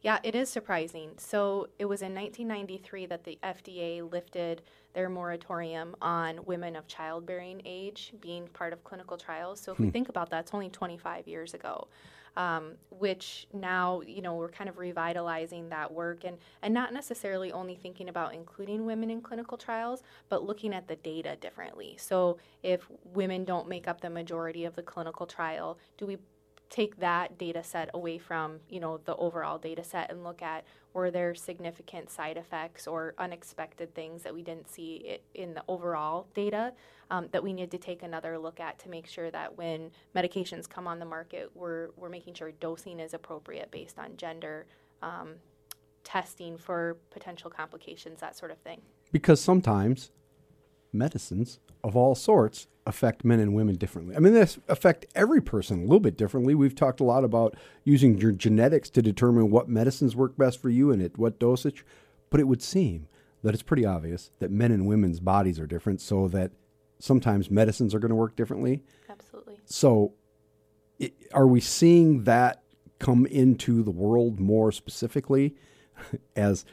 Yeah, 0.00 0.20
it 0.22 0.36
is 0.36 0.48
surprising. 0.48 1.10
So 1.16 1.68
it 1.78 1.86
was 1.86 2.02
in 2.02 2.14
1993 2.14 3.06
that 3.06 3.24
the 3.24 3.36
FDA 3.42 4.08
lifted 4.10 4.62
their 4.94 5.08
moratorium 5.08 5.96
on 6.00 6.44
women 6.44 6.76
of 6.76 6.86
childbearing 6.86 7.62
age 7.64 8.12
being 8.20 8.46
part 8.48 8.72
of 8.72 8.84
clinical 8.84 9.16
trials. 9.16 9.60
So 9.60 9.72
if 9.72 9.80
we 9.80 9.90
think 9.90 10.08
about 10.08 10.30
that, 10.30 10.40
it's 10.40 10.54
only 10.54 10.68
25 10.68 11.26
years 11.26 11.52
ago. 11.52 11.88
Um, 12.36 12.74
which 12.90 13.46
now 13.52 14.00
you 14.02 14.22
know 14.22 14.34
we're 14.34 14.48
kind 14.48 14.68
of 14.68 14.78
revitalizing 14.78 15.68
that 15.70 15.92
work 15.92 16.24
and 16.24 16.38
and 16.62 16.72
not 16.72 16.92
necessarily 16.92 17.52
only 17.52 17.74
thinking 17.74 18.08
about 18.08 18.34
including 18.34 18.86
women 18.86 19.10
in 19.10 19.20
clinical 19.20 19.58
trials, 19.58 20.02
but 20.28 20.44
looking 20.44 20.74
at 20.74 20.88
the 20.88 20.96
data 20.96 21.36
differently. 21.40 21.96
So 21.98 22.38
if 22.62 22.88
women 23.04 23.44
don't 23.44 23.68
make 23.68 23.88
up 23.88 24.00
the 24.00 24.10
majority 24.10 24.64
of 24.64 24.76
the 24.76 24.82
clinical 24.82 25.26
trial, 25.26 25.78
do 25.96 26.06
we 26.06 26.18
take 26.70 26.98
that 26.98 27.38
data 27.38 27.62
set 27.62 27.90
away 27.94 28.18
from 28.18 28.58
you 28.68 28.80
know 28.80 28.98
the 29.04 29.16
overall 29.16 29.58
data 29.58 29.82
set 29.82 30.10
and 30.10 30.22
look 30.24 30.42
at 30.42 30.64
were 30.92 31.10
there 31.10 31.34
significant 31.34 32.10
side 32.10 32.36
effects 32.36 32.86
or 32.86 33.14
unexpected 33.18 33.94
things 33.94 34.22
that 34.22 34.34
we 34.34 34.42
didn't 34.42 34.68
see 34.68 35.18
in 35.34 35.54
the 35.54 35.62
overall 35.68 36.26
data 36.34 36.72
um, 37.10 37.28
that 37.32 37.42
we 37.42 37.52
need 37.52 37.70
to 37.70 37.78
take 37.78 38.02
another 38.02 38.38
look 38.38 38.60
at 38.60 38.78
to 38.80 38.88
make 38.88 39.06
sure 39.06 39.30
that 39.30 39.56
when 39.56 39.90
medications 40.14 40.68
come 40.68 40.86
on 40.86 40.98
the 40.98 41.04
market 41.04 41.50
we're, 41.54 41.88
we're 41.96 42.08
making 42.08 42.34
sure 42.34 42.52
dosing 42.52 43.00
is 43.00 43.14
appropriate 43.14 43.70
based 43.70 43.98
on 43.98 44.16
gender 44.16 44.66
um, 45.02 45.34
testing 46.04 46.56
for 46.56 46.96
potential 47.10 47.50
complications 47.50 48.20
that 48.20 48.36
sort 48.36 48.50
of 48.50 48.58
thing 48.58 48.80
because 49.12 49.40
sometimes 49.40 50.10
medicines 50.92 51.60
of 51.84 51.96
all 51.96 52.14
sorts 52.14 52.66
affect 52.86 53.24
men 53.24 53.38
and 53.38 53.54
women 53.54 53.76
differently. 53.76 54.16
I 54.16 54.18
mean, 54.18 54.32
they 54.32 54.46
affect 54.68 55.06
every 55.14 55.42
person 55.42 55.80
a 55.80 55.82
little 55.82 56.00
bit 56.00 56.16
differently. 56.16 56.54
We've 56.54 56.74
talked 56.74 57.00
a 57.00 57.04
lot 57.04 57.22
about 57.22 57.54
using 57.84 58.18
your 58.18 58.32
genetics 58.32 58.88
to 58.90 59.02
determine 59.02 59.50
what 59.50 59.68
medicines 59.68 60.16
work 60.16 60.36
best 60.38 60.60
for 60.60 60.70
you 60.70 60.90
and 60.90 61.02
at 61.02 61.18
what 61.18 61.38
dosage, 61.38 61.84
but 62.30 62.40
it 62.40 62.48
would 62.48 62.62
seem 62.62 63.06
that 63.42 63.52
it's 63.52 63.62
pretty 63.62 63.84
obvious 63.84 64.30
that 64.38 64.50
men 64.50 64.72
and 64.72 64.86
women's 64.86 65.20
bodies 65.20 65.60
are 65.60 65.66
different, 65.66 66.00
so 66.00 66.26
that 66.28 66.50
sometimes 66.98 67.50
medicines 67.50 67.94
are 67.94 67.98
going 67.98 68.10
to 68.10 68.16
work 68.16 68.36
differently. 68.36 68.82
absolutely 69.08 69.58
So, 69.64 70.14
i 71.00 71.12
are 71.32 71.46
we 71.46 71.60
seeing 71.60 72.24
that 72.24 72.62
come 72.98 73.26
into 73.26 73.82
the 73.82 73.90
world 73.90 74.40
more 74.40 74.72
specifically 74.72 75.54
as 76.36 76.64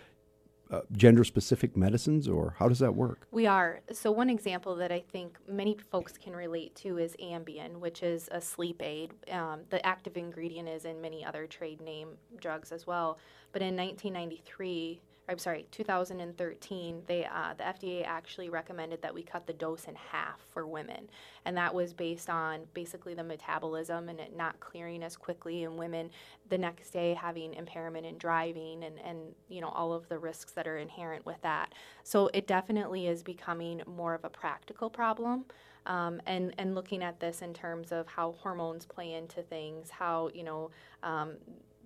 uh, 0.71 0.81
gender 0.91 1.23
specific 1.23 1.77
medicines, 1.77 2.27
or 2.27 2.55
how 2.57 2.67
does 2.67 2.79
that 2.79 2.95
work? 2.95 3.27
We 3.31 3.45
are. 3.45 3.81
So, 3.91 4.11
one 4.11 4.29
example 4.29 4.75
that 4.77 4.91
I 4.91 4.99
think 4.99 5.37
many 5.47 5.77
folks 5.91 6.17
can 6.17 6.35
relate 6.35 6.75
to 6.77 6.97
is 6.97 7.15
Ambien, 7.21 7.79
which 7.79 8.01
is 8.01 8.27
a 8.31 8.41
sleep 8.41 8.81
aid. 8.81 9.13
Um, 9.31 9.61
the 9.69 9.85
active 9.85 10.17
ingredient 10.17 10.67
is 10.67 10.85
in 10.85 10.99
many 11.01 11.23
other 11.23 11.45
trade 11.45 11.81
name 11.81 12.17
drugs 12.41 12.71
as 12.71 12.87
well. 12.87 13.19
But 13.51 13.61
in 13.61 13.75
1993, 13.75 15.01
I'm 15.27 15.39
sorry, 15.39 15.65
2013, 15.71 17.01
they 17.07 17.25
uh, 17.25 17.53
the 17.57 17.63
FDA 17.63 18.05
actually 18.05 18.49
recommended 18.49 19.01
that 19.01 19.13
we 19.13 19.23
cut 19.23 19.47
the 19.47 19.53
dose 19.53 19.85
in 19.85 19.95
half 19.95 20.39
for 20.53 20.67
women, 20.67 21.09
and 21.45 21.57
that 21.57 21.73
was 21.73 21.93
based 21.93 22.29
on 22.29 22.61
basically 22.73 23.15
the 23.15 23.23
metabolism 23.23 24.09
and 24.09 24.19
it 24.19 24.35
not 24.35 24.59
clearing 24.59 25.01
as 25.01 25.17
quickly 25.17 25.63
in 25.63 25.77
women. 25.77 26.11
The 26.49 26.57
next 26.59 26.91
day 26.91 27.15
having 27.15 27.55
impairment 27.55 28.05
in 28.05 28.17
driving 28.17 28.83
and 28.83 28.99
and 28.99 29.19
you 29.49 29.61
know 29.61 29.69
all 29.69 29.93
of 29.93 30.07
the 30.09 30.19
risks 30.19 30.51
that 30.51 30.67
are 30.67 30.77
inherent 30.77 31.25
with 31.25 31.41
that. 31.41 31.73
So 32.03 32.29
it 32.33 32.45
definitely 32.45 33.07
is 33.07 33.23
becoming 33.23 33.81
more 33.87 34.13
of 34.13 34.25
a 34.25 34.29
practical 34.29 34.89
problem. 34.89 35.45
Um, 35.87 36.21
and 36.25 36.53
and 36.57 36.75
looking 36.75 37.03
at 37.03 37.19
this 37.19 37.41
in 37.41 37.53
terms 37.53 37.91
of 37.91 38.07
how 38.07 38.33
hormones 38.39 38.85
play 38.85 39.13
into 39.13 39.41
things, 39.41 39.89
how 39.89 40.29
you 40.33 40.43
know 40.43 40.71
um, 41.03 41.33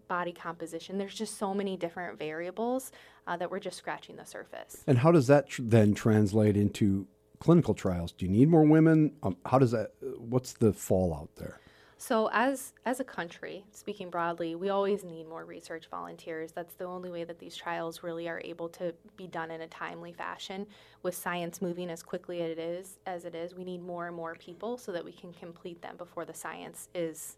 body 0.09 0.33
composition. 0.33 0.97
There's 0.97 1.15
just 1.15 1.37
so 1.37 1.53
many 1.53 1.77
different 1.77 2.19
variables 2.19 2.91
uh, 3.27 3.37
that 3.37 3.49
we're 3.49 3.59
just 3.59 3.77
scratching 3.77 4.17
the 4.17 4.25
surface. 4.25 4.83
And 4.87 4.97
how 4.97 5.13
does 5.13 5.27
that 5.27 5.47
tr- 5.47 5.61
then 5.63 5.93
translate 5.93 6.57
into 6.57 7.07
clinical 7.39 7.73
trials? 7.73 8.11
Do 8.11 8.25
you 8.25 8.31
need 8.31 8.49
more 8.49 8.63
women? 8.63 9.13
Um, 9.23 9.37
how 9.45 9.59
does 9.59 9.71
that? 9.71 9.93
What's 10.17 10.51
the 10.51 10.73
fallout 10.73 11.29
there? 11.37 11.61
So 12.01 12.29
as 12.31 12.71
as 12.85 13.01
a 13.01 13.03
country, 13.03 13.65
speaking 13.71 14.09
broadly, 14.09 14.55
we 14.55 14.69
always 14.69 15.03
need 15.03 15.27
more 15.27 15.43
research 15.43 15.89
volunteers. 15.91 16.53
That's 16.53 16.73
the 16.75 16.85
only 16.85 17.11
way 17.11 17.25
that 17.25 17.39
these 17.39 17.57
trials 17.57 18.03
really 18.03 18.29
are 18.29 18.41
able 18.45 18.69
to 18.69 18.93
be 19.17 19.27
done 19.27 19.51
in 19.51 19.61
a 19.61 19.67
timely 19.67 20.13
fashion. 20.13 20.65
With 21.03 21.13
science 21.13 21.61
moving 21.61 21.89
as 21.89 22.01
quickly 22.01 22.41
as 22.41 22.51
it 22.51 22.59
is, 22.59 22.99
as 23.05 23.25
it 23.25 23.35
is, 23.35 23.53
we 23.53 23.65
need 23.65 23.81
more 23.81 24.07
and 24.07 24.15
more 24.15 24.35
people 24.35 24.77
so 24.77 24.93
that 24.93 25.03
we 25.03 25.11
can 25.11 25.33
complete 25.33 25.81
them 25.81 25.97
before 25.97 26.23
the 26.23 26.33
science 26.33 26.87
is 26.95 27.35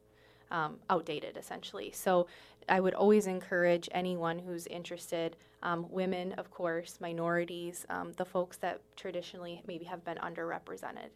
um, 0.51 0.77
outdated, 0.89 1.37
essentially. 1.37 1.91
So 1.93 2.27
I 2.69 2.79
would 2.79 2.93
always 2.93 3.27
encourage 3.27 3.89
anyone 3.91 4.39
who's 4.39 4.67
interested, 4.67 5.37
um, 5.63 5.87
women, 5.89 6.33
of 6.33 6.51
course, 6.51 6.97
minorities, 6.99 7.85
um, 7.89 8.13
the 8.17 8.25
folks 8.25 8.57
that 8.57 8.81
traditionally 8.95 9.61
maybe 9.67 9.85
have 9.85 10.03
been 10.05 10.17
underrepresented. 10.17 11.09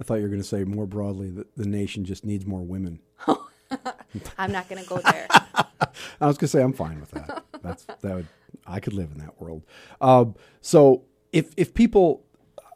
I 0.00 0.04
thought 0.04 0.14
you 0.16 0.22
were 0.22 0.28
going 0.28 0.40
to 0.40 0.46
say 0.46 0.64
more 0.64 0.86
broadly 0.86 1.30
that 1.30 1.54
the 1.56 1.66
nation 1.66 2.04
just 2.04 2.24
needs 2.24 2.44
more 2.46 2.62
women. 2.62 3.00
I'm 4.38 4.52
not 4.52 4.68
going 4.68 4.82
to 4.82 4.88
go 4.88 4.98
there. 5.10 5.26
I 5.30 6.26
was 6.26 6.36
going 6.36 6.46
to 6.46 6.48
say 6.48 6.62
I'm 6.62 6.72
fine 6.72 7.00
with 7.00 7.12
that. 7.12 7.44
That's 7.62 7.84
that 7.84 8.14
would 8.14 8.26
I 8.66 8.80
could 8.80 8.94
live 8.94 9.10
in 9.12 9.18
that 9.18 9.40
world. 9.40 9.62
Um, 10.00 10.34
so 10.60 11.04
if 11.32 11.52
if 11.56 11.74
people, 11.74 12.24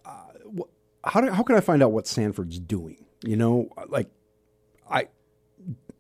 uh, 0.05 0.63
how 1.05 1.21
do, 1.21 1.31
how 1.31 1.43
can 1.43 1.57
I 1.57 1.61
find 1.61 1.83
out 1.83 1.93
what 1.93 2.07
Sanford's 2.07 2.59
doing? 2.59 3.05
You 3.25 3.37
know, 3.37 3.69
like 3.89 4.09
I 4.91 5.09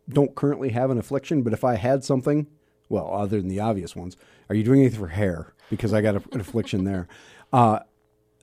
don't 0.09 0.35
currently 0.35 0.70
have 0.70 0.90
an 0.90 0.98
affliction, 0.98 1.43
but 1.43 1.52
if 1.52 1.64
I 1.64 1.74
had 1.74 2.05
something, 2.05 2.47
well, 2.89 3.12
other 3.12 3.39
than 3.40 3.48
the 3.48 3.60
obvious 3.60 3.94
ones, 3.94 4.16
are 4.48 4.55
you 4.55 4.64
doing 4.64 4.80
anything 4.80 5.01
for 5.01 5.09
hair? 5.09 5.52
Because 5.70 5.93
I 5.93 6.01
got 6.01 6.16
a, 6.16 6.22
an 6.32 6.40
affliction 6.40 6.85
there. 6.85 7.09
Uh, 7.52 7.80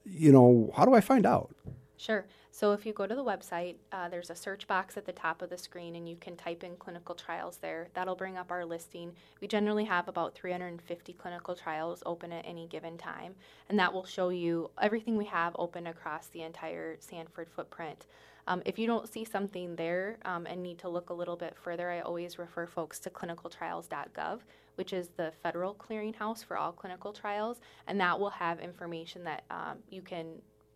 you 0.06 0.32
know, 0.32 0.72
how 0.76 0.86
do 0.86 0.94
I 0.94 1.02
find 1.02 1.26
out? 1.26 1.56
Sure. 1.98 2.26
So 2.52 2.72
if 2.72 2.86
you 2.86 2.94
go 2.94 3.06
to 3.06 3.16
the 3.16 3.24
website, 3.24 3.76
uh, 3.92 4.08
there's 4.08 4.30
a 4.30 4.36
search 4.36 4.66
box 4.66 4.96
at 4.96 5.06
the 5.06 5.12
top 5.12 5.42
of 5.42 5.50
the 5.50 5.58
screen, 5.58 5.96
and 5.98 6.08
you 6.08 6.16
can 6.16 6.38
type 6.38 6.64
in 6.64 6.78
clinical 6.78 7.14
trials 7.14 7.58
there. 7.58 7.90
That'll 7.94 8.16
bring 8.16 8.38
up 8.38 8.50
our 8.50 8.64
listing. 8.64 9.12
We 9.42 9.48
generally 9.50 9.84
have 9.84 10.08
about 10.08 10.36
350 10.36 11.14
clinical 11.14 11.54
trials 11.54 12.02
open 12.06 12.32
at 12.32 12.46
any 12.48 12.68
given 12.68 12.98
time, 12.98 13.36
and 13.68 13.78
that 13.78 13.92
will 13.92 14.06
show 14.06 14.30
you 14.30 14.72
everything 14.82 15.18
we 15.18 15.26
have 15.26 15.54
open 15.60 15.88
across 15.88 16.28
the 16.28 16.44
entire 16.44 16.96
Sanford 17.02 17.50
footprint. 17.50 18.06
Um, 18.48 18.62
if 18.66 18.78
you 18.78 18.86
don't 18.86 19.12
see 19.12 19.26
something 19.26 19.76
there 19.76 20.18
um, 20.26 20.46
and 20.46 20.62
need 20.62 20.78
to 20.80 20.90
look 20.90 21.10
a 21.10 21.14
little 21.14 21.36
bit 21.36 21.56
further, 21.58 21.90
I 21.90 22.02
always 22.02 22.38
refer 22.38 22.68
folks 22.68 23.00
to 23.00 23.10
clinicaltrials.gov, 23.10 24.40
which 24.76 24.94
is 24.94 25.10
the 25.18 25.32
federal 25.42 25.74
clearinghouse 25.74 26.46
for 26.46 26.58
all 26.58 26.72
clinical 26.72 27.12
trials, 27.12 27.60
and 27.88 28.00
that 28.00 28.20
will 28.20 28.30
have 28.30 28.60
information 28.60 29.24
that 29.24 29.44
um, 29.50 29.80
you 29.90 30.02
can 30.02 30.28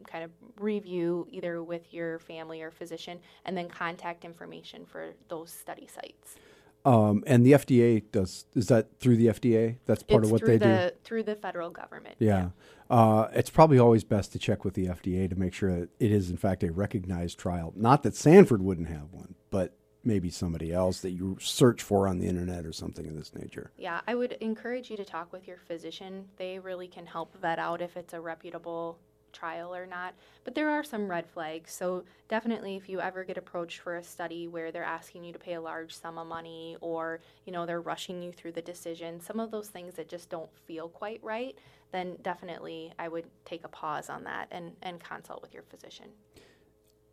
kind 0.07 0.23
of 0.23 0.31
review 0.59 1.27
either 1.29 1.61
with 1.61 1.93
your 1.93 2.19
family 2.19 2.61
or 2.61 2.71
physician 2.71 3.19
and 3.45 3.55
then 3.55 3.67
contact 3.67 4.23
information 4.23 4.85
for 4.85 5.11
those 5.27 5.51
study 5.51 5.87
sites. 5.87 6.37
Um, 6.85 7.23
and 7.27 7.45
the 7.45 7.53
FDA 7.53 8.03
does 8.11 8.45
is 8.56 8.68
that 8.68 8.99
through 8.99 9.18
the 9.18 9.27
FDA? 9.27 9.77
That's 9.85 10.03
part 10.03 10.23
it's 10.23 10.27
of 10.27 10.31
what 10.31 10.45
they 10.45 10.57
do. 10.57 10.89
through 11.03 11.23
the 11.23 11.35
federal 11.35 11.69
government. 11.69 12.15
Yeah. 12.19 12.49
Uh, 12.89 13.27
it's 13.34 13.49
probably 13.49 13.77
always 13.77 14.03
best 14.03 14.31
to 14.31 14.39
check 14.39 14.65
with 14.65 14.73
the 14.73 14.88
FDA 14.88 15.30
to 15.30 15.35
make 15.35 15.53
sure 15.53 15.81
that 15.81 15.89
it 15.99 16.11
is, 16.11 16.30
in 16.30 16.38
fact, 16.38 16.64
a 16.64 16.72
recognized 16.72 17.38
trial. 17.38 17.73
Not 17.76 18.03
that 18.03 18.15
Sanford 18.15 18.61
wouldn't 18.61 18.88
have 18.88 19.11
one, 19.11 19.35
but 19.51 19.73
maybe 20.03 20.30
somebody 20.30 20.73
else 20.73 21.01
that 21.01 21.11
you 21.11 21.38
search 21.39 21.84
for 21.84 22.07
on 22.07 22.19
the 22.19 22.27
internet 22.27 22.65
or 22.65 22.73
something 22.73 23.07
of 23.07 23.15
this 23.15 23.35
nature. 23.35 23.72
Yeah, 23.77 24.01
I 24.07 24.15
would 24.15 24.34
encourage 24.41 24.89
you 24.89 24.97
to 24.97 25.06
talk 25.06 25.31
with 25.31 25.47
your 25.47 25.57
physician. 25.57 26.26
They 26.38 26.57
really 26.57 26.88
can 26.88 27.06
help 27.06 27.35
vet 27.39 27.60
out 27.60 27.81
if 27.81 27.95
it's 27.97 28.14
a 28.14 28.22
reputable 28.22 28.97
trial 29.31 29.73
or 29.76 29.85
not. 29.85 30.14
But 30.43 30.56
there 30.56 30.69
are 30.69 30.84
some 30.84 31.10
red 31.10 31.27
flags. 31.27 31.72
So 31.72 32.03
definitely 32.27 32.76
if 32.76 32.89
you 32.89 32.99
ever 32.99 33.23
get 33.23 33.38
approached 33.38 33.80
for 33.80 33.97
a 33.97 34.03
study 34.03 34.47
where 34.47 34.72
they're 34.72 34.84
asking 34.84 35.23
you 35.23 35.34
to 35.34 35.39
pay 35.39 35.53
a 35.53 35.61
large 35.61 35.95
sum 35.95 36.18
of 36.18 36.27
money 36.27 36.77
or, 36.81 37.19
you 37.45 37.53
know, 37.53 37.65
they're 37.65 37.81
rushing 37.81 38.22
you 38.22 38.31
through 38.31 38.53
the 38.53 38.61
decision, 38.61 39.19
some 39.19 39.39
of 39.39 39.51
those 39.51 39.69
things 39.69 39.95
that 39.95 40.07
just 40.07 40.30
don't 40.30 40.49
feel 40.65 40.89
quite 40.89 41.19
right, 41.23 41.57
then 41.91 42.18
definitely 42.22 42.91
I 42.99 43.07
would 43.07 43.26
take 43.45 43.64
a 43.64 43.69
pause 43.69 44.10
on 44.10 44.23
that 44.26 44.47
and, 44.51 44.73
and 44.81 44.99
consult 44.99 45.41
with 45.41 45.53
your 45.53 45.64
physician. 45.64 46.07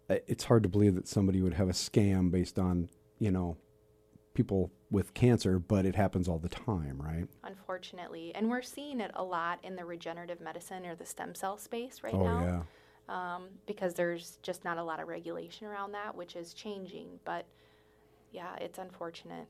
It's 0.08 0.44
hard 0.44 0.62
to 0.62 0.68
believe 0.68 0.94
that 0.94 1.08
somebody 1.08 1.42
would 1.42 1.54
have 1.54 1.68
a 1.68 1.72
scam 1.72 2.30
based 2.30 2.58
on, 2.58 2.90
you 3.18 3.30
know, 3.30 3.56
people 4.36 4.70
with 4.90 5.14
cancer, 5.14 5.58
but 5.58 5.84
it 5.84 5.96
happens 5.96 6.28
all 6.28 6.38
the 6.38 6.48
time, 6.48 7.00
right? 7.02 7.26
Unfortunately, 7.42 8.32
and 8.34 8.48
we're 8.48 8.62
seeing 8.62 9.00
it 9.00 9.10
a 9.14 9.24
lot 9.24 9.58
in 9.64 9.74
the 9.74 9.84
regenerative 9.84 10.40
medicine 10.40 10.86
or 10.86 10.94
the 10.94 11.06
stem 11.06 11.34
cell 11.34 11.58
space 11.58 12.02
right 12.04 12.14
oh, 12.14 12.22
now. 12.22 12.64
yeah. 13.08 13.34
um, 13.34 13.44
because 13.66 13.94
there's 13.94 14.38
just 14.42 14.64
not 14.64 14.78
a 14.78 14.84
lot 14.84 15.00
of 15.00 15.08
regulation 15.08 15.66
around 15.66 15.92
that, 15.92 16.14
which 16.14 16.36
is 16.36 16.54
changing. 16.54 17.08
But 17.24 17.46
yeah, 18.30 18.54
it's 18.60 18.78
unfortunate. 18.78 19.46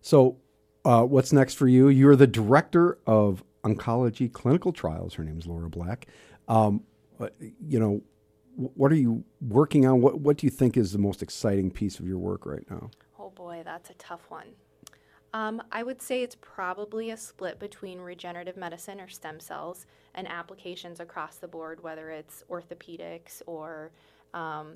So, 0.00 0.36
uh, 0.84 1.02
what's 1.02 1.32
next 1.32 1.54
for 1.54 1.66
you? 1.66 1.88
You're 1.88 2.16
the 2.16 2.28
director 2.28 2.98
of 3.06 3.42
Oncology 3.64 4.32
Clinical 4.32 4.72
Trials. 4.72 5.14
Her 5.14 5.24
name 5.24 5.38
is 5.38 5.46
Laura 5.46 5.68
Black. 5.68 6.06
Um, 6.48 6.84
uh, 7.18 7.28
you 7.66 7.80
know, 7.80 8.02
what 8.54 8.92
are 8.92 8.96
you 8.96 9.24
working 9.40 9.84
on? 9.86 10.00
What 10.00 10.20
What 10.20 10.38
do 10.38 10.46
you 10.46 10.50
think 10.50 10.76
is 10.76 10.92
the 10.92 10.98
most 10.98 11.22
exciting 11.22 11.70
piece 11.70 11.98
of 11.98 12.06
your 12.06 12.18
work 12.18 12.46
right 12.46 12.64
now? 12.70 12.90
Boy, 13.56 13.62
that's 13.64 13.88
a 13.88 13.94
tough 13.94 14.26
one. 14.28 14.48
Um, 15.32 15.62
I 15.72 15.82
would 15.82 16.02
say 16.02 16.22
it's 16.22 16.36
probably 16.40 17.10
a 17.10 17.16
split 17.16 17.58
between 17.58 17.98
regenerative 18.00 18.56
medicine 18.56 19.00
or 19.00 19.08
stem 19.08 19.40
cells 19.40 19.86
and 20.14 20.28
applications 20.28 21.00
across 21.00 21.36
the 21.36 21.48
board, 21.48 21.82
whether 21.82 22.10
it's 22.10 22.44
orthopedics 22.50 23.40
or 23.46 23.92
um, 24.34 24.74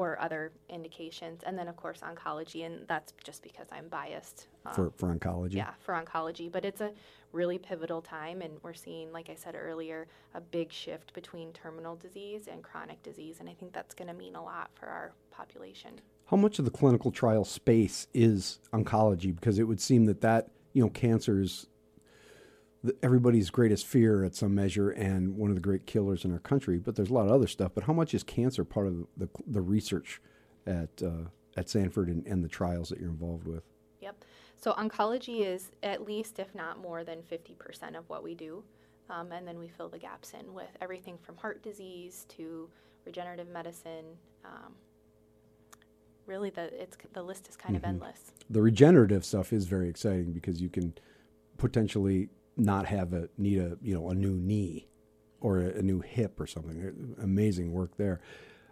or 0.00 0.20
other 0.20 0.52
indications, 0.68 1.42
and 1.44 1.58
then 1.58 1.68
of 1.68 1.76
course 1.76 2.00
oncology, 2.00 2.64
and 2.64 2.86
that's 2.88 3.12
just 3.22 3.42
because 3.42 3.66
I'm 3.70 3.88
biased. 3.88 4.48
um, 4.66 4.74
For, 4.74 4.90
for 4.96 5.14
oncology, 5.14 5.54
yeah, 5.54 5.72
for 5.80 5.94
oncology. 5.94 6.50
But 6.50 6.64
it's 6.64 6.80
a 6.80 6.92
really 7.32 7.58
pivotal 7.58 8.00
time, 8.00 8.40
and 8.42 8.54
we're 8.62 8.74
seeing, 8.74 9.12
like 9.12 9.28
I 9.30 9.34
said 9.34 9.54
earlier, 9.54 10.08
a 10.34 10.40
big 10.40 10.72
shift 10.72 11.12
between 11.12 11.52
terminal 11.52 11.96
disease 11.96 12.48
and 12.50 12.62
chronic 12.62 13.02
disease, 13.02 13.36
and 13.40 13.48
I 13.48 13.54
think 13.54 13.72
that's 13.72 13.94
going 13.94 14.08
to 14.08 14.14
mean 14.14 14.34
a 14.34 14.42
lot 14.42 14.70
for 14.74 14.86
our 14.86 15.12
population. 15.30 16.00
How 16.26 16.36
much 16.36 16.58
of 16.58 16.64
the 16.64 16.70
clinical 16.70 17.10
trial 17.10 17.44
space 17.44 18.06
is 18.14 18.60
oncology? 18.72 19.34
Because 19.34 19.58
it 19.58 19.64
would 19.64 19.80
seem 19.80 20.06
that 20.06 20.20
that 20.22 20.48
you 20.72 20.82
know 20.82 20.90
cancer 20.90 21.40
is 21.40 21.66
the- 22.82 22.96
everybody's 23.02 23.50
greatest 23.50 23.86
fear 23.86 24.24
at 24.24 24.34
some 24.34 24.54
measure 24.54 24.90
and 24.90 25.36
one 25.36 25.50
of 25.50 25.56
the 25.56 25.60
great 25.60 25.86
killers 25.86 26.24
in 26.24 26.32
our 26.32 26.38
country. 26.38 26.78
But 26.78 26.96
there's 26.96 27.10
a 27.10 27.14
lot 27.14 27.26
of 27.26 27.32
other 27.32 27.46
stuff. 27.46 27.72
But 27.74 27.84
how 27.84 27.92
much 27.92 28.14
is 28.14 28.22
cancer 28.22 28.64
part 28.64 28.86
of 28.86 29.06
the 29.16 29.28
the 29.46 29.60
research 29.60 30.20
at 30.66 31.02
uh, 31.02 31.28
at 31.56 31.68
Sanford 31.68 32.08
and, 32.08 32.26
and 32.26 32.44
the 32.44 32.48
trials 32.48 32.88
that 32.88 33.00
you're 33.00 33.10
involved 33.10 33.46
with? 33.46 33.64
Yep. 34.00 34.24
So 34.56 34.72
oncology 34.72 35.40
is 35.40 35.70
at 35.82 36.04
least, 36.04 36.38
if 36.38 36.54
not 36.54 36.78
more 36.78 37.02
than 37.02 37.22
50% 37.22 37.96
of 37.96 38.08
what 38.08 38.22
we 38.22 38.34
do. 38.34 38.62
Um, 39.08 39.32
and 39.32 39.48
then 39.48 39.58
we 39.58 39.68
fill 39.68 39.88
the 39.88 39.98
gaps 39.98 40.34
in 40.38 40.52
with 40.52 40.68
everything 40.80 41.18
from 41.22 41.36
heart 41.36 41.62
disease 41.62 42.26
to 42.36 42.68
regenerative 43.04 43.48
medicine. 43.48 44.04
Um, 44.44 44.74
really, 46.26 46.50
the, 46.50 46.70
it's, 46.80 46.96
the 47.12 47.22
list 47.22 47.48
is 47.48 47.56
kind 47.56 47.74
of 47.74 47.84
endless. 47.84 48.32
The 48.50 48.62
regenerative 48.62 49.24
stuff 49.24 49.52
is 49.52 49.64
very 49.64 49.88
exciting 49.88 50.32
because 50.32 50.60
you 50.60 50.68
can 50.68 50.92
potentially 51.56 52.28
not 52.56 52.86
have 52.86 53.12
a 53.12 53.28
need 53.38 53.58
a 53.58 53.76
you 53.82 53.94
know 53.94 54.10
a 54.10 54.14
new 54.14 54.32
knee 54.32 54.86
or 55.40 55.58
a, 55.58 55.78
a 55.78 55.82
new 55.82 56.00
hip 56.00 56.38
or 56.40 56.46
something. 56.46 57.16
Amazing 57.22 57.72
work 57.72 57.96
there. 57.96 58.20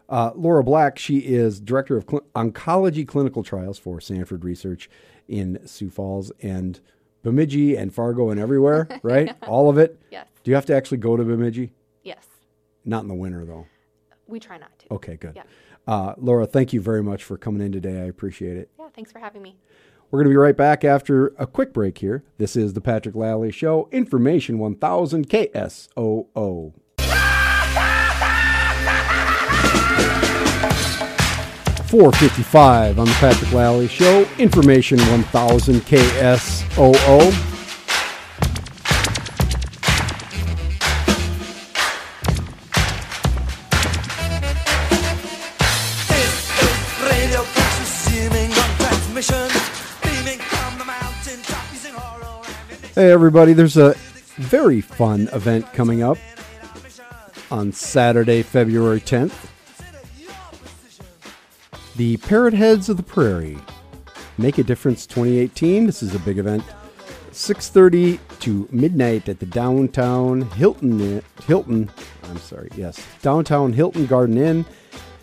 Uh, 0.09 0.31
Laura 0.35 0.65
Black, 0.65 0.99
she 0.99 1.19
is 1.19 1.61
director 1.61 1.97
of 1.97 2.05
cl- 2.09 2.25
oncology 2.35 3.07
clinical 3.07 3.43
trials 3.43 3.79
for 3.79 4.01
Sanford 4.01 4.43
Research 4.45 4.89
in 5.29 5.59
Sioux 5.67 5.91
Falls 5.91 6.33
and 6.41 6.81
Bemidji 7.23 7.77
and 7.77 7.93
Fargo 7.93 8.31
and 8.31 8.41
everywhere, 8.41 8.89
right? 9.03 9.37
All 9.47 9.69
of 9.69 9.77
it. 9.77 10.01
Yes. 10.11 10.27
Do 10.43 10.51
you 10.51 10.55
have 10.55 10.65
to 10.67 10.75
actually 10.75 10.99
go 10.99 11.17
to 11.17 11.25
Bemidji? 11.25 11.73
Yes. 12.05 12.27
Not 12.85 13.03
in 13.03 13.09
the 13.09 13.15
winter 13.15 13.45
though. 13.45 13.67
We 14.27 14.41
try 14.41 14.57
not 14.59 14.79
to. 14.81 14.95
Okay, 14.95 15.17
good. 15.17 15.33
Yeah. 15.37 15.43
Uh, 15.87 16.15
Laura, 16.19 16.47
thank 16.47 16.73
you 16.73 16.81
very 16.81 17.03
much 17.03 17.25
for 17.25 17.37
coming 17.39 17.63
in 17.65 17.73
today. 17.73 18.01
I 18.01 18.05
appreciate 18.05 18.57
it. 18.57 18.71
Yeah. 18.79 18.89
Thanks 18.95 19.13
for 19.13 19.19
having 19.19 19.43
me. 19.43 19.57
We're 20.11 20.21
going 20.21 20.29
to 20.29 20.33
be 20.33 20.37
right 20.37 20.57
back 20.57 20.85
after 20.85 21.29
a 21.39 21.47
quick 21.47 21.75
break 21.75 21.99
here. 21.99 22.25
This 22.39 22.57
is 22.57 22.73
the 22.73 22.81
Patrick 22.81 23.15
Lally 23.15 23.53
Show, 23.53 23.91
Information 23.93 24.59
1000 24.59 25.29
KSOO. 25.29 26.73
Four 31.89 32.13
fifty-five 32.13 32.99
on 32.99 33.07
the 33.07 33.13
Patrick 33.15 33.51
Lally 33.53 33.89
Show. 33.89 34.29
Information 34.39 34.99
one 35.11 35.23
thousand 35.25 35.81
KSOO. 35.87 37.48
Hey 52.99 53.13
everybody, 53.13 53.53
there's 53.53 53.77
a 53.77 53.95
very 54.39 54.81
fun 54.81 55.29
event 55.33 55.73
coming 55.73 56.03
up 56.03 56.19
on 57.49 57.71
Saturday, 57.71 58.43
February 58.43 59.01
10th. 59.01 59.47
The 61.95 62.17
Parrot 62.17 62.55
Heads 62.55 62.89
of 62.89 62.97
the 62.97 63.05
Prairie 63.05 63.57
Make 64.37 64.59
a 64.59 64.65
Difference 64.65 65.07
2018. 65.07 65.87
This 65.87 66.03
is 66.03 66.17
a 66.17 66.19
big 66.19 66.39
event. 66.39 66.65
6:30 67.31 68.19
to 68.41 68.69
midnight 68.73 69.29
at 69.29 69.39
the 69.39 69.47
downtown 69.47 70.41
Hilton 70.41 71.23
Hilton, 71.47 71.93
I'm 72.25 72.39
sorry, 72.39 72.69
yes, 72.75 73.01
downtown 73.23 73.75
Hilton 73.75 74.07
Garden 74.07 74.37
Inn. 74.37 74.67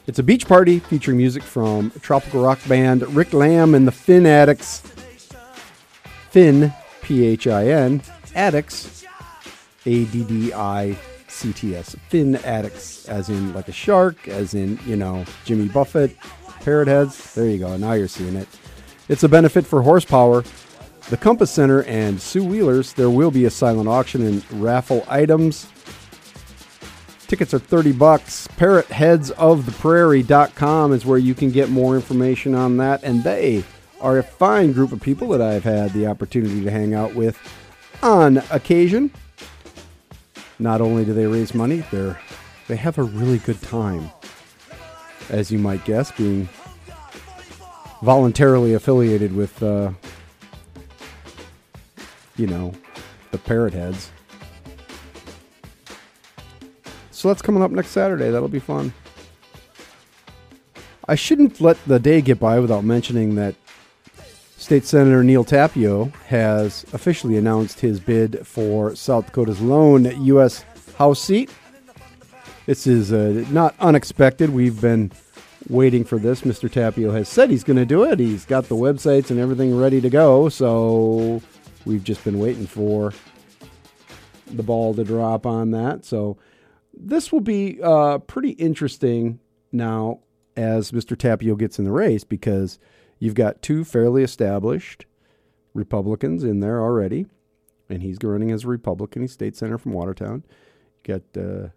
It's 0.07 0.19
a 0.19 0.23
beach 0.23 0.47
party 0.47 0.79
featuring 0.79 1.17
music 1.17 1.43
from 1.43 1.91
tropical 1.99 2.41
rock 2.41 2.59
band 2.69 3.05
Rick 3.13 3.33
Lamb 3.33 3.75
and 3.75 3.85
the 3.85 3.91
Phin 3.91 4.25
Addicts. 4.25 4.81
Phin, 6.29 6.73
P 7.05 7.23
H 7.23 7.45
I 7.45 7.67
N, 7.67 8.01
Addicts, 8.33 9.05
A 9.85 10.05
D 10.05 10.23
D 10.23 10.51
I 10.51 10.97
C 11.27 11.53
T 11.53 11.75
S. 11.75 11.95
Fin 12.09 12.37
addicts, 12.37 13.07
as 13.07 13.29
in 13.29 13.53
like 13.53 13.67
a 13.67 13.71
shark, 13.71 14.27
as 14.27 14.55
in, 14.55 14.79
you 14.87 14.95
know, 14.95 15.23
Jimmy 15.43 15.67
Buffett, 15.67 16.17
parrot 16.61 16.87
heads. 16.87 17.35
There 17.35 17.47
you 17.47 17.59
go. 17.59 17.77
Now 17.77 17.93
you're 17.93 18.07
seeing 18.07 18.35
it. 18.35 18.47
It's 19.07 19.21
a 19.21 19.29
benefit 19.29 19.67
for 19.67 19.83
horsepower. 19.83 20.43
The 21.11 21.17
Compass 21.17 21.51
Center 21.51 21.83
and 21.83 22.19
Sioux 22.19 22.43
Wheelers, 22.43 22.93
there 22.93 23.11
will 23.11 23.29
be 23.29 23.45
a 23.45 23.51
silent 23.51 23.87
auction 23.87 24.25
and 24.25 24.43
raffle 24.53 25.05
items. 25.07 25.67
Tickets 27.27 27.53
are 27.53 27.59
30 27.59 27.91
bucks. 27.91 28.47
Parrotheadsoftheprairie.com 28.57 30.91
is 30.91 31.05
where 31.05 31.19
you 31.19 31.35
can 31.35 31.51
get 31.51 31.69
more 31.69 31.93
information 31.93 32.55
on 32.55 32.77
that. 32.77 33.03
And 33.03 33.23
they 33.23 33.63
are 34.05 34.19
a 34.19 34.23
fine 34.23 34.71
group 34.71 34.91
of 34.91 35.01
people 35.01 35.29
that 35.29 35.41
I've 35.41 35.63
had 35.63 35.91
the 35.93 36.05
opportunity 36.05 36.63
to 36.63 36.69
hang 36.69 36.93
out 36.93 37.15
with 37.15 37.39
on 38.03 38.37
occasion. 38.51 39.09
Not 40.59 40.79
only 40.79 41.03
do 41.03 41.11
they 41.11 41.25
raise 41.25 41.55
money, 41.55 41.83
they're 41.89 42.19
they 42.67 42.75
have 42.75 42.99
a 42.99 43.03
really 43.03 43.39
good 43.39 43.59
time. 43.63 44.11
As 45.31 45.51
you 45.51 45.57
might 45.57 45.83
guess, 45.85 46.11
being 46.11 46.47
voluntarily 48.03 48.75
affiliated 48.75 49.35
with 49.35 49.63
uh, 49.63 49.91
you 52.37 52.45
know, 52.45 52.73
the 53.31 53.39
parrot 53.39 53.73
heads. 53.73 54.11
So 57.09 57.27
that's 57.29 57.41
coming 57.41 57.63
up 57.63 57.71
next 57.71 57.89
Saturday. 57.89 58.29
That'll 58.29 58.47
be 58.49 58.59
fun. 58.59 58.93
I 61.07 61.15
shouldn't 61.15 61.59
let 61.59 61.83
the 61.85 61.99
day 61.99 62.21
get 62.21 62.39
by 62.39 62.59
without 62.59 62.83
mentioning 62.83 63.33
that 63.35 63.55
State 64.65 64.83
Senator 64.83 65.23
Neal 65.23 65.43
Tapio 65.43 66.11
has 66.25 66.87
officially 66.91 67.37
announced 67.37 67.81
his 67.81 67.99
bid 67.99 68.47
for 68.47 68.95
South 68.95 69.27
Dakota's 69.27 69.61
lone 69.61 70.05
U.S. 70.23 70.65
House 70.97 71.21
seat. 71.21 71.51
This 72.65 72.87
is 72.87 73.13
uh, 73.13 73.45
not 73.51 73.75
unexpected. 73.79 74.49
We've 74.49 74.81
been 74.81 75.11
waiting 75.69 76.03
for 76.03 76.17
this. 76.17 76.41
Mr. 76.41 76.67
Tapio 76.67 77.13
has 77.13 77.29
said 77.29 77.51
he's 77.51 77.63
going 77.63 77.77
to 77.77 77.85
do 77.85 78.05
it. 78.05 78.17
He's 78.17 78.43
got 78.43 78.67
the 78.67 78.73
websites 78.73 79.29
and 79.29 79.39
everything 79.39 79.77
ready 79.77 80.01
to 80.01 80.09
go. 80.09 80.49
So 80.49 81.43
we've 81.85 82.03
just 82.03 82.23
been 82.23 82.39
waiting 82.39 82.65
for 82.65 83.13
the 84.47 84.63
ball 84.63 84.95
to 84.95 85.03
drop 85.03 85.45
on 85.45 85.69
that. 85.71 86.05
So 86.05 86.39
this 86.91 87.31
will 87.31 87.39
be 87.39 87.79
uh, 87.83 88.17
pretty 88.17 88.53
interesting 88.53 89.39
now 89.71 90.21
as 90.57 90.91
Mr. 90.91 91.15
Tapio 91.15 91.55
gets 91.55 91.77
in 91.77 91.85
the 91.85 91.91
race 91.91 92.23
because 92.23 92.79
you've 93.19 93.35
got 93.35 93.61
two 93.61 93.83
fairly 93.83 94.23
established 94.23 95.05
Republicans 95.73 96.43
in 96.43 96.59
there 96.59 96.81
already, 96.81 97.25
and 97.89 98.01
he's 98.01 98.17
running 98.23 98.51
as 98.51 98.63
a 98.63 98.67
Republican. 98.67 99.21
He's 99.21 99.33
state 99.33 99.55
senator 99.55 99.77
from 99.77 99.93
Watertown. 99.93 100.43
You 101.05 101.19
got 101.19 101.41
uh, 101.41 101.69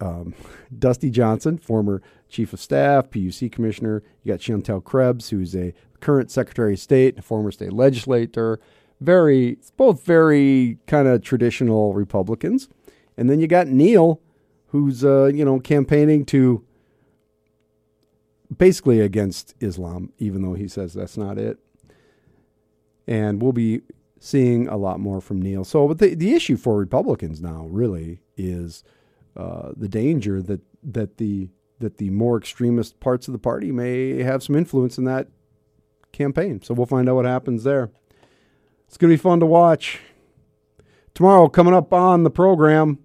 um, 0.00 0.34
Dusty 0.78 1.10
Johnson, 1.10 1.58
former 1.58 2.02
chief 2.28 2.52
of 2.52 2.60
staff, 2.60 3.10
PUC 3.10 3.50
commissioner. 3.52 4.02
You 4.22 4.32
got 4.32 4.40
Shantel 4.40 4.82
Krebs, 4.82 5.30
who's 5.30 5.54
a 5.54 5.72
current 6.00 6.30
secretary 6.30 6.74
of 6.74 6.80
state, 6.80 7.22
former 7.22 7.50
state 7.50 7.72
legislator. 7.72 8.60
Very, 9.00 9.58
both 9.76 10.04
very 10.04 10.78
kind 10.86 11.06
of 11.06 11.22
traditional 11.22 11.92
Republicans. 11.92 12.68
And 13.16 13.28
then 13.28 13.40
you 13.40 13.46
got 13.46 13.66
Neal, 13.66 14.20
who's 14.68 15.04
uh, 15.04 15.26
you 15.26 15.44
know 15.44 15.60
campaigning 15.60 16.24
to 16.26 16.64
basically 18.56 19.00
against 19.00 19.54
Islam, 19.60 20.12
even 20.18 20.42
though 20.42 20.54
he 20.54 20.68
says 20.68 20.94
that's 20.94 21.16
not 21.16 21.38
it. 21.38 21.58
And 23.06 23.40
we'll 23.40 23.52
be 23.52 23.82
seeing 24.18 24.66
a 24.68 24.76
lot 24.76 24.98
more 25.00 25.20
from 25.20 25.40
Neal. 25.40 25.64
So, 25.64 25.86
but 25.88 25.98
the 25.98 26.14
the 26.14 26.34
issue 26.34 26.56
for 26.56 26.76
Republicans 26.76 27.40
now 27.40 27.66
really 27.70 28.20
is 28.36 28.82
uh, 29.36 29.72
the 29.76 29.88
danger 29.88 30.42
that 30.42 30.60
that 30.82 31.18
the 31.18 31.48
that 31.78 31.98
the 31.98 32.10
more 32.10 32.38
extremist 32.38 32.98
parts 33.00 33.28
of 33.28 33.32
the 33.32 33.38
party 33.38 33.70
may 33.70 34.22
have 34.22 34.42
some 34.42 34.56
influence 34.56 34.98
in 34.98 35.04
that 35.04 35.28
campaign. 36.12 36.62
So 36.62 36.74
we'll 36.74 36.86
find 36.86 37.08
out 37.08 37.16
what 37.16 37.26
happens 37.26 37.64
there. 37.64 37.90
It's 38.88 38.96
going 38.96 39.10
to 39.10 39.16
be 39.16 39.22
fun 39.22 39.40
to 39.40 39.46
watch. 39.46 40.00
tomorrow 41.14 41.48
coming 41.48 41.74
up 41.74 41.92
on 41.92 42.22
the 42.22 42.30
program, 42.30 42.98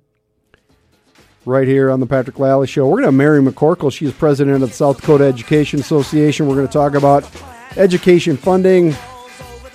right 1.45 1.67
here 1.67 1.89
on 1.89 1.99
the 1.99 2.05
Patrick 2.05 2.39
Lally 2.39 2.67
Show, 2.67 2.87
we're 2.87 2.97
going 3.01 3.05
to 3.05 3.11
Mary 3.11 3.41
McCorkle. 3.41 3.91
She 3.91 4.05
is 4.05 4.13
president 4.13 4.61
of 4.61 4.69
the 4.69 4.75
South 4.75 5.01
Dakota 5.01 5.25
Education 5.25 5.79
Association. 5.79 6.47
We're 6.47 6.55
going 6.55 6.67
to 6.67 6.73
talk 6.73 6.93
about 6.93 7.29
education 7.77 8.37
funding 8.37 8.95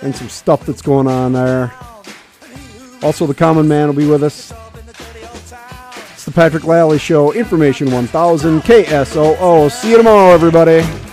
and 0.01 0.15
some 0.15 0.29
stuff 0.29 0.65
that's 0.65 0.81
going 0.81 1.07
on 1.07 1.33
there. 1.33 1.73
Also, 3.01 3.25
the 3.27 3.33
Common 3.33 3.67
Man 3.67 3.87
will 3.87 3.95
be 3.95 4.07
with 4.07 4.23
us. 4.23 4.53
It's 6.13 6.25
the 6.25 6.31
Patrick 6.31 6.63
Lally 6.63 6.97
Show, 6.97 7.31
Information 7.33 7.91
1000 7.91 8.61
KSOO. 8.61 9.71
See 9.71 9.91
you 9.91 9.97
tomorrow, 9.97 10.33
everybody. 10.33 11.06